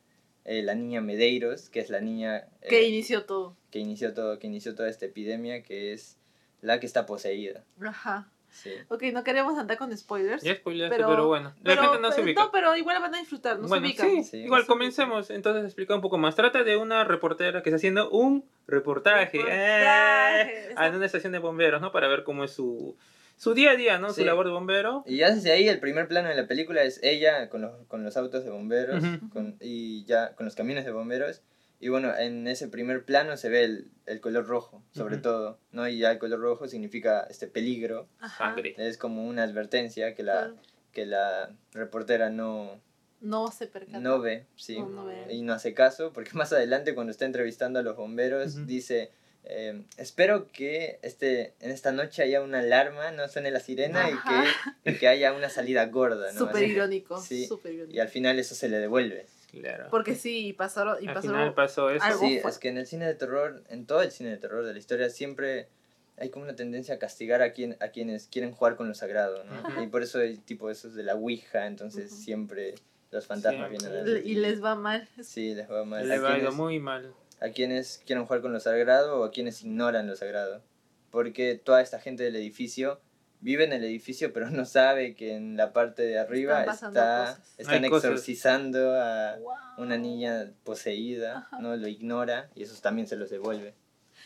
eh, 0.45 0.63
la 0.63 0.75
niña 0.75 1.01
Medeiros, 1.01 1.71
que 1.71 1.81
es 1.81 1.89
la 1.91 2.01
niña 2.01 2.47
eh, 2.61 2.69
Que 2.69 2.83
inició 2.87 3.25
todo. 3.25 3.57
que 3.71 3.79
inició 3.79 4.13
todo, 4.15 4.39
que 4.39 4.47
inició 4.47 4.75
toda 4.75 4.89
esta 4.91 5.07
epidemia, 5.07 5.63
que 5.63 5.93
es 5.93 6.19
la 6.61 6.81
que 6.81 6.87
está 6.87 7.07
poseída. 7.07 7.65
Ajá. 7.81 8.31
Sí. 8.55 8.71
Ok, 8.89 9.03
no 9.13 9.25
queremos 9.25 9.59
andar 9.59 9.77
con 9.77 9.95
spoilers. 9.97 10.43
Ya 10.43 10.55
spoileaste, 10.55 10.97
Pero- 10.97 11.09
pero, 11.09 11.27
bueno. 11.27 11.53
La 11.59 11.63
pero, 11.75 11.83
gente 11.83 11.99
no 12.01 12.13
se 12.13 12.23
ubica. 12.23 12.43
no, 12.45 12.51
pero 12.53 12.75
igual 12.77 13.03
van 13.03 13.15
a 13.15 13.19
disfrutar, 13.19 13.59
no 13.59 13.67
bueno, 13.69 13.85
se 13.87 13.91
ubican. 13.93 14.09
sí, 14.11 14.23
Sí. 14.25 14.37
igual 14.45 14.65
comencemos. 14.67 15.29
Entonces 15.31 15.65
explica 15.65 15.95
un 15.95 16.01
poco 16.01 16.17
más. 16.19 16.37
Trata 16.37 16.63
de 16.63 16.77
una 16.77 17.03
reportera 17.05 17.63
que 17.63 17.69
está 17.71 17.77
haciendo 17.77 18.09
un 18.11 18.45
reportaje, 18.69 19.39
Reportaje, 19.39 20.71
eh, 20.71 20.75
en 20.79 20.95
una 20.95 21.07
estación 21.07 21.33
de 21.33 21.39
bomberos, 21.41 21.81
¿no? 21.81 21.93
Para 21.93 22.09
ver 22.09 22.23
cómo 22.25 22.45
es 22.45 22.53
su, 22.53 22.97
su 23.37 23.55
día 23.55 23.73
a 23.73 23.77
día, 23.77 23.99
¿no? 23.99 24.11
Sí. 24.11 24.21
Su 24.23 24.27
labor 24.27 24.47
de 24.47 24.53
bombero. 24.53 25.03
Y 25.07 25.17
ya 25.19 25.31
desde 25.35 25.53
ahí 25.53 25.69
el 25.69 25.81
primer 25.81 26.07
plano 26.09 26.29
de 26.29 26.35
la 26.37 26.47
película 26.47 26.83
es 26.83 27.01
ella 27.03 27.49
con 27.51 27.63
los, 27.63 27.73
con 27.89 28.05
los 28.05 28.17
autos 28.17 28.45
de 28.45 28.51
bomberos 28.51 29.03
con, 29.33 29.57
y 29.61 30.05
ya 30.05 30.35
con 30.37 30.47
los 30.47 30.55
camiones 30.55 30.85
de 30.85 30.93
bomberos. 30.93 31.43
Y 31.81 31.89
bueno, 31.89 32.17
en 32.17 32.47
ese 32.49 32.69
primer 32.69 33.05
plano 33.05 33.37
se 33.37 33.49
ve 33.49 33.65
el, 33.65 33.91
el 34.07 34.21
color 34.21 34.47
rojo, 34.47 34.83
sobre 34.93 35.19
todo, 35.19 35.59
¿no? 35.73 35.87
Y 35.89 35.99
ya 35.99 36.13
el 36.13 36.19
color 36.19 36.41
rojo 36.41 36.67
significa 36.69 37.27
este 37.29 37.47
peligro. 37.47 38.09
Sangre. 38.39 38.75
Es 38.79 38.97
como 38.97 39.27
una 39.27 39.43
advertencia 39.43 40.15
que 40.15 40.23
la, 40.23 40.33
Claro. 40.45 40.57
que 40.93 41.05
la 41.07 41.51
reportera 41.73 42.31
no, 42.31 42.81
No 43.21 43.51
se 43.51 43.67
percata. 43.67 43.99
no 43.99 44.21
ve, 44.21 44.47
sí. 44.57 44.79
No, 44.79 44.89
no 44.89 45.05
ve. 45.07 45.27
Y 45.31 45.43
no 45.43 45.53
hace 45.53 45.75
caso, 45.75 46.13
porque 46.13 46.31
más 46.35 46.53
adelante 46.53 46.95
cuando 46.95 47.11
está 47.11 47.27
entrevistando 47.27 47.79
a 47.81 47.83
los 47.83 47.97
bomberos 47.97 48.67
dice... 48.67 49.11
eh, 49.45 49.83
espero 49.99 50.49
que 50.53 50.99
este, 51.03 51.53
en 51.61 51.71
esta 51.71 51.93
noche 51.93 52.23
haya 52.23 52.41
una 52.41 52.61
alarma, 52.61 53.11
no 53.11 53.29
suene 53.29 53.51
la 53.51 53.61
sirena 53.61 54.09
y 54.09 54.15
que, 54.15 54.91
y 54.93 54.95
que 54.99 55.07
haya 55.09 55.35
una 55.35 55.51
salida 55.51 55.85
gorda. 55.87 56.33
¿no? 56.33 56.39
Súper 56.47 56.57
Así. 56.65 56.73
irónico. 56.73 57.21
Sí, 57.21 57.47
súper 57.47 57.75
irónico. 57.75 57.95
Y 57.95 58.01
al 58.01 58.09
final 58.09 58.39
eso 58.39 58.55
se 58.55 58.71
le 58.71 58.79
devuelve. 58.79 59.27
Claro. 59.61 59.87
Porque 59.91 60.15
sí, 60.15 60.49
y 60.49 60.53
pasaron. 60.53 61.03
Y 61.03 61.09
Al 61.09 61.21
final 61.21 61.55
pasó 61.55 61.91
eso. 61.91 62.05
algo 62.05 62.21
Sí, 62.21 62.39
fue- 62.41 62.51
es 62.51 62.59
que 62.59 62.69
en 62.69 62.79
el 62.79 62.87
cine 62.87 63.07
de 63.07 63.15
terror, 63.15 63.63
en 63.69 63.87
todo 63.87 64.03
el 64.03 64.11
cine 64.11 64.31
de 64.31 64.37
terror 64.39 64.65
de 64.65 64.73
la 64.73 64.79
historia, 64.79 65.11
siempre 65.11 65.69
hay 66.17 66.31
como 66.31 66.45
una 66.45 66.55
tendencia 66.55 66.95
a 66.95 66.99
castigar 66.99 67.43
a, 67.43 67.53
quien, 67.53 67.77
a 67.81 67.89
quienes 67.89 68.29
quieren 68.29 68.53
jugar 68.53 68.77
con 68.77 68.87
lo 68.89 68.95
sagrado, 68.95 69.43
¿no? 69.45 69.53
Ajá. 69.53 69.83
Y 69.83 69.89
por 69.89 70.03
eso 70.03 70.19
hay 70.21 70.37
tipo 70.37 70.71
esos 70.71 70.95
de 70.95 71.03
la 71.03 71.15
Ouija, 71.15 71.67
entonces 71.67 72.11
siempre 72.13 72.75
los 73.11 73.27
fantasmas 73.27 73.69
Siempre. 73.71 73.91
vienen 74.03 74.17
a 74.25 74.27
y 74.29 74.35
les 74.35 74.63
va 74.63 74.75
mal. 74.75 75.09
Sí, 75.23 75.55
les 75.55 75.71
va 75.71 75.85
mal. 75.85 76.07
Le 76.09 76.15
a, 76.15 76.21
va 76.21 76.35
quienes, 76.35 76.55
muy 76.55 76.79
mal. 76.81 77.13
a 77.41 77.49
quienes 77.51 78.03
quieren 78.07 78.27
jugar 78.27 78.43
con 78.43 78.53
lo 78.53 78.61
sagrado 78.61 79.21
o 79.21 79.25
a 79.25 79.31
quienes 79.31 79.63
ignoran 79.63 80.07
lo 80.09 80.17
sagrado. 80.17 80.63
Porque 81.11 81.55
toda 81.55 81.81
esta 81.81 82.01
gente 82.01 82.25
del 82.25 82.35
edificio 82.37 83.01
vive 83.45 83.65
en 83.65 83.73
el 83.75 83.85
edificio 83.85 84.33
pero 84.33 84.51
no 84.51 84.65
sabe 84.65 85.15
que 85.15 85.35
en 85.35 85.57
la 85.57 85.73
parte 85.73 86.03
de 86.03 86.19
arriba 86.19 86.61
Están 86.65 86.91
está, 86.91 87.39
están 87.59 87.85
Hay 87.85 87.91
cosas. 87.91 88.11
exorcizando 88.11 88.95
a 89.01 89.37
Wow. 89.39 89.53
una 89.85 89.97
niña 89.99 90.51
poseída, 90.65 91.39
Ajá. 91.39 91.59
¿no? 91.61 91.77
Lo 91.77 91.87
ignora 91.87 92.51
y 92.55 92.63
eso 92.63 92.75
también 92.81 93.07
se 93.07 93.17
los 93.17 93.31
devuelve. 93.31 93.75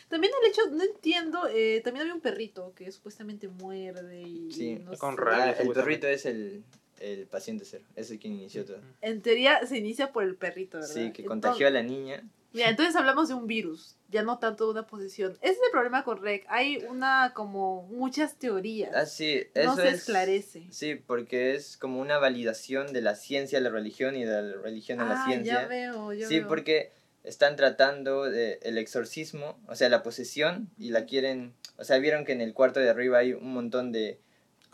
También 0.07 0.33
el 0.41 0.49
hecho, 0.49 0.61
no 0.71 0.83
entiendo, 0.83 1.47
eh, 1.53 1.81
también 1.83 2.01
había 2.03 2.15
un 2.15 2.21
perrito 2.21 2.73
que 2.73 2.91
supuestamente 2.91 3.47
muerde 3.47 4.21
y. 4.21 4.51
Sí, 4.51 4.75
no 4.77 4.97
con 4.97 5.15
sé. 5.15 5.21
rabia. 5.21 5.55
Ah, 5.59 5.61
el 5.61 5.69
perrito 5.71 6.07
es 6.07 6.25
el, 6.25 6.63
el 6.99 7.27
paciente 7.27 7.65
cero. 7.65 7.83
Es 7.95 8.07
quien 8.19 8.33
inició 8.33 8.65
todo. 8.65 8.79
En 9.01 9.21
teoría 9.21 9.63
se 9.67 9.77
inicia 9.77 10.11
por 10.11 10.23
el 10.23 10.35
perrito, 10.35 10.79
¿verdad? 10.79 10.91
Sí, 10.93 10.99
que 11.11 11.21
Entonces- 11.21 11.27
contagió 11.27 11.67
a 11.67 11.71
la 11.71 11.83
niña. 11.83 12.23
Mira, 12.51 12.69
entonces 12.69 12.95
hablamos 12.95 13.27
de 13.27 13.35
un 13.35 13.45
virus, 13.45 13.95
ya 14.09 14.23
no 14.23 14.39
tanto 14.39 14.65
de 14.65 14.71
una 14.71 14.87
posesión. 14.87 15.33
Ese 15.41 15.53
es 15.53 15.59
el 15.63 15.71
problema 15.71 16.03
con 16.03 16.21
Rec. 16.21 16.45
Hay 16.49 16.77
una, 16.89 17.33
como, 17.35 17.83
muchas 17.83 18.37
teorías. 18.37 18.91
Ah, 18.95 19.05
sí, 19.05 19.43
no 19.55 19.61
eso 19.61 19.75
se 19.75 19.89
es... 19.89 19.93
esclarece. 19.95 20.67
Sí, 20.71 20.95
porque 20.95 21.53
es 21.53 21.77
como 21.77 22.01
una 22.01 22.17
validación 22.17 22.91
de 22.91 23.01
la 23.01 23.15
ciencia 23.15 23.59
a 23.59 23.61
la 23.61 23.69
religión 23.69 24.15
y 24.15 24.25
de 24.25 24.41
la 24.41 24.61
religión 24.61 24.99
a 24.99 25.05
la 25.05 25.21
ah, 25.21 25.25
ciencia. 25.25 25.61
ya 25.61 25.67
veo, 25.67 26.13
ya 26.13 26.27
Sí, 26.27 26.39
veo. 26.39 26.47
porque 26.47 26.91
están 27.23 27.55
tratando 27.55 28.23
de 28.23 28.59
el 28.63 28.77
exorcismo, 28.77 29.59
o 29.67 29.75
sea, 29.75 29.89
la 29.89 30.01
posesión, 30.01 30.69
y 30.77 30.89
la 30.89 31.05
quieren, 31.05 31.53
o 31.77 31.83
sea, 31.83 31.97
vieron 31.99 32.25
que 32.25 32.31
en 32.31 32.41
el 32.41 32.53
cuarto 32.53 32.79
de 32.79 32.89
arriba 32.89 33.19
hay 33.19 33.33
un 33.33 33.53
montón 33.53 33.91
de 33.91 34.19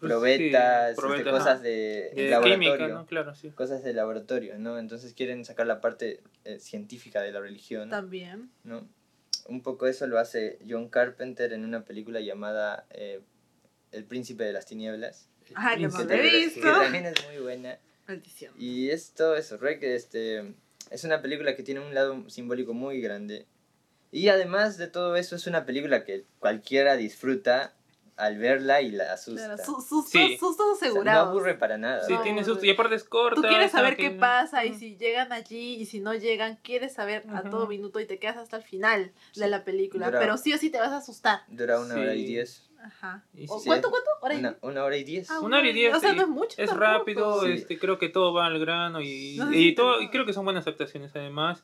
probetas, 0.08 0.90
este, 0.92 1.02
probetas, 1.02 1.34
cosas 1.34 1.62
de, 1.62 2.12
de 2.16 2.30
laboratorio, 2.30 2.72
química, 2.72 2.88
¿no? 2.88 3.06
Claro, 3.06 3.36
sí. 3.36 3.50
cosas 3.52 3.84
de 3.84 3.94
laboratorio, 3.94 4.58
¿no? 4.58 4.78
Entonces 4.80 5.14
quieren 5.14 5.46
sacar 5.46 5.68
la 5.68 5.82
parte 5.82 6.22
eh, 6.44 6.60
científica 6.60 7.22
de 7.22 7.32
la 7.32 7.40
religión, 7.40 7.90
También. 7.90 8.50
¿no? 8.64 8.88
Un 9.48 9.62
poco 9.62 9.88
eso 9.88 10.08
lo 10.08 10.18
hace 10.18 10.58
John 10.68 10.90
Carpenter 10.90 11.54
en 11.54 11.64
una 11.66 11.86
película 11.86 12.20
llamada 12.20 12.86
eh, 12.90 13.22
El 13.92 14.06
Príncipe 14.06 14.44
de 14.44 14.54
las 14.54 14.66
Tinieblas, 14.66 15.30
Ah, 15.56 15.76
que 15.78 15.88
visto. 15.88 16.08
que 16.08 16.62
también 16.62 17.06
es 17.06 17.14
muy 17.28 17.38
buena. 17.42 17.78
Maldición. 18.08 18.54
Y 18.58 18.90
esto, 18.90 19.36
eso, 19.36 19.58
Rec, 19.58 19.84
este, 19.84 20.54
es 20.90 21.04
una 21.04 21.22
película 21.22 21.56
que 21.56 21.64
tiene 21.64 21.82
un 21.82 21.94
lado 21.94 22.28
simbólico 22.30 22.74
muy 22.74 23.02
grande. 23.02 23.46
Y 24.12 24.30
además 24.30 24.78
de 24.78 24.88
todo 24.88 25.16
eso, 25.16 25.36
es 25.36 25.46
una 25.46 25.66
película 25.66 26.04
que 26.04 26.26
cualquiera 26.40 26.96
disfruta 26.96 27.74
al 28.18 28.38
verla 28.38 28.82
y 28.82 28.92
la 28.92 29.14
asusta. 29.14 29.46
Claro, 29.46 29.64
su- 29.64 29.82
sustos, 29.82 30.10
Sí. 30.12 30.38
sustos 30.40 30.66
O 30.72 30.76
sea, 30.76 30.90
no 31.04 31.12
aburre 31.12 31.56
para 31.56 31.78
nada. 31.78 32.02
Sí, 32.06 32.14
No, 32.14 32.22
tiene 32.22 32.44
susto. 32.44 32.66
Y 32.66 32.70
aparte 32.72 32.96
es 32.96 33.04
corta. 33.04 33.42
Tú 33.42 33.48
quieres 33.48 33.72
saber 33.72 33.98
qué 33.98 34.12
pasa 34.12 34.64
y 34.66 34.74
si 34.74 34.96
llegan 34.98 35.34
allí 35.34 35.76
y 35.76 35.86
si 35.86 36.00
no 36.00 36.14
llegan, 36.14 36.58
quieres 36.64 36.94
saber 36.94 37.26
a 37.34 37.44
todo 37.50 37.68
minuto 37.68 38.00
y 38.00 38.06
te 38.06 38.18
quedas 38.20 38.38
hasta 38.38 38.58
el 38.58 38.64
final 38.64 39.12
de 39.36 39.48
la 39.48 39.64
película. 39.66 40.06
Dura- 40.08 40.20
Pero 40.20 40.38
sí 40.38 40.54
o 40.54 40.58
sí 40.58 40.70
te 40.70 40.78
vas 40.80 40.92
a 40.92 40.98
asustar. 40.98 41.42
Dura 41.48 41.80
una 41.80 41.96
hora 41.96 42.14
y 42.16 42.22
Sí. 42.22 42.26
diez. 42.28 42.62
Ajá. 42.84 43.24
Y 43.34 43.48
¿O 43.50 43.58
sí. 43.60 43.66
¿Cuánto, 43.66 43.90
cuánto? 43.90 44.10
¿Hora 44.22 44.36
y 44.36 44.40
Una, 44.40 44.58
una 44.62 44.84
hora 44.84 44.96
y 44.96 45.04
diez. 45.04 45.30
Ah, 45.32 45.40
Una 45.40 45.58
hora 45.58 45.68
y 45.70 45.74
diez. 45.74 45.94
O 45.96 46.00
sea, 46.00 46.12
sí. 46.12 46.16
no 46.16 46.22
es 46.22 46.28
mucho. 46.28 46.50
Es 46.62 46.70
tampoco. 46.70 46.80
rápido, 46.80 47.42
Sí. 47.44 47.52
este, 47.54 47.80
creo 47.80 47.98
que 47.98 48.10
todo 48.10 48.32
va 48.34 48.46
al 48.46 48.60
grano 48.60 49.02
y, 49.02 49.36
No 49.38 49.50
sé 49.50 49.58
y 49.58 49.70
si 49.70 49.76
todo, 49.76 50.02
y 50.02 50.10
creo 50.10 50.26
que 50.26 50.34
son 50.34 50.46
buenas 50.46 50.68
adaptaciones 50.68 51.12
además. 51.16 51.64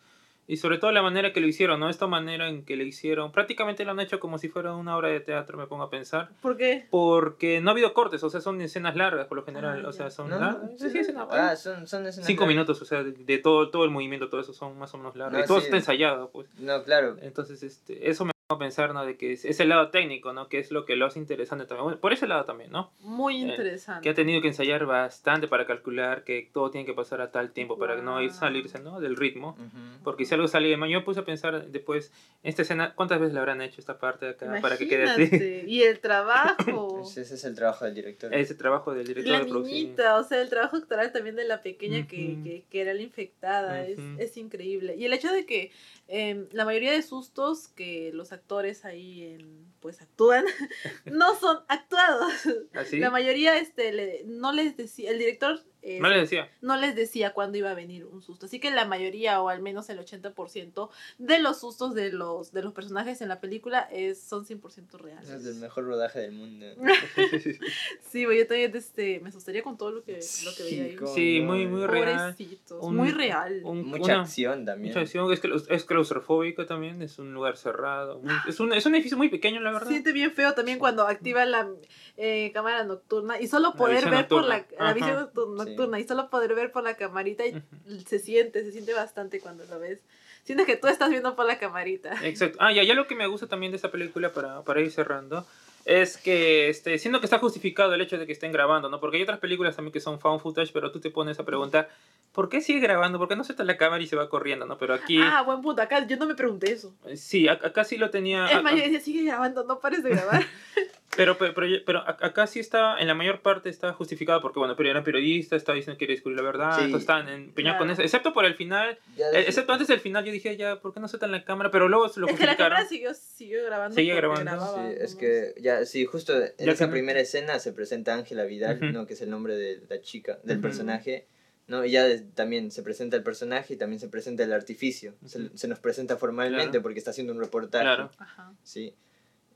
Y 0.51 0.57
sobre 0.57 0.79
todo 0.79 0.91
la 0.91 1.01
manera 1.01 1.31
que 1.31 1.39
lo 1.39 1.47
hicieron, 1.47 1.79
¿no? 1.79 1.87
Esta 1.89 2.07
manera 2.07 2.49
en 2.49 2.65
que 2.65 2.75
lo 2.75 2.83
hicieron. 2.83 3.31
Prácticamente 3.31 3.85
lo 3.85 3.91
han 3.91 4.01
hecho 4.01 4.19
como 4.19 4.37
si 4.37 4.49
fuera 4.49 4.75
una 4.75 4.97
obra 4.97 5.07
de 5.07 5.21
teatro, 5.21 5.57
me 5.57 5.65
pongo 5.65 5.83
a 5.83 5.89
pensar. 5.89 6.27
¿Por 6.41 6.57
qué? 6.57 6.87
Porque 6.91 7.61
no 7.61 7.69
ha 7.69 7.71
habido 7.71 7.93
cortes, 7.93 8.21
o 8.21 8.29
sea, 8.29 8.41
son 8.41 8.59
escenas 8.59 8.97
largas 8.97 9.27
por 9.27 9.37
lo 9.37 9.45
general. 9.45 9.81
Ah, 9.85 9.87
o 9.87 9.93
sea, 9.93 10.11
son 10.11 10.29
No, 10.29 10.37
largas. 10.41 10.71
Sí, 10.77 10.89
sí, 10.89 10.97
escenas- 10.99 11.27
Ah, 11.31 11.55
son, 11.55 11.87
son 11.87 12.05
escenas 12.05 12.27
Cinco 12.27 12.41
largas. 12.41 12.53
minutos, 12.53 12.81
o 12.81 12.85
sea, 12.85 13.01
de, 13.01 13.37
todo, 13.37 13.69
todo 13.69 13.85
el 13.85 13.91
movimiento, 13.91 14.27
todo 14.27 14.41
eso 14.41 14.51
son 14.51 14.77
más 14.77 14.93
o 14.93 14.97
menos 14.97 15.15
largas. 15.15 15.39
No, 15.39 15.45
y 15.45 15.47
todo 15.47 15.59
sí. 15.59 15.67
está 15.67 15.77
ensayado, 15.77 16.29
pues. 16.31 16.49
No, 16.59 16.83
claro. 16.83 17.15
Entonces, 17.21 17.63
este, 17.63 18.09
eso 18.09 18.25
me 18.25 18.30
pensar, 18.59 18.93
¿no? 18.93 19.05
De 19.05 19.17
que 19.17 19.33
es, 19.33 19.45
es 19.45 19.59
el 19.59 19.69
lado 19.69 19.89
técnico, 19.89 20.33
¿no? 20.33 20.47
Que 20.49 20.59
es 20.59 20.71
lo 20.71 20.85
que 20.85 20.95
lo 20.95 21.05
hace 21.05 21.19
interesante 21.19 21.65
también. 21.65 21.83
Bueno, 21.83 21.99
por 21.99 22.13
ese 22.13 22.27
lado 22.27 22.45
también, 22.45 22.71
¿no? 22.71 22.91
Muy 22.99 23.35
Eh, 23.37 23.47
interesante. 23.47 24.03
Que 24.03 24.09
ha 24.09 24.13
tenido 24.13 24.41
que 24.41 24.47
ensayar 24.49 24.85
bastante 24.85 25.47
para 25.47 25.65
calcular 25.65 26.23
que 26.23 26.49
todo 26.53 26.71
tiene 26.71 26.85
que 26.85 26.93
pasar 26.93 27.21
a 27.21 27.31
tal 27.31 27.51
tiempo 27.51 27.77
para 27.77 27.95
no 28.01 28.21
ir 28.21 28.31
salirse, 28.31 28.79
¿no? 28.79 28.99
Del 28.99 29.15
ritmo. 29.15 29.51
Ujú. 29.59 30.03
Porque 30.03 30.25
si 30.25 30.33
algo 30.33 30.47
sale 30.47 30.67
de 30.69 30.77
mal, 30.77 30.89
yo 30.89 31.03
puse 31.03 31.19
a 31.19 31.25
pensar 31.25 31.67
después, 31.67 32.11
esta 32.43 32.61
escena, 32.63 32.93
¿cuántas 32.95 33.19
veces 33.19 33.33
le 33.33 33.39
habrán 33.39 33.61
hecho 33.61 33.79
esta 33.79 33.99
parte 33.99 34.25
de 34.25 34.31
acá 34.31 34.57
para 34.61 34.77
que 34.77 34.87
quede 34.87 35.03
así? 35.03 35.21
Imagínate. 35.23 35.63
Y 35.67 35.83
el 35.83 35.99
trabajo. 35.99 36.87
Pues 37.01 37.17
ese 37.17 37.35
es 37.35 37.43
el 37.45 37.55
trabajo 37.55 37.85
del 37.85 37.95
director. 37.95 38.33
Ese 38.33 38.55
trabajo 38.55 38.93
del 38.93 39.07
director 39.07 39.31
La 39.31 39.39
de 39.39 39.45
producción. 39.45 39.79
niñita, 39.79 40.17
o 40.17 40.23
sea, 40.23 40.41
el 40.41 40.49
trabajo 40.49 40.77
actoral 40.77 41.11
también 41.11 41.35
de 41.35 41.45
la 41.45 41.61
pequeña 41.61 42.07
que, 42.07 42.33
Ujú. 42.33 42.43
que, 42.43 42.65
que 42.69 42.81
era 42.81 42.93
la 42.93 43.01
infectada, 43.01 43.85
es, 43.85 43.97
Ujú. 43.99 44.15
es 44.19 44.37
increíble. 44.37 44.95
Y 44.97 45.05
el 45.05 45.13
hecho 45.13 45.31
de 45.31 45.45
que 45.45 45.71
em, 46.07 46.47
la 46.51 46.65
mayoría 46.65 46.91
de 46.91 47.01
sustos 47.01 47.67
que 47.69 48.11
los 48.13 48.31
actores 48.31 48.40
ahí 48.85 49.23
en, 49.23 49.71
pues 49.79 50.01
actúan, 50.01 50.45
no 51.05 51.39
son 51.39 51.59
actuados. 51.67 52.33
¿Así? 52.73 52.99
La 52.99 53.09
mayoría 53.09 53.57
este, 53.57 53.91
le- 53.91 54.23
no 54.25 54.51
les 54.51 54.75
decía, 54.77 55.11
el 55.11 55.19
director 55.19 55.59
eh, 55.83 55.99
No 55.99 56.09
le 56.09 56.19
decía. 56.19 56.49
no 56.61 56.77
les 56.77 56.95
decía 56.95 57.33
cuándo 57.33 57.57
iba 57.57 57.71
a 57.71 57.73
venir 57.73 58.05
un 58.05 58.21
susto. 58.21 58.45
Así 58.45 58.59
que 58.59 58.69
la 58.71 58.85
mayoría, 58.85 59.41
o 59.41 59.49
al 59.49 59.61
menos 59.61 59.89
el 59.89 59.99
80% 59.99 60.89
de 61.17 61.39
los 61.39 61.59
sustos 61.59 61.95
de 61.95 62.11
los, 62.11 62.51
de 62.51 62.61
los 62.61 62.73
personajes 62.73 63.21
en 63.21 63.29
la 63.29 63.39
película 63.39 63.87
es, 63.91 64.21
son 64.21 64.45
100% 64.45 64.91
reales. 64.99 65.29
Es 65.29 65.45
el 65.45 65.55
mejor 65.55 65.85
rodaje 65.85 66.19
del 66.19 66.33
mundo. 66.33 66.65
Sí, 68.11 68.25
güey, 68.25 68.39
yo 68.39 68.47
también 68.47 68.71
este, 68.75 69.19
me 69.21 69.29
asustaría 69.29 69.63
con 69.63 69.77
todo 69.77 69.91
lo 69.91 70.03
que, 70.03 70.19
lo 70.45 70.53
que 70.55 70.63
veía 70.63 70.83
ahí. 70.83 70.97
Sí, 71.15 71.41
muy, 71.41 71.61
eh. 71.63 71.67
muy 71.67 71.85
real. 71.85 72.33
Pobrecitos, 72.33 72.83
Un- 72.83 72.95
muy 72.95 73.11
real. 73.11 73.61
un- 73.63 73.85
Mucha 73.85 74.13
una- 74.13 74.21
acción 74.23 74.65
también. 74.65 74.89
Mucha 74.93 75.01
acción, 75.01 75.31
es, 75.31 75.41
es 75.69 75.85
claustrofóbico 75.85 76.65
también, 76.65 77.01
es 77.01 77.19
un 77.19 77.33
lugar 77.33 77.57
cerrado. 77.57 78.19
muy- 78.19 78.33
es, 78.47 78.59
un, 78.59 78.73
es 78.73 78.85
un 78.85 78.95
edificio 78.95 79.17
muy 79.17 79.29
pequeño, 79.29 79.61
la 79.61 79.71
verdad. 79.71 79.87
Siente 79.87 80.11
bien 80.11 80.31
feo 80.31 80.53
también 80.53 80.77
cuando 80.79 81.07
activa 81.07 81.45
la 81.45 81.69
eh, 82.17 82.51
cámara 82.53 82.83
nocturna 82.83 83.39
y 83.39 83.47
solo 83.47 83.73
poder 83.73 84.09
ver 84.09 84.27
por 84.27 84.43
la, 84.43 84.57
nocturna. 84.59 84.85
la 84.85 84.93
visión 84.93 85.15
noctu- 85.17 85.63
Sí. 85.63 85.69
nocturna 85.69 85.99
y 85.99 86.07
solo 86.07 86.29
poder 86.29 86.53
ver 86.55 86.71
por 86.71 86.83
la 86.83 86.95
camarita 86.95 87.45
y 87.45 87.55
Ujú. 87.55 87.99
se 88.07 88.19
siente, 88.19 88.63
se 88.63 88.71
siente 88.71 88.93
bastante 88.93 89.39
cuando 89.39 89.63
lo 89.65 89.79
ves. 89.79 89.99
Sientes 90.43 90.65
que 90.65 90.75
tú 90.75 90.87
estás 90.87 91.09
viendo 91.09 91.35
por 91.35 91.45
la 91.45 91.59
camarita. 91.59 92.13
Exacto. 92.25 92.57
Ah, 92.61 92.71
ya, 92.71 92.83
ya 92.83 92.93
lo 92.95 93.07
que 93.07 93.15
me 93.15 93.27
gusta 93.27 93.47
también 93.47 93.71
de 93.71 93.75
esta 93.75 93.91
película, 93.91 94.31
para, 94.33 94.61
para 94.63 94.81
ir 94.81 94.91
cerrando, 94.91 95.45
es 95.85 96.17
que, 96.17 96.69
este, 96.69 96.97
siendo 96.99 97.19
que 97.19 97.25
está 97.27 97.37
justificado 97.39 97.93
el 97.93 98.01
hecho 98.01 98.17
de 98.17 98.25
que 98.25 98.31
estén 98.33 98.51
grabando, 98.51 98.89
¿no? 98.89 98.99
Porque 98.99 99.17
hay 99.17 99.23
otras 99.23 99.39
películas 99.39 99.75
también 99.75 99.93
que 99.93 99.99
son 99.99 100.19
found 100.19 100.41
footage, 100.41 100.71
pero 100.73 100.91
tú 100.91 100.99
te 100.99 101.09
pones 101.11 101.39
a 101.39 101.45
preguntar, 101.45 101.89
¿por 102.33 102.49
qué 102.49 102.61
sigue 102.61 102.79
grabando? 102.79 103.17
¿Por 103.19 103.27
qué 103.27 103.35
no 103.35 103.43
suelta 103.43 103.63
la 103.63 103.77
cámara 103.77 104.01
y 104.03 104.07
se 104.07 104.15
va 104.15 104.29
corriendo, 104.29 104.65
no? 104.65 104.77
Pero 104.79 104.93
aquí, 104.95 105.19
Ah, 105.21 105.43
buen 105.43 105.61
punto. 105.61 105.81
Acá 105.81 106.05
yo 106.07 106.17
no 106.17 106.25
me 106.27 106.35
pregunté 106.35 106.71
eso. 106.71 106.93
sí, 107.15 107.47
acá 107.47 107.83
sí 107.83 107.97
lo 107.97 108.09
tenía... 108.09 108.47
Es 108.47 108.61
más, 108.63 108.73
yo 108.75 108.81
decía, 108.81 108.99
sigue 108.99 109.23
grabando, 109.23 109.63
no 109.63 109.79
pares 109.79 110.03
de 110.03 110.09
grabar. 110.11 110.43
Pero, 111.17 111.37
pero, 111.37 111.53
pero, 111.85 111.99
acá 112.07 112.47
sí 112.47 112.59
está, 112.61 112.97
en 112.97 113.05
la 113.07 113.13
mayor 113.13 113.41
parte 113.41 113.69
está 113.69 113.91
justificado 113.91 114.41
porque, 114.41 114.59
bueno, 114.59 114.77
pero 114.77 114.89
era 114.89 115.03
periodista, 115.03 115.57
estaba 115.57 115.75
diciendo 115.75 115.97
que 115.97 116.05
quería 116.05 116.15
descubrir 116.15 116.37
la 116.37 116.43
verdad, 116.43 116.77
Sí. 116.77 116.85
entonces 116.85 117.01
estaban 117.01 117.27
empeñados 117.27 117.79
con 117.79 117.87
Claro. 117.87 117.93
eso, 117.93 118.01
excepto 118.01 118.33
por 118.33 118.45
el 118.45 118.55
final, 118.55 118.97
eh, 119.17 119.43
excepto 119.45 119.73
antes 119.73 119.89
del 119.89 119.99
final, 119.99 120.23
yo 120.23 120.31
dije, 120.31 120.55
ya, 120.55 120.79
¿por 120.79 120.93
qué 120.93 121.01
no 121.01 121.09
sueltan 121.09 121.31
la 121.33 121.43
cámara? 121.43 121.69
Pero 121.69 121.89
luego 121.89 122.07
se 122.07 122.21
lo 122.21 122.27
es 122.29 122.35
que 122.39 122.45
la 122.45 122.51
justificaron. 122.53 122.75
cámara 122.77 122.87
siguió, 122.89 123.13
siguió 123.13 123.65
grabando. 123.65 123.95
Sigue 123.95 124.15
grabando. 124.15 124.41
grababa 124.51 124.87
Sí, 124.89 124.95
es 124.99 125.15
que 125.15 125.53
ya, 125.59 125.85
sí, 125.85 126.05
justo 126.05 126.33
en 126.41 126.53
Ya 126.57 126.71
esa 126.71 126.85
que- 126.85 126.91
primera 126.91 127.19
escena 127.19 127.59
se 127.59 127.73
presenta 127.73 128.13
Ángela 128.13 128.45
Vidal, 128.45 128.77
Ujú. 128.77 128.85
¿no? 128.93 129.05
Que 129.05 129.13
es 129.15 129.21
el 129.21 129.29
nombre 129.29 129.55
de 129.57 129.81
la 129.89 129.99
chica, 130.01 130.39
del 130.43 130.57
Ujú. 130.59 130.61
personaje, 130.63 131.27
¿no? 131.67 131.83
Y 131.83 131.91
ya 131.91 132.05
des- 132.05 132.33
también 132.35 132.71
se 132.71 132.83
presenta 132.83 133.17
el 133.17 133.23
personaje 133.23 133.73
y 133.73 133.77
también 133.77 133.99
se 133.99 134.07
presenta 134.07 134.43
el 134.45 134.53
artificio. 134.53 135.13
Se, 135.25 135.39
Ujú. 135.41 135.57
se 135.57 135.67
nos 135.67 135.79
presenta 135.79 136.15
formalmente 136.15 136.69
Claro. 136.69 136.83
porque 136.83 136.99
está 136.99 137.11
haciendo 137.11 137.33
un 137.33 137.39
reportaje. 137.41 137.83
Claro. 137.83 138.11
Ajá. 138.17 138.53
Sí. 138.63 138.95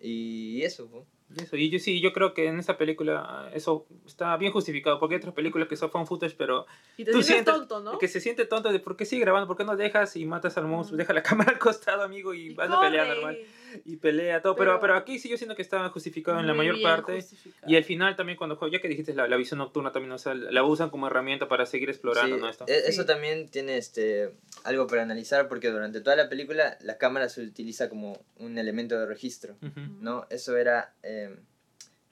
Y 0.01 0.61
eso, 0.63 0.89
¿no? 0.91 1.05
Eso, 1.37 1.57
y 1.57 1.69
yo 1.69 1.79
sí, 1.79 2.01
yo 2.01 2.13
creo 2.13 2.33
que 2.33 2.47
en 2.47 2.59
esa 2.59 2.77
película 2.77 3.49
eso 3.53 3.87
está 4.05 4.37
bien 4.37 4.51
justificado, 4.53 4.99
porque 4.99 5.15
hay 5.15 5.17
otras 5.19 5.33
películas 5.33 5.67
que 5.67 5.75
son 5.75 5.89
found 5.89 6.07
footage, 6.07 6.35
pero 6.37 6.65
Y 6.97 7.03
te 7.03 7.11
Tú 7.11 7.23
sientes 7.23 7.53
tonto, 7.53 7.79
¿no? 7.81 7.97
que 7.97 8.07
se 8.07 8.21
siente 8.21 8.45
tonto 8.45 8.71
de 8.71 8.79
por 8.79 8.95
qué 8.95 9.05
sigue 9.05 9.21
grabando, 9.21 9.47
por 9.47 9.57
qué 9.57 9.63
no 9.63 9.75
dejas 9.75 10.15
y 10.15 10.25
matas 10.25 10.55
al 10.57 10.65
monstruo, 10.67 10.95
Mm. 10.95 10.99
deja 10.99 11.13
la 11.13 11.23
cámara 11.45 11.51
al 11.53 11.59
costado, 11.59 12.03
amigo, 12.03 12.33
y, 12.33 12.47
Y 12.51 12.53
vas 12.53 12.69
a 12.69 12.79
pelear 12.79 13.07
normal, 13.07 13.39
y 13.85 13.97
pelea 13.97 14.41
todo, 14.41 14.55
pero, 14.55 14.71
Pero- 14.71 14.81
pero 14.81 14.95
aquí 14.95 15.19
sí 15.19 15.29
yo 15.29 15.37
siento 15.37 15.55
que 15.55 15.61
está 15.61 15.89
justificado 15.89 16.39
en 16.39 16.47
la 16.47 16.53
mayor 16.53 16.81
parte, 16.81 17.15
justificado. 17.15 17.71
y 17.71 17.75
al 17.75 17.83
final 17.83 18.15
también 18.15 18.37
cuando 18.37 18.55
juega, 18.55 18.77
ya 18.77 18.81
que 18.81 18.87
dijiste 18.87 19.13
la, 19.13 19.27
la 19.27 19.35
visión 19.37 19.57
nocturna 19.57 19.91
también, 19.91 20.11
o 20.13 20.17
sea, 20.17 20.33
la 20.33 20.63
usan 20.63 20.89
como 20.89 21.07
herramienta 21.07 21.47
para 21.47 21.65
seguir 21.65 21.89
explorando, 21.89 22.35
Sí, 22.35 22.41
¿no? 22.41 22.49
Esto. 22.49 22.65
e- 22.67 22.87
Eso 22.89 23.01
Sí. 23.01 23.07
también 23.07 23.49
tiene 23.49 23.77
este 23.77 24.35
algo 24.63 24.87
para 24.87 25.01
analizar 25.03 25.47
porque 25.47 25.69
durante 25.71 26.01
toda 26.01 26.15
la 26.15 26.29
película 26.29 26.77
la 26.81 26.97
cámara 26.97 27.29
se 27.29 27.41
utiliza 27.41 27.89
como 27.89 28.23
un 28.37 28.57
elemento 28.57 28.99
de 28.99 29.05
registro. 29.05 29.57
¿no? 29.99 30.25
Eso 30.29 30.55
era, 30.57 30.93
eh, 31.03 31.35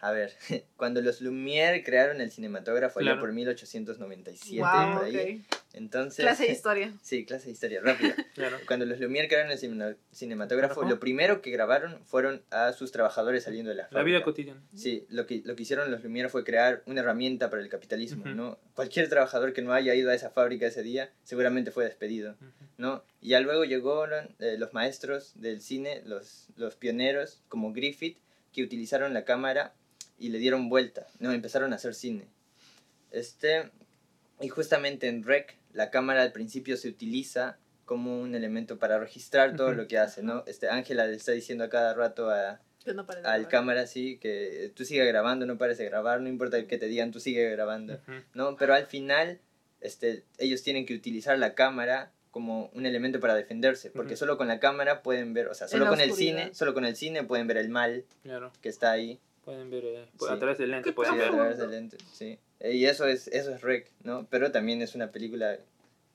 a 0.05 0.11
ver, 0.11 0.33
cuando 0.75 1.01
los 1.01 1.21
Lumière 1.21 1.83
crearon 1.83 2.19
el 2.19 2.29
cinematógrafo 2.31 2.99
allá 2.99 3.11
Claro. 3.11 3.21
por 3.21 3.31
1897, 3.31 4.59
Wow, 4.61 4.93
por 4.97 5.05
ahí. 5.05 5.43
ok. 5.49 5.57
Entonces, 5.75 6.23
Clase 6.23 6.43
de 6.45 6.51
historia. 6.57 6.93
sí, 7.01 7.25
clase 7.25 7.45
de 7.45 7.51
historia, 7.53 7.81
rápida. 7.81 8.15
Claro. 8.35 8.57
Cuando 8.67 8.85
los 8.85 8.99
Lumière 8.99 9.27
crearon 9.27 9.51
el 9.51 9.57
cinema- 9.57 9.95
cinematógrafo, 10.13 10.83
lo 10.83 10.99
primero 10.99 11.41
que 11.41 11.51
grabaron 11.51 12.03
fueron 12.05 12.43
a 12.51 12.73
sus 12.73 12.91
trabajadores 12.91 13.43
saliendo 13.45 13.69
de 13.69 13.75
la 13.77 13.83
fábrica. 13.83 13.97
La 13.99 14.03
vida 14.03 14.23
cotidiana. 14.23 14.61
Sí, 14.75 15.05
lo 15.09 15.25
que, 15.25 15.41
lo 15.45 15.55
que 15.55 15.63
hicieron 15.63 15.89
los 15.89 16.03
Lumière 16.03 16.29
fue 16.29 16.43
crear 16.43 16.83
una 16.85 16.99
herramienta 17.01 17.49
para 17.49 17.61
el 17.61 17.69
capitalismo, 17.69 18.23
Ujú. 18.25 18.35
¿no? 18.35 18.59
Cualquier 18.75 19.07
trabajador 19.09 19.53
que 19.53 19.61
no 19.61 19.71
haya 19.73 19.95
ido 19.95 20.11
a 20.11 20.15
esa 20.15 20.29
fábrica 20.31 20.67
ese 20.67 20.83
día 20.83 21.11
seguramente 21.23 21.71
fue 21.71 21.85
despedido, 21.85 22.33
Ujú. 22.33 22.51
¿no? 22.77 23.03
Y 23.21 23.29
ya 23.29 23.39
luego 23.39 23.63
llegaron 23.63 24.35
eh, 24.39 24.57
los 24.59 24.73
maestros 24.73 25.31
del 25.39 25.61
cine, 25.61 26.01
los, 26.05 26.49
los 26.57 26.75
pioneros 26.75 27.41
como 27.47 27.71
Griffith, 27.71 28.17
que 28.51 28.61
utilizaron 28.63 29.13
la 29.13 29.25
cámara 29.25 29.73
y 30.23 30.29
le 30.29 30.39
dieron 30.39 30.69
vuelta, 30.69 31.05
¿no? 31.19 31.33
Empezaron 31.33 31.73
a 31.73 31.75
hacer 31.75 31.93
cine. 31.93 32.27
Este, 33.11 33.69
y 34.39 34.47
justamente 34.47 35.07
en 35.07 35.23
Rec, 35.23 35.57
la 35.73 35.89
cámara 35.91 36.21
al 36.21 36.31
principio 36.31 36.77
se 36.77 36.87
utiliza 36.87 37.57
como 37.85 38.21
un 38.21 38.33
elemento 38.33 38.79
para 38.79 38.97
registrar 38.99 39.57
todo 39.57 39.73
lo 39.73 39.87
que 39.89 39.97
hace, 39.97 40.23
¿no? 40.23 40.43
Este, 40.47 40.69
Ángela 40.69 41.05
le 41.07 41.15
está 41.15 41.33
diciendo 41.33 41.65
a 41.65 41.69
cada 41.69 41.93
rato 41.93 42.29
a, 42.29 42.61
no 42.85 43.05
al 43.25 43.47
cámara 43.49 43.81
así, 43.81 44.17
que 44.17 44.71
tú 44.75 44.85
sigue 44.85 45.03
grabando, 45.05 45.45
no 45.45 45.57
pares 45.57 45.77
de 45.77 45.85
grabar, 45.85 46.21
no 46.21 46.29
importa 46.29 46.65
que 46.65 46.77
te 46.77 46.87
digan, 46.87 47.11
tú 47.11 47.19
sigue 47.19 47.49
grabando, 47.49 47.95
Ujú. 47.95 48.13
¿no? 48.33 48.55
Pero 48.55 48.73
al 48.73 48.85
final, 48.85 49.39
este, 49.81 50.23
ellos 50.37 50.63
tienen 50.63 50.85
que 50.85 50.95
utilizar 50.95 51.37
la 51.37 51.53
cámara 51.53 52.13
como 52.31 52.71
un 52.73 52.85
elemento 52.85 53.19
para 53.19 53.35
defenderse, 53.35 53.91
porque 53.91 54.13
Ujú. 54.13 54.19
solo 54.19 54.37
con 54.37 54.47
la 54.47 54.59
cámara 54.59 55.03
pueden 55.03 55.33
ver, 55.33 55.47
o 55.47 55.53
sea, 55.53 55.67
solo 55.67 55.87
con 55.87 55.99
el 55.99 56.09
oscuridad. 56.11 56.37
cine, 56.45 56.55
solo 56.55 56.73
con 56.73 56.85
el 56.85 56.95
cine 56.95 57.23
pueden 57.25 57.45
ver 57.47 57.57
el 57.57 57.67
mal 57.69 58.05
Claro. 58.23 58.51
que 58.61 58.69
está 58.69 58.91
ahí, 58.91 59.19
Pueden 59.45 59.69
ver 59.69 59.83
eh, 59.85 60.05
Sí. 60.19 60.25
a 60.29 60.39
través 60.39 60.57
del 60.57 60.71
lente. 60.71 60.93
Pueden 60.93 61.13
sí, 61.13 61.19
ver. 61.19 61.27
a 61.29 61.31
través 61.31 61.57
del 61.57 61.71
lente, 61.71 61.97
sí. 62.13 62.39
Eh, 62.59 62.73
Y 62.75 62.85
eso 62.85 63.05
es, 63.07 63.27
eso 63.27 63.53
es 63.53 63.61
Rec, 63.61 63.89
¿no? 64.03 64.25
Pero 64.29 64.51
también 64.51 64.81
es 64.81 64.95
una 64.95 65.11
película 65.11 65.57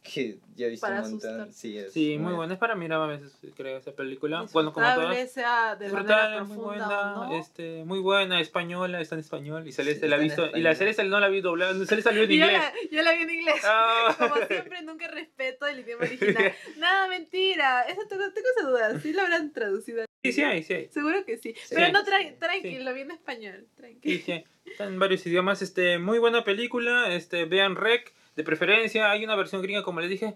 que 0.03 0.39
yo 0.57 0.67
he 0.67 0.71
visto 0.71 0.87
Para 0.87 1.03
un 1.03 1.11
montón. 1.11 1.41
asustar. 1.43 1.53
Sí, 1.53 1.77
es 1.79 1.93
Sí, 1.93 2.17
muy 2.19 2.33
buena. 2.33 2.55
Es 2.55 2.59
para 2.59 2.75
mirar 2.75 3.03
a 3.03 3.07
veces, 3.07 3.37
creo, 3.57 3.77
esa 3.77 3.93
película. 3.93 4.47
Bueno, 4.53 4.73
como 4.73 4.87
todas. 4.95 5.31
sea 5.31 5.77
de 5.77 5.89
manera 5.93 6.31
Disfrutable, 6.31 6.41
muy 6.45 6.57
profunda 6.57 6.87
buena, 6.87 7.15
no. 7.29 7.39
este, 7.39 7.85
muy 7.85 7.99
buena, 7.99 8.41
española, 8.41 9.01
está 9.01 9.17
en 9.17 9.21
español. 9.21 9.69
Y 9.69 9.73
Celeste 9.73 10.07
Sí, 10.07 10.09
la 10.11 10.17
ha 10.17 10.19
visto. 10.19 10.47
Y 10.57 10.61
la. 10.61 10.75
Celeste 10.75 11.05
no 11.05 11.21
la 11.21 11.29
vi 11.29 11.41
doblada. 11.43 11.73
Celeste 11.75 12.03
salió 12.03 12.23
en 12.23 12.33
Y 12.33 12.39
yo, 12.39 12.45
inglés. 12.47 12.61
la, 12.63 12.97
yo 12.97 13.03
la 13.03 13.13
vi 13.13 13.23
en 13.23 13.31
inglés. 13.31 13.63
Ah. 13.65 14.17
Como 14.19 14.47
siempre, 14.47 14.83
nunca 14.83 15.09
respeto 15.09 15.67
el 15.67 15.81
idioma 15.81 16.05
original. 16.05 16.53
Nada, 16.79 17.09
mentira. 17.09 17.83
Eso 17.83 18.01
tengo, 18.09 18.25
tengo 18.33 18.49
esa 18.57 18.67
duda. 18.69 19.01
¿Sí 19.01 19.13
lo 19.13 19.23
habrán 19.23 19.53
traducido? 19.53 20.05
Sí, 20.25 20.33
sí 20.33 20.43
hay, 20.43 20.63
sí 20.63 20.73
hay. 20.75 20.89
Seguro 20.89 21.25
que 21.25 21.37
sí. 21.37 21.55
Sí. 21.65 21.75
Pero 21.75 21.93
no, 21.93 22.03
tra 22.05 22.19
Sí. 22.19 22.33
tranquilo, 22.39 22.85
lo 22.85 22.95
vi 22.95 23.03
en 23.03 23.11
español. 23.13 23.67
Sí, 23.69 23.77
Tranquilo. 23.77 24.23
sí. 24.25 24.45
Está 24.65 24.85
en 24.85 24.99
varios 24.99 25.25
idiomas. 25.27 25.61
Este, 25.63 25.99
muy 25.99 26.19
buena 26.19 26.45
película. 26.45 27.13
Este, 27.15 27.45
vean 27.45 27.77
Rec, 27.77 28.13
de 28.39 28.45
preferencia. 28.45 29.11
Hay 29.11 29.25
una 29.25 29.35
versión 29.37 29.61
gringa, 29.61 29.83
como 29.83 30.01
les 30.01 30.09
dije. 30.09 30.35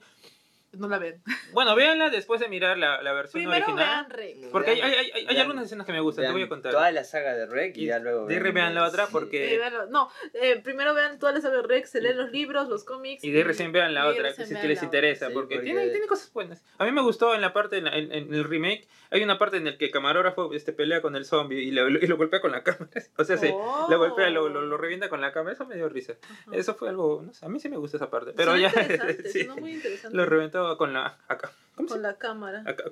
No 0.73 0.89
la 0.89 0.99
ven. 0.99 1.23
Bueno, 1.53 1.75
véanla 1.77 2.09
después 2.09 2.41
de 2.41 2.49
mirar 2.49 2.79
la, 2.79 3.03
la 3.03 3.13
versión 3.13 3.43
Primero 3.43 3.67
original. 3.67 4.07
vean 4.09 4.11
Rec. 4.11 4.51
Porque 4.51 4.71
hay, 4.71 4.81
hay, 4.81 4.95
hay, 4.95 5.11
hay 5.15 5.27
Vean- 5.27 5.41
algunas 5.41 5.67
escenas 5.67 5.87
que 5.87 5.93
me 5.93 6.01
gustan, 6.01 6.23
te 6.23 6.27
Vean 6.29 6.33
voy 6.35 6.43
a 6.45 6.49
contar. 6.49 6.73
Toda 6.73 6.91
la 6.93 7.05
saga 7.05 7.35
de 7.35 7.45
Rec 7.45 7.77
y, 7.77 7.83
Y 7.83 7.87
ya 7.89 7.99
luego. 7.99 8.27
de 8.27 8.37
ahí 8.37 8.53
vean 8.53 8.75
la 8.75 8.89
otra 8.89 9.07
porque- 9.09 9.57
Eh, 9.57 9.61
no, 9.91 10.09
eh, 10.33 10.61
primero 10.65 10.95
vean 10.95 11.19
todas 11.19 11.35
las 11.35 11.43
saga 11.43 11.57
de 11.57 11.63
Rec, 11.65 11.85
se 11.85 12.01
leen 12.01 12.17
los 12.17 12.31
libros, 12.33 12.69
los 12.71 12.85
cómics. 12.85 13.23
Y 13.23 13.31
de 13.33 13.45
recién 13.45 13.71
vean 13.71 13.93
la 13.93 14.07
otra, 14.07 14.33
que 14.35 14.47
si 14.47 14.53
vean 14.55 14.63
que 14.63 14.69
les 14.69 14.79
la 14.79 14.85
interesa, 14.87 15.27
Sí, 15.29 15.35
porque, 15.35 15.57
porque- 15.57 15.67
Tiene, 15.71 15.89
tiene 15.91 16.07
cosas 16.07 16.33
buenas. 16.33 16.65
A 16.79 16.87
mí 16.87 16.93
me 16.93 17.03
gustó 17.03 17.35
en 17.35 17.43
la 17.43 17.53
parte, 17.53 17.77
en, 17.77 17.85
la- 17.85 17.97
en- 17.99 18.11
en 18.11 18.33
el 18.33 18.45
remake, 18.45 18.89
hay 19.11 19.23
una 19.23 19.39
parte 19.39 19.59
en 19.59 19.67
la 19.67 19.77
que 19.77 19.85
el 19.85 19.91
camarógrafo 19.91 20.55
este, 20.55 20.73
pelea 20.73 21.03
con 21.03 21.17
el 21.17 21.27
zombie 21.27 21.61
y 21.63 21.71
lo, 21.71 21.87
y 21.91 22.07
lo 22.07 22.17
golpea 22.17 22.41
con 22.41 22.51
la 22.51 22.63
cámara. 22.63 22.89
O 23.19 23.25
sea, 23.25 23.37
se, 23.37 23.51
Oh. 23.53 23.89
lo 23.91 23.99
golpea, 23.99 24.31
lo, 24.31 24.49
lo, 24.49 24.63
lo 24.63 24.79
revienta 24.79 25.11
con 25.11 25.21
la 25.21 25.33
cámara, 25.33 25.53
eso 25.53 25.67
me 25.67 25.75
dio 25.75 25.91
risa. 25.91 26.15
Eso 26.51 26.75
fue 26.75 26.89
algo, 26.89 27.23
no 27.23 27.35
sé, 27.35 27.45
a 27.45 27.51
mí 27.51 27.61
sí 27.61 27.69
me 27.69 27.77
gusta 27.77 27.99
esa 27.99 28.09
parte, 28.09 28.33
pero 28.35 28.57
ya... 28.57 28.69
interesante, 28.75 29.29
sí, 29.29 29.47
muy 29.61 29.73
interesante. 29.73 30.17
lo 30.17 30.25
reventó 30.25 30.62
con 30.79 30.93
la... 30.93 31.19
Acá, 31.29 31.51
¿Cómo 31.75 31.89
se 31.89 31.95
Con 31.95 32.03
la 32.03 32.17
cámara. 32.19 32.63
Acá, 32.67 32.85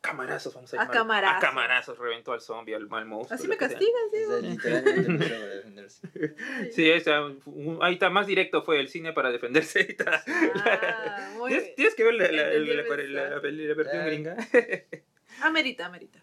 camarazos, 0.00 0.54
vamos 0.54 0.72
a 0.72 0.76
A 0.76 0.80
llamar. 0.84 0.96
camarazos. 0.96 1.36
A 1.36 1.40
camarazos 1.46 1.98
reventó 1.98 2.32
al 2.32 2.40
zombie, 2.40 2.74
al 2.74 2.88
mal 2.88 3.04
monstruo. 3.04 3.34
Así 3.38 3.46
me 3.48 3.56
defenderse. 5.56 6.08
Sí, 6.72 6.90
o 6.90 7.00
sea, 7.00 7.22
un- 7.26 7.78
ahí 7.82 7.94
está, 7.94 8.08
más 8.10 8.26
directo 8.26 8.62
fue 8.62 8.80
el 8.80 8.88
cine 8.88 9.12
para 9.12 9.30
defenderse. 9.30 9.80
Ahí 9.80 9.86
está. 9.90 10.22
Ah, 10.26 11.30
muy 11.36 11.48
tienes, 11.50 11.64
bien. 11.64 11.76
tienes 11.76 11.94
que 11.94 12.04
ver 12.04 12.14
la, 12.14 12.24
la, 12.24 12.30
la- 12.30 12.42
la- 12.42 12.58
la- 12.58 12.82
mensaje. 12.96 13.30
la 13.34 13.40
peli- 13.42 13.68
la 13.68 13.74
versión 13.74 14.06
gringa. 14.06 14.36
Amerita, 15.42 15.86
amerita. 15.86 16.18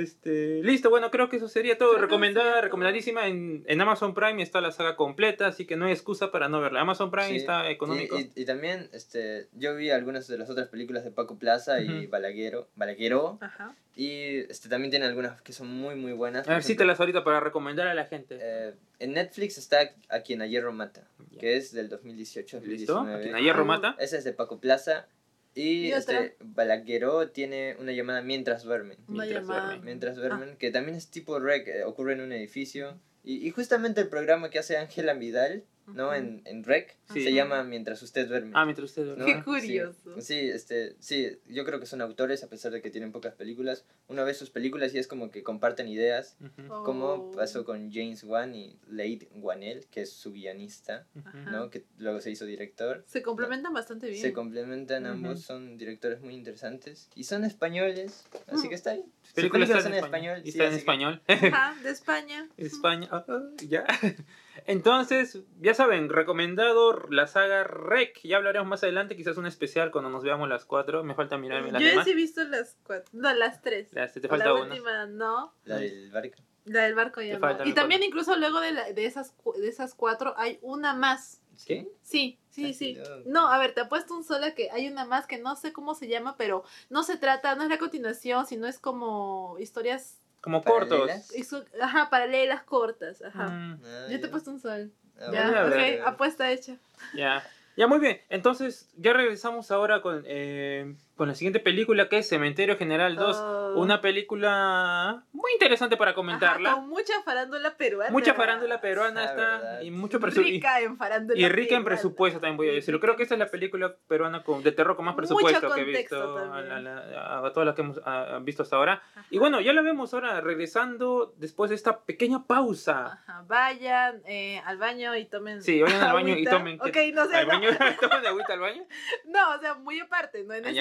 Este, 0.00 0.62
listo, 0.62 0.90
bueno, 0.90 1.10
creo 1.10 1.28
que 1.28 1.36
eso 1.36 1.48
sería 1.48 1.76
todo. 1.78 1.98
Recomendada, 1.98 2.60
recomendadísima. 2.60 3.26
En, 3.26 3.64
en 3.66 3.80
Amazon 3.80 4.14
Prime 4.14 4.42
está 4.42 4.60
la 4.60 4.72
saga 4.72 4.96
completa, 4.96 5.46
así 5.46 5.66
que 5.66 5.76
no 5.76 5.86
hay 5.86 5.92
excusa 5.92 6.30
para 6.30 6.48
no 6.48 6.60
verla. 6.60 6.80
Amazon 6.80 7.10
Prime 7.10 7.28
Sí, 7.28 7.36
está 7.36 7.68
económico. 7.70 8.18
Y, 8.18 8.30
y- 8.34 8.42
y 8.42 8.44
también 8.44 8.88
este, 8.92 9.48
yo 9.52 9.74
vi 9.76 9.90
algunas 9.90 10.26
de 10.28 10.38
las 10.38 10.48
otras 10.50 10.68
películas 10.68 11.04
de 11.04 11.10
Paco 11.10 11.38
Plaza 11.38 11.80
y 11.80 11.88
Ujú. 12.02 12.10
Balaguero, 12.10 12.68
Balaguero 12.76 13.38
Ajá. 13.40 13.74
y 13.96 14.38
este, 14.50 14.68
también 14.68 14.90
tiene 14.90 15.06
algunas 15.06 15.40
que 15.42 15.52
son 15.52 15.68
muy 15.68 15.94
muy 15.94 16.12
buenas. 16.12 16.42
a 16.42 16.44
Por 16.44 16.50
ver, 16.54 16.58
ejemplo, 16.60 16.72
cítalas 16.74 17.00
ahorita 17.00 17.24
para 17.24 17.40
recomendar 17.40 17.88
a 17.88 17.94
la 17.94 18.06
gente. 18.06 18.38
eh, 18.40 18.72
en 18.98 19.12
Netflix 19.14 19.58
está 19.58 19.80
A 20.08 20.20
quien 20.20 20.42
a 20.42 20.46
hierro 20.46 20.72
mata, 20.72 21.08
Ya. 21.30 21.40
que 21.40 21.56
es 21.56 21.72
del 21.72 21.88
2018 21.88 22.60
¿Listo? 22.64 22.94
2019. 22.94 23.24
Aquí 23.30 23.38
en 23.38 23.44
Hierro 23.44 23.64
Mata. 23.64 23.96
Ese 23.98 24.18
es 24.18 24.24
de 24.24 24.32
Paco 24.32 24.58
Plaza. 24.60 25.06
Y, 25.54 25.90
este, 25.92 26.36
Balagueró 26.40 27.28
tiene 27.30 27.76
una 27.78 27.92
llamada 27.92 28.22
Mientras 28.22 28.62
duermen. 28.62 28.98
Una 29.08 29.24
Mientras 29.24 29.42
llamada. 29.42 29.64
duermen. 29.66 29.84
Mientras 29.84 30.16
Ah. 30.16 30.20
duermen, 30.20 30.56
que 30.56 30.70
también 30.70 30.96
es 30.96 31.08
tipo 31.10 31.38
rec, 31.38 31.68
eh, 31.68 31.84
ocurre 31.84 32.14
en 32.14 32.20
un 32.22 32.32
edificio. 32.32 32.98
Y, 33.24 33.46
y 33.46 33.50
justamente 33.50 34.00
el 34.00 34.08
programa 34.08 34.50
que 34.50 34.58
hace 34.58 34.76
Ángela 34.76 35.14
Vidal, 35.14 35.64
¿no? 35.86 36.14
En, 36.14 36.42
en 36.44 36.64
rec, 36.64 36.96
Sí. 37.12 37.22
se 37.24 37.32
llama 37.32 37.62
Mientras 37.64 38.02
usted 38.02 38.26
duerme. 38.28 38.52
Ah, 38.54 38.64
mientras 38.64 38.88
usted 38.90 39.04
duerme. 39.04 39.20
¿no? 39.24 39.26
Qué 39.26 39.34
Sí. 39.36 39.42
curioso. 39.42 40.20
Sí, 40.20 40.38
este, 40.38 40.96
sí, 41.00 41.38
yo 41.48 41.64
creo 41.64 41.78
que 41.80 41.86
son 41.86 42.00
autores 42.00 42.42
a 42.44 42.48
pesar 42.48 42.72
de 42.72 42.80
que 42.80 42.90
tienen 42.90 43.12
pocas 43.12 43.34
películas. 43.34 43.84
Uno 44.08 44.24
ve 44.24 44.32
sus 44.34 44.50
películas 44.50 44.94
y 44.94 44.98
es 44.98 45.06
como 45.06 45.30
que 45.30 45.42
comparten 45.42 45.88
ideas, 45.88 46.36
Ujú, 46.40 46.84
como 46.84 47.06
Oh. 47.06 47.32
pasó 47.32 47.64
con 47.64 47.90
James 47.92 48.24
Wan 48.24 48.54
y 48.54 48.78
Leigh 48.88 49.28
Whannell, 49.34 49.86
que 49.90 50.02
es 50.02 50.12
su 50.12 50.32
guionista. 50.32 51.06
¿no? 51.50 51.68
Que 51.70 51.84
luego 51.98 52.20
se 52.20 52.30
hizo 52.30 52.44
director. 52.46 53.04
Se 53.06 53.22
complementan 53.22 53.72
bastante 53.74 54.08
bien. 54.08 54.20
Se 54.22 54.32
complementan 54.32 55.04
Ujú. 55.04 55.12
ambos, 55.12 55.40
son 55.42 55.76
directores 55.78 56.20
muy 56.20 56.34
interesantes 56.34 57.08
y 57.14 57.24
son 57.24 57.44
españoles, 57.44 58.24
así 58.48 58.66
Mm. 58.66 58.68
que 58.70 58.74
está 58.74 58.94
bien. 58.94 59.06
Películas 59.34 59.68
son 59.68 59.78
en 59.78 59.86
en 59.86 59.94
español. 59.94 60.38
español. 60.38 60.40
Y 60.40 60.52
sí, 60.52 60.58
está 60.58 60.64
en 60.64 60.68
así 60.68 60.76
que- 60.76 60.80
español. 60.80 61.22
Ajá, 61.26 61.82
de 61.82 61.90
España. 61.90 62.48
España. 62.56 63.08
ah, 63.10 63.24
ya. 63.68 63.84
Entonces, 64.66 65.40
ya 65.60 65.74
saben, 65.74 66.08
recomendado 66.08 66.92
la 67.10 67.26
saga 67.26 67.64
Rec. 67.64 68.20
Ya 68.22 68.36
hablaremos 68.36 68.68
más 68.68 68.82
adelante, 68.82 69.16
quizás 69.16 69.36
un 69.36 69.46
especial 69.46 69.90
cuando 69.90 70.10
nos 70.10 70.22
veamos 70.24 70.48
las 70.48 70.64
cuatro. 70.64 71.02
Me 71.04 71.14
falta 71.14 71.38
mirarme 71.38 71.72
las 71.72 71.82
Yo 71.82 71.88
demás. 71.88 72.04
sí 72.04 72.12
he 72.12 72.14
visto 72.14 72.42
las 72.44 72.76
cuatro. 72.84 73.08
No, 73.12 73.32
las 73.34 73.62
tres. 73.62 73.92
Las- 73.92 74.12
te 74.12 74.20
la 74.20 74.28
falta 74.28 74.52
una. 74.54 74.62
última 74.64 75.06
no. 75.06 75.54
La 75.64 75.76
del 75.76 76.10
barco. 76.10 76.36
La 76.64 76.82
del 76.84 76.94
barco 76.94 77.20
ya 77.20 77.34
no. 77.34 77.40
falta 77.40 77.64
Y 77.64 77.70
la 77.70 77.74
también 77.74 78.00
cuatro. 78.00 78.08
incluso 78.08 78.36
luego 78.38 78.60
de, 78.60 78.72
la- 78.72 78.92
de, 78.92 79.04
esas, 79.06 79.32
cu- 79.32 79.54
de 79.54 79.68
esas 79.68 79.94
cuatro 79.94 80.34
hay 80.36 80.58
una 80.62 80.94
más. 80.94 81.40
¿Qué? 81.66 81.86
Sí, 82.02 82.38
sí, 82.50 82.72
sí. 82.72 82.98
no. 83.26 83.42
No, 83.42 83.48
a 83.52 83.58
ver, 83.58 83.74
te 83.74 83.82
apuesto 83.82 84.14
un 84.16 84.24
sola 84.24 84.54
que 84.54 84.70
hay 84.70 84.88
una 84.88 85.04
más 85.04 85.26
que 85.26 85.38
no 85.38 85.54
sé 85.54 85.72
cómo 85.72 85.94
se 85.94 86.08
llama, 86.08 86.36
pero 86.36 86.64
no 86.88 87.02
se 87.02 87.16
trata, 87.18 87.54
no 87.56 87.62
es 87.64 87.68
la 87.68 87.78
continuación, 87.78 88.46
sino 88.46 88.66
es 88.66 88.78
como 88.78 89.56
historias, 89.60 90.21
Como 90.42 90.62
cortos. 90.62 90.98
¿Paralelas? 91.00 91.34
hizo- 91.34 91.64
ajá, 91.80 92.10
paralelas 92.10 92.62
cortas, 92.64 93.22
ajá. 93.22 93.48
Mm, 93.48 93.80
Ah, 93.84 94.06
Yo 94.10 94.20
te 94.20 94.26
he 94.26 94.30
puesto 94.30 94.50
un 94.50 94.60
sol. 94.60 94.92
Ah, 95.18 95.30
Ya, 95.32 95.64
ok, 95.64 95.70
ver. 95.70 96.02
apuesta 96.04 96.50
hecha. 96.50 96.76
ya. 97.14 97.42
Ya, 97.74 97.86
muy 97.86 98.00
bien. 98.00 98.20
Entonces, 98.28 98.90
ya 98.98 99.14
regresamos 99.14 99.70
ahora 99.70 100.02
con, 100.02 100.22
eh, 100.26 100.94
con 101.16 101.28
la 101.28 101.34
siguiente 101.34 101.60
película 101.60 102.08
que 102.08 102.18
es 102.18 102.28
Cementerio 102.28 102.76
General 102.76 103.14
2. 103.16 103.36
Oh. 103.36 103.74
Una 103.76 104.00
película 104.00 105.24
muy 105.32 105.52
interesante 105.52 105.96
para 105.96 106.14
comentarla. 106.14 106.70
Ajá, 106.70 106.78
con 106.80 106.88
mucha 106.88 107.12
farándula 107.24 107.76
peruana. 107.76 108.10
Mucha 108.10 108.34
farándula 108.34 108.80
peruana 108.80 109.20
Ah, 109.20 109.24
está 109.24 109.82
y 109.82 109.90
mucho 109.90 110.20
presupuesto. 110.20 110.52
Rica 110.52 110.80
en 110.80 110.96
farándula 110.96 111.38
Y 111.40 111.44
rica 111.48 111.74
en 111.76 111.82
peruana. 111.82 111.84
presupuesto 111.84 112.40
también 112.40 112.56
voy 112.56 112.68
a 112.68 112.72
Y 112.72 112.74
decirlo. 112.76 113.00
Creo 113.00 113.12
en 113.12 113.16
que 113.18 113.22
esta 113.22 113.34
es 113.34 113.38
la 113.38 113.46
película 113.50 113.94
peruana 114.08 114.42
con, 114.42 114.62
de 114.62 114.72
terror 114.72 114.96
con 114.96 115.04
más 115.04 115.14
Mucho 115.14 115.34
presupuesto 115.34 115.74
que 115.74 115.80
he 115.80 115.84
visto 115.84 116.38
a, 116.52 116.60
la- 116.60 116.98
a- 116.98 117.46
a 117.46 117.52
todas 117.52 117.66
las 117.66 117.74
que 117.74 117.82
hemos 117.82 117.98
a- 118.04 118.36
a 118.36 118.38
visto 118.40 118.62
hasta 118.62 118.76
ahora. 118.76 119.02
Ajá. 119.14 119.26
Y 119.30 119.38
bueno, 119.38 119.60
ya 119.60 119.72
la 119.72 119.82
vemos 119.82 120.12
ahora 120.14 120.40
regresando 120.40 121.34
después 121.36 121.68
de 121.70 121.76
esta 121.76 122.00
pequeña 122.00 122.44
pausa. 122.46 123.20
Ajá, 123.26 123.44
vayan 123.46 124.22
eh, 124.26 124.60
al 124.66 124.78
baño 124.78 125.14
y 125.16 125.26
tomen. 125.26 125.62
Sí, 125.62 125.80
vayan 125.82 126.02
al 126.02 126.12
baño 126.14 126.28
y 126.28 126.32
agüita. 126.32 126.50
tomen. 126.50 126.80
Ok, 126.80 126.96
no 127.14 127.26
sé. 127.26 127.36
al 127.36 127.46
no. 127.46 127.52
baño, 127.54 127.68
tomen 128.00 128.26
agüita 128.26 128.52
al 128.54 128.60
baño. 128.60 128.82
No, 129.26 129.54
o 129.54 129.60
sea, 129.60 129.74
muy 129.74 130.00
aparte, 130.00 130.42
no 130.44 130.54
en 130.54 130.66
Ah, 130.66 130.70
ese 130.70 130.80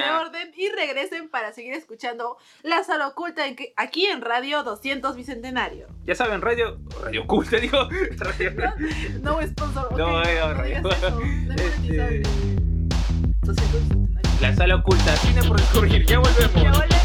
Y 0.55 0.69
regresen 0.69 1.29
para 1.29 1.51
seguir 1.53 1.73
escuchando 1.73 2.37
La 2.63 2.83
Sala 2.83 3.07
Oculta 3.07 3.43
aquí 3.77 4.05
en 4.05 4.21
Radio 4.21 4.63
200 4.63 5.15
Bicentenario. 5.15 5.87
Ya 6.05 6.15
saben, 6.15 6.41
radio, 6.41 6.79
radio 7.01 7.25
culta, 7.27 7.57
digo. 7.57 7.87
Radio, 8.17 8.51
No 9.21 9.41
sponsor. 9.47 9.85
ok, 9.91 9.97
No, 9.97 10.23
eh, 10.23 10.39
no 10.39 10.53
radio. 10.53 10.81
digas 10.81 10.97
eso, 10.97 11.09
no 11.19 11.53
es 11.53 11.61
Este, 11.61 11.97
monetizable. 11.97 12.21
200 13.41 13.73
Bicentenario. 13.81 14.31
la 14.41 14.55
sala 14.55 14.75
oculta, 14.75 15.15
cine 15.17 15.43
por 15.43 15.59
volvemos. 15.61 16.05
Ya 16.05 16.19
volvemos, 16.19 16.53
ya 16.63 16.71
volvemos. 16.71 17.00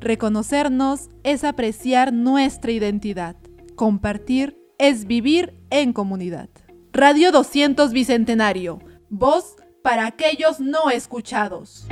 Reconocernos 0.00 1.10
es 1.24 1.44
apreciar 1.44 2.14
nuestra 2.14 2.72
identidad. 2.72 3.36
Compartir 3.76 4.56
es 4.78 5.04
vivir 5.04 5.60
en 5.68 5.92
comunidad. 5.92 6.48
Radio 6.90 7.30
200 7.32 7.92
Bicentenario. 7.92 8.78
Voz 9.10 9.56
para 9.82 10.06
aquellos 10.06 10.58
no 10.58 10.88
escuchados. 10.88 11.86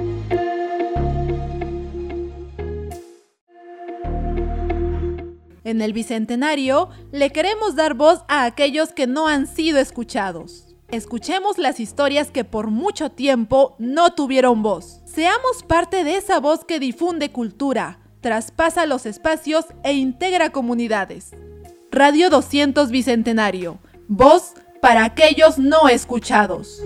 En 5.64 5.82
el 5.82 5.92
Bicentenario 5.92 6.88
le 7.12 7.28
queremos 7.28 7.76
dar 7.76 7.92
voz 7.92 8.24
a 8.26 8.46
aquellos 8.46 8.92
que 8.92 9.06
no 9.06 9.28
han 9.28 9.46
sido 9.46 9.78
escuchados. 9.78 10.67
Escuchemos 10.90 11.58
las 11.58 11.80
historias 11.80 12.30
que 12.30 12.44
por 12.44 12.70
mucho 12.70 13.10
tiempo 13.10 13.76
no 13.78 14.14
tuvieron 14.14 14.62
voz. 14.62 15.02
Seamos 15.04 15.62
parte 15.62 16.02
de 16.02 16.16
esa 16.16 16.40
voz 16.40 16.64
que 16.64 16.80
difunde 16.80 17.30
cultura, 17.30 17.98
traspasa 18.22 18.86
los 18.86 19.04
espacios 19.04 19.66
e 19.84 19.92
integra 19.92 20.48
comunidades. 20.48 21.32
Radio 21.92 22.30
200 22.30 22.90
Bicentenario. 22.90 23.78
Voz 24.08 24.54
para 24.80 25.04
aquellos 25.04 25.58
no 25.58 25.90
escuchados. 25.90 26.82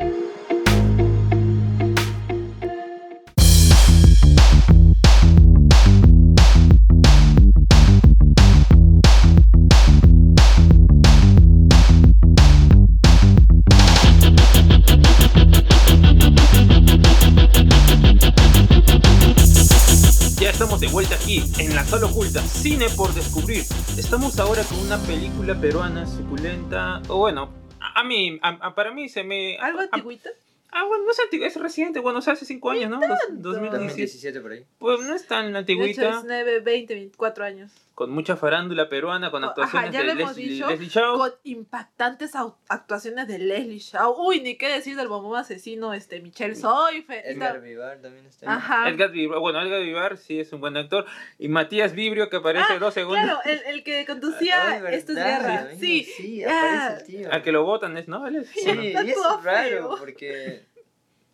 Aquí, 21.41 21.63
en 21.63 21.75
la 21.75 21.85
sala 21.85 22.07
oculta, 22.07 22.41
cine 22.43 22.87
por 22.97 23.15
descubrir. 23.15 23.65
Estamos 23.97 24.39
ahora 24.39 24.63
con 24.65 24.79
una 24.81 24.99
película 24.99 25.59
peruana 25.59 26.07
suculenta, 26.07 27.01
o 27.09 27.19
bueno, 27.19 27.51
a, 27.81 28.01
a 28.01 28.05
mí, 28.05 28.39
a- 28.43 28.49
a- 28.67 28.75
para 28.75 28.93
mí 28.93 29.09
se 29.09 29.23
me... 29.25 29.57
¿Algo 29.59 29.81
a- 29.81 29.89
antiguito? 29.91 30.29
Ah, 30.75 30.85
bueno, 30.87 31.05
no 31.05 31.11
es 31.11 31.21
antiguo, 31.21 31.47
es 31.47 31.57
reciente, 31.57 32.01
bueno, 32.01 32.21
o 32.21 32.23
sea, 32.23 32.33
hace 32.33 32.47
5 32.47 32.71
años, 32.71 32.91
¿no? 32.91 32.99
Dos- 33.01 33.09
2017. 33.31 33.79
2017 33.79 34.41
por 34.41 34.53
ahí. 34.53 34.65
Pues 34.79 35.01
no 35.01 35.15
es 35.15 35.27
tan 35.27 35.55
antigüita, 35.55 36.03
19, 36.13 36.61
20, 36.61 36.95
24 36.95 37.45
años. 37.45 37.71
Con 37.95 38.11
mucha 38.11 38.37
farándula 38.37 38.89
peruana, 38.89 39.31
con 39.31 39.45
Ajá, 39.45 39.51
actuaciones 39.51 39.93
ya 39.93 39.99
de 40.01 40.05
lo 40.07 40.13
hemos 40.13 40.37
Leslie, 40.37 40.53
dicho, 40.55 40.67
Leslie 40.69 40.89
Shaw. 40.89 41.19
Con 41.19 41.33
impactantes 41.45 42.33
actuaciones 42.69 43.29
de 43.29 43.39
Leslie 43.39 43.79
Shaw. 43.79 44.15
Uy, 44.19 44.41
ni 44.41 44.57
qué 44.57 44.69
decir 44.69 44.97
del 44.97 45.09
bombón 45.09 45.39
asesino, 45.39 45.93
este, 45.93 46.21
Michelle 46.21 46.55
Soife. 46.55 47.31
Edgar 47.31 47.61
Vivar 47.61 47.99
también 48.01 48.27
está 48.27 48.51
ahí. 48.51 48.57
Ajá. 48.57 48.89
Edgar 48.89 49.11
Vivar, 49.11 49.39
bueno, 49.41 49.61
Edgar 49.61 49.83
Vivar 49.83 50.17
sí 50.17 50.41
es 50.41 50.53
un 50.53 50.61
buen 50.61 50.77
actor. 50.77 51.05
Y 51.39 51.49
Matías 51.49 51.95
Vibrio, 51.95 52.29
que 52.31 52.37
aparece 52.37 52.73
Ah, 52.75 52.79
dos 52.79 52.95
segundos. 52.95 53.23
Claro, 53.25 53.41
el, 53.45 53.61
el 53.75 53.85
que 53.85 54.07
conducía 54.07 54.79
Esto 54.91 55.13
es. 55.13 55.19
Guerra. 55.19 55.69
Sí, 55.79 56.05
sí, 56.05 56.45
aparece 56.45 56.97
el 56.97 57.05
tío. 57.05 57.33
Al 57.33 57.43
que 57.43 57.53
lo 57.53 57.65
votan 57.65 57.97
es, 57.97 58.09
¿no? 58.09 58.27
Él 58.27 58.37
es. 58.37 58.49
Sí, 58.49 58.65
bueno. 58.65 58.83
Y 59.03 59.11
es 59.11 59.19
raro 59.43 59.97
porque 59.99 60.65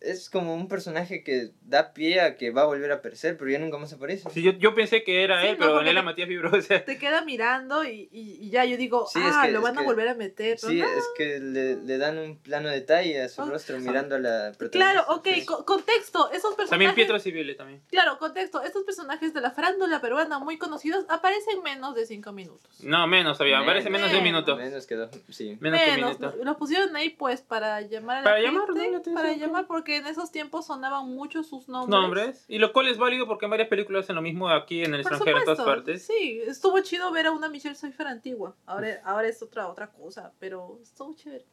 es 0.00 0.30
como 0.30 0.54
un 0.54 0.68
personaje 0.68 1.22
que 1.24 1.50
da 1.62 1.92
pie 1.92 2.20
a 2.20 2.36
que 2.36 2.50
va 2.50 2.62
a 2.62 2.66
volver 2.66 2.90
a 2.92 2.96
aparecer, 2.96 3.36
pero 3.36 3.50
ya 3.50 3.58
nunca 3.58 3.78
más 3.78 3.92
aparece. 3.92 4.28
Sí, 4.30 4.42
yo, 4.42 4.52
yo 4.52 4.74
pensé 4.74 5.02
que 5.04 5.22
era 5.24 5.40
Sí, 5.42 5.48
él, 5.48 5.58
no, 5.58 5.66
pero 5.66 5.84
te- 5.84 6.02
Matías 6.02 6.28
Vibrio. 6.28 6.50
O 6.52 6.60
sea, 6.62 6.84
te 6.84 6.98
queda 6.98 7.22
mirando 7.24 7.84
y, 7.84 8.08
y, 8.12 8.38
y 8.40 8.50
ya 8.50 8.64
yo 8.64 8.76
digo, 8.76 9.06
Sí, 9.12 9.18
es 9.20 9.34
ah, 9.34 9.42
que- 9.46 9.52
lo 9.52 9.60
van 9.60 9.76
a 9.76 9.80
que- 9.80 9.86
volver 9.86 10.08
a 10.08 10.14
meter. 10.14 10.56
pero 10.60 10.72
Sí, 10.72 10.78
no. 10.80 10.86
es 10.86 11.04
que 11.16 11.38
le, 11.40 11.76
le 11.76 11.98
dan 11.98 12.18
un 12.18 12.38
plano 12.38 12.68
detalle 12.68 13.22
a 13.22 13.28
su 13.28 13.42
Oh, 13.42 13.46
rostro 13.46 13.78
mirando 13.80 14.14
a 14.16 14.18
la 14.18 14.52
protagonista. 14.56 14.78
Claro, 14.78 15.04
ok, 15.16 15.28
Sí. 15.34 15.44
co- 15.46 15.64
contexto. 15.64 16.30
Esos 16.30 16.54
personajes. 16.54 16.70
también 16.70 16.94
Pietro 16.94 17.18
Civile 17.18 17.54
también. 17.54 17.82
Claro, 17.90 18.18
contexto. 18.18 18.62
Estos 18.62 18.84
personajes 18.84 19.34
de 19.34 19.40
la 19.40 19.50
farándula 19.50 20.00
peruana 20.00 20.38
muy 20.38 20.58
conocidos 20.58 21.04
aparecen 21.08 21.62
menos 21.62 21.94
de 21.94 22.06
5 22.06 22.32
minutos. 22.32 22.82
No, 22.82 23.06
menos 23.06 23.38
todavía, 23.38 23.64
parece 23.66 23.90
menos 23.90 24.10
de 24.10 24.18
un 24.18 24.24
Menos. 24.24 24.42
minuto. 24.44 24.56
Menos 24.56 24.86
que 24.86 24.94
dos, 24.94 25.10
sí. 25.30 25.56
Menos 25.60 25.80
que 25.80 25.90
un 25.90 25.96
Menos, 25.96 26.20
minuto. 26.20 26.44
los 26.44 26.56
pusieron 26.56 26.94
ahí 26.96 27.10
pues 27.10 27.40
para 27.40 27.80
llamar 27.80 28.18
a 28.18 28.20
la 28.20 28.24
Para 28.24 28.36
gente, 28.36 28.52
llamar, 28.52 28.68
¿no? 29.06 29.14
Para 29.14 29.32
llamar 29.34 29.66
porque 29.66 29.87
en 29.96 30.06
esos 30.06 30.30
tiempos 30.30 30.66
sonaban 30.66 31.08
mucho 31.08 31.42
sus 31.42 31.68
nombres. 31.68 32.00
Nombres. 32.00 32.44
Y 32.48 32.58
lo 32.58 32.72
cual 32.72 32.88
es 32.88 32.98
válido 32.98 33.26
porque 33.26 33.46
en 33.46 33.50
varias 33.50 33.68
películas 33.68 34.04
hacen 34.04 34.16
lo 34.16 34.22
mismo 34.22 34.48
aquí 34.48 34.84
en 34.84 34.94
el 34.94 35.02
Por 35.02 35.12
extranjero, 35.12 35.38
en 35.38 35.44
todas 35.44 35.58
supuesto, 35.58 35.80
partes. 35.80 36.06
Sí, 36.06 36.40
estuvo 36.46 36.80
chido 36.80 37.10
ver 37.12 37.26
a 37.26 37.32
una 37.32 37.48
Michelle 37.48 37.74
Pfeiffer 37.74 38.06
antigua. 38.06 38.54
Ahora, 38.66 39.00
ahora 39.04 39.28
es 39.28 39.42
otra 39.42 39.68
otra 39.68 39.90
cosa, 39.90 40.32
pero 40.38 40.78
estuvo 40.82 41.14
chévere. 41.14 41.46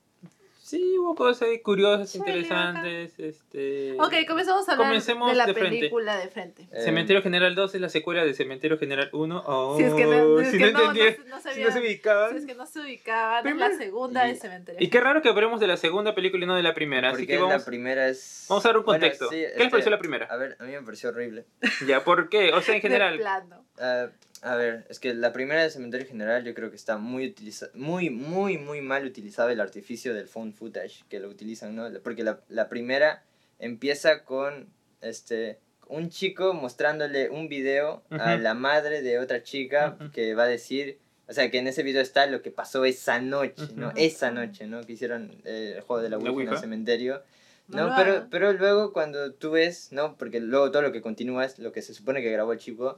Sí, 0.66 0.97
hubo 0.97 1.13
cosas 1.13 1.43
ahí 1.47 1.59
curiosas, 1.59 2.09
Sí, 2.09 2.18
interesantes. 2.18 3.20
Este... 3.20 3.93
Ok, 4.01 4.13
comenzamos 4.28 4.68
a 4.68 4.72
hablar 4.72 4.88
Comencemos 4.88 5.30
de 5.30 5.36
la 5.38 5.45
de 5.45 5.53
película 5.53 6.18
de 6.18 6.28
frente. 6.28 6.68
Eh, 6.72 6.82
Cementerio 6.82 7.22
General 7.22 7.53
2 7.53 7.76
es 7.76 7.82
la 7.82 7.89
secuela 7.89 8.26
de 8.26 8.34
Cementerio 8.34 8.80
General 8.80 9.07
1. 9.13 9.43
Oh, 9.45 9.78
Si 9.78 9.84
es 9.84 9.93
que 9.93 10.05
no, 10.07 10.39
si 10.39 10.43
es 10.45 10.51
si 10.51 10.57
que 10.57 10.72
no 10.72 10.80
no, 10.80 10.80
entendía- 10.91 11.18
no 11.28 11.39
si 11.39 11.61
no 11.61 11.72
se 11.72 11.80
ubicaban. 11.80 12.32
Si 12.32 12.38
es 12.38 12.45
que 12.47 12.55
no 12.55 12.66
se 12.66 12.80
ubicaban, 12.80 13.45
es 13.47 13.55
la 13.57 13.78
segunda 13.78 14.28
y- 14.28 14.32
de 14.34 14.39
Cementerio. 14.39 14.82
Y 14.84 14.89
qué 14.89 14.99
raro 15.01 15.22
que 15.22 15.30
hablemos 15.30 15.59
de 15.59 15.68
la 15.68 15.78
segunda 15.78 16.16
película 16.16 16.43
y 16.43 16.47
no 16.47 16.55
de 16.55 16.63
la 16.63 16.74
primera. 16.74 17.09
Así 17.09 17.18
Porque 17.18 17.28
que 17.34 17.38
vamos, 17.38 17.59
la 17.59 17.63
primera 17.66 18.07
es... 18.09 18.47
vamos 18.49 18.66
a 18.66 18.70
dar 18.70 18.78
un 18.80 18.86
Bueno, 18.86 19.01
contexto. 19.01 19.30
sí, 19.30 19.36
¿Qué 19.36 19.45
es 19.45 19.57
les 19.59 19.70
pareció 19.70 19.91
la 19.91 19.99
primera? 19.99 20.26
A 20.26 20.36
ver, 20.36 20.57
a 20.59 20.63
mí 20.63 20.72
me 20.72 20.82
pareció 20.82 21.09
horrible. 21.09 21.45
Ya, 21.86 22.03
¿por 22.03 22.28
qué? 22.30 22.51
O 22.53 22.61
sea, 22.61 22.74
en 22.74 22.82
De 22.82 22.88
general. 22.88 23.18
plano. 23.20 23.63
Ah, 23.80 24.07
a 24.45 24.55
ver, 24.55 24.85
es 24.89 24.99
que 24.99 25.13
la 25.13 25.33
primera 25.33 25.63
de 25.63 25.69
Cementerio 25.69 26.07
General 26.07 26.43
yo 26.43 26.53
creo 26.53 26.69
que 26.69 26.75
está 26.75 26.97
muy 26.97 27.27
utiliza 27.27 27.67
muy, 27.73 28.09
muy, 28.09 28.57
muy 28.57 28.79
mal 28.81 29.05
utilizado 29.05 29.49
el 29.49 29.59
artificio 29.59 30.13
del 30.13 30.27
phone 30.27 30.53
footage 30.53 31.03
que 31.09 31.19
lo 31.19 31.29
utilizan, 31.29 31.75
¿no? 31.75 31.89
Porque 32.03 32.23
la, 32.23 32.39
la 32.49 32.69
primera 32.69 33.23
empieza 33.59 34.23
con 34.23 34.67
este 35.01 35.59
un 35.87 36.09
chico 36.09 36.53
mostrándole 36.53 37.29
un 37.29 37.47
video 37.47 38.03
a 38.11 38.33
Ujú. 38.33 38.41
la 38.43 38.53
madre 38.53 39.01
de 39.01 39.19
otra 39.19 39.43
chica 39.43 39.97
Ujú. 39.99 40.11
que 40.11 40.33
va 40.35 40.43
a 40.43 40.47
decir, 40.47 40.99
o 41.27 41.33
sea, 41.33 41.49
que 41.49 41.57
en 41.59 41.67
ese 41.67 41.83
video 41.83 42.01
está 42.01 42.25
lo 42.27 42.41
que 42.41 42.51
pasó 42.51 42.85
esa 42.85 43.19
noche, 43.19 43.67
¿no? 43.75 43.87
Ujú. 43.87 43.97
Esa 43.97 44.31
noche, 44.31 44.67
¿no? 44.67 44.81
Que 44.81 44.93
hicieron 44.93 45.31
eh, 45.43 45.73
el 45.77 45.81
juego 45.81 46.01
de 46.03 46.09
la 46.09 46.17
La 46.17 46.29
Ouija 46.31 46.43
en 46.43 46.53
el 46.53 46.59
cementerio. 46.59 47.23
No 47.67 47.87
No, 47.89 47.95
pero, 47.95 48.27
pero 48.29 48.53
luego 48.53 48.93
cuando 48.93 49.33
tú 49.33 49.51
ves, 49.51 49.91
¿no? 49.91 50.17
Porque 50.17 50.39
luego 50.39 50.69
todo 50.71 50.83
lo 50.83 50.91
que 50.91 51.01
continúa 51.01 51.45
es 51.45 51.57
lo 51.57 51.71
que 51.71 51.81
se 51.81 51.95
supone 51.95 52.21
que 52.21 52.31
grabó 52.31 52.53
el 52.53 52.59
chico, 52.59 52.95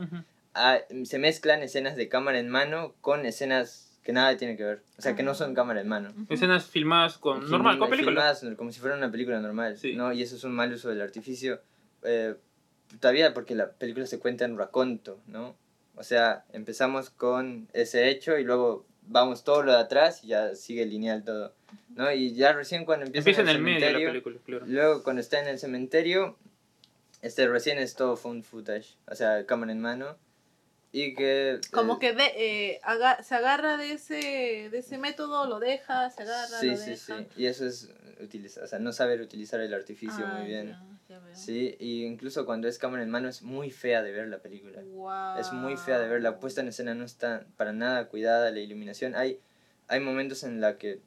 Ujú. 0.58 0.62
ah, 0.64 0.80
se 1.06 1.20
mezclan 1.20 1.64
escenas 1.64 1.96
de 1.96 2.10
cámara 2.10 2.40
en 2.40 2.50
mano 2.50 2.96
con 3.02 3.26
escenas 3.26 4.00
que 4.04 4.14
nada 4.14 4.36
tienen 4.38 4.56
que 4.58 4.64
ver. 4.64 4.84
O 4.98 5.02
sea, 5.02 5.16
que 5.16 5.24
no 5.24 5.34
son 5.36 5.54
cámara 5.54 5.82
en 5.82 5.88
mano. 5.88 6.14
Escenas 6.30 6.66
filmadas 6.66 7.18
con. 7.18 7.40
Film- 7.42 7.50
normal, 7.52 7.78
con 7.80 7.90
película. 7.90 8.12
filmadas 8.34 8.46
como 8.58 8.72
si 8.72 8.80
fuera 8.80 8.96
una 8.96 9.12
película 9.12 9.40
normal, 9.42 9.78
Sí. 9.78 9.96
¿no? 9.96 10.14
Y 10.14 10.22
eso 10.22 10.36
es 10.38 10.44
un 10.44 10.54
mal 10.54 10.72
uso 10.74 10.90
del 10.90 11.02
artificio. 11.02 11.62
eh, 12.04 12.36
todavía 13.02 13.34
porque 13.34 13.54
la 13.56 13.72
película 13.72 14.06
se 14.06 14.20
cuenta 14.20 14.46
en 14.46 14.58
raconto, 14.58 15.20
¿no? 15.28 15.56
O 15.96 16.04
sea, 16.04 16.46
empezamos 16.54 17.10
con 17.10 17.68
ese 17.74 18.08
hecho 18.10 18.38
y 18.38 18.44
luego 18.46 18.86
vamos 19.02 19.44
todo 19.44 19.64
lo 19.64 19.72
de 19.74 19.80
atrás 19.80 20.24
y 20.24 20.28
ya 20.28 20.56
sigue 20.56 20.86
lineal 20.86 21.24
todo, 21.24 21.54
¿no? 21.96 22.10
Y 22.14 22.34
ya 22.36 22.54
recién 22.54 22.86
cuando 22.86 23.06
empieza, 23.08 23.30
Empieza 23.30 23.42
en 23.50 23.56
el 23.58 23.62
medio 23.62 23.88
de 23.88 23.94
la 23.94 24.00
película, 24.12 24.38
claro. 24.46 24.66
Luego, 24.68 25.04
cuando 25.04 25.22
está 25.22 25.42
en 25.42 25.48
el 25.48 25.60
cementerio, 25.60 26.38
este 27.22 27.48
recién 27.48 27.78
es 27.80 27.96
todo 27.96 28.16
phone 28.16 28.44
footage, 28.44 28.96
o 29.08 29.16
sea, 29.16 29.46
cámara 29.46 29.72
en 29.72 29.82
mano. 29.82 30.16
Y 30.92 31.14
que. 31.16 31.60
Como 31.72 31.96
eh, 31.96 31.98
que 32.00 32.14
de, 32.14 32.24
eh, 32.38 32.80
aga- 32.84 33.22
se 33.24 33.36
agarra 33.36 33.78
de 33.78 33.94
ese, 33.94 34.70
de 34.72 34.78
ese 34.78 34.98
método, 34.98 35.48
lo 35.48 35.60
deja, 35.60 36.10
se 36.10 36.24
agarra, 36.24 36.60
Sí, 36.60 36.72
lo 36.72 36.78
sí, 36.78 36.90
deja. 36.92 36.98
sí. 37.20 37.28
Y 37.36 37.46
eso 37.46 37.66
es 37.66 37.90
utilizar, 38.22 38.64
o 38.64 38.68
sea, 38.68 38.80
no 38.80 38.92
saber 38.94 39.22
utilizar 39.22 39.60
el 39.60 39.74
artificio 39.74 40.26
Ah, 40.28 40.34
muy 40.38 40.46
bien. 40.48 40.70
ya. 40.70 40.84
Sí, 41.34 41.76
y 41.80 42.04
incluso 42.04 42.46
cuando 42.48 42.68
es 42.68 42.80
cámara 42.80 43.04
en 43.04 43.12
mano 43.12 43.30
es 43.30 43.44
muy 43.44 43.70
fea 43.70 44.02
de 44.02 44.12
ver 44.12 44.28
la 44.28 44.40
película. 44.40 44.82
Guau. 44.82 45.38
Es 45.38 45.52
muy 45.52 45.78
fea 45.78 46.00
de 46.00 46.08
ver, 46.08 46.22
la 46.22 46.40
puesta 46.40 46.62
en 46.62 46.70
escena 46.70 46.96
no 46.96 47.06
está 47.06 47.46
para 47.58 47.74
nada 47.74 48.08
cuidada, 48.08 48.50
la 48.50 48.60
iluminación. 48.60 49.14
Hay, 49.14 49.40
hay 49.88 50.00
momentos 50.00 50.44
en 50.44 50.62
la 50.62 50.78
que 50.78 51.00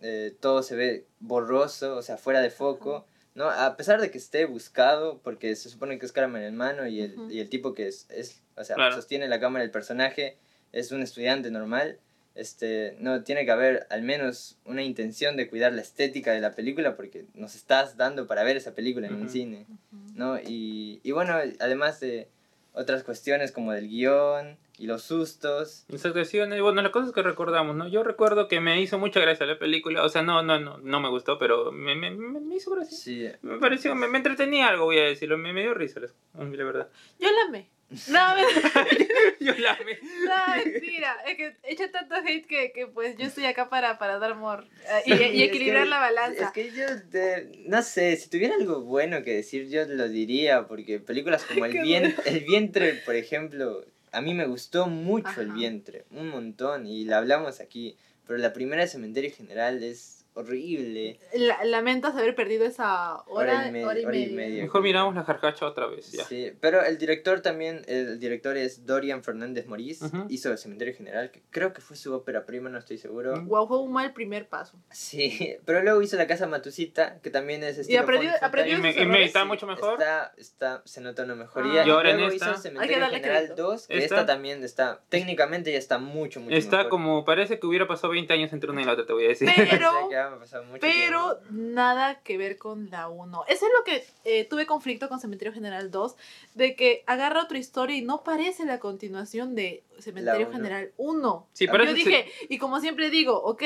eh, 0.00 0.34
todo 0.40 0.62
se 0.62 0.74
ve 0.74 1.06
borroso, 1.20 1.96
o 1.96 2.02
sea, 2.02 2.16
fuera 2.16 2.40
de 2.40 2.50
foco. 2.50 3.06
¿No? 3.34 3.50
A 3.50 3.76
pesar 3.76 4.00
de 4.00 4.10
que 4.10 4.18
esté 4.18 4.44
buscado, 4.44 5.20
porque 5.22 5.54
se 5.56 5.68
supone 5.68 5.98
que 5.98 6.06
es 6.06 6.12
cámara 6.12 6.46
en 6.46 6.56
mano 6.56 6.86
y 6.86 7.00
el, 7.00 7.16
y 7.30 7.40
el 7.40 7.48
tipo 7.48 7.74
que 7.74 7.88
es, 7.88 8.06
es 8.10 8.40
o 8.56 8.64
sea, 8.64 8.76
Claro. 8.76 8.94
sostiene 8.94 9.28
la 9.28 9.40
cámara, 9.40 9.64
el 9.64 9.70
personaje, 9.70 10.36
es 10.72 10.92
un 10.92 11.02
estudiante 11.02 11.50
normal, 11.50 11.98
este, 12.34 12.96
no, 12.98 13.22
tiene 13.22 13.44
que 13.44 13.50
haber 13.52 13.86
al 13.90 14.02
menos 14.02 14.56
una 14.64 14.82
intención 14.82 15.36
de 15.36 15.48
cuidar 15.48 15.72
la 15.72 15.82
estética 15.82 16.32
de 16.32 16.40
la 16.40 16.52
película 16.52 16.96
porque 16.96 17.26
nos 17.34 17.54
estás 17.54 17.96
dando 17.96 18.26
para 18.26 18.42
ver 18.42 18.56
esa 18.56 18.74
película 18.74 19.06
en 19.06 19.14
un 19.14 19.28
cine. 19.28 19.66
¿no? 20.14 20.38
Y, 20.40 21.00
y 21.04 21.10
bueno, 21.12 21.34
además 21.60 22.00
de 22.00 22.28
otras 22.74 23.04
cuestiones 23.04 23.52
como 23.52 23.72
del 23.72 23.88
guion 23.88 24.58
y 24.76 24.86
los 24.86 25.02
sustos. 25.02 25.84
Las 25.88 26.04
actuaciones, 26.04 26.60
bueno, 26.60 26.82
las 26.82 26.90
cosas 26.90 27.12
que 27.12 27.22
recordamos, 27.22 27.76
¿no? 27.76 27.88
Yo 27.88 28.02
recuerdo 28.02 28.48
que 28.48 28.60
me 28.60 28.80
hizo 28.80 28.98
mucha 28.98 29.20
gracia 29.20 29.46
la 29.46 29.58
película, 29.58 30.04
o 30.04 30.08
sea, 30.08 30.22
no, 30.22 30.42
no, 30.42 30.58
no, 30.58 30.78
no 30.78 31.00
me 31.00 31.08
gustó, 31.08 31.38
pero 31.38 31.70
me, 31.72 31.94
me, 31.94 32.10
me 32.10 32.40
me 32.40 32.56
hizo 32.56 32.72
gracia. 32.72 32.96
Sí, 32.96 33.28
Me 33.42 33.58
pareció, 33.58 33.94
me, 33.94 34.08
me 34.08 34.18
entretenía 34.18 34.68
algo, 34.68 34.86
voy 34.86 34.98
a 34.98 35.04
decirlo, 35.04 35.38
me, 35.38 35.52
me 35.52 35.62
dio 35.62 35.74
risa, 35.74 36.00
la, 36.00 36.08
la 36.44 36.64
verdad. 36.64 36.88
Yo 37.18 37.28
la 37.30 37.48
amé. 37.48 37.68
No, 38.08 38.34
Yo 39.40 39.52
la 39.58 39.76
no, 39.78 40.64
mentira. 40.64 41.16
Es 41.26 41.36
que 41.36 41.56
he 41.62 41.72
hecho 41.72 41.90
tanto 41.90 42.14
hate 42.16 42.46
que, 42.46 42.72
que 42.72 42.86
pues 42.86 43.16
yo 43.16 43.26
estoy 43.26 43.44
acá 43.44 43.68
para, 43.68 43.98
para 43.98 44.18
dar 44.18 44.32
amor 44.32 44.66
eh, 44.88 45.02
y, 45.06 45.12
y 45.12 45.42
Es 45.42 45.48
equilibrar 45.48 45.84
que- 45.84 45.90
la 45.90 45.98
balanza. 46.00 46.44
Es 46.46 46.50
que 46.52 46.70
yo, 46.72 46.86
de- 47.10 47.64
no 47.66 47.82
sé, 47.82 48.16
si 48.16 48.28
tuviera 48.30 48.54
algo 48.54 48.80
bueno 48.82 49.22
que 49.22 49.34
decir, 49.34 49.68
yo 49.68 49.84
lo 49.86 50.08
diría, 50.08 50.66
porque 50.66 50.98
películas 50.98 51.44
como 51.44 51.66
El, 51.66 51.72
Qué 51.72 51.82
Vien- 51.82 52.14
el 52.24 52.40
Vientre, 52.40 52.94
por 53.04 53.14
ejemplo, 53.16 53.84
a 54.12 54.20
mí 54.20 54.34
me 54.34 54.46
gustó 54.46 54.86
mucho 54.86 55.40
El 55.40 55.50
Ajá. 55.50 55.58
Vientre, 55.58 56.04
un 56.10 56.28
montón, 56.30 56.86
y 56.86 57.04
la 57.04 57.18
hablamos 57.18 57.60
aquí, 57.60 57.96
pero 58.26 58.38
la 58.38 58.52
primera 58.52 58.82
de 58.82 58.88
Cementerio 58.88 59.30
General 59.32 59.82
es 59.82 60.23
horrible. 60.34 61.18
La- 61.34 61.64
lamentas 61.64 62.14
haber 62.16 62.34
perdido 62.34 62.64
esa 62.66 63.22
hora, 63.26 63.58
Hora 63.60 63.68
y 63.68 63.72
me- 63.72 63.84
hora 63.84 64.00
y 64.00 64.04
hora 64.04 64.16
y 64.16 64.26
media. 64.26 64.36
media. 64.36 64.62
Mejor 64.64 64.82
miramos 64.82 65.14
la 65.14 65.24
carcacha 65.24 65.66
otra 65.66 65.86
vez, 65.86 66.12
ya. 66.12 66.24
Sí, 66.24 66.52
pero 66.60 66.84
el 66.84 66.98
director 66.98 67.40
también, 67.40 67.82
el 67.86 68.18
director 68.18 68.56
es 68.56 68.84
Dorian 68.86 69.22
Fernández 69.22 69.66
Morís, 69.66 70.00
hizo 70.28 70.50
El 70.50 70.58
Cementerio 70.58 70.94
General, 70.94 71.30
que 71.30 71.42
creo 71.50 71.72
que 71.72 71.80
fue 71.80 71.96
su 71.96 72.12
ópera 72.14 72.44
prima, 72.46 72.68
no 72.68 72.78
estoy 72.78 72.98
seguro. 72.98 73.34
Guau, 73.44 73.66
fue 73.68 73.80
un 73.80 73.92
mal 73.92 74.12
primer 74.12 74.48
paso. 74.48 74.78
Sí, 74.90 75.56
pero 75.64 75.82
luego 75.82 76.02
hizo 76.02 76.16
La 76.16 76.26
Casa 76.26 76.46
Matusita, 76.46 77.20
que 77.20 77.30
también 77.30 77.62
es 77.62 77.78
estilo 77.78 78.00
aprendió- 78.02 78.30
aprendió 78.40 78.74
Y 78.74 78.76
footage. 78.78 78.94
me, 78.96 79.02
y 79.02 79.06
me 79.06 79.10
errores, 79.12 79.26
está 79.28 79.42
sí. 79.42 79.46
mucho 79.48 79.66
mejor. 79.66 79.94
Está, 80.00 80.32
está, 80.36 80.82
se 80.84 81.00
nota 81.00 81.24
una 81.24 81.34
mejoría. 81.34 81.82
Ah. 81.82 81.86
Y 81.86 81.90
ahora 81.90 82.10
en 82.10 82.16
Luego 82.18 82.32
esta- 82.32 82.46
hizo 82.46 82.50
Hay 82.50 82.56
que 82.56 82.62
Cementerio 82.62 83.00
darle 83.00 83.18
General 83.18 83.44
crédito. 83.44 83.62
2, 83.62 83.86
que 83.86 83.98
Esta- 83.98 84.04
esta 84.16 84.26
también 84.26 84.64
está, 84.64 85.00
técnicamente 85.08 85.72
ya 85.72 85.78
está 85.78 85.98
mucho, 85.98 86.40
mucho 86.40 86.54
Está 86.56 86.76
mejor. 86.78 86.90
como, 86.90 87.24
parece 87.24 87.58
que 87.58 87.66
hubiera 87.66 87.86
pasado 87.86 88.12
20 88.12 88.32
años 88.32 88.52
entre 88.52 88.70
una 88.70 88.82
y 88.82 88.84
la 88.84 88.92
otra, 88.92 89.06
te 89.06 89.12
voy 89.12 89.24
a 89.24 89.28
decir. 89.28 89.48
Pero- 89.70 89.90
Ha 90.32 90.38
pasado 90.38 90.64
mucho 90.64 90.80
Pero 90.80 91.36
tiempo. 91.38 91.48
nada 91.50 92.20
que 92.22 92.38
ver 92.38 92.56
con 92.58 92.90
la 92.90 93.08
1. 93.08 93.44
Eso 93.48 93.66
es 93.66 93.72
lo 93.78 93.84
que 93.84 94.04
eh, 94.24 94.44
tuve 94.44 94.66
conflicto 94.66 95.08
con 95.08 95.20
Cementerio 95.20 95.52
General 95.52 95.90
2, 95.90 96.16
de 96.54 96.74
que 96.76 97.04
agarra 97.06 97.42
otra 97.42 97.58
historia 97.58 97.96
y 97.96 98.02
no 98.02 98.22
parece 98.24 98.64
la 98.64 98.78
continuación 98.80 99.54
de 99.54 99.82
Cementerio 99.98 100.46
uno. 100.48 100.56
General 100.56 100.92
1. 100.96 101.46
Sí, 101.52 101.66
Yo 101.66 101.72
parece 101.72 101.94
dije, 101.94 102.26
y 102.48 102.58
como 102.58 102.80
siempre 102.80 103.10
digo, 103.10 103.40
ok, 103.42 103.62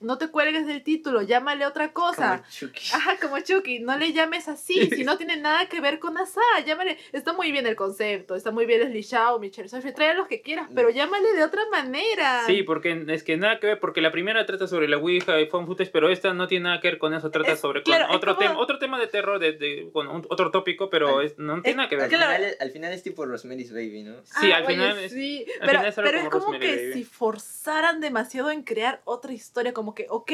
no 0.00 0.18
te 0.18 0.28
cuelgues 0.28 0.66
del 0.66 0.82
título, 0.82 1.22
llámale 1.22 1.66
otra 1.66 1.92
cosa. 1.92 2.38
Como 2.38 2.50
Chucky. 2.50 2.84
Ajá, 2.94 3.16
como 3.20 3.38
Chucky, 3.40 3.80
no 3.80 3.96
le 3.98 4.12
llames 4.12 4.48
así, 4.48 4.74
si 5.02 5.04
no 5.04 5.16
tiene 5.16 5.36
nada 5.36 5.66
que 5.68 5.80
ver 5.80 5.98
con 5.98 6.16
Asa, 6.18 6.40
llámale, 6.66 6.98
está 7.12 7.32
muy 7.32 7.52
bien 7.52 7.66
el 7.66 7.76
concepto, 7.76 8.34
está 8.34 8.50
muy 8.50 8.66
bien 8.66 8.80
Leslie 8.80 9.02
Shaw, 9.02 9.38
Michelle 9.38 9.68
Sophie, 9.68 9.92
trae 9.92 10.10
a 10.10 10.14
los 10.14 10.26
que 10.26 10.40
quieras, 10.42 10.68
pero 10.74 10.90
llámale 10.90 11.32
de 11.34 11.44
otra 11.44 11.62
manera. 11.70 12.42
Sí, 12.46 12.62
porque 12.62 13.04
es 13.08 13.22
que 13.22 13.36
nada 13.36 13.58
que 13.60 13.66
ver, 13.68 13.80
porque 13.80 14.00
la 14.00 14.10
primera 14.12 14.44
trata 14.46 14.66
sobre 14.66 14.88
la 14.88 14.96
Ouija 14.98 15.40
y 15.40 15.46
found 15.46 15.66
footage, 15.66 15.90
pero 15.92 16.08
esta 16.10 16.32
no 16.34 16.46
tiene 16.48 16.64
nada 16.64 16.80
que 16.80 16.88
ver 16.88 16.98
con 16.98 17.14
eso, 17.14 17.30
trata 17.30 17.52
Es- 17.52 17.60
sobre 17.60 17.82
claro, 17.82 18.06
con 18.06 18.10
es 18.12 18.16
otro 18.16 18.34
como- 18.36 18.48
tema, 18.48 18.60
otro 18.60 18.78
tema 18.78 18.98
de 19.00 19.06
terror, 19.06 19.38
de, 19.38 19.52
de- 19.52 19.90
bueno, 19.92 20.14
un- 20.14 20.26
otro 20.30 20.50
tópico, 20.50 20.90
pero 20.90 21.18
Al- 21.18 21.26
es- 21.26 21.38
no 21.38 21.60
tiene 21.62 21.76
nada 21.76 21.88
que 21.88 21.94
Al 21.96 22.00
ver. 22.02 22.08
Claro. 22.10 22.34
final, 22.36 22.56
al 22.60 22.70
final 22.70 22.92
es 22.92 23.02
tipo 23.02 23.26
Rosemary's 23.26 23.72
Baby, 23.72 24.02
¿no? 24.04 24.14
Sí, 24.24 24.50
Ah, 24.52 24.56
al 24.56 24.64
oye, 24.64 24.74
final 24.74 24.98
es- 24.98 25.12
sí, 25.12 25.44
al 25.60 25.66
pero, 25.66 25.70
final 25.80 25.86
es 25.86 25.98
algo 25.98 26.10
pero 26.10 26.18
es 26.22 26.28
como 26.28 26.40
como 26.40 26.52
Rosemary 26.54 26.66
que 26.76 26.82
Baby. 26.88 26.92
si 26.94 27.04
forzaran 27.04 28.00
demasiado 28.00 28.50
en 28.50 28.62
crear 28.62 29.00
otra 29.04 29.32
historia, 29.32 29.72
como 29.72 29.89
que, 29.94 30.06
ok, 30.08 30.30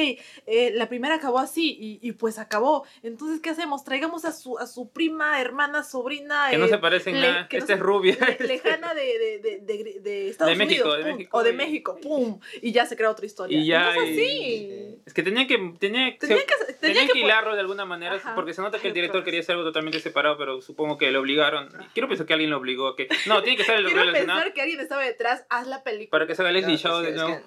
eh, 0.46 0.72
la 0.74 0.88
primera 0.88 1.14
acabó 1.16 1.38
así 1.38 1.76
y, 1.80 1.98
y 2.06 2.12
pues 2.12 2.38
acabó. 2.38 2.84
Entonces, 3.02 3.40
¿qué 3.40 3.50
hacemos? 3.50 3.84
Traigamos 3.84 4.24
a 4.24 4.32
su, 4.32 4.58
a 4.58 4.66
su 4.66 4.90
prima, 4.90 5.40
hermana, 5.40 5.82
sobrina. 5.84 6.48
Que 6.50 6.58
no 6.58 6.66
eh, 6.66 6.68
se 6.68 6.78
parecen 6.78 7.20
le- 7.20 7.28
nada. 7.28 7.48
no 7.50 7.58
Esta 7.58 7.74
es 7.74 7.80
rubia. 7.80 8.16
le- 8.38 8.46
lejana 8.46 8.94
de, 8.94 9.02
de, 9.02 9.38
de, 9.38 9.58
de- 9.84 10.00
de 10.00 10.28
Estados 10.30 10.52
De 10.56 10.64
México, 10.64 10.84
Unidos, 10.88 10.98
de 10.98 11.04
pum, 11.10 11.16
México 11.18 11.36
o 11.38 11.42
de 11.42 11.50
y- 11.50 11.52
México, 11.54 11.98
pum, 12.02 12.40
y 12.62 12.72
ya 12.72 12.86
se 12.86 12.96
crea 12.96 13.10
otra 13.10 13.26
historia. 13.26 13.58
Y 13.58 13.66
ya, 13.66 13.94
no 13.94 14.02
es 14.02 14.10
y- 14.10 14.12
así. 14.12 14.98
Es 15.06 15.14
que 15.14 15.22
tenía 15.22 15.46
que, 15.46 15.56
tenía, 15.78 16.16
Tenía 16.18 16.36
se- 16.38 16.46
que, 16.46 16.54
tenía 16.56 16.78
tenían 16.80 17.06
que 17.06 17.12
que 17.12 17.20
pon- 17.20 17.28
hilarlo 17.28 17.54
de 17.54 17.60
alguna 17.60 17.84
manera, 17.84 18.14
Ajá. 18.14 18.34
porque 18.34 18.54
se 18.54 18.62
nota 18.62 18.78
que 18.78 18.88
el 18.88 18.94
director 18.94 19.22
quería 19.24 19.40
hacer 19.40 19.54
algo 19.54 19.64
totalmente 19.66 20.00
separado, 20.00 20.36
pero 20.38 20.60
supongo 20.62 20.98
que 20.98 21.10
lo 21.10 21.20
obligaron. 21.20 21.68
Quiero 21.94 22.08
pensar 22.08 22.26
que 22.26 22.32
alguien 22.32 22.50
lo 22.50 22.58
obligó 22.58 22.88
a 22.88 22.96
que... 22.96 23.08
No, 23.26 23.42
tiene 23.42 23.56
que 23.56 23.62
estar 23.62 23.76
el 23.76 23.84
Quiero 23.86 24.00
relacionado 24.00 24.38
pensar 24.40 24.54
que 24.54 24.60
alguien 24.62 24.80
estaba 24.80 25.02
detrás, 25.02 25.44
haz 25.48 25.66
la 25.66 25.82
película. 25.82 26.10
para 26.10 26.26
que 26.26 26.34
salga 26.34 26.50
Leslie 26.52 26.72
No, 26.74 26.78
Shaw 26.78 27.00
de 27.02 27.12
nuevo. 27.12 27.40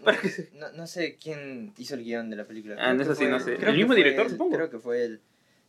no, 0.53 0.71
no 0.73 0.87
sé 0.87 1.17
quién 1.21 1.73
hizo 1.77 1.95
el 1.99 2.05
guion 2.05 2.29
de 2.29 2.35
la 2.35 2.45
película. 2.45 2.75
Ah, 2.79 2.91
Creo 2.95 3.01
eso 3.03 3.15
sí, 3.15 3.25
no 3.27 3.39
sé. 3.39 3.55
creo 3.57 3.69
El 3.71 3.77
mismo 3.77 3.93
director, 3.93 4.25
él, 4.25 4.31
supongo. 4.31 4.55
Creo 4.55 4.69
que 4.69 4.79
fue 4.79 5.03
él. 5.05 5.21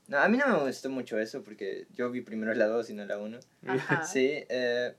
No, 0.08 0.18
a 0.18 0.28
mí 0.28 0.38
no 0.38 0.46
me 0.48 0.64
gustó 0.66 0.88
mucho 0.90 1.18
eso 1.20 1.42
porque 1.42 1.86
yo 1.94 2.10
vi 2.10 2.20
primero 2.22 2.52
la 2.54 2.66
2 2.66 2.90
y 2.90 2.94
no 2.94 3.04
la 3.04 3.18
1. 3.18 3.38
Ajá. 3.66 4.02
Sí, 4.04 4.44
eh, 4.48 4.94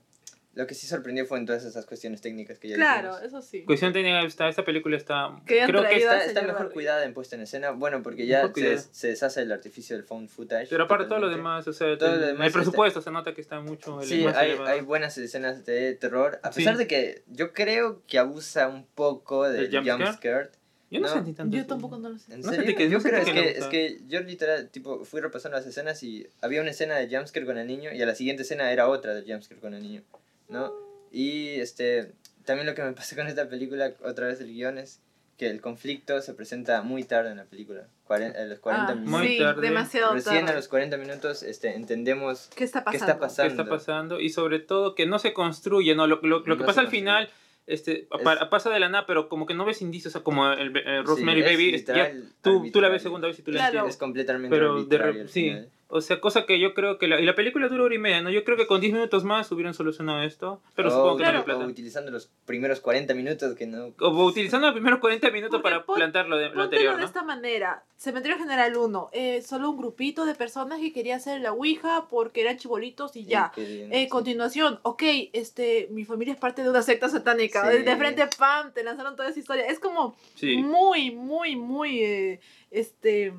lo 0.54 0.66
que 0.66 0.74
sí 0.74 0.86
sorprendió 0.86 1.24
fue 1.24 1.38
en 1.38 1.46
todas 1.46 1.64
esas 1.64 1.86
cuestiones 1.86 2.20
técnicas 2.20 2.58
que 2.58 2.68
ya 2.68 2.76
Claro, 2.76 3.08
dijimos. 3.16 3.22
eso 3.26 3.42
sí. 3.42 3.64
Cuestión 3.64 3.92
técnica, 3.94 4.20
esta, 4.22 4.48
esta 4.50 4.64
película 4.66 4.98
está... 4.98 5.30
Creo 5.46 5.66
que 5.66 5.96
está... 5.96 6.18
Está, 6.18 6.24
está 6.26 6.42
mejor 6.42 6.54
Barbie. 6.60 6.72
cuidada 6.74 7.04
en 7.06 7.14
puesta 7.14 7.36
en 7.36 7.42
escena. 7.42 7.70
Bueno, 7.70 8.02
porque 8.02 8.26
ya 8.26 8.52
se, 8.54 8.76
se 8.78 9.08
deshace 9.08 9.40
el 9.42 9.52
artificio 9.52 9.96
del 9.96 10.04
found 10.04 10.28
footage. 10.28 10.66
Pero 10.68 10.84
aparte 10.84 11.06
todo 11.06 11.20
lo 11.20 11.30
demás, 11.30 11.66
o 11.68 11.72
sea, 11.72 11.96
Todo 11.96 12.08
lo 12.10 12.14
el, 12.16 12.20
demás 12.20 12.40
el 12.40 12.46
está- 12.48 12.58
presupuesto 12.58 13.00
se 13.00 13.10
nota 13.10 13.32
que 13.34 13.40
está 13.40 13.60
mucho 13.60 14.00
el 14.02 14.06
Sí, 14.06 14.26
hay, 14.26 14.52
hay 14.66 14.80
buenas 14.82 15.16
escenas 15.18 15.64
de 15.64 15.94
terror. 15.94 16.38
A 16.42 16.52
Sí. 16.52 16.60
pesar 16.60 16.76
de 16.76 16.86
que 16.86 17.22
yo 17.28 17.52
creo 17.54 18.02
que 18.06 18.18
abusa 18.18 18.68
un 18.68 18.86
poco 18.86 19.48
del 19.48 19.70
¿Del 19.70 19.80
jump 19.80 19.90
jumpscare? 20.02 20.16
scare. 20.48 20.61
Yo 20.92 21.00
no, 21.00 21.08
No. 21.08 21.14
sentí 21.14 21.32
tanto. 21.32 21.54
Yo 21.56 21.60
así. 21.62 21.68
tampoco 21.68 21.96
no 21.98 22.10
lo 22.10 22.18
sentí 22.18 22.74
que- 22.74 22.88
yo 22.90 23.00
creo 23.00 23.24
que 23.24 23.30
es 23.30 23.34
le 23.34 23.42
que, 23.42 23.58
es 23.58 23.64
que 23.66 24.00
yo 24.08 24.20
literal, 24.20 24.68
tipo, 24.68 25.04
fui 25.04 25.20
repasando 25.20 25.56
las 25.56 25.66
escenas 25.66 26.02
y 26.02 26.26
había 26.42 26.60
una 26.60 26.70
escena 26.70 26.96
de 26.96 27.08
jumpscare 27.14 27.46
con 27.46 27.56
el 27.58 27.66
niño 27.66 27.90
y 27.92 28.00
a 28.02 28.06
la 28.06 28.14
siguiente 28.14 28.42
escena 28.42 28.70
era 28.70 28.88
otra 28.88 29.14
de 29.14 29.22
jumpscare 29.22 29.60
con 29.60 29.74
el 29.74 29.82
niño, 29.82 30.02
¿no? 30.48 30.72
Y 31.10 31.60
este, 31.60 32.12
también 32.44 32.66
lo 32.66 32.74
que 32.74 32.82
me 32.82 32.92
pasa 32.92 33.16
con 33.16 33.26
esta 33.26 33.48
película, 33.48 33.92
otra 34.04 34.26
vez 34.26 34.40
el 34.40 34.52
guion, 34.52 34.78
es 34.78 35.00
que 35.38 35.48
el 35.48 35.60
conflicto 35.62 36.20
se 36.20 36.34
presenta 36.34 36.82
muy 36.82 37.04
tarde 37.04 37.30
en 37.30 37.38
la 37.38 37.44
película, 37.44 37.88
a 38.08 38.44
los 38.44 38.58
40 38.60 38.92
Ah, 38.92 38.94
minutos. 38.94 39.18
Muy 39.20 39.28
sí, 39.28 39.38
tarde. 39.38 39.62
demasiado 39.62 40.12
Recién 40.12 40.46
a 40.48 40.52
los 40.52 40.68
40 40.68 40.98
minutos 40.98 41.42
este, 41.42 41.74
entendemos 41.74 42.50
¿Qué 42.54 42.64
está 42.64 42.80
qué 42.80 42.98
pasando? 42.98 43.04
está 43.06 43.14
qué 43.14 43.20
pasando. 43.20 43.50
está 43.62 43.64
pasando 43.70 44.20
y 44.20 44.28
sobre 44.28 44.58
todo 44.60 44.94
que 44.94 45.06
no 45.06 45.18
se 45.18 45.32
construye, 45.32 45.94
¿no? 45.94 46.06
Lo, 46.06 46.16
lo, 46.22 46.40
lo 46.40 46.42
que 46.44 46.50
No 46.50 46.66
pasa 46.66 46.80
al 46.82 46.86
construye. 46.86 46.90
final 47.00 47.30
este, 47.66 48.02
Es- 48.02 48.22
pa- 48.22 48.50
pasa 48.50 48.70
de 48.70 48.80
la 48.80 48.88
nada, 48.88 49.06
pero 49.06 49.28
como 49.28 49.46
que 49.46 49.54
no 49.54 49.64
ves 49.64 49.82
indicios, 49.82 50.12
o 50.14 50.18
sea, 50.18 50.24
como 50.24 50.50
el, 50.52 50.76
el 50.76 51.04
Rosemary 51.04 51.42
Sí, 51.42 51.48
Baby, 51.48 51.70
ya, 51.70 51.76
literal 51.78 52.24
tú, 52.42 52.70
tú 52.72 52.80
la 52.80 52.88
ves 52.88 53.02
segunda 53.02 53.28
vez 53.28 53.38
y 53.38 53.42
tú 53.42 53.50
la 53.52 53.58
Claro. 53.58 53.68
entiendes. 53.70 53.94
Es 53.94 54.00
completamente 54.00 54.54
Pero 54.56 54.84
de 54.84 54.98
re- 54.98 55.20
al 55.22 55.28
sí, 55.28 55.42
final. 55.44 55.68
O 55.94 56.00
sea, 56.00 56.20
cosa 56.20 56.46
que 56.46 56.58
yo 56.58 56.72
creo 56.72 56.96
que 56.96 57.06
la, 57.06 57.20
y 57.20 57.26
la 57.26 57.34
película 57.34 57.68
dura 57.68 57.84
hora 57.84 57.94
y 57.94 57.98
media, 57.98 58.22
¿no? 58.22 58.30
Yo 58.30 58.44
creo 58.44 58.56
que 58.56 58.66
con 58.66 58.80
10 58.80 58.94
minutos 58.94 59.24
más 59.24 59.52
hubieran 59.52 59.74
solucionado 59.74 60.22
esto, 60.22 60.62
pero 60.74 60.88
o, 60.88 60.90
supongo 60.90 61.16
que 61.18 61.22
claro. 61.24 61.38
hay 61.40 61.44
plata. 61.44 61.64
o 61.64 61.68
utilizando 61.68 62.10
los 62.10 62.30
primeros 62.46 62.80
40 62.80 63.12
minutos 63.12 63.54
que 63.54 63.66
no... 63.66 63.92
O 64.00 64.24
utilizando 64.24 64.68
los 64.68 64.74
primeros 64.74 65.00
40 65.00 65.30
minutos 65.30 65.60
Porque 65.60 65.74
para 65.74 65.84
pon- 65.84 65.96
plantar 65.96 66.28
lo, 66.28 66.38
de, 66.38 66.48
lo 66.48 66.62
anterior, 66.62 66.94
de 66.94 67.00
¿no? 67.02 67.06
esta 67.06 67.22
manera. 67.22 67.84
Cementerio 67.98 68.38
General 68.38 68.74
1. 68.74 69.10
eh, 69.12 69.42
solo 69.42 69.68
un 69.70 69.76
grupito 69.76 70.24
de 70.24 70.34
personas 70.34 70.80
que 70.80 70.92
quería 70.94 71.16
hacer 71.16 71.40
la 71.42 71.52
Ouija 71.52 72.06
porque 72.08 72.40
eran 72.40 72.56
chibolitos 72.56 73.14
y 73.14 73.26
ya. 73.26 73.52
que- 73.54 73.84
Eh, 73.90 74.04
sí. 74.04 74.08
continuación, 74.08 74.80
ok, 74.82 75.02
este, 75.34 75.88
mi 75.90 76.04
familia 76.06 76.32
es 76.34 76.40
parte 76.40 76.62
de 76.62 76.70
una 76.70 76.80
secta 76.82 77.08
satánica. 77.10 77.70
Sí. 77.70 77.76
De, 77.78 77.82
de 77.84 77.96
frente, 77.96 78.26
pam, 78.38 78.72
te 78.72 78.82
lanzaron 78.82 79.14
toda 79.14 79.28
esa 79.28 79.38
historia. 79.38 79.66
Es 79.66 79.78
como 79.78 80.16
Sí. 80.36 80.56
muy, 80.56 81.10
muy, 81.10 81.54
muy, 81.54 82.00
eh, 82.02 82.40
este, 82.70 83.32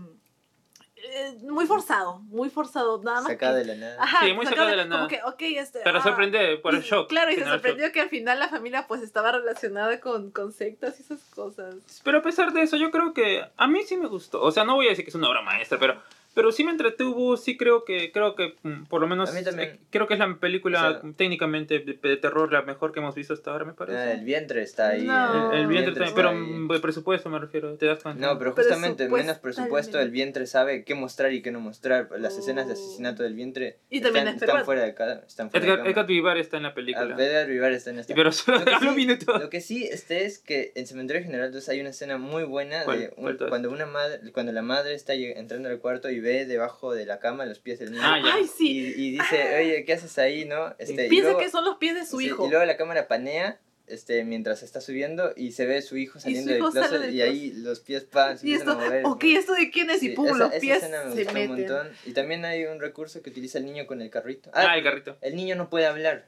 eh, 1.03 1.37
muy 1.43 1.65
forzado, 1.65 2.19
muy 2.29 2.49
forzado. 2.49 3.01
Nada 3.03 3.21
más. 3.21 3.27
Sacado 3.31 3.53
que- 3.55 3.59
de 3.59 3.65
la 3.65 3.75
nada. 3.75 4.03
Ajá, 4.03 4.25
Sí, 4.25 4.33
muy 4.33 4.45
sacado 4.45 4.67
de 4.69 4.75
la 4.75 4.85
nada. 4.85 5.07
Como 5.07 5.37
que, 5.37 5.59
este. 5.59 5.79
Para 5.81 5.99
ah, 5.99 6.03
sorprender, 6.03 6.61
por 6.61 6.73
y- 6.73 6.77
el 6.77 6.83
shock. 6.83 7.09
Claro, 7.09 7.31
y 7.31 7.35
se 7.35 7.45
sorprendió 7.45 7.91
que 7.91 8.01
al 8.01 8.09
final 8.09 8.39
la 8.39 8.49
familia 8.49 8.85
pues 8.87 9.01
estaba 9.01 9.31
relacionada 9.31 9.99
con, 9.99 10.31
con 10.31 10.51
sectas 10.51 10.99
y 10.99 11.03
esas 11.03 11.21
cosas. 11.35 11.75
Pero 12.03 12.19
a 12.19 12.21
pesar 12.21 12.53
de 12.53 12.61
eso, 12.61 12.77
yo 12.77 12.91
creo 12.91 13.13
que 13.13 13.43
a 13.55 13.67
mí 13.67 13.83
sí 13.83 13.97
me 13.97 14.07
gustó. 14.07 14.41
O 14.41 14.51
sea, 14.51 14.63
no 14.63 14.75
voy 14.75 14.87
a 14.87 14.89
decir 14.89 15.05
que 15.05 15.09
es 15.09 15.15
una 15.15 15.29
obra 15.29 15.41
maestra, 15.41 15.77
pero, 15.79 16.01
pero 16.33 16.51
sí 16.51 16.63
me 16.63 16.71
entretuvo. 16.71 17.37
Sí 17.37 17.57
creo 17.57 17.83
que, 17.85 18.11
creo 18.11 18.35
que 18.35 18.55
mm, 18.63 18.85
por 18.85 19.01
lo 19.01 19.07
menos, 19.07 19.33
eh, 19.35 19.79
creo 19.89 20.07
que 20.07 20.13
es 20.13 20.19
la 20.19 20.35
película 20.39 20.89
O 20.89 21.01
sea- 21.01 21.11
técnicamente 21.15 21.79
de, 21.79 21.93
de 21.93 22.17
terror 22.17 22.51
la 22.51 22.61
mejor 22.63 22.91
que 22.91 22.99
hemos 22.99 23.15
visto 23.15 23.33
hasta 23.33 23.51
ahora, 23.51 23.65
me 23.65 23.73
parece. 23.73 24.13
El 24.13 24.23
vientre 24.25 24.61
está 24.61 24.89
ahí. 24.89 25.03
No. 25.03 25.51
el, 25.53 25.59
el 25.61 25.67
vientre 25.67 25.91
está 25.93 26.05
también, 26.05 26.15
pero 26.15 26.29
ahí. 26.29 26.35
mm, 26.37 26.67
de 26.71 26.79
presupuesto 26.79 27.29
me 27.29 27.39
refiero, 27.39 27.73
¿te 27.75 27.85
das 27.85 28.01
cuenta? 28.03 28.25
No, 28.25 28.37
pero 28.39 28.53
justamente 28.53 29.07
menos 29.09 29.37
presupuesto, 29.39 29.99
el 29.99 30.11
vientre 30.11 30.45
sabe 30.47 30.83
qué 30.83 30.95
mostrar 30.95 31.33
y 31.33 31.41
qué 31.41 31.51
no 31.51 31.59
mostrar. 31.59 32.09
Las 32.17 32.37
escenas 32.37 32.67
de 32.67 32.73
asesinato 32.73 33.23
del 33.23 33.33
vientre 33.33 33.77
Y 33.89 34.01
también 34.01 34.27
están, 34.27 34.35
es 34.37 34.49
están 34.49 34.65
fuera 34.65 34.83
de 34.83 34.93
cada, 34.93 35.23
están 35.27 35.49
fuera 35.51 35.65
Edgar, 35.65 35.77
de 35.77 35.81
Edgar 35.83 35.93
cámara. 35.95 36.07
Vivar 36.07 36.37
está 36.37 36.57
en 36.57 36.63
la 36.63 36.73
película. 36.73 37.15
Ah, 37.17 37.23
Edgar 37.23 37.47
Vivar 37.47 37.71
está 37.71 37.89
en 37.91 37.99
esta. 37.99 38.13
Pero 38.15 38.31
solo 38.31 38.59
Lo 38.59 38.65
que 38.65 38.79
sí- 38.79 38.95
minuto. 38.95 39.37
Lo 39.37 39.49
que 39.49 39.61
sí 39.61 39.83
este 39.85 40.25
es 40.25 40.39
que 40.39 40.71
en 40.75 40.87
Cementerio 40.87 41.23
General 41.23 41.51
2 41.51 41.69
hay 41.69 41.79
una 41.81 41.89
escena 41.89 42.17
muy 42.17 42.43
buena 42.43 42.83
¿Cuál? 42.85 42.99
de 42.99 43.07
un- 43.17 43.23
¿Cuál 43.23 43.37
todas? 43.37 43.49
cuando 43.49 43.71
una 43.71 43.85
madre 43.85 44.31
cuando 44.31 44.51
la 44.51 44.61
madre 44.61 44.93
está 44.95 45.13
entrando 45.13 45.69
al 45.69 45.79
cuarto 45.79 46.09
y 46.09 46.19
ve 46.23 46.45
debajo 46.47 46.95
de 46.95 47.05
la 47.05 47.19
cama 47.19 47.45
los 47.45 47.59
pies 47.59 47.77
del 47.77 47.91
niño. 47.91 48.01
Ah. 48.03 48.19
Ay, 48.33 48.47
sí. 48.47 48.93
Y, 48.97 49.07
y 49.07 49.11
dice, 49.11 49.55
oye, 49.59 49.85
¿qué 49.85 49.93
haces 49.93 50.17
ahí, 50.17 50.45
no? 50.45 50.73
Este, 50.79 51.05
y 51.05 51.09
Piensa 51.09 51.29
luego- 51.29 51.39
que 51.39 51.49
son 51.51 51.63
los 51.65 51.77
pies 51.77 51.93
de 51.93 52.05
su 52.07 52.17
sí, 52.19 52.25
hijo. 52.25 52.47
Y 52.47 52.49
luego 52.49 52.65
la 52.65 52.75
cámara 52.77 53.07
panea 53.07 53.59
este, 53.85 54.23
mientras 54.23 54.63
está 54.63 54.79
subiendo 54.79 55.33
y 55.35 55.51
se 55.51 55.65
ve 55.65 55.81
su 55.81 55.97
hijo 55.97 56.17
saliendo 56.19 56.49
su 56.51 56.57
hijo 56.57 56.71
del 56.71 56.83
closet 56.83 57.01
del 57.01 57.13
y 57.15 57.21
ahí 57.21 57.51
los 57.51 57.81
pies 57.81 58.05
pan, 58.05 58.37
se 58.39 58.47
y 58.47 58.53
empiezan 58.53 58.75
esto, 58.79 58.81
a 58.81 58.89
mover. 58.89 59.05
ok, 59.05 59.23
¿no? 59.25 59.39
¿esto 59.39 59.53
de 59.53 59.69
quién 59.71 59.89
es? 59.89 59.97
Y 60.01 60.09
Sí, 60.09 60.15
pum, 60.15 60.27
esa- 60.27 60.37
los 60.37 60.51
esa 60.51 60.59
pies 60.61 60.77
escena 60.77 61.03
me 61.03 61.11
se 61.15 61.23
gustó 61.25 61.29
un 61.29 61.33
meten. 61.49 61.49
montón. 61.67 61.91
Y 62.05 62.13
también 62.13 62.45
hay 62.45 62.63
un 62.65 62.79
recurso 62.79 63.21
que 63.21 63.29
utiliza 63.29 63.57
el 63.59 63.65
niño 63.65 63.85
con 63.85 64.01
el 64.01 64.09
carrito. 64.09 64.49
Ah, 64.53 64.67
Ah, 64.69 64.77
el 64.77 64.83
carrito. 64.83 65.17
el 65.21 65.35
niño 65.35 65.55
no 65.57 65.69
puede 65.69 65.85
hablar. 65.85 66.27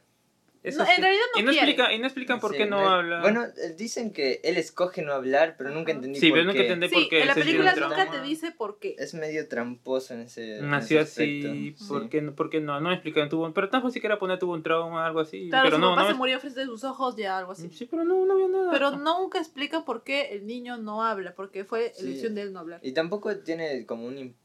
Eso 0.66 0.80
No, 0.80 0.86
sí. 0.86 0.91
en 0.95 1.01
realidad 1.01 1.24
no 1.36 1.39
y 1.39 1.43
no 1.43 1.51
quiere. 1.51 1.68
explica, 1.72 1.93
y 1.93 1.99
no 1.99 2.05
explican 2.07 2.39
por 2.39 2.51
Sí, 2.51 2.57
qué 2.57 2.66
no 2.66 2.80
me- 2.80 2.86
habla. 2.88 3.22
Bueno, 3.22 3.43
eh, 3.43 3.76
dicen 3.78 4.11
que 4.11 4.41
él 4.43 4.57
escoge 4.57 5.01
no 5.03 5.13
hablar, 5.13 5.55
pero 5.57 5.70
nunca 5.70 5.91
entendí 5.91 6.20
sí, 6.20 6.30
por 6.30 6.38
pero 6.39 6.45
nunca 6.45 6.57
qué. 6.59 6.63
entendí 6.66 6.88
Sí, 6.89 6.95
por 6.95 7.09
qué. 7.09 7.22
en 7.22 7.28
la 7.28 7.34
película 7.36 7.76
nunca 7.76 8.11
te 8.11 8.22
dice 8.22 8.51
por 8.51 8.80
qué. 8.80 8.95
Es 8.97 9.13
medio 9.13 9.47
tramposo 9.47 10.13
en 10.13 10.22
ese, 10.22 10.57
en 10.57 10.70
Nació 10.70 10.99
ese 11.01 11.09
aspecto. 11.24 11.49
así, 11.51 11.76
Sí. 11.78 11.86
¿por 11.88 12.09
qué, 12.09 12.22
no- 12.22 12.36
por 12.36 12.49
qué 12.49 12.59
no? 12.61 12.80
No 12.82 12.91
explican, 12.91 13.30
tuvo, 13.30 13.53
pero 13.53 13.70
tan 13.70 13.82
fácil 13.82 14.01
que 14.01 14.07
era 14.07 14.20
poner 14.20 14.39
tuvo 14.39 14.53
un 14.53 14.63
trauma, 14.63 15.05
algo 15.05 15.20
así. 15.20 15.49
Claro, 15.49 15.66
pero 15.66 15.78
su 15.78 15.82
no, 15.82 15.89
papá 15.91 16.01
no 16.03 16.07
se 16.09 16.13
murió 16.16 16.39
frente 16.39 16.59
de 16.61 16.66
sus 16.66 16.84
ojos, 16.84 17.16
ya 17.16 17.38
algo 17.38 17.51
así. 17.51 17.70
Sí, 17.70 17.86
pero 17.86 18.03
no, 18.03 18.26
no 18.26 18.34
había 18.34 18.47
nada. 18.47 18.72
Pero 18.72 18.91
nunca 18.91 19.39
explica 19.39 19.86
por 19.86 20.03
qué 20.03 20.30
el 20.34 20.45
niño 20.47 20.78
no 20.78 21.03
habla, 21.03 21.36
porque 21.36 21.63
fue 21.63 21.91
Sí. 21.95 22.05
elección 22.05 22.36
de 22.36 22.41
él 22.43 22.53
no 22.53 22.59
hablar. 22.59 22.80
Y 22.84 22.91
tampoco 22.93 23.36
tiene 23.38 23.86
como 23.86 24.05
un 24.07 24.18
impacto, 24.18 24.45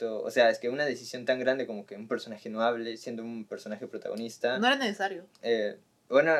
o 0.00 0.30
sea, 0.30 0.50
es 0.50 0.58
que 0.58 0.68
una 0.68 0.84
decisión 0.84 1.24
tan 1.24 1.38
grande 1.38 1.66
como 1.66 1.86
que 1.86 1.96
un 1.96 2.08
personaje 2.08 2.48
no 2.48 2.62
hable, 2.62 2.96
siendo 2.96 3.22
un 3.22 3.44
personaje 3.44 3.86
protagonista. 3.86 4.58
No 4.58 4.66
era 4.66 4.76
necesario. 4.76 5.26
Eh, 5.42 5.76
bueno, 6.08 6.34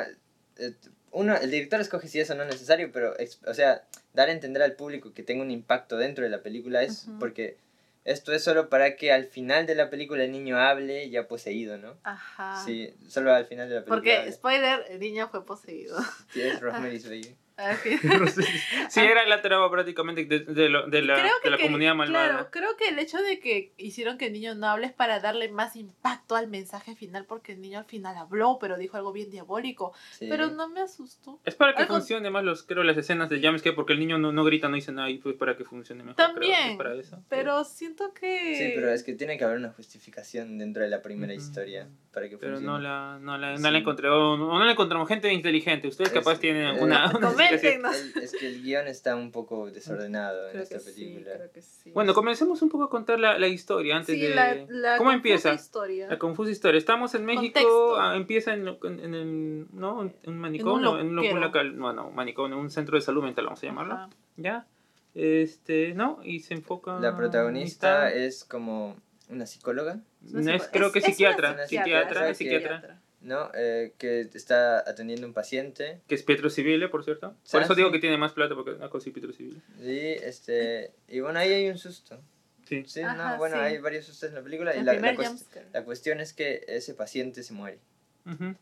eh, 0.56 0.74
uno, 1.10 1.36
el 1.36 1.50
director 1.50 1.80
escoge 1.80 2.08
si 2.08 2.20
eso 2.20 2.34
no 2.34 2.42
es 2.42 2.48
necesario, 2.48 2.90
pero, 2.92 3.14
o 3.46 3.54
sea, 3.54 3.84
dar 4.14 4.28
a 4.28 4.32
entender 4.32 4.62
al 4.62 4.74
público 4.74 5.12
que 5.12 5.22
tenga 5.22 5.42
un 5.42 5.50
impacto 5.50 5.96
dentro 5.96 6.24
de 6.24 6.30
la 6.30 6.42
película 6.42 6.82
es 6.82 7.06
porque 7.18 7.56
esto 8.04 8.32
es 8.32 8.42
solo 8.42 8.68
para 8.68 8.96
que 8.96 9.12
al 9.12 9.24
final 9.24 9.66
de 9.66 9.74
la 9.74 9.90
película 9.90 10.24
el 10.24 10.32
niño 10.32 10.58
hable 10.58 11.10
ya 11.10 11.28
poseído, 11.28 11.76
¿no? 11.78 11.98
Ajá. 12.04 12.62
Sí, 12.64 12.94
solo 13.06 13.34
al 13.34 13.46
final 13.46 13.68
de 13.68 13.76
la 13.76 13.80
película. 13.82 13.96
Porque, 13.96 14.16
hable. 14.16 14.32
spoiler, 14.32 14.84
el 14.88 15.00
niño 15.00 15.28
fue 15.28 15.44
poseído. 15.44 15.98
Sí, 16.32 16.40
es 16.40 16.60
Rosemary's 16.60 17.04
Baby. 17.04 17.36
Fin. 17.82 17.98
sí, 18.88 19.00
era 19.00 19.26
la 19.26 19.42
trama 19.42 19.70
prácticamente 19.70 20.24
de, 20.24 20.40
de 20.40 20.68
lo- 20.68 20.86
de 20.88 21.02
la, 21.02 21.14
Creo 21.14 21.32
que 21.42 21.48
de 21.48 21.50
la 21.50 21.56
que- 21.56 21.62
comunidad 21.64 21.94
malvada. 21.94 22.28
Claro, 22.28 22.48
creo 22.50 22.76
que 22.76 22.88
el 22.88 22.98
hecho 22.98 23.18
de 23.22 23.40
que 23.40 23.72
hicieron 23.76 24.16
que 24.18 24.26
el 24.26 24.32
niño 24.32 24.54
no 24.54 24.68
hable 24.68 24.86
es 24.86 24.92
para 24.92 25.20
darle 25.20 25.48
más 25.50 25.74
impacto 25.76 26.36
al 26.36 26.46
mensaje 26.48 26.94
final, 26.94 27.24
porque 27.26 27.52
el 27.52 27.60
niño 27.60 27.78
al 27.80 27.84
final 27.84 28.16
habló, 28.16 28.58
pero 28.60 28.76
dijo 28.78 28.96
algo 28.96 29.12
bien 29.12 29.30
diabólico. 29.30 29.92
Sí. 30.12 30.26
Pero 30.28 30.48
no 30.48 30.68
me 30.68 30.80
asustó. 30.80 31.40
Es 31.44 31.54
para 31.54 31.74
que 31.74 31.82
Algo- 31.82 31.94
funcione 31.96 32.30
más 32.30 32.44
los, 32.44 32.62
creo, 32.62 32.84
las 32.84 32.96
escenas 32.96 33.28
de 33.28 33.40
jumpscare 33.40 33.74
porque 33.74 33.92
el 33.92 33.98
niño 33.98 34.18
no, 34.18 34.32
no 34.32 34.44
grita, 34.44 34.68
no 34.68 34.76
dice 34.76 34.92
nada 34.92 35.10
y 35.10 35.18
pues 35.18 35.34
para 35.36 35.56
que 35.56 35.64
funcione 35.64 36.02
mejor. 36.04 36.16
que 36.16 36.22
También, 36.22 36.76
para 36.76 36.94
eso. 36.94 37.22
pero 37.28 37.64
siento 37.64 38.12
que... 38.14 38.54
Sí, 38.56 38.72
pero 38.74 38.90
es 38.92 39.02
que 39.02 39.14
tiene 39.14 39.36
que 39.36 39.44
haber 39.44 39.56
una 39.58 39.70
justificación 39.72 40.58
dentro 40.58 40.82
de 40.82 40.88
la 40.90 41.02
primera 41.02 41.34
historia 41.34 41.88
para 42.18 42.28
que 42.28 42.36
Pero 42.38 42.54
funcione. 42.56 42.76
no 42.78 42.82
la, 42.82 43.18
no 43.20 43.38
la, 43.38 43.52
no 43.52 43.56
Sí. 43.58 43.70
la 43.72 43.78
encontré. 43.78 44.08
O 44.08 44.36
no, 44.36 44.64
la 44.64 44.72
encontramos. 44.72 45.08
Gente 45.08 45.32
inteligente. 45.32 45.88
Ustedes 45.88 46.10
Es- 46.10 46.14
capaz 46.18 46.38
tienen 46.40 46.76
eh, 46.76 46.82
una, 46.82 47.10
una 47.16 47.28
explicación. 47.28 47.82
Coméntenos. 47.82 48.16
Es 48.16 48.32
que 48.38 48.46
el 48.48 48.62
guion 48.62 48.86
está 48.88 49.14
un 49.16 49.30
poco 49.32 49.70
desordenado 49.70 50.46
en 50.46 50.50
Creo 50.52 50.62
esta 50.64 50.74
que 50.76 50.80
sí, 50.82 51.04
película. 51.04 51.34
creo 51.36 51.52
que 51.52 51.62
sí. 51.62 51.90
Bueno, 51.92 52.14
comencemos 52.14 52.60
un 52.62 52.68
poco 52.68 52.84
a 52.84 52.90
contar 52.90 53.20
la, 53.20 53.38
la 53.38 53.46
historia 53.48 53.96
antes 53.96 54.14
Sí, 54.14 54.20
de... 54.20 54.34
la, 54.34 54.56
la 54.68 54.96
¿Cómo 54.98 55.12
empieza? 55.12 55.54
historia. 55.54 56.08
La 56.08 56.18
confusa 56.18 56.50
historia. 56.50 56.78
Estamos 56.78 57.14
en 57.14 57.24
México, 57.24 57.96
ah, 57.98 58.16
empieza 58.16 58.52
en, 58.54 58.66
en, 58.68 59.00
en 59.00 59.14
el, 59.14 59.66
¿no? 59.72 60.02
en 60.02 60.14
un 60.26 60.38
manicomio, 60.38 60.98
en 60.98 61.08
un, 61.08 61.16
loquero. 61.16 61.38
local, 61.40 61.78
no, 61.78 61.92
no, 61.92 62.10
manicomio, 62.10 62.56
en 62.56 62.62
un 62.62 62.70
centro 62.70 62.96
de 62.96 63.02
salud 63.02 63.22
mental, 63.22 63.44
vamos 63.46 63.62
a 63.62 63.66
llamarlo. 63.66 63.94
Ajá. 63.94 64.08
¿Ya? 64.36 64.66
Este, 65.14 65.94
¿no? 65.94 66.20
Y 66.22 66.40
se 66.40 66.54
enfoca... 66.54 66.98
La 67.00 67.16
protagonista 67.16 68.08
está- 68.08 68.14
es 68.24 68.44
como 68.44 68.96
una 69.28 69.46
psicóloga, 69.46 70.00
No 70.22 70.52
es, 70.52 70.62
creo 70.68 70.90
que 70.92 70.98
es- 71.00 71.04
psiquiatra, 71.04 71.66
psiquiatra, 71.66 72.34
psiquiatra, 72.34 73.00
¿no? 73.20 73.50
Eh, 73.54 73.92
que 73.98 74.20
está 74.34 74.78
atendiendo 74.78 75.26
un 75.26 75.32
paciente. 75.34 76.00
que 76.06 76.14
es 76.14 76.22
Pietro 76.22 76.50
Civile, 76.50 76.88
por 76.88 77.04
cierto. 77.04 77.34
Por 77.50 77.62
eso 77.62 77.74
digo 77.74 77.88
sí. 77.88 77.92
que 77.94 77.98
tiene 78.00 78.16
más 78.16 78.32
plata, 78.32 78.54
porque 78.54 78.70
es 78.72 78.76
una 78.78 78.88
cosa 78.90 79.10
Pietro 79.10 79.32
Civile. 79.32 79.60
Y, 79.80 80.22
este, 80.24 80.92
y 81.08 81.20
bueno, 81.20 81.38
ahí 81.38 81.52
hay 81.52 81.68
un 81.68 81.78
susto. 81.78 82.20
Sí. 82.68 82.84
Sí, 82.86 83.00
Ajá, 83.00 83.32
no, 83.32 83.38
bueno, 83.38 83.56
sí. 83.56 83.62
hay 83.62 83.78
varios 83.78 84.04
sustos 84.04 84.28
en 84.28 84.34
la 84.34 84.42
película. 84.42 84.76
y 84.76 84.82
la, 84.82 84.92
la 84.94 85.14
cuest- 85.14 85.84
cuestión 85.84 86.20
es 86.20 86.32
que 86.34 86.64
ese 86.68 86.92
paciente 86.94 87.42
se 87.42 87.54
muere, 87.54 87.78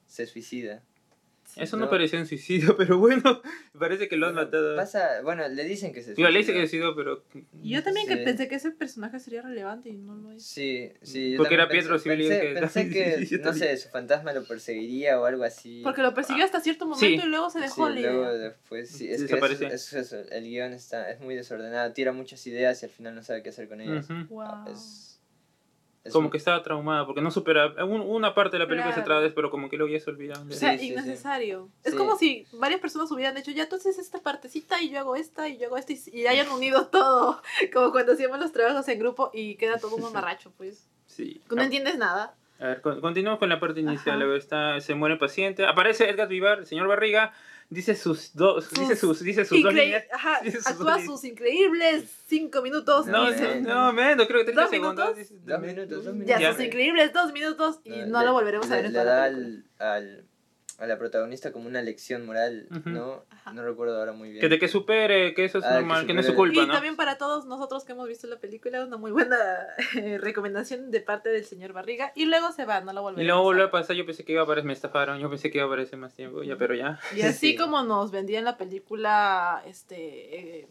se 0.07 0.27
suicida. 0.27 0.83
Eso 1.57 1.77
no, 1.77 1.85
No. 1.87 1.91
parecía 1.91 2.19
un 2.19 2.27
suicidio, 2.27 2.77
pero 2.77 2.99
bueno, 2.99 3.41
parece 3.79 4.09
que 4.09 4.17
lo 4.17 4.27
han 4.27 4.35
matado. 4.35 4.77
Pasa, 4.77 5.23
bueno, 5.23 5.47
le 5.49 5.65
dicen 5.65 5.93
que 5.93 6.03
se 6.03 6.15
Digo, 6.15 6.29
le 6.29 6.39
dice 6.41 6.53
que 6.53 6.61
se 6.63 6.69
suicidó, 6.69 6.95
pero... 6.97 7.25
Y 7.63 7.71
yo 7.71 7.83
también 7.83 8.07
que 8.07 8.17
Sí. 8.17 8.25
pensé 8.25 8.49
que 8.49 8.57
ese 8.57 8.71
personaje 8.73 9.19
sería 9.21 9.43
relevante 9.43 9.89
y 9.91 9.97
no 9.97 10.15
lo 10.17 10.33
es. 10.33 10.43
Sí, 10.45 10.93
sí. 11.03 11.33
yo 11.33 11.39
Porque 11.39 11.55
era 11.55 11.65
también 11.65 11.83
Pietro 11.85 11.97
pensé- 11.99 12.03
Civil 12.03 12.29
Pensé, 12.29 12.41
que- 12.41 12.61
pensé 12.61 12.91
que, 12.91 13.37
no 13.39 13.43
también. 13.45 13.69
sé, 13.69 13.77
su 13.77 13.89
fantasma 13.89 14.33
lo 14.33 14.45
perseguiría 14.45 15.21
o 15.21 15.25
algo 15.25 15.45
así. 15.45 15.81
Porque 15.85 16.03
lo 16.03 16.13
persiguió 16.15 16.45
hasta 16.45 16.61
cierto 16.61 16.87
momento 16.87 17.07
Sí. 17.23 17.27
y 17.27 17.31
luego 17.31 17.49
se 17.51 17.61
dejó 17.61 17.87
Sí, 17.89 17.95
la 17.95 18.01
luego 18.01 18.23
idea. 18.25 18.33
después, 18.33 18.91
sí, 18.91 19.09
es 19.11 19.19
que 19.19 19.23
Desaparece. 19.29 19.67
eso, 19.67 19.99
eso, 19.99 20.19
eso, 20.19 20.31
el 20.31 20.45
guion 20.45 20.73
está, 20.73 21.11
es 21.11 21.21
muy 21.21 21.35
desordenado, 21.35 21.93
tira 21.93 22.13
muchas 22.13 22.47
ideas 22.47 22.83
y 22.83 22.87
al 22.87 22.93
final 22.93 23.15
no 23.15 23.23
sabe 23.23 23.43
qué 23.43 23.51
hacer 23.51 23.69
con 23.69 23.81
ellas. 23.81 24.09
Ujú. 24.11 24.35
Wow. 24.35 24.73
Es, 24.73 25.16
es 26.07 26.13
Como 26.13 26.27
un- 26.27 26.31
que 26.31 26.39
estaba 26.39 26.63
traumada, 26.63 27.05
porque 27.07 27.21
no 27.21 27.31
supera... 27.31 27.73
un- 27.85 28.01
una 28.01 28.35
parte 28.35 28.57
de 28.57 28.65
la 28.65 28.69
película 28.69 28.95
se 28.95 29.03
Claro. 29.03 29.21
trata, 29.21 29.35
pero 29.35 29.51
como 29.51 29.69
que 29.69 29.77
luego 29.77 29.93
ya 29.93 30.01
se 30.01 30.11
olvidaron. 30.11 30.49
de 30.49 30.55
O 30.55 30.59
sea, 30.59 30.73
Sí, 30.73 30.79
sí, 30.79 30.87
sí. 30.87 30.93
innecesario. 30.93 31.69
Es 31.85 31.93
Sí. 31.93 31.99
como 31.99 32.17
si 32.17 32.47
varias 32.53 32.81
personas 32.81 33.11
hubieran 33.13 33.35
dicho, 33.35 33.51
ya 33.51 33.65
entonces 33.65 33.99
esta 33.99 34.21
partecita 34.21 34.81
y 34.83 34.91
yo 34.91 34.99
hago 35.01 35.17
esta 35.17 35.49
y 35.49 35.59
yo 35.59 35.67
hago 35.67 35.77
esta 35.77 35.93
y, 35.93 36.01
y 36.13 36.27
hayan 36.27 36.49
unido 36.51 36.87
todo. 36.93 37.43
Como 37.73 37.93
cuando 37.93 38.13
hacíamos 38.13 38.39
los 38.39 38.53
trabajos 38.53 38.87
en 38.89 38.99
grupo 38.99 39.31
y 39.35 39.57
queda 39.57 39.79
todo 39.79 39.97
un 39.97 40.03
mamarracho, 40.03 40.53
pues. 40.57 40.89
Sí. 41.07 41.41
No 41.51 41.63
entiendes 41.63 41.99
nada. 41.99 42.35
A 42.59 42.67
ver, 42.69 42.81
con- 42.81 43.01
continuamos 43.03 43.39
con 43.39 43.49
la 43.51 43.61
parte 43.61 43.81
inicial. 43.81 44.23
Está, 44.35 44.81
se 44.81 44.95
muere 44.95 45.15
el 45.15 45.19
paciente. 45.19 45.67
Aparece 45.67 46.09
Edgar 46.09 46.29
Vivar, 46.29 46.61
el 46.61 46.67
señor 46.67 46.89
Barriga. 46.89 47.33
Dice 47.69 47.97
sus 47.97 48.33
dos, 48.35 48.65
Sus 48.67 48.79
dice 48.79 48.95
sus, 48.97 49.21
dice 49.25 49.45
sus 49.45 49.61
dos 49.63 49.75
líneas. 49.75 50.05
Ajá, 50.13 50.39
Sí, 50.45 50.53
sus 50.53 50.67
actúa 50.67 50.95
dos 50.99 51.05
sus 51.05 51.25
increíbles 51.25 52.05
cinco 52.29 52.63
minutos. 52.63 53.07
No, 53.07 53.31
se- 53.33 53.61
no, 53.61 53.87
no, 53.87 53.93
menos, 53.93 54.27
creo 54.29 54.39
que 54.41 54.45
30 54.53 54.61
¿Dos 54.63 54.71
segundos. 54.71 54.95
minutos? 55.05 55.17
Dice- 55.17 55.35
Dos 55.45 55.61
minutos, 55.61 55.89
dos 55.91 56.05
ya, 56.05 56.13
minutos. 56.13 56.41
Ya. 56.41 56.53
sus 56.55 56.63
increíbles 56.65 57.13
dos 57.13 57.33
minutos 57.33 57.81
y 57.85 57.91
no, 57.91 58.21
le- 58.21 58.27
lo 58.27 58.33
volveremos 58.35 58.67
a 58.71 58.77
le- 58.77 58.77
ver 58.77 58.87
en 58.87 58.93
Le 58.93 59.05
da 59.05 59.25
película. 59.25 59.25
al, 59.25 59.97
al, 59.97 60.25
a 60.79 60.87
la 60.87 60.99
protagonista 60.99 61.53
como 61.53 61.67
una 61.69 61.81
lección 61.83 62.27
moral. 62.27 62.67
¿no? 62.85 63.25
Ajá. 63.31 63.53
No 63.53 63.65
recuerdo 63.65 63.99
ahora 63.99 64.13
muy 64.13 64.29
bien. 64.31 64.41
Que 64.41 64.49
de 64.49 64.59
que 64.59 64.69
supere, 64.69 65.33
que 65.35 65.45
eso 65.45 65.59
es 65.59 65.65
Ah, 65.65 65.75
normal, 65.77 66.07
que, 66.07 66.13
no 66.15 66.21
es 66.21 66.27
su 66.27 66.35
culpa, 66.35 66.61
Y 66.63 66.67
¿no? 66.67 66.73
también 66.75 66.97
para 66.97 67.17
todos 67.19 67.47
nosotros 67.47 67.85
que 67.85 67.93
hemos 67.93 68.07
visto 68.09 68.27
la 68.27 68.37
película, 68.39 68.85
una 68.85 68.97
muy 68.99 69.11
buena 69.11 69.37
eh, 69.97 70.19
recomendación 70.19 70.91
de 70.91 71.01
parte 71.01 71.31
del 71.31 71.45
señor 71.45 71.73
Barriga. 71.73 72.13
Y 72.15 72.27
luego 72.27 72.53
se 72.53 72.65
va, 72.67 72.81
no 72.81 72.93
lo 72.93 73.01
Y 73.01 73.05
volveremos 73.05 73.27
luego 73.27 73.41
a 73.41 73.45
volvió 73.45 73.65
a 73.65 73.71
pasar, 73.71 73.97
yo 73.97 74.05
pensé 74.05 74.25
que 74.25 74.33
iba 74.33 74.43
a 74.43 74.45
aparecer, 74.45 74.67
me 74.67 74.73
estafaron, 74.75 75.19
yo 75.19 75.31
pensé 75.31 75.51
que 75.51 75.59
iba 75.59 75.65
a 75.65 75.69
aparecer 75.69 75.99
más 75.99 76.15
tiempo, 76.15 76.43
ya, 76.43 76.57
pero 76.57 76.75
ya. 76.75 77.01
Y 77.15 77.23
así 77.23 77.51
Sí. 77.53 77.57
como 77.57 77.83
nos 77.83 78.11
vendían 78.11 78.45
la 78.45 78.57
película 78.59 79.63
este 79.67 80.61
eh, 80.61 80.69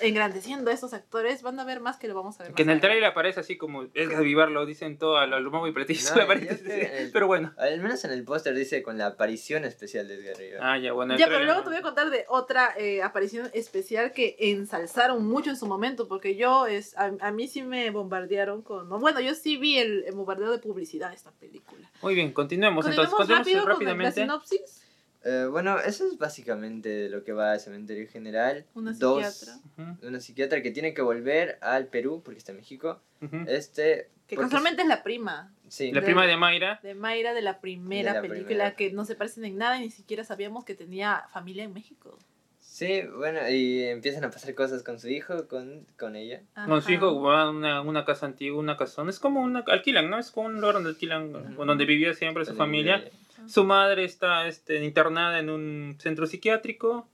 engrandeciendo 0.00 0.70
a 0.70 0.74
estos 0.74 0.92
actores, 0.94 1.42
van 1.42 1.58
a 1.60 1.64
ver 1.64 1.80
más 1.80 1.96
que 1.96 2.08
lo 2.08 2.14
vamos 2.14 2.38
a 2.40 2.44
ver. 2.44 2.52
Que 2.52 2.62
en 2.62 2.70
el 2.70 2.80
trailer 2.80 3.04
aparece 3.04 3.40
así 3.40 3.56
como 3.56 3.84
Edgar 3.94 4.22
Vivar 4.22 4.50
lo 4.50 4.66
dicen 4.66 4.98
todo 4.98 5.16
a 5.18 5.26
lo, 5.26 5.36
a 5.36 5.40
lo 5.40 5.50
y. 5.66 5.70
No, 5.70 6.32
el- 6.32 7.10
pero 7.12 7.26
bueno. 7.26 7.52
Al 7.58 7.80
menos 7.80 8.04
en 8.04 8.10
el 8.12 8.24
póster 8.24 8.54
dice 8.54 8.82
con 8.82 8.98
la 8.98 9.06
aparición 9.06 9.64
especial 9.64 10.06
de 10.08 10.14
Edgar 10.14 10.36
Rivera. 10.36 10.72
Ah, 10.72 10.78
ya, 10.78 10.92
bueno. 10.92 11.16
Ya, 11.16 11.26
pero 11.26 11.44
luego 11.44 11.58
no. 11.60 11.64
te 11.64 11.70
voy 11.70 11.78
a 11.78 11.82
contar 11.82 12.10
de 12.10 12.24
otra 12.28 12.74
eh, 12.76 13.02
aparición 13.02 13.50
especial 13.54 14.12
que 14.12 14.36
ensalzaron 14.38 15.26
mucho 15.26 15.50
en 15.50 15.56
su 15.56 15.66
momento, 15.66 16.08
porque 16.08 16.36
yo, 16.36 16.66
es, 16.66 16.96
a, 16.96 17.12
a 17.20 17.30
mí 17.32 17.48
sí 17.48 17.62
me 17.62 17.90
bombardearon 17.90 18.62
con... 18.62 18.88
no, 18.88 18.98
Bueno, 18.98 19.20
yo 19.20 19.34
sí 19.34 19.56
vi 19.56 19.78
el, 19.78 20.04
el 20.04 20.14
bombardeo 20.14 20.50
de 20.50 20.58
publicidad 20.58 21.10
de 21.10 21.16
esta 21.16 21.30
película. 21.32 21.90
Muy 22.02 22.14
bien, 22.14 22.32
continuemos. 22.32 22.86
Entonces, 22.86 23.12
Continuemos 23.14 23.38
rápido 23.46 23.60
con 23.62 23.68
la 23.68 23.74
rápidamente. 23.74 24.20
sinopsis. 24.20 24.84
Eh, 25.30 25.46
bueno, 25.46 25.78
eso 25.78 26.06
es 26.06 26.16
básicamente 26.16 27.08
lo 27.10 27.22
que 27.24 27.32
va 27.32 27.52
al 27.52 27.60
cementerio 27.60 28.08
general. 28.08 28.64
Una 28.74 28.92
Dos, 28.92 29.34
psiquiatra. 29.34 29.98
Una 30.08 30.20
psiquiatra 30.20 30.62
que 30.62 30.70
tiene 30.70 30.94
que 30.94 31.02
volver 31.02 31.58
al 31.60 31.86
Perú, 31.88 32.22
porque 32.24 32.38
está 32.38 32.52
en 32.52 32.58
México. 32.58 33.00
ujú. 33.20 33.36
Este. 33.46 34.08
Que 34.26 34.36
porque- 34.36 34.50
casualmente 34.50 34.82
es 34.82 34.88
la 34.88 35.02
prima 35.02 35.52
Sí, 35.68 35.90
La 35.92 36.00
de- 36.00 36.06
prima 36.06 36.26
de 36.26 36.36
Mayra. 36.36 36.80
de 36.82 36.94
Mayra 36.94 37.34
de 37.34 37.42
la 37.42 37.60
primera 37.60 38.12
De 38.12 38.16
la 38.16 38.22
película, 38.22 38.46
primera. 38.46 38.76
que 38.76 38.90
no 38.92 39.04
se 39.04 39.14
parecen 39.16 39.44
en 39.44 39.58
nada 39.58 39.78
y 39.78 39.82
ni 39.82 39.90
siquiera 39.90 40.22
sabíamos 40.24 40.64
que 40.64 40.74
tenía 40.74 41.24
familia 41.32 41.64
en 41.64 41.72
México. 41.74 42.16
sí, 42.58 43.02
bueno, 43.16 43.40
y 43.50 43.82
empiezan 43.84 44.24
a 44.24 44.30
pasar 44.30 44.54
cosas 44.54 44.82
con 44.82 44.98
su 45.00 45.08
hijo, 45.08 45.48
con, 45.48 45.86
con 45.98 46.14
ella. 46.16 46.42
Con 46.54 46.80
su 46.80 46.88
Ajá. 46.88 46.92
hijo 46.92 47.20
va 47.22 47.42
a 47.42 47.50
una, 47.50 47.80
una 47.82 48.04
casa 48.04 48.26
antigua, 48.26 48.58
una 48.60 48.76
casona. 48.76 49.10
Es 49.10 49.18
como 49.18 49.40
una. 49.42 49.60
Alquilan, 49.66 50.08
¿no? 50.10 50.18
Es 50.18 50.30
como 50.30 50.46
un 50.48 50.56
lugar 50.60 50.74
donde 50.74 50.90
alquilan. 50.90 51.34
Ujú. 51.34 51.64
Donde 51.64 51.84
vivía 51.86 52.14
siempre 52.14 52.44
su 52.44 52.54
familia. 52.54 52.96
ella. 52.96 53.10
Su 53.46 53.64
madre 53.64 54.04
está 54.04 54.46
este, 54.48 54.84
internada 54.84 55.38
en 55.38 55.50
un 55.50 55.96
centro 56.00 56.26
psiquiátrico. 56.26 57.08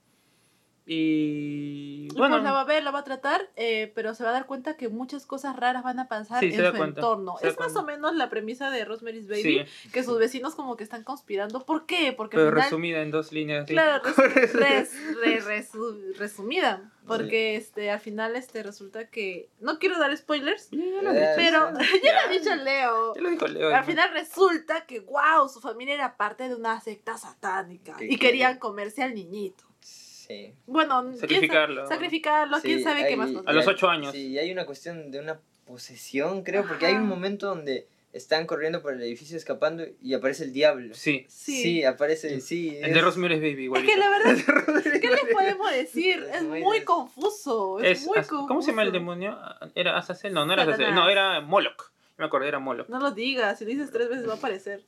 Y. 0.87 2.07
Y 2.11 2.17
Bueno. 2.17 2.35
pues 2.35 2.43
la 2.43 2.51
va 2.51 2.61
a 2.61 2.65
ver, 2.65 2.83
la 2.83 2.91
va 2.91 2.99
a 2.99 3.03
tratar, 3.03 3.49
eh, 3.55 3.91
pero 3.95 4.13
se 4.13 4.23
va 4.23 4.29
a 4.29 4.33
dar 4.33 4.45
cuenta 4.45 4.77
que 4.77 4.87
muchas 4.87 5.25
cosas 5.25 5.55
raras 5.55 5.83
van 5.83 5.97
a 5.99 6.07
pasar 6.07 6.39
Sí, 6.41 6.47
en 6.53 6.55
su 6.55 6.77
cuenta, 6.77 7.01
entorno. 7.01 7.35
Es 7.41 7.57
más 7.57 7.73
cuenta. 7.73 7.79
o 7.79 7.85
menos 7.85 8.15
la 8.15 8.29
premisa 8.29 8.69
de 8.69 8.85
Rosemary's 8.85 9.27
Baby, 9.27 9.65
Sí, 9.65 9.89
que 9.91 10.03
sus 10.03 10.19
vecinos 10.19 10.53
como 10.55 10.77
que 10.77 10.83
están 10.83 11.03
conspirando. 11.03 11.65
¿Por 11.65 11.85
qué? 11.87 12.13
Porque 12.15 12.37
pero 12.37 12.49
final, 12.51 12.63
resumida 12.63 13.01
en 13.01 13.09
dos 13.11 13.31
líneas. 13.31 13.65
claro, 13.65 14.03
res- 14.15 14.53
res- 14.53 15.15
re- 15.15 15.41
resu- 15.41 16.15
resumida, 16.17 16.91
porque 17.07 17.55
este 17.55 17.91
al 17.91 17.99
final 17.99 18.35
este 18.35 18.63
resulta 18.63 19.09
que 19.09 19.49
no 19.59 19.79
quiero 19.79 19.97
dar 19.99 20.15
spoilers, 20.17 20.69
Ya, 20.71 20.77
ya 20.95 21.01
lo 21.01 21.11
he 21.11 21.17
Eh, 21.17 21.19
dicho. 21.19 21.33
pero 21.35 21.73
ya 22.03 22.13
lo 22.13 22.19
ha 22.19 22.27
dicho 22.31 22.55
Leo. 22.55 23.15
Ya 23.15 23.21
lo 23.21 23.29
dijo 23.29 23.47
Leo. 23.47 23.75
Al 23.75 23.83
final 23.85 24.09
resulta 24.13 24.85
que, 24.85 24.99
wow, 25.01 25.47
su 25.47 25.59
familia 25.61 25.93
era 25.95 26.17
parte 26.17 26.47
de 26.49 26.55
una 26.55 26.79
secta 26.81 27.17
satánica 27.17 27.95
Que 27.97 28.05
y 28.05 28.17
querían 28.17 28.57
comerse 28.59 29.03
al 29.03 29.13
niñito. 29.15 29.63
Sí. 29.79 30.53
Bueno, 30.65 31.01
¿quién 31.03 31.13
sa- 31.15 31.19
Sacrificarlo. 31.21 31.87
Sacrificarlo, 31.87 32.57
quién 32.61 32.79
Sí, 32.79 32.83
sabe 32.83 33.07
qué 33.07 33.15
más. 33.15 33.29
A 33.29 33.43
pasó? 33.43 33.51
los 33.53 33.67
ocho 33.67 33.87
años. 33.89 34.11
Sí, 34.11 34.29
y 34.29 34.39
hay 34.39 34.51
una 34.51 34.65
cuestión 34.65 35.11
de 35.11 35.19
una 35.19 35.39
posesión, 35.65 36.43
creo, 36.43 36.65
porque 36.67 36.85
hay 36.87 36.95
un 36.95 37.07
momento 37.07 37.47
donde 37.47 37.87
están 38.15 38.47
corriendo 38.47 38.81
por 38.81 38.93
el 38.93 39.01
edificio 39.01 39.35
escapando 39.37 39.83
y 40.01 40.13
aparece 40.13 40.45
el 40.45 40.53
diablo. 40.53 40.95
Sí. 40.95 41.25
Sí. 41.29 41.83
aparece, 41.83 42.39
sí. 42.41 42.77
El 42.81 42.93
de 42.93 42.99
es- 42.99 43.03
Rosemary's 43.03 43.39
Baby, 43.41 43.51
Es 43.53 43.59
igualito. 43.59 43.93
que 43.93 43.99
la 43.99 44.09
verdad, 44.09 44.35
¿qué 45.01 45.09
les 45.09 45.21
podemos 45.31 45.71
decir? 45.71 46.25
Es 46.29 46.35
Es 46.37 46.43
muy 46.43 46.81
confuso. 46.81 47.79
Es, 47.79 47.99
Es- 48.01 48.05
muy 48.07 48.17
confuso. 48.17 48.47
¿Cómo 48.47 48.61
se 48.61 48.71
llama 48.71 48.83
el 48.83 48.91
demonio? 48.91 49.37
¿Era 49.75 49.97
Azazel? 49.97 50.33
No, 50.33 50.45
no 50.45 50.53
era 50.53 50.63
Azazel. 50.63 50.93
No, 50.95 51.09
era 51.09 51.41
Moloch. 51.41 51.91
Me 52.17 52.25
acordé, 52.25 52.47
era 52.47 52.59
Moloch. 52.59 52.87
No 52.87 52.99
lo 52.99 53.11
digas, 53.11 53.59
si 53.59 53.65
lo 53.65 53.71
dices 53.71 53.91
tres 53.91 54.07
veces 54.09 54.27
va 54.27 54.33
a 54.33 54.37
aparecer. 54.37 54.81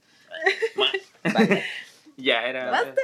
Vale. 0.75 1.63
Ya, 2.19 2.47
era. 2.47 2.71
Basta. 2.71 3.01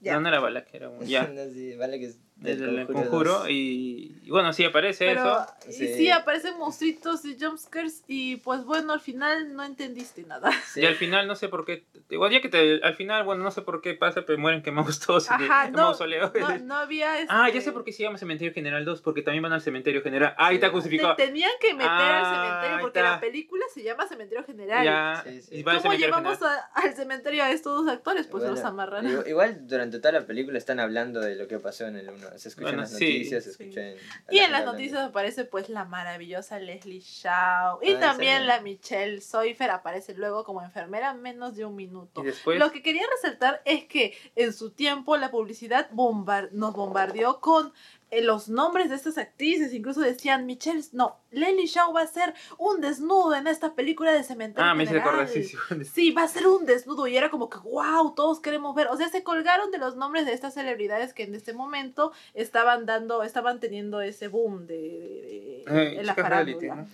Ya. 0.00 0.14
No, 0.14 0.22
no 0.22 0.28
era 0.28 0.40
Balak, 0.40 0.74
era 0.74 0.88
un. 0.88 1.00
Ya. 1.06 1.22
No, 1.28 1.44
sí, 1.52 1.76
vale 1.76 2.00
que 2.00 2.06
es 2.06 2.18
del, 2.40 2.58
Del 2.76 2.86
Conjuro 2.86 3.10
conjuro. 3.10 3.48
Y, 3.48 4.16
y 4.24 4.30
bueno, 4.30 4.52
sí 4.52 4.64
aparece 4.64 5.06
Pero 5.06 5.20
eso. 5.22 5.46
y 5.68 5.72
Sí. 5.72 5.94
sí. 5.94 6.10
aparecen 6.10 6.56
monstruitos 6.58 7.24
y 7.24 7.36
jumpscares 7.38 8.02
y 8.08 8.36
pues 8.36 8.64
bueno, 8.64 8.92
al 8.94 9.00
final 9.00 9.54
no 9.54 9.62
entendiste 9.64 10.22
nada. 10.24 10.50
Sí. 10.72 10.80
Y 10.80 10.86
al 10.86 10.94
final 10.94 11.26
no 11.26 11.34
sé 11.36 11.48
por 11.48 11.64
qué. 11.64 11.84
Igual 12.08 12.30
ya 12.32 12.40
que 12.40 12.48
te, 12.48 12.80
al 12.82 12.94
final, 12.94 13.24
bueno, 13.24 13.42
no 13.44 13.50
sé 13.50 13.62
por 13.62 13.80
qué 13.82 13.94
pasa, 13.94 14.22
pero 14.24 14.38
mueren 14.38 14.62
quemados 14.62 15.00
todos 15.06 15.30
en 15.30 15.40
el- 15.42 15.50
Ajá, 15.50 15.66
el 15.66 15.72
no, 15.72 15.78
mausoleo. 15.82 16.32
no, 16.40 16.58
no 16.58 16.74
había... 16.76 17.12
Ah, 17.28 17.46
este, 17.48 17.58
ya 17.58 17.64
sé 17.64 17.72
por 17.72 17.84
qué 17.84 17.92
se 17.92 18.02
llama 18.04 18.18
Cementerio 18.18 18.54
General 18.54 18.84
2, 18.84 19.02
porque 19.02 19.22
también 19.22 19.42
van 19.42 19.52
al 19.52 19.60
Cementerio 19.60 20.02
General. 20.02 20.34
Ah, 20.38 20.46
ahí 20.48 20.54
está 20.56 20.68
Sí. 20.68 20.72
crucificado. 20.72 21.16
Te 21.16 21.26
tenían 21.26 21.50
que 21.60 21.74
meter 21.74 21.90
al 21.90 22.24
Ah, 22.24 22.30
cementerio 22.34 22.76
ahí 22.76 22.82
porque 22.82 23.02
la 23.02 23.20
película 23.20 23.64
se 23.74 23.82
llama 23.82 24.06
Cementerio 24.06 24.44
General. 24.44 24.84
Ya, 24.84 25.22
Sí, 25.26 25.42
sí. 25.42 25.54
y 25.56 25.58
al 25.58 25.64
¿Cómo 25.64 25.80
Cementerio 25.80 26.06
llevamos 26.06 26.42
a- 26.42 26.70
al 26.74 26.94
cementerio 26.94 27.42
a 27.44 27.50
estos 27.50 27.84
dos 27.84 27.92
actores? 27.92 28.26
Pues 28.28 28.42
Bueno, 28.44 28.56
los 28.56 28.64
amarran. 28.64 29.06
igu- 29.06 29.28
Igual 29.28 29.66
durante 29.66 29.98
toda 29.98 30.12
la 30.12 30.26
película 30.26 30.56
están 30.58 30.80
hablando 30.80 31.20
de 31.20 31.34
lo 31.36 31.46
que 31.48 31.58
pasó 31.58 31.86
en 31.86 31.96
el 31.96 32.08
1. 32.08 32.29
Se 32.38 32.48
escuchan 32.48 32.70
Bueno, 32.72 32.82
las 32.82 32.90
sí, 32.92 33.04
noticias, 33.04 33.44
se 33.44 33.52
sí. 33.54 33.62
escuchan... 33.64 33.94
a 34.28 34.34
Y 34.34 34.38
en 34.38 34.52
las 34.52 34.64
noticias 34.64 35.00
aparece 35.00 35.44
pues 35.44 35.68
la 35.68 35.84
maravillosa 35.84 36.58
Leslie 36.58 37.00
Shaw. 37.00 37.80
Y 37.82 37.92
Ah, 37.94 38.00
también 38.00 38.46
la 38.46 38.60
Michelle 38.60 39.20
Soifer 39.20 39.70
aparece 39.70 40.14
luego 40.14 40.44
como 40.44 40.62
enfermera 40.62 41.10
en 41.10 41.22
menos 41.22 41.56
de 41.56 41.64
un 41.64 41.74
minuto. 41.76 42.22
Y 42.22 42.26
después. 42.26 42.58
Lo 42.58 42.70
que 42.72 42.82
quería 42.82 43.02
resaltar 43.16 43.62
es 43.64 43.84
que 43.84 44.16
en 44.36 44.52
su 44.52 44.70
tiempo 44.70 45.16
la 45.16 45.30
publicidad 45.30 45.90
bombar- 45.90 46.50
nos 46.52 46.74
bombardeó 46.74 47.40
con 47.40 47.72
eh, 48.10 48.22
los 48.22 48.48
nombres 48.48 48.88
de 48.90 48.96
estas 48.96 49.18
actrices. 49.18 49.72
Incluso 49.72 50.00
decían, 50.00 50.46
Michelle, 50.46 50.82
no, 50.92 51.16
Leslie 51.30 51.66
Shaw 51.66 51.92
va 51.92 52.02
a 52.02 52.06
ser 52.06 52.34
un 52.58 52.80
desnudo 52.80 53.34
en 53.34 53.46
esta 53.46 53.74
película 53.74 54.12
de 54.12 54.22
Cementerio 54.24 54.68
Ah, 54.70 54.74
me 54.74 54.82
hice 54.84 54.94
General". 54.94 55.08
acordar, 55.14 55.28
sí, 55.28 55.44
sí. 55.44 55.56
Sí, 55.84 56.10
va 56.10 56.24
a 56.24 56.28
ser 56.28 56.46
un 56.48 56.66
desnudo 56.66 57.06
y 57.06 57.16
era 57.16 57.30
como 57.30 57.48
que, 57.48 57.58
wow, 57.58 58.14
todos 58.14 58.40
queremos 58.40 58.74
ver. 58.74 58.88
O 58.88 58.96
sea, 58.96 59.08
se 59.08 59.22
colgaron 59.22 59.70
de 59.70 59.78
los 59.78 59.96
nombres 59.96 60.26
de 60.26 60.32
estas 60.32 60.54
celebridades 60.54 61.14
que 61.14 61.22
en 61.24 61.34
este 61.34 61.52
momento 61.52 62.12
estaban 62.34 62.86
dando, 62.86 63.22
estaban 63.22 63.60
teniendo 63.60 64.00
ese 64.00 64.28
boom 64.28 64.66
de, 64.66 64.74
de- 64.76 65.64
de- 65.66 66.00
Eh, 66.00 66.02
la 66.02 66.14
reality. 66.14 66.66
¿no? 66.66 66.86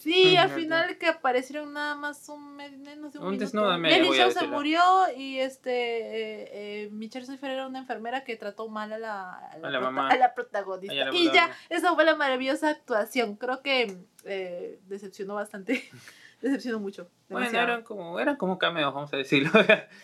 Sí, 0.00 0.36
al 0.36 0.50
final 0.50 0.98
que 0.98 1.06
aparecieron 1.06 1.72
nada 1.72 1.94
más 1.94 2.28
un 2.28 2.54
menos 2.56 3.12
de 3.12 3.18
un, 3.18 3.24
Un 3.26 3.30
minuto. 3.32 3.44
desnudo 3.44 3.70
a 3.70 3.78
Shaw 3.78 4.30
se 4.30 4.46
murió 4.46 4.80
y 5.16 5.38
este 5.38 5.70
eh, 5.72 6.84
eh, 6.84 6.88
Michelle 6.92 7.26
Pfeiffer 7.26 7.50
era 7.50 7.66
una 7.66 7.78
enfermera 7.80 8.24
que 8.24 8.36
trató 8.36 8.68
mal 8.68 8.92
a 8.92 8.98
la, 8.98 9.32
a 9.38 9.58
la, 9.58 9.68
A 9.68 9.70
la 9.70 9.78
prota- 9.78 9.90
mamá. 9.90 10.08
a 10.08 10.16
la 10.16 10.27
protagonista. 10.34 10.92
A 10.92 11.06
la 11.06 11.14
y 11.14 11.30
ya, 11.32 11.50
esa 11.68 11.94
fue 11.94 12.04
la 12.04 12.14
maravillosa 12.14 12.70
actuación. 12.70 13.36
Creo 13.36 13.62
que 13.62 13.98
eh, 14.24 14.80
decepcionó 14.86 15.34
bastante. 15.34 15.88
decepcionó 16.42 16.80
mucho. 16.80 17.10
Bueno, 17.28 17.46
demasiado. 17.46 17.72
eran 17.72 17.82
como, 17.84 18.18
eran 18.18 18.36
como 18.36 18.58
cameos, 18.58 18.94
vamos 18.94 19.12
a 19.12 19.16
decirlo. 19.16 19.50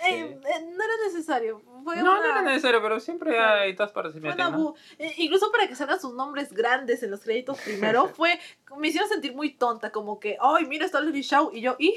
Eh, 0.07 0.21
eh, 0.21 0.39
no 0.41 0.85
era 0.85 0.93
necesario. 1.07 1.63
Fue 1.83 1.97
no, 1.97 2.03
una, 2.03 2.19
no 2.19 2.25
era 2.25 2.43
necesario, 2.43 2.83
pero 2.83 3.01
siempre 3.01 3.39
hay 3.39 3.75
todas 3.75 3.93
partes 3.93 4.15
¿no? 4.17 4.75
eh, 4.99 5.15
incluso 5.17 5.51
para 5.51 5.67
que 5.67 5.75
salgan 5.75 5.99
sus 5.99 6.15
nombres 6.15 6.53
grandes 6.53 7.03
en 7.03 7.11
los 7.11 7.21
créditos 7.21 7.59
primero, 7.61 8.09
fue. 8.15 8.39
Me 8.77 8.89
hicieron 8.89 9.09
sentir 9.09 9.35
muy 9.35 9.55
tonta, 9.55 9.91
como 9.91 10.21
que, 10.21 10.37
ay, 10.41 10.67
mira, 10.67 10.85
está 10.85 11.01
Leslie 11.01 11.23
Shaw. 11.23 11.51
Y 11.55 11.63
yo, 11.63 11.77
¿y? 11.79 11.97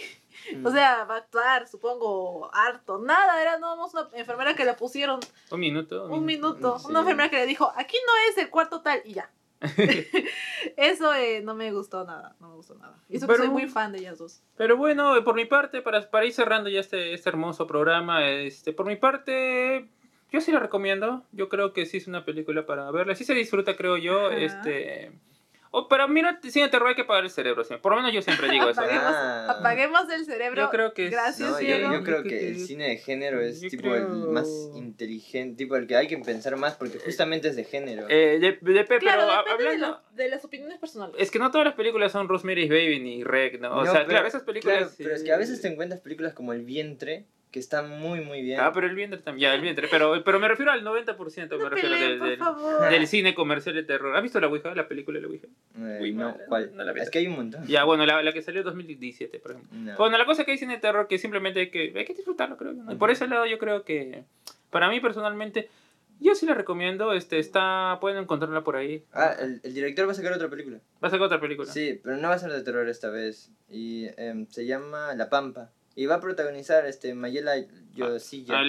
Mm. 0.56 0.66
O 0.66 0.72
sea, 0.72 1.04
va 1.04 1.16
a 1.16 1.18
actuar, 1.18 1.68
supongo, 1.68 2.50
harto. 2.54 3.00
Nada, 3.00 3.42
era 3.42 3.58
nada 3.58 3.76
más 3.76 3.94
una 3.94 4.08
enfermera 4.14 4.56
que 4.56 4.64
la 4.66 4.76
pusieron 4.76 5.20
Un 5.52 5.60
minuto. 5.60 6.06
un 6.06 6.26
minuto. 6.26 6.80
sí. 6.80 6.88
Una 6.90 7.00
enfermera 7.00 7.30
que 7.30 7.38
le 7.38 7.46
dijo, 7.46 7.72
aquí 7.76 7.98
no 8.06 8.14
es 8.30 8.38
el 8.38 8.50
cuarto 8.50 8.82
tal, 8.82 9.02
y 9.04 9.14
ya. 9.16 9.30
Eso 10.78 11.14
eh, 11.14 11.42
no 11.42 11.56
me 11.56 11.72
gustó 11.72 12.06
nada, 12.06 12.36
no 12.40 12.50
me 12.50 12.56
gustó 12.56 12.76
nada. 12.76 13.02
Y 13.10 13.18
eso 13.18 13.28
que 13.28 13.36
soy 13.36 13.50
muy 13.50 13.68
fan 13.68 13.92
de 13.92 14.00
ellas 14.00 14.20
dos. 14.20 14.44
Pero 14.56 14.78
bueno, 14.78 15.24
por 15.24 15.36
mi 15.36 15.46
parte, 15.46 15.82
para, 15.82 16.10
para 16.10 16.26
ir 16.26 16.34
cerrando 16.34 16.70
ya 16.70 16.80
este, 16.80 17.14
este 17.14 17.30
hermoso 17.30 17.66
programa, 17.66 18.28
este, 18.28 18.74
por 18.74 18.86
mi 18.86 18.96
parte, 18.96 19.88
yo 20.32 20.42
sí 20.42 20.52
la 20.52 20.60
recomiendo. 20.60 21.24
Yo 21.32 21.50
creo 21.50 21.74
que 21.74 21.86
sí 21.86 21.98
es 21.98 22.08
una 22.08 22.26
película 22.26 22.66
para 22.66 22.92
verla. 22.92 23.16
Sí 23.16 23.24
se 23.24 23.34
disfruta, 23.34 23.76
creo 23.76 23.98
yo. 23.98 24.28
Ajá. 24.28 24.38
Este. 24.38 25.12
O 25.80 25.88
para 25.88 26.08
mí, 26.08 26.22
no, 26.22 26.30
cine 26.50 26.66
de 26.66 26.72
terror 26.72 26.90
hay 26.90 26.96
que 26.96 27.02
apagar 27.04 27.24
el 27.24 27.30
cerebro. 27.30 27.64
sí. 27.64 27.76
Por 27.82 27.92
lo 27.92 27.98
menos 27.98 28.12
yo 28.14 28.22
siempre 28.22 28.50
digo 28.50 28.70
eso. 28.70 28.82
Apaguemos, 28.82 29.14
Ah. 29.16 29.56
apaguemos 29.60 30.10
el 30.12 30.26
cerebro. 30.26 30.62
Yo 30.64 30.70
creo 30.70 30.94
que 30.94 31.06
es- 31.06 31.12
Gracias, 31.12 31.50
No, 31.50 31.60
yo, 31.62 32.04
creo 32.04 32.24
que 32.24 32.48
el 32.50 32.60
cine 32.60 32.90
de 32.90 32.98
género 32.98 33.42
es 33.42 33.62
yo 33.62 33.70
tipo 33.70 33.84
creo- 33.84 33.96
el 33.96 34.08
más 34.30 34.48
inteligente, 34.76 35.56
tipo 35.58 35.76
el 35.76 35.88
que 35.88 35.96
hay 35.96 36.08
que 36.08 36.18
pensar 36.18 36.56
más 36.58 36.76
porque 36.76 37.00
justamente 37.00 37.48
es 37.50 37.56
de 37.56 37.64
género. 37.64 38.08
Eh, 38.10 38.40
de, 38.40 38.58
de- 38.74 38.84
pero 38.86 39.00
Claro, 39.00 39.28
de, 39.58 39.78
lo- 39.78 40.02
de 40.14 40.30
las 40.30 40.44
opiniones 40.44 40.80
personales. 40.80 41.16
Es 41.20 41.30
que 41.32 41.40
no 41.40 41.52
todas 41.52 41.66
las 41.66 41.76
películas 41.76 42.12
son 42.12 42.28
Rosemary's 42.28 42.70
Baby 42.70 43.00
ni 43.00 43.24
Rec, 43.24 43.60
¿no? 43.60 43.72
O 43.72 43.76
No, 43.78 43.86
sea, 43.86 43.94
pero- 44.02 44.08
claro, 44.10 44.28
esas 44.28 44.44
películas. 44.44 44.78
Claro, 44.78 44.92
pero 44.98 45.16
es 45.16 45.24
que 45.24 45.32
a 45.34 45.38
veces 45.38 45.58
sí. 45.58 45.62
te 45.62 45.68
encuentras 45.68 46.02
películas 46.02 46.34
como 46.34 46.54
El 46.54 46.64
Vientre 46.64 47.26
que 47.58 47.62
están 47.62 47.90
muy, 48.00 48.22
muy 48.22 48.44
bien. 48.44 48.60
Ah, 48.60 48.72
pero 48.72 48.86
el 48.86 48.94
vientre 48.94 49.20
también. 49.20 49.50
Ya, 49.50 49.56
el 49.56 49.62
vientre. 49.62 49.88
Pero, 49.90 50.24
pero 50.24 50.40
me 50.40 50.48
refiero 50.48 50.72
al 50.72 50.84
90%. 50.84 51.50
Me 51.50 51.58
No 51.58 51.70
refiero 51.70 51.96
peleen, 51.96 52.10
del, 52.12 52.20
por 52.20 52.28
del, 52.30 52.38
favor. 52.38 52.90
del 52.92 53.08
cine 53.08 53.34
comercial 53.34 53.74
de 53.74 53.82
terror. 53.84 54.16
¿Has 54.16 54.22
visto 54.22 54.40
la 54.40 54.48
Ouija? 54.48 54.76
La 54.76 54.88
película 54.88 55.18
de 55.18 55.22
la 55.24 55.28
Ouija. 55.28 55.48
Eh, 55.80 56.00
Uy, 56.02 56.14
no, 56.14 56.38
¿cuál? 56.48 56.72
no 56.76 56.84
la 56.84 56.92
es 56.92 57.10
que 57.10 57.18
hay 57.18 57.28
un 57.28 57.36
montón. 57.36 57.66
Ya, 57.66 57.84
bueno, 57.84 58.06
la, 58.06 58.22
la 58.22 58.32
que 58.32 58.44
salió 58.44 58.62
en 58.62 58.66
2017, 58.66 59.40
por 59.40 59.52
ejemplo. 59.52 59.76
No. 59.76 59.98
Bueno, 59.98 60.18
la 60.20 60.26
cosa 60.26 60.44
es 60.44 60.46
que 60.46 60.52
hay 60.52 60.58
cine 60.60 60.76
de 60.76 60.80
terror 60.80 61.08
que 61.08 61.18
simplemente 61.18 61.60
hay 61.62 61.70
que, 61.72 61.92
hay 61.96 62.06
que 62.06 62.14
disfrutarlo, 62.14 62.58
creo. 62.58 62.74
¿no? 62.74 62.92
Y 62.92 62.96
por 62.96 63.10
ese 63.10 63.28
lado 63.28 63.48
yo 63.48 63.58
creo 63.58 63.84
que, 63.84 64.24
para 64.70 64.88
mí 64.90 65.00
personalmente, 65.00 65.70
yo 66.20 66.36
sí 66.36 66.46
la 66.46 66.54
recomiendo. 66.54 67.14
Este, 67.14 67.40
está, 67.40 67.98
pueden 68.02 68.20
encontrarla 68.20 68.64
por 68.64 68.76
ahí. 68.76 69.04
Ah, 69.14 69.34
el, 69.40 69.62
el 69.64 69.74
director 69.74 70.08
va 70.08 70.12
a 70.12 70.16
sacar 70.16 70.34
otra 70.34 70.48
película. 70.50 70.78
Va 71.04 71.08
a 71.08 71.12
sacar 71.12 71.26
otra 71.26 71.40
película. 71.42 71.72
Sí, 71.72 72.00
pero 72.04 72.18
no 72.18 72.28
va 72.30 72.36
a 72.36 72.40
ser 72.40 72.52
de 72.52 72.62
terror 72.62 72.88
esta 72.88 73.10
vez. 73.10 73.52
Y 73.70 74.08
em, 74.18 74.46
se 74.48 74.66
llama 74.66 75.14
La 75.16 75.30
Pampa. 75.30 75.72
Y 75.98 76.06
va 76.06 76.16
a 76.16 76.20
protagonizar 76.22 76.86
este 76.86 77.14
Mayela 77.14 77.56
Yosilla. 77.96 78.54
Ah. 78.60 78.64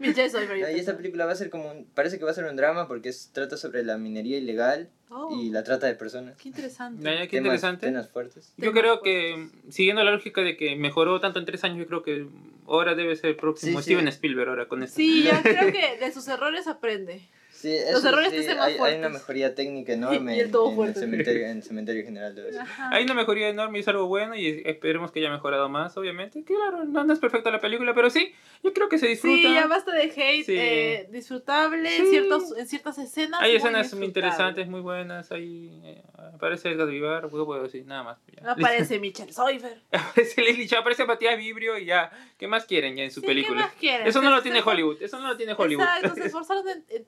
Michelle 0.00 0.30
Soifer, 0.30 0.56
yo 0.58 0.68
y 0.70 0.78
esta 0.80 0.96
película 0.96 1.26
va 1.26 1.32
a 1.32 1.36
ser 1.36 1.50
como 1.50 1.70
un- 1.70 1.84
parece 1.86 2.18
que 2.18 2.24
va 2.24 2.30
a 2.30 2.34
ser 2.34 2.44
un 2.44 2.56
drama 2.56 2.88
porque 2.88 3.08
es, 3.08 3.30
trata 3.32 3.56
sobre 3.56 3.82
la 3.84 3.98
minería 3.98 4.38
ilegal 4.38 4.90
Oh, 5.14 5.36
y 5.38 5.50
la 5.50 5.62
trata 5.62 5.86
de 5.88 5.94
personas. 5.94 6.38
Qué 6.38 6.48
interesante. 6.48 7.02
Ya, 7.04 7.10
qué 7.26 7.36
Temas- 7.36 7.38
interesante. 7.38 7.86
temas 7.86 8.08
fuertes. 8.08 8.54
Yo 8.56 8.70
Temas 8.72 8.80
creo 8.80 9.02
que, 9.02 9.48
siguiendo 9.68 10.02
la 10.04 10.10
lógica 10.10 10.40
de 10.40 10.56
que 10.56 10.74
mejoró 10.76 11.20
tanto 11.20 11.38
en 11.38 11.44
tres 11.44 11.64
años, 11.64 11.76
yo 11.80 11.86
creo 11.86 12.02
que 12.02 12.26
ahora 12.66 12.94
debe 12.94 13.14
ser 13.16 13.30
el 13.30 13.36
próximo 13.36 13.78
Sí, 13.80 13.84
sí. 13.84 13.90
Steven 13.92 14.08
Spielberg 14.08 14.48
ahora 14.48 14.68
con 14.68 14.82
esto. 14.82 14.96
Sí, 14.96 15.24
ya 15.24 15.42
creo 15.42 15.70
que 15.72 15.98
de 16.02 16.12
sus 16.12 16.26
errores 16.28 16.66
aprende. 16.66 17.28
Sí, 17.62 17.74
eso 17.76 18.08
errores 18.08 18.30
sí, 18.30 18.54
más 18.54 18.58
hay, 18.66 18.76
hay 18.78 18.98
una 18.98 19.08
mejoría 19.08 19.54
técnica 19.54 19.92
enorme 19.92 20.36
Y 20.36 20.40
el 20.40 20.46
en, 20.46 20.52
todo 20.52 20.68
en 20.70 20.74
fuerte. 20.76 20.98
el 20.98 21.04
cementerio, 21.04 21.46
en 21.46 21.56
el 21.58 21.62
cementerio 21.62 22.04
general 22.04 22.34
de. 22.34 22.58
Hay 22.90 23.04
una 23.04 23.14
mejoría 23.14 23.48
enorme 23.48 23.78
y 23.78 23.80
es 23.82 23.88
algo 23.88 24.06
bueno 24.06 24.34
y 24.34 24.62
esperemos 24.64 25.12
que 25.12 25.20
haya 25.20 25.30
mejorado 25.30 25.68
más, 25.68 25.96
obviamente. 25.96 26.42
Claro, 26.44 26.84
no, 26.84 27.04
no 27.04 27.12
es 27.12 27.18
perfecta 27.20 27.50
la 27.50 27.60
película, 27.60 27.94
pero 27.94 28.10
sí, 28.10 28.32
yo 28.62 28.72
creo 28.72 28.88
que 28.88 28.98
se 28.98 29.06
disfruta. 29.06 29.36
Sí, 29.36 29.42
ya 29.54 29.66
basta 29.66 29.92
de 29.92 30.02
hate, 30.02 30.44
Sí. 30.44 30.54
eh, 30.58 31.08
disfrutable 31.10 31.96
en, 31.96 32.04
Sí. 32.04 32.10
ciertos, 32.10 32.56
en 32.58 32.66
ciertas 32.66 32.98
escenas. 32.98 33.40
Hay 33.40 33.50
muy 33.52 33.56
escenas 33.58 33.94
muy 33.94 34.06
interesantes, 34.06 34.66
muy 34.68 34.80
buenas. 34.80 35.30
Ahí 35.32 35.80
eh, 35.84 36.02
aparece 36.34 36.70
Edgar 36.70 36.88
Vivar, 36.88 37.22
¿qué 37.22 37.28
puedo 37.28 37.62
decir? 37.62 37.86
Nada 37.86 38.02
más. 38.02 38.18
ya. 38.26 38.50
Aparece 38.50 38.98
Michelle 39.00 39.32
Soifer. 39.32 39.80
aparece 39.92 40.42
Leslie 40.42 40.66
Shaw, 40.66 40.80
aparece 40.80 41.04
Matías 41.04 41.36
Vibrio 41.38 41.78
y 41.78 41.84
ya. 41.86 42.10
¿Qué 42.38 42.48
más 42.48 42.64
quieren 42.66 42.96
ya 42.96 43.04
en 43.04 43.10
su 43.12 43.20
Sí, 43.20 43.26
película? 43.26 43.60
¿Qué 43.60 43.66
más 43.66 43.74
quieren? 43.74 44.06
Eso 44.06 44.20
no 44.20 44.30
lo 44.30 44.42
tiene 44.42 44.60
Hollywood. 44.64 45.00
Eso 45.00 45.20
no 45.20 45.28
lo 45.28 45.36
tiene 45.36 45.54
Hollywood. 45.56 45.84
Exacto, 45.84 46.14
se 46.16 46.26
esforzaron 46.26 46.68
en, 46.68 46.84
en 46.88 47.04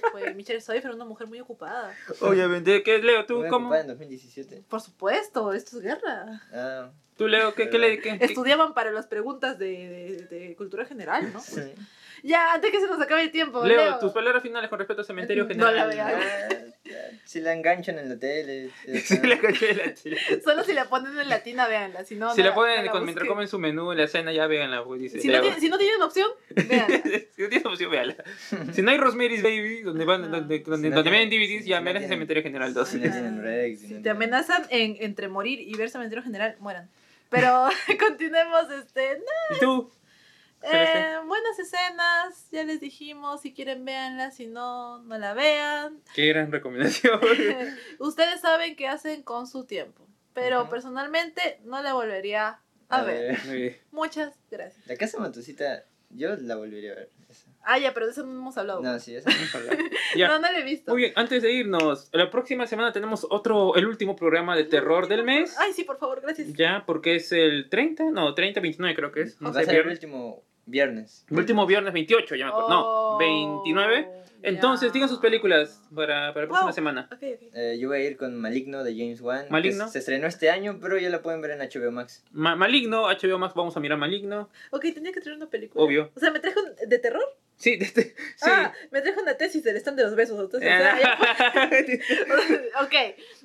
traernos, 0.00 0.12
pues. 0.24 0.36
Michelle 0.36 0.60
Soifer, 0.60 0.90
una 0.90 1.04
mujer 1.04 1.26
muy 1.26 1.40
ocupada. 1.40 1.94
Obviamente. 2.20 2.82
¿Qué, 2.82 2.98
Leo? 2.98 3.26
¿Tú 3.26 3.38
Muy 3.40 3.48
cómo? 3.48 3.66
ocupada 3.66 3.82
en 3.82 3.88
2017. 3.88 4.64
Por 4.68 4.80
supuesto, 4.80 5.52
esto 5.52 5.76
es 5.78 5.82
guerra. 5.82 6.42
Ah, 6.52 6.90
¿Tú, 7.16 7.28
Leo? 7.28 7.54
¿Qué, 7.54 7.70
qué 7.70 7.78
le.? 7.78 8.00
qué- 8.00 8.18
qué- 8.18 8.24
Estudiaban 8.24 8.74
para 8.74 8.90
las 8.90 9.06
preguntas 9.06 9.58
de, 9.58 10.26
de- 10.30 10.38
de 10.38 10.56
cultura 10.56 10.84
general, 10.84 11.32
¿no? 11.32 11.40
sí. 11.40 11.60
Ya, 12.26 12.54
antes 12.54 12.72
que 12.72 12.80
se 12.80 12.86
nos 12.88 13.00
acabe 13.00 13.22
el 13.22 13.30
tiempo. 13.30 13.64
Leo, 13.64 13.76
Leo, 13.84 13.98
tus 13.98 14.10
palabras 14.12 14.42
finales 14.42 14.68
con 14.68 14.78
respecto 14.80 15.02
al 15.02 15.06
cementerio 15.06 15.44
No 15.44 15.48
general. 15.48 15.76
la 15.76 15.86
veas. 15.86 16.12
Ah, 16.14 16.56
ya, 16.84 17.10
Si 17.24 17.40
la 17.40 17.52
enganchan 17.52 17.98
en 18.00 18.08
la 18.08 18.18
tele. 18.18 18.70
está. 18.86 19.14
la 19.26 19.38
caché 19.38 19.74
la 19.74 19.94
chile. 19.94 20.18
Solo 20.42 20.64
si 20.64 20.72
la 20.72 20.86
ponen 20.86 21.16
en 21.18 21.28
latina, 21.28 21.68
véanla. 21.68 22.04
Si 22.04 22.16
no, 22.16 22.34
Si 22.34 22.42
no 22.42 22.48
la 22.48 22.54
ponen 22.54 22.84
no 22.86 22.90
con- 22.92 23.04
mientras 23.04 23.28
comen 23.28 23.46
su 23.46 23.58
menú 23.60 23.92
en 23.92 23.98
la 23.98 24.08
cena, 24.08 24.32
ya 24.32 24.46
véanla, 24.48 24.82
pues, 24.84 25.00
dice 25.00 25.20
Si 25.20 25.28
no, 25.28 25.34
Leo. 25.34 25.42
tienen, 25.42 25.60
si 25.60 25.68
no 25.68 25.78
tienen 25.78 26.02
opción, 26.02 26.30
véanla. 26.50 26.96
si 27.36 27.42
no 27.42 27.48
tienes 27.48 27.66
opción, 27.66 27.90
véanla. 27.92 28.16
Si 28.72 28.82
no 28.82 28.90
hay 28.90 28.98
Rosemary's 28.98 29.42
Baby, 29.42 29.82
donde 29.82 30.04
van, 30.04 30.22
donde, 30.30 30.58
donde, 30.60 30.88
Si 30.88 30.90
no 30.90 30.96
donde 30.96 31.10
tienen- 31.10 31.30
DVDs, 31.30 31.64
ya 31.64 31.76
si 31.78 31.80
no 31.80 31.84
vean 31.84 31.96
tienen- 31.98 32.08
cementerio 32.08 32.42
general 32.42 32.74
2. 32.74 32.88
Si 32.88 32.96
no 32.96 33.02
tienen 33.02 33.42
Rex. 33.42 33.80
si 33.80 33.86
Si 33.86 33.92
no 33.92 33.98
te 33.98 34.02
tienen- 34.02 34.16
amenazan 34.16 34.66
en, 34.70 34.96
entre 35.00 35.28
morir 35.28 35.60
y 35.60 35.74
ver 35.76 35.90
cementerio 35.90 36.24
general, 36.24 36.56
mueran. 36.58 36.88
Pero 37.30 37.68
continuemos, 38.00 38.70
este, 38.70 39.20
¿Y 39.54 39.60
tú? 39.60 39.90
Eh, 40.72 41.16
buenas 41.26 41.58
escenas, 41.58 42.48
ya 42.50 42.64
les 42.64 42.80
dijimos, 42.80 43.40
si 43.42 43.52
quieren 43.54 43.84
véanla, 43.84 44.30
si 44.30 44.46
no, 44.46 44.98
no 45.02 45.18
la 45.18 45.34
vean. 45.34 46.00
Qué 46.14 46.26
gran 46.28 46.50
recomendación. 46.52 47.20
Ustedes 47.98 48.40
saben 48.40 48.76
qué 48.76 48.88
hacen 48.88 49.22
con 49.22 49.46
su 49.46 49.64
tiempo, 49.64 50.06
pero 50.34 50.68
personalmente 50.68 51.60
no 51.64 51.82
la 51.82 51.92
volvería 51.94 52.60
a 52.88 52.98
A 53.00 53.02
ver. 53.02 53.32
ver. 53.32 53.44
Muy 53.46 53.56
bien. 53.62 53.76
Muchas 53.90 54.34
gracias. 54.50 54.86
La 54.86 54.96
casa 54.96 55.18
Matusita, 55.18 55.84
yo 56.10 56.36
la 56.36 56.56
volvería 56.56 56.92
a 56.92 56.96
ver. 56.96 57.10
esa. 57.28 57.46
Ah, 57.68 57.78
ya, 57.80 57.92
pero 57.92 58.06
de 58.06 58.12
eso 58.12 58.24
no 58.24 58.30
hemos 58.30 58.56
hablado. 58.58 58.80
No, 58.80 58.98
sí, 59.00 59.16
esa. 59.16 59.28
Ya. 60.16 60.28
No, 60.28 60.38
no 60.38 60.50
la 60.50 60.60
he 60.60 60.62
visto. 60.62 60.92
Muy 60.92 61.02
bien, 61.02 61.12
antes 61.16 61.42
de 61.42 61.52
irnos, 61.52 62.08
la 62.12 62.30
próxima 62.30 62.66
semana 62.66 62.92
tenemos 62.92 63.26
otro, 63.28 63.74
el 63.74 63.86
último 63.86 64.14
programa 64.16 64.56
de 64.56 64.64
terror 64.64 65.08
del 65.08 65.24
mes. 65.24 65.54
Ay, 65.58 65.72
sí, 65.74 65.82
por 65.84 65.98
favor, 65.98 66.20
gracias. 66.22 66.52
Ya, 66.54 66.84
porque 66.86 67.16
es 67.16 67.32
el 67.32 67.68
30, 67.68 68.04
no, 68.12 68.32
30, 68.34 68.60
29 68.60 68.94
creo 68.94 69.12
que 69.12 69.22
es. 69.22 69.40
No 69.40 69.52
Va 69.52 69.60
a 69.60 69.64
ser 69.64 69.74
el 69.80 69.88
último 69.88 70.44
Viernes. 70.66 71.24
El 71.30 71.38
último 71.38 71.64
viernes 71.66 71.92
28, 71.92 72.34
ya 72.36 72.44
me 72.46 72.50
acuerdo. 72.50 72.68
No, 72.68 72.82
Oh, 73.14 73.18
29. 73.18 74.08
Entonces, 74.42 74.92
digan 74.92 75.08
sus 75.08 75.18
películas 75.18 75.80
para, 75.94 76.32
para 76.34 76.42
la 76.42 76.48
próxima 76.48 76.62
Wow. 76.64 76.72
semana. 76.72 77.08
Ok, 77.12 77.22
ok. 77.34 77.42
Eh, 77.54 77.78
yo 77.80 77.88
voy 77.88 77.98
a 77.98 78.04
ir 78.04 78.16
con 78.16 78.36
Maligno 78.36 78.84
de 78.84 78.92
James 78.96 79.20
Wan. 79.20 79.46
que 79.46 79.50
Maligno. 79.50 79.88
Se 79.88 79.98
estrenó 79.98 80.26
este 80.26 80.50
año, 80.50 80.78
pero 80.80 80.98
ya 80.98 81.08
la 81.08 81.22
pueden 81.22 81.40
ver 81.40 81.52
en 81.52 81.60
HBO 81.60 81.90
Max. 81.90 82.22
Ma- 82.32 82.54
Maligno, 82.54 83.08
HBO 83.08 83.38
Max, 83.38 83.54
vamos 83.54 83.76
a 83.76 83.80
mirar 83.80 83.98
Maligno. 83.98 84.48
Ok, 84.70 84.86
tenía 84.94 85.10
que 85.12 85.20
traer 85.20 85.36
una 85.36 85.48
película. 85.48 85.82
Obvio. 85.84 86.10
O 86.14 86.20
sea, 86.20 86.30
me 86.30 86.38
trajo 86.40 86.60
un- 86.60 86.88
de 86.88 86.98
terror. 86.98 87.24
Sí, 87.56 87.76
de 87.76 87.86
este- 87.86 88.14
sí. 88.36 88.48
Ah, 88.50 88.72
me 88.90 89.00
trajo 89.00 89.22
una 89.22 89.34
tesis 89.38 89.64
del 89.64 89.76
stand 89.78 89.96
de 89.96 90.04
los 90.04 90.14
besos. 90.14 90.38
Entonces, 90.38 90.68
o 90.68 90.76
sea, 90.78 91.00
ya- 91.00 91.18
ok, 92.84 92.94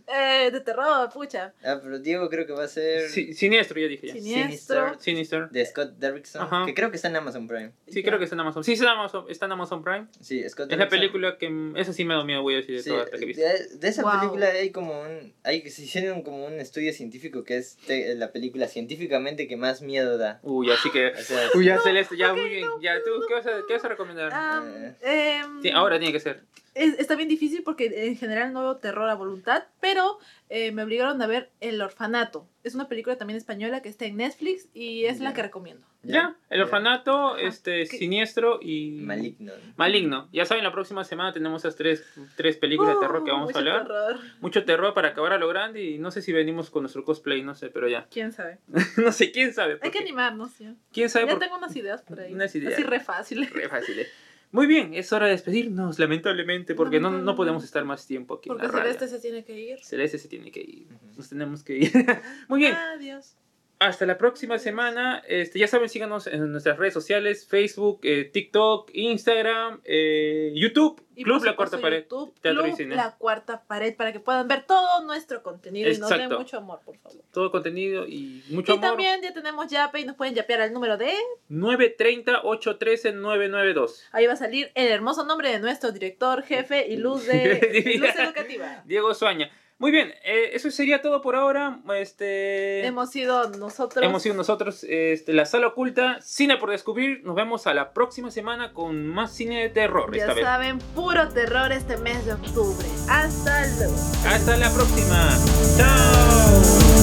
eh, 0.07 0.49
de 0.51 0.59
terror, 0.61 1.09
pucha. 1.13 1.53
Ah, 1.63 1.79
pero 1.81 1.99
Diego 1.99 2.29
creo 2.29 2.45
que 2.45 2.53
va 2.53 2.63
a 2.63 2.67
ser 2.67 3.09
Sí, 3.09 3.33
siniestro, 3.33 3.79
ya 3.79 3.87
dije 3.87 4.07
ya. 4.07 4.13
Siniestro. 4.13 4.99
Sinister. 4.99 5.49
de 5.49 5.65
Scott 5.65 5.91
Derrickson, 5.97 6.41
Ajá. 6.43 6.65
que 6.65 6.73
creo 6.73 6.89
que 6.89 6.95
está 6.95 7.07
en 7.09 7.15
Amazon 7.15 7.47
Prime. 7.47 7.71
Sí, 7.87 8.03
creo 8.03 8.17
que 8.17 8.25
está 8.25 8.35
en 8.35 8.41
Amazon. 8.41 8.63
Sí, 8.63 8.73
está 8.73 8.85
en 8.85 8.91
Amazon, 8.91 9.25
está 9.29 9.45
en 9.45 9.51
Amazon 9.53 9.83
Prime. 9.83 10.07
Sí, 10.19 10.41
Scott 10.49 10.71
Es 10.71 10.77
la 10.77 10.85
Derrickson. 10.85 10.89
película 10.99 11.37
que... 11.37 11.71
Esa 11.81 11.93
sí 11.93 12.05
me 12.05 12.13
da 12.13 12.23
miedo, 12.23 12.41
voy 12.41 12.55
a 12.55 12.57
decir, 12.57 12.75
de 12.77 12.83
Sí, 12.83 12.89
todas 12.89 13.09
las 13.11 13.19
que 13.19 13.25
de, 13.33 13.67
de 13.77 13.87
esa 13.87 14.01
Wow. 14.03 14.19
película 14.19 14.47
hay 14.47 14.71
como 14.71 15.01
un 15.01 15.33
hay 15.43 15.67
se 15.69 15.83
hicieron 15.83 16.21
como 16.23 16.45
un 16.45 16.59
estudio 16.59 16.91
científico 16.93 17.43
que 17.43 17.57
es 17.57 17.77
te- 17.87 18.15
la 18.15 18.31
película 18.31 18.67
científicamente 18.67 19.47
que 19.47 19.57
más 19.57 19.81
miedo 19.81 20.17
da. 20.17 20.39
Uy, 20.43 20.71
así 20.71 20.89
que... 20.91 21.07
O 21.07 21.17
sea, 21.17 21.49
Uy, 21.55 21.65
ya 21.65 21.79
Celeste, 21.79 22.17
ya 22.17 22.31
ok, 22.33 22.39
muy 22.39 22.49
bien. 22.49 22.67
no, 22.67 22.81
Ya, 22.81 22.95
¿tú 23.03 23.11
qué 23.27 23.33
vas 23.33 23.45
a, 23.47 23.51
qué 23.67 23.73
vas 23.73 23.85
a 23.85 23.87
recomendar? 23.89 24.29
Ah, 24.33 24.63
Eh. 25.01 25.41
em, 25.43 25.61
Sí, 25.61 25.69
ahora 25.69 25.97
tiene 25.99 26.11
que 26.13 26.19
ser. 26.19 26.43
Es- 26.73 26.99
está 26.99 27.15
bien 27.15 27.29
difícil 27.29 27.63
porque 27.63 28.07
en 28.07 28.15
general 28.17 28.53
no 28.53 28.61
veo 28.61 28.77
terror 28.77 29.09
a 29.09 29.15
voluntad, 29.15 29.63
pero 29.79 30.17
eh, 30.49 30.71
me 30.71 30.83
obligaron 30.83 31.21
a 31.21 31.27
ver 31.27 31.49
El 31.61 31.81
Orfanato. 31.81 32.47
Es 32.63 32.75
una 32.75 32.87
película 32.87 33.17
también 33.17 33.37
española 33.37 33.81
que 33.81 33.89
está 33.89 34.05
en 34.05 34.17
Netflix 34.17 34.67
y 34.73 35.05
es 35.05 35.19
la 35.19 35.29
Ya. 35.29 35.35
que 35.35 35.41
recomiendo. 35.43 35.85
Ya, 36.03 36.35
El 36.49 36.57
ya. 36.59 36.63
Orfanato, 36.65 37.33
Ajá. 37.35 37.41
este, 37.41 37.85
¿Qué? 37.85 37.97
Siniestro 37.97 38.59
y... 38.61 38.99
Maligno. 39.01 39.53
Maligno. 39.77 40.29
Ya 40.33 40.45
saben, 40.45 40.63
la 40.63 40.71
próxima 40.71 41.03
semana 41.03 41.31
tenemos 41.31 41.61
esas 41.63 41.75
tres, 41.75 42.03
tres 42.35 42.57
películas 42.57 42.95
de 42.95 43.01
terror 43.01 43.23
que 43.23 43.31
Uh, 43.31 43.33
vamos 43.35 43.43
a 43.43 43.47
mucho 43.49 43.59
hablar. 43.59 43.81
terror. 43.83 44.19
Mucho 44.41 44.65
terror 44.65 44.93
para 44.93 45.09
acabar 45.09 45.33
a 45.33 45.37
lo 45.37 45.47
grande 45.47 45.83
y 45.83 45.97
no 45.99 46.09
sé 46.11 46.21
si 46.21 46.33
venimos 46.33 46.69
con 46.71 46.83
nuestro 46.83 47.03
cosplay, 47.05 47.43
no 47.43 47.53
sé, 47.55 47.69
pero 47.69 47.87
ya. 47.87 48.07
¿Quién 48.11 48.31
sabe? 48.31 48.57
no 48.97 49.11
sé, 49.11 49.31
quién 49.31 49.53
sabe. 49.53 49.77
Hay 49.81 49.91
que 49.91 49.99
animarnos, 49.99 50.57
ya. 50.57 50.73
¿Quién 50.91 51.09
sabe 51.09 51.25
Ya 51.27 51.31
por 51.33 51.39
tengo 51.39 51.57
unas 51.57 51.75
ideas 51.75 52.01
por 52.01 52.19
ahí. 52.19 52.33
Unas 52.33 52.53
ideas. 52.55 52.73
Así 52.73 52.83
re 52.83 52.99
fácil. 52.99 53.47
Re 53.47 53.69
fácil, 53.69 53.99
eh. 53.99 54.07
Muy 54.51 54.67
bien, 54.67 54.93
es 54.93 55.13
hora 55.13 55.27
de 55.27 55.31
despedirnos, 55.31 55.97
lamentablemente, 55.97 56.75
porque 56.75 56.99
no, 56.99 57.09
no 57.09 57.35
podemos 57.35 57.63
estar 57.63 57.85
más 57.85 58.05
tiempo 58.05 58.35
aquí 58.35 58.49
Porque 58.49 58.65
en 58.65 58.71
la 58.71 58.77
radio. 58.79 58.93
Celeste 58.93 59.07
se 59.07 59.19
tiene 59.21 59.45
que 59.45 59.57
ir. 59.57 59.79
Celeste 59.83 60.17
se 60.17 60.27
tiene 60.27 60.51
que 60.51 60.59
ir. 60.59 60.87
Nos 61.15 61.29
tenemos 61.29 61.63
que 61.63 61.77
ir. 61.77 61.91
Muy 62.49 62.59
bien, 62.59 62.75
Adiós. 62.75 63.35
Hasta 63.81 64.05
la 64.05 64.17
próxima 64.19 64.59
semana. 64.59 65.23
Este, 65.27 65.57
ya 65.57 65.67
saben, 65.67 65.89
síganos 65.89 66.27
en 66.27 66.51
nuestras 66.51 66.77
redes 66.77 66.93
sociales, 66.93 67.47
Facebook, 67.47 68.01
eh, 68.03 68.25
TikTok, 68.25 68.91
Instagram, 68.93 69.81
eh, 69.83 70.51
YouTube, 70.53 71.03
Y 71.15 71.23
Club 71.23 71.43
La 71.43 71.55
Cuarta 71.55 71.81
Pared. 71.81 72.03
YouTube, 72.03 72.31
Teatro 72.41 72.61
y 72.61 72.65
Club 72.67 72.77
Cine. 72.77 72.95
La 72.95 73.17
Cuarta 73.17 73.63
Pared, 73.63 73.95
para 73.95 74.13
que 74.13 74.19
puedan 74.19 74.47
ver 74.47 74.67
todo 74.67 75.01
nuestro 75.03 75.41
contenido 75.41 75.89
y 75.89 75.97
nos 75.97 76.11
den 76.11 76.29
mucho 76.29 76.57
amor, 76.57 76.81
por 76.85 76.95
favor. 76.97 77.23
Todo 77.31 77.49
contenido 77.49 78.05
y 78.07 78.43
mucho 78.49 78.73
y 78.73 78.75
amor. 78.75 78.87
también 78.89 79.19
ya 79.23 79.33
tenemos 79.33 79.65
Yape 79.65 80.01
y 80.01 80.05
nos 80.05 80.15
pueden 80.15 80.35
yapear 80.35 80.61
al 80.61 80.73
número 80.73 80.97
de... 80.97 81.11
930-813-992. 81.49 84.03
Ahí 84.11 84.27
va 84.27 84.33
a 84.33 84.37
salir 84.37 84.71
el 84.75 84.89
hermoso 84.89 85.25
nombre 85.25 85.49
de 85.49 85.57
nuestro 85.59 85.91
director, 85.91 86.43
jefe 86.43 86.85
y 86.87 86.97
luz 86.97 87.25
de 87.25 87.97
luz 87.99 88.15
educativa. 88.15 88.83
Diego 88.85 89.11
Suaña. 89.15 89.49
Muy 89.81 89.89
bien, 89.89 90.13
eh, 90.23 90.51
eso 90.53 90.69
sería 90.69 91.01
todo 91.01 91.23
por 91.23 91.35
ahora. 91.35 91.79
Este, 91.97 92.85
Hemos 92.85 93.09
sido 93.09 93.49
nosotros. 93.49 94.05
Hemos 94.05 94.21
sido 94.21 94.35
nosotros, 94.35 94.85
este, 94.87 95.33
la 95.33 95.45
sala 95.45 95.65
oculta, 95.69 96.19
cine 96.21 96.57
por 96.57 96.69
descubrir. 96.69 97.23
Nos 97.23 97.35
vemos 97.35 97.65
a 97.65 97.73
la 97.73 97.91
próxima 97.91 98.29
semana 98.29 98.73
con 98.73 99.07
más 99.07 99.33
cine 99.33 99.63
de 99.63 99.69
terror 99.69 100.15
Ya 100.15 100.21
esta 100.21 100.33
vez. 100.35 100.45
saben, 100.45 100.77
puro 100.93 101.27
terror 101.29 101.71
este 101.71 101.97
mes 101.97 102.23
de 102.27 102.33
octubre. 102.33 102.87
Hasta 103.09 103.65
luego. 103.77 103.95
Hasta 104.27 104.55
la 104.57 104.69
próxima. 104.71 105.29
Chao. 105.75 107.00